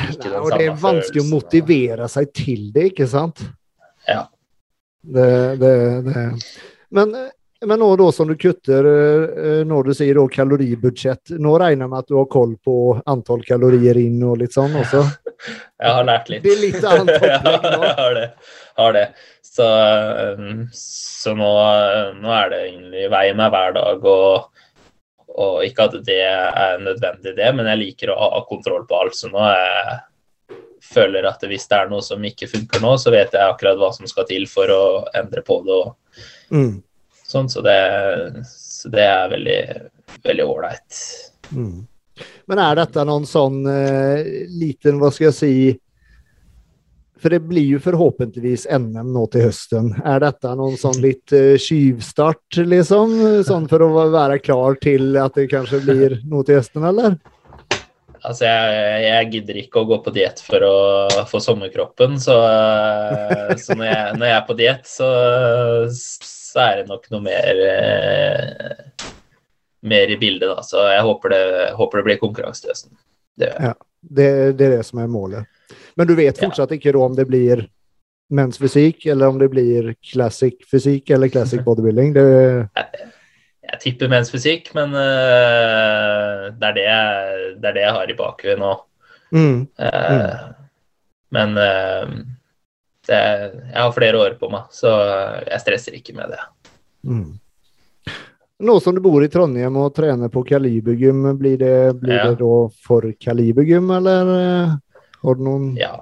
ikke 0.10 0.32
den 0.32 0.38
og 0.40 0.48
det 0.56 0.64
er 0.64 0.72
samme 0.72 0.82
vanskelig 0.88 1.22
å 1.22 1.30
motivere 1.30 2.08
seg 2.10 2.32
til 2.34 2.72
det, 2.74 2.88
ikke 2.96 3.06
sant? 3.12 3.44
Ja. 4.10 4.24
Det, 5.02 5.56
det, 5.62 6.02
det. 6.02 6.32
Men, 6.90 7.16
men 7.66 7.80
nå 7.80 7.96
da 7.96 8.12
som 8.12 8.28
du 8.28 8.36
kutter, 8.38 8.86
eh, 8.86 9.62
når 9.66 9.90
du 9.90 9.94
sier 9.98 10.20
kaloribudsjett, 10.34 11.34
nå 11.42 11.58
regner 11.62 11.86
jeg 11.86 11.92
med 11.94 12.04
at 12.04 12.10
du 12.10 12.18
har 12.20 12.30
koll 12.32 12.56
på 12.64 12.76
antall 13.10 13.44
kalorier 13.46 13.98
inn 14.02 14.22
og 14.26 14.40
litt 14.42 14.58
sånn 14.58 14.76
også? 14.84 15.04
Jeg 15.82 15.94
har 15.98 16.04
lært 16.06 16.28
litt. 16.30 16.44
Det 16.46 16.52
er 16.54 16.60
litt 16.62 16.84
annet 16.86 17.16
opplegg 17.16 17.64
nå. 17.74 17.78
jeg 17.82 17.96
har 17.98 18.12
det. 18.14 18.26
Har 18.78 18.92
det. 18.94 19.06
Så, 19.42 19.66
um, 20.38 20.60
så 20.78 21.34
nå, 21.34 21.48
nå 22.20 22.34
er 22.36 22.52
det 22.52 22.60
egentlig 22.68 23.08
vei 23.10 23.24
meg 23.40 23.50
hver 23.56 23.74
dag. 23.74 24.06
Og, 24.06 24.62
og 25.42 25.66
ikke 25.66 25.88
at 25.90 25.98
det 26.06 26.20
er 26.28 26.78
nødvendig, 26.86 27.34
det, 27.40 27.50
men 27.58 27.72
jeg 27.72 27.82
liker 27.82 28.14
å 28.14 28.20
ha 28.22 28.44
kontroll 28.46 28.86
på 28.86 29.00
alt. 29.02 29.18
Så 29.18 29.32
nå 29.34 29.42
jeg 29.42 29.98
føler 30.82 31.28
at 31.30 31.44
hvis 31.48 31.68
det 31.70 31.78
er 31.78 31.92
noe 31.92 32.04
som 32.06 32.24
ikke 32.26 32.50
funker 32.52 32.82
nå, 32.84 32.96
så 33.00 33.14
vet 33.14 33.34
jeg 33.38 33.48
akkurat 33.48 33.80
hva 33.80 33.92
som 33.96 34.10
skal 34.10 34.28
til 34.30 34.48
for 34.50 34.72
å 34.74 34.84
endre 35.18 35.44
på 35.46 35.62
det. 35.66 35.82
og 35.82 35.98
Mm. 36.52 36.82
sånn, 37.24 37.48
Så 37.50 37.62
det, 37.64 38.44
så 38.50 38.90
det 38.92 39.06
er 39.08 39.30
veldig 39.32 39.62
veldig 40.24 40.46
ålreit. 40.46 40.98
Mm. 41.56 41.88
Men 42.52 42.60
er 42.60 42.76
dette 42.82 43.06
noen 43.08 43.26
sånn 43.26 43.64
uh, 43.66 44.20
liten, 44.52 45.00
hva 45.02 45.12
skal 45.14 45.30
jeg 45.30 45.38
si 45.38 45.56
For 47.22 47.30
det 47.30 47.44
blir 47.46 47.76
jo 47.76 47.80
forhåpentligvis 47.82 48.66
NM 48.74 49.12
nå 49.14 49.28
til 49.30 49.46
høsten. 49.46 49.92
Er 50.02 50.24
dette 50.24 50.56
noen 50.58 50.74
sånn 50.82 50.98
litt 51.04 51.30
eh, 51.38 51.54
skyvstart, 51.62 52.64
liksom? 52.66 53.14
Sånn 53.46 53.68
for 53.70 53.86
å 53.86 54.08
være 54.10 54.40
klar 54.42 54.80
til 54.82 55.14
at 55.22 55.38
det 55.38 55.46
kanskje 55.52 55.84
blir 55.86 56.16
noe 56.26 56.42
til 56.48 56.58
høsten, 56.58 56.82
eller? 56.90 57.20
Altså, 58.22 58.46
jeg, 58.46 59.02
jeg 59.08 59.30
gidder 59.34 59.60
ikke 59.64 59.82
å 59.82 59.88
gå 59.90 59.98
på 60.06 60.14
diett 60.14 60.42
for 60.46 60.62
å 60.68 60.76
få 61.30 61.40
sommerkroppen, 61.42 62.20
så, 62.22 62.36
eh, 62.46 63.56
så 63.58 63.78
når, 63.78 63.88
jeg, 63.88 64.18
når 64.20 64.28
jeg 64.30 64.36
er 64.38 64.46
på 64.48 64.58
diett, 64.60 64.86
så, 64.90 65.10
så 65.92 66.62
er 66.68 66.82
det 66.82 66.90
nok 66.92 67.08
noe 67.14 67.24
mer 67.26 67.62
eh, 67.66 69.08
mer 69.82 70.14
i 70.14 70.18
bildet, 70.22 70.50
da. 70.50 70.62
Så 70.66 70.84
jeg 70.92 71.02
håper 71.08 71.34
det, 71.34 71.46
håper 71.80 71.98
det 72.02 72.06
blir 72.10 72.22
konkurranse 72.22 72.68
til. 72.68 72.92
Det 73.42 73.54
ja. 73.58 73.74
Det, 74.02 74.28
det 74.58 74.66
er 74.66 74.78
det 74.80 74.86
som 74.86 75.00
er 75.02 75.10
målet. 75.10 75.46
Men 75.96 76.08
du 76.10 76.16
vet 76.18 76.38
Ja. 76.38 76.48
fortsatt 76.48 76.72
ikke 76.74 76.94
om 76.98 77.16
det 77.16 77.28
blir 77.30 77.68
mensfysikk, 78.34 79.06
eller 79.06 79.28
om 79.30 79.38
det 79.40 79.50
blir 79.52 79.92
classic 80.12 80.62
fysikk 80.72 81.10
eller 81.14 81.30
classic 81.30 81.62
bodybuilding? 81.66 82.14
Det, 82.16 82.26
Jeg 83.72 83.80
tipper 83.86 84.12
mensfysikk, 84.12 84.72
men 84.76 84.92
uh, 84.96 86.50
det, 86.52 86.68
er 86.68 86.76
det, 86.76 86.84
jeg, 86.86 87.52
det 87.62 87.70
er 87.70 87.78
det 87.78 87.86
jeg 87.86 87.96
har 87.98 88.12
i 88.12 88.18
bakhuet 88.20 88.60
nå. 88.60 88.72
mm. 89.32 89.60
Eh, 89.80 90.42
Men 91.32 91.56
uh, 91.56 92.12
det, 93.08 93.22
jeg 93.72 93.78
har 93.80 93.94
flere 93.96 94.20
år 94.20 94.36
på 94.42 94.50
meg, 94.52 94.68
så 94.76 94.92
jeg 95.48 95.64
stresser 95.64 95.96
ikke 95.96 96.18
med 96.18 96.34
det. 96.36 96.42
Mm. 97.08 97.30
Nå 98.62 98.76
som 98.84 98.94
du 98.94 99.00
bor 99.02 99.24
i 99.26 99.32
Trondheim 99.32 99.80
og 99.82 99.96
trener 99.98 100.30
på 100.30 100.44
Kalibergym, 100.46 101.24
blir 101.40 101.58
det, 101.58 101.76
blir 102.04 102.18
Ja. 102.20 102.28
det 102.30 102.44
da 102.44 102.56
for 102.86 103.08
Kalibergym, 103.18 103.90
eller 103.96 104.36
har 105.24 105.40
du 105.40 105.42
noen 105.48 105.72
Ja, 105.80 105.96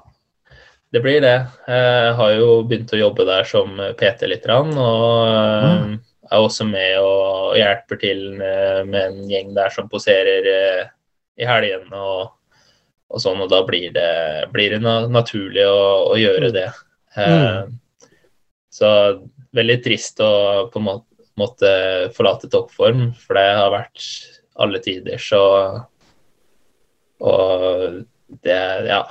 det 0.91 1.00
blir 1.06 1.22
det. 1.22 1.38
Jeg 1.70 2.14
har 2.18 2.34
jo 2.36 2.50
begynt 2.68 2.91
å 2.91 3.00
jobbe 3.00 3.24
der 3.30 3.46
som 3.48 3.78
PT 4.00 4.28
litt, 4.28 4.44
grann, 4.44 4.74
og 4.74 5.30
eh, 5.30 5.98
er 6.32 6.44
også 6.46 6.66
med 6.70 7.00
og 7.02 7.56
hjelper 7.58 8.00
til 8.02 8.24
med, 8.38 8.88
med 8.92 9.02
en 9.08 9.30
gjeng 9.32 9.54
der 9.58 9.74
som 9.74 9.90
poserer 9.92 10.50
eh, 10.54 10.84
i 11.40 11.48
helgene 11.48 11.98
og, 11.98 12.32
og 13.10 13.24
sånn, 13.24 13.42
og 13.42 13.50
da 13.52 13.64
blir 13.66 13.92
det, 13.96 14.10
blir 14.54 14.76
det 14.76 14.82
naturlig 15.10 15.66
å, 15.66 16.12
å 16.14 16.18
gjøre 16.20 16.52
det. 16.56 16.68
Eh, 17.18 17.64
Så 18.70 18.90
veldig 19.58 19.80
trist 19.84 20.20
å 20.22 20.32
på 20.70 20.80
en 20.82 20.86
måte 20.92 21.06
måtte 21.40 21.70
forlate 22.18 22.50
toppform, 22.52 23.14
for 23.16 23.38
det 23.40 23.46
har 23.56 23.70
vært 23.72 24.04
alle 24.60 24.82
tider, 24.84 25.16
så 25.24 25.40
Og 27.24 28.04
det 28.44 28.60
Ja. 28.90 29.06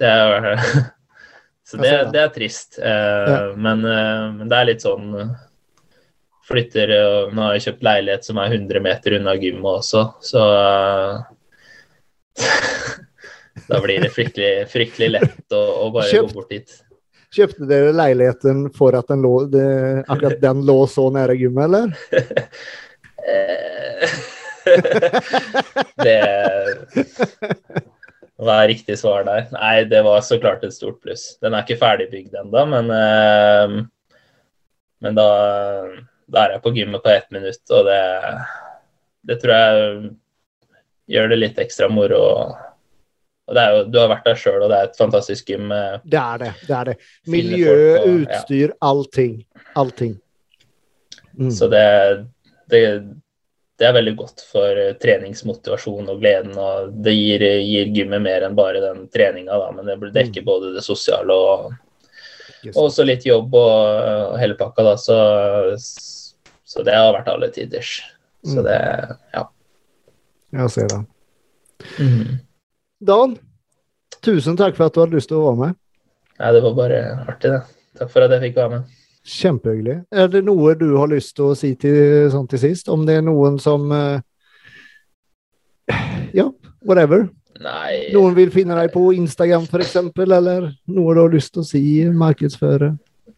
Det 0.00 0.08
er 0.08 0.60
Så 1.70 1.76
det, 1.80 1.90
det. 2.12 2.20
er 2.20 2.28
trist. 2.34 2.78
Eh, 2.82 3.52
men, 3.56 3.80
men 3.80 4.48
det 4.50 4.56
er 4.58 4.68
litt 4.72 4.82
sånn 4.82 5.12
Flytter 6.50 6.90
og 6.96 7.34
Nå 7.36 7.44
har 7.46 7.56
jeg 7.56 7.64
kjøpt 7.68 7.84
leilighet 7.86 8.26
som 8.26 8.40
er 8.42 8.54
100 8.56 8.82
meter 8.84 9.16
unna 9.20 9.34
gymmet 9.38 9.70
også, 9.70 10.02
så 10.24 10.42
eh, 10.58 11.14
Da 13.70 13.80
blir 13.82 14.02
det 14.02 14.10
fryktelig, 14.14 14.52
fryktelig 14.72 15.10
lett 15.18 15.54
å, 15.54 15.60
å 15.84 15.90
bare 15.94 16.10
Kjøpt. 16.10 16.32
gå 16.32 16.40
bort 16.40 16.50
dit. 16.54 16.70
Kjøpte 17.30 17.66
dere 17.70 17.92
leiligheten 17.94 18.64
for 18.74 18.96
at 18.98 19.06
den 19.12 19.20
lå, 19.22 19.34
det, 19.52 19.66
akkurat 20.10 20.40
den 20.42 20.64
lå 20.66 20.78
så 20.90 21.04
nære 21.14 21.36
gymmet, 21.38 21.70
eller? 21.70 21.86
Eh, 23.20 24.14
det 26.04 26.16
Hva 28.40 28.56
er 28.56 28.70
riktig 28.72 28.96
svar 28.98 29.26
der? 29.28 29.46
Nei, 29.54 29.84
det 29.90 30.00
var 30.06 30.24
så 30.26 30.40
klart 30.42 30.64
et 30.66 30.74
stort 30.74 30.98
pluss. 31.04 31.36
Den 31.44 31.54
er 31.54 31.62
ikke 31.66 31.78
ferdigbygd 31.82 32.34
ennå, 32.42 32.64
men, 32.72 32.90
eh, 32.96 33.76
men 35.04 35.18
da, 35.18 35.28
da 36.30 36.44
er 36.46 36.56
jeg 36.56 36.64
på 36.64 36.72
gymmet 36.76 37.04
på 37.04 37.12
ett 37.12 37.30
minutt, 37.34 37.62
og 37.74 37.86
det, 37.88 38.02
det 39.28 39.38
tror 39.42 39.54
jeg 39.54 40.10
gjør 41.10 41.32
det 41.32 41.38
litt 41.40 41.62
ekstra 41.62 41.88
moro. 41.90 42.24
Og 43.50 43.56
det 43.56 43.62
er 43.62 43.72
jo, 43.74 43.86
du 43.90 43.98
har 43.98 44.10
vært 44.12 44.28
der 44.28 44.38
sjøl, 44.38 44.60
og 44.62 44.70
det 44.70 44.78
er 44.78 44.90
et 44.90 45.00
fantastisk 45.00 45.48
gym. 45.50 45.72
Det 46.06 46.20
er 46.20 46.42
det. 46.44 46.50
det 46.68 46.76
er 46.76 46.90
det. 46.92 46.98
Miljø, 47.34 47.78
og, 47.98 48.12
utstyr, 48.20 48.68
ja. 48.68 48.76
allting. 48.86 49.32
Allting. 49.80 50.14
Mm. 51.34 51.50
Så 51.50 51.66
det, 51.72 51.82
det, 52.70 52.82
det 53.80 53.88
er 53.88 53.96
veldig 53.96 54.14
godt 54.18 54.44
for 54.44 54.78
eh, 54.78 54.94
treningsmotivasjon 55.02 56.12
og 56.12 56.22
gleden. 56.22 56.54
og 56.54 56.94
Det 57.02 57.14
gir, 57.16 57.42
gir 57.64 57.90
gymmet 57.96 58.22
mer 58.22 58.46
enn 58.46 58.58
bare 58.58 58.82
den 58.84 59.06
treninga, 59.10 59.58
men 59.74 59.88
det 59.88 60.12
dekker 60.14 60.46
både 60.46 60.74
det 60.76 60.86
sosiale 60.86 61.34
og, 61.34 61.72
og 62.70 62.82
også 62.84 63.06
litt 63.08 63.26
jobb 63.26 63.56
og, 63.56 63.80
og 64.30 64.38
hele 64.38 64.58
pakka. 64.60 64.86
Da, 64.92 64.94
så, 65.00 65.18
så 66.70 66.84
det 66.86 66.94
har 66.94 67.12
vært 67.16 67.28
alle 67.32 67.48
tiders. 67.54 67.96
Så 68.46 68.60
Mm. 68.60 68.64
det 68.64 68.78
Ja. 69.34 69.44
Jeg 70.52 70.70
ser 70.70 70.88
det. 70.88 71.00
Dan, 73.00 73.36
tusen 74.22 74.56
takk 74.58 74.76
for 74.76 74.86
at 74.88 74.94
du 74.94 75.00
hadde 75.02 75.16
lyst 75.16 75.28
til 75.30 75.38
å 75.40 75.50
være 75.50 75.60
med. 75.66 75.76
Nei, 76.40 76.52
det 76.56 76.62
var 76.64 76.74
bare 76.76 77.00
artig, 77.28 77.50
det. 77.52 77.60
Takk 78.00 78.10
for 78.12 78.24
at 78.24 78.30
jeg 78.34 78.40
fikk 78.46 78.56
være 78.56 78.70
med. 78.70 78.96
Kjempehyggelig. 79.30 79.96
Er 80.12 80.28
det 80.32 80.44
noe 80.46 80.74
du 80.80 80.86
har 80.96 81.10
lyst 81.12 81.34
til 81.36 81.50
å 81.50 81.56
si 81.58 81.74
til, 81.76 82.30
sånn 82.32 82.48
til 82.48 82.58
sist? 82.62 82.88
Om 82.88 83.04
det 83.06 83.18
er 83.18 83.22
noen 83.26 83.58
som 83.60 83.90
eh, 83.92 84.20
Ja, 86.34 86.46
whatever. 86.86 87.28
Nei 87.60 88.06
Noen 88.14 88.32
vil 88.38 88.48
finne 88.54 88.76
deg 88.78 88.92
på 88.94 89.10
Instagram 89.12 89.66
f.eks., 89.68 89.96
eller 90.16 90.70
noe 90.88 91.14
du 91.14 91.20
har 91.20 91.32
lyst 91.34 91.52
til 91.52 91.60
å 91.62 91.66
si, 91.68 91.82
markedsføre? 92.08 92.94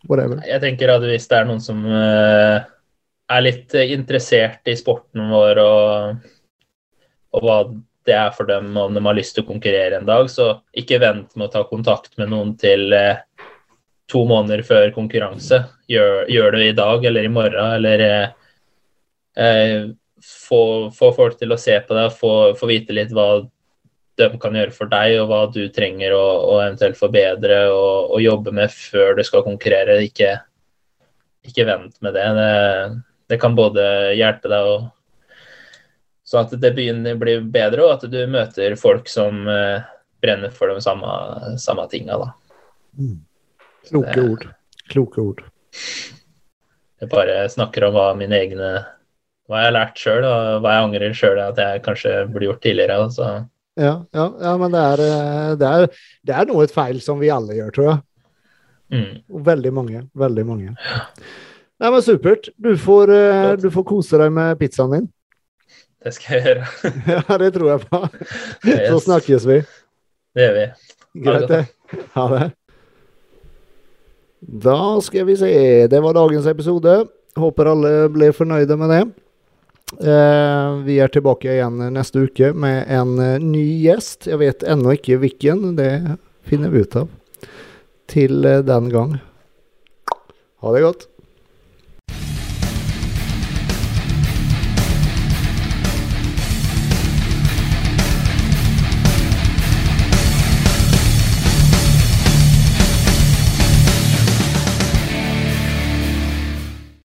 Whatever. 0.08 0.40
Jeg 0.46 0.60
tenker 0.62 0.90
at 0.94 1.02
hvis 1.06 1.26
det 1.30 1.38
er 1.40 1.48
noen 1.48 1.60
som 1.62 1.82
eh, 1.86 2.62
er 3.36 3.46
litt 3.46 3.74
eh, 3.78 3.94
interessert 3.94 4.68
i 4.68 4.76
sporten 4.78 5.32
vår 5.32 5.62
og, 5.62 6.28
og 7.32 7.46
hva 7.46 7.58
det 8.06 8.14
er 8.18 8.30
for 8.34 8.48
dem, 8.48 8.74
om 8.76 8.94
de 8.94 9.02
har 9.04 9.16
lyst 9.16 9.36
til 9.36 9.44
å 9.44 9.50
konkurrere 9.52 10.00
en 10.00 10.08
dag, 10.08 10.28
så 10.30 10.56
ikke 10.78 11.00
vent 11.02 11.36
med 11.36 11.48
å 11.48 11.52
ta 11.52 11.62
kontakt 11.68 12.16
med 12.18 12.32
noen 12.32 12.56
til 12.58 12.92
eh, 12.96 13.22
to 14.10 14.24
måneder 14.28 14.64
før 14.66 14.90
konkurranse. 14.94 15.62
Gjør, 15.90 16.24
gjør 16.30 16.56
det 16.56 16.68
i 16.68 16.76
dag 16.78 17.04
eller 17.08 17.26
i 17.26 17.32
morgen, 17.32 17.76
eller 17.78 18.04
eh, 18.06 18.28
eh, 19.38 19.90
få, 20.22 20.62
få 20.94 21.12
folk 21.16 21.38
til 21.38 21.54
å 21.54 21.60
se 21.60 21.78
på 21.86 21.98
deg, 21.98 22.14
få, 22.18 22.32
få 22.58 22.70
vite 22.70 22.96
litt 22.96 23.14
hva 23.14 23.28
de 24.20 24.28
kan 24.42 24.58
gjøre 24.58 24.74
for 24.74 24.90
deg, 24.90 25.16
og 25.22 25.30
hva 25.30 25.42
du 25.54 25.62
trenger 25.72 26.14
å 26.16 26.58
eventuelt 26.58 26.98
forbedre 26.98 27.64
og, 27.72 28.12
og 28.16 28.24
jobbe 28.24 28.52
med 28.54 28.74
før 28.74 29.16
du 29.16 29.22
skal 29.26 29.46
konkurrere. 29.46 30.02
Ikke, 30.04 30.34
ikke 31.46 31.66
vent 31.70 31.96
med 32.04 32.18
det. 32.18 32.28
det. 32.38 32.52
Det 33.32 33.38
kan 33.40 33.54
både 33.56 33.82
hjelpe 34.18 34.50
deg 34.52 34.68
og 34.74 34.90
Så 36.28 36.38
at 36.42 36.52
det 36.60 36.70
begynner 36.76 37.16
blir 37.18 37.42
bedre, 37.52 37.82
og 37.86 37.96
at 37.96 38.04
du 38.12 38.20
møter 38.30 38.76
folk 38.78 39.08
som 39.10 39.42
eh, 39.50 39.82
brenner 40.22 40.52
for 40.54 40.70
de 40.70 40.80
samme, 40.84 41.08
samme 41.60 41.86
tinga. 41.90 42.18
Da. 42.20 42.28
Mm. 42.98 43.16
Kloke 43.88 44.14
Det- 44.14 44.24
ord. 44.30 44.46
Kloke 44.92 45.20
ord. 45.20 45.42
Jeg 47.00 47.10
bare 47.10 47.48
snakker 47.50 47.88
om 47.88 47.96
hva 47.96 48.06
mine 48.16 48.38
egne 48.38 48.70
hva 49.50 49.58
jeg 49.58 49.68
har 49.68 49.74
lært 49.74 49.98
sjøl, 49.98 50.24
og 50.24 50.62
hva 50.62 50.76
jeg 50.76 50.86
angrer 50.86 51.16
sjøl 51.18 51.40
at 51.42 51.58
jeg 51.58 51.82
kanskje 51.84 52.12
burde 52.30 52.46
gjort 52.46 52.62
tidligere. 52.62 52.98
Altså. 53.08 53.30
Ja, 53.76 53.94
ja, 54.14 54.26
ja 54.46 54.56
men 54.60 54.72
det 54.76 54.82
er, 54.92 55.02
eh, 55.08 55.54
det, 55.60 55.72
er, 55.72 56.02
det 56.22 56.36
er 56.38 56.48
noe 56.52 56.64
et 56.68 56.74
feil 56.74 57.00
som 57.04 57.20
vi 57.20 57.32
alle 57.34 57.58
gjør, 57.58 57.72
tror 57.74 57.88
jeg. 57.90 58.02
Mm. 58.92 59.42
Veldig 59.50 59.72
mange. 59.74 60.04
Veldig 60.14 60.46
mange. 60.46 60.76
Nei, 61.82 61.90
men 61.90 62.02
supert. 62.02 62.48
Du 62.62 62.76
får, 62.78 63.10
eh, 63.10 63.52
du 63.58 63.66
får 63.74 63.84
kose 63.88 64.18
deg 64.20 64.30
med 64.30 64.58
pizzaen 64.60 64.92
din. 64.94 65.08
Det 66.02 66.12
skal 66.14 66.36
jeg 66.36 66.44
gjøre. 66.46 66.68
Ja, 67.10 67.38
det 67.42 67.48
tror 67.56 67.70
jeg 67.72 67.86
på. 67.88 68.00
Så 68.62 69.00
snakkes 69.08 69.46
vi. 69.50 69.56
Det 70.34 70.46
gjør 70.46 70.54
vi. 70.58 70.66
Greit, 71.24 71.48
det. 71.50 71.62
Ha 72.14 72.28
det. 72.30 72.46
Da 74.62 74.78
skal 75.02 75.26
vi 75.26 75.36
se. 75.42 75.50
Det 75.90 76.02
var 76.06 76.14
dagens 76.14 76.46
episode. 76.50 76.94
Håper 77.38 77.72
alle 77.72 77.92
ble 78.14 78.30
fornøyde 78.36 78.78
med 78.78 78.94
det. 78.94 79.02
Eh, 80.06 80.78
vi 80.86 81.00
er 81.02 81.10
tilbake 81.12 81.50
igjen 81.50 81.82
neste 81.94 82.22
uke 82.28 82.54
med 82.54 82.86
en 82.94 83.18
eh, 83.22 83.38
ny 83.42 83.66
gjest. 83.82 84.30
Jeg 84.30 84.38
vet 84.42 84.62
ennå 84.62 84.94
ikke 84.94 85.18
hvilken. 85.22 85.72
Det 85.78 85.90
finner 86.46 86.70
vi 86.70 86.86
ut 86.86 86.98
av 87.02 87.10
til 88.12 88.42
den 88.66 88.90
gang. 88.92 89.18
Ha 90.62 90.74
det 90.76 90.86
godt. 90.86 91.08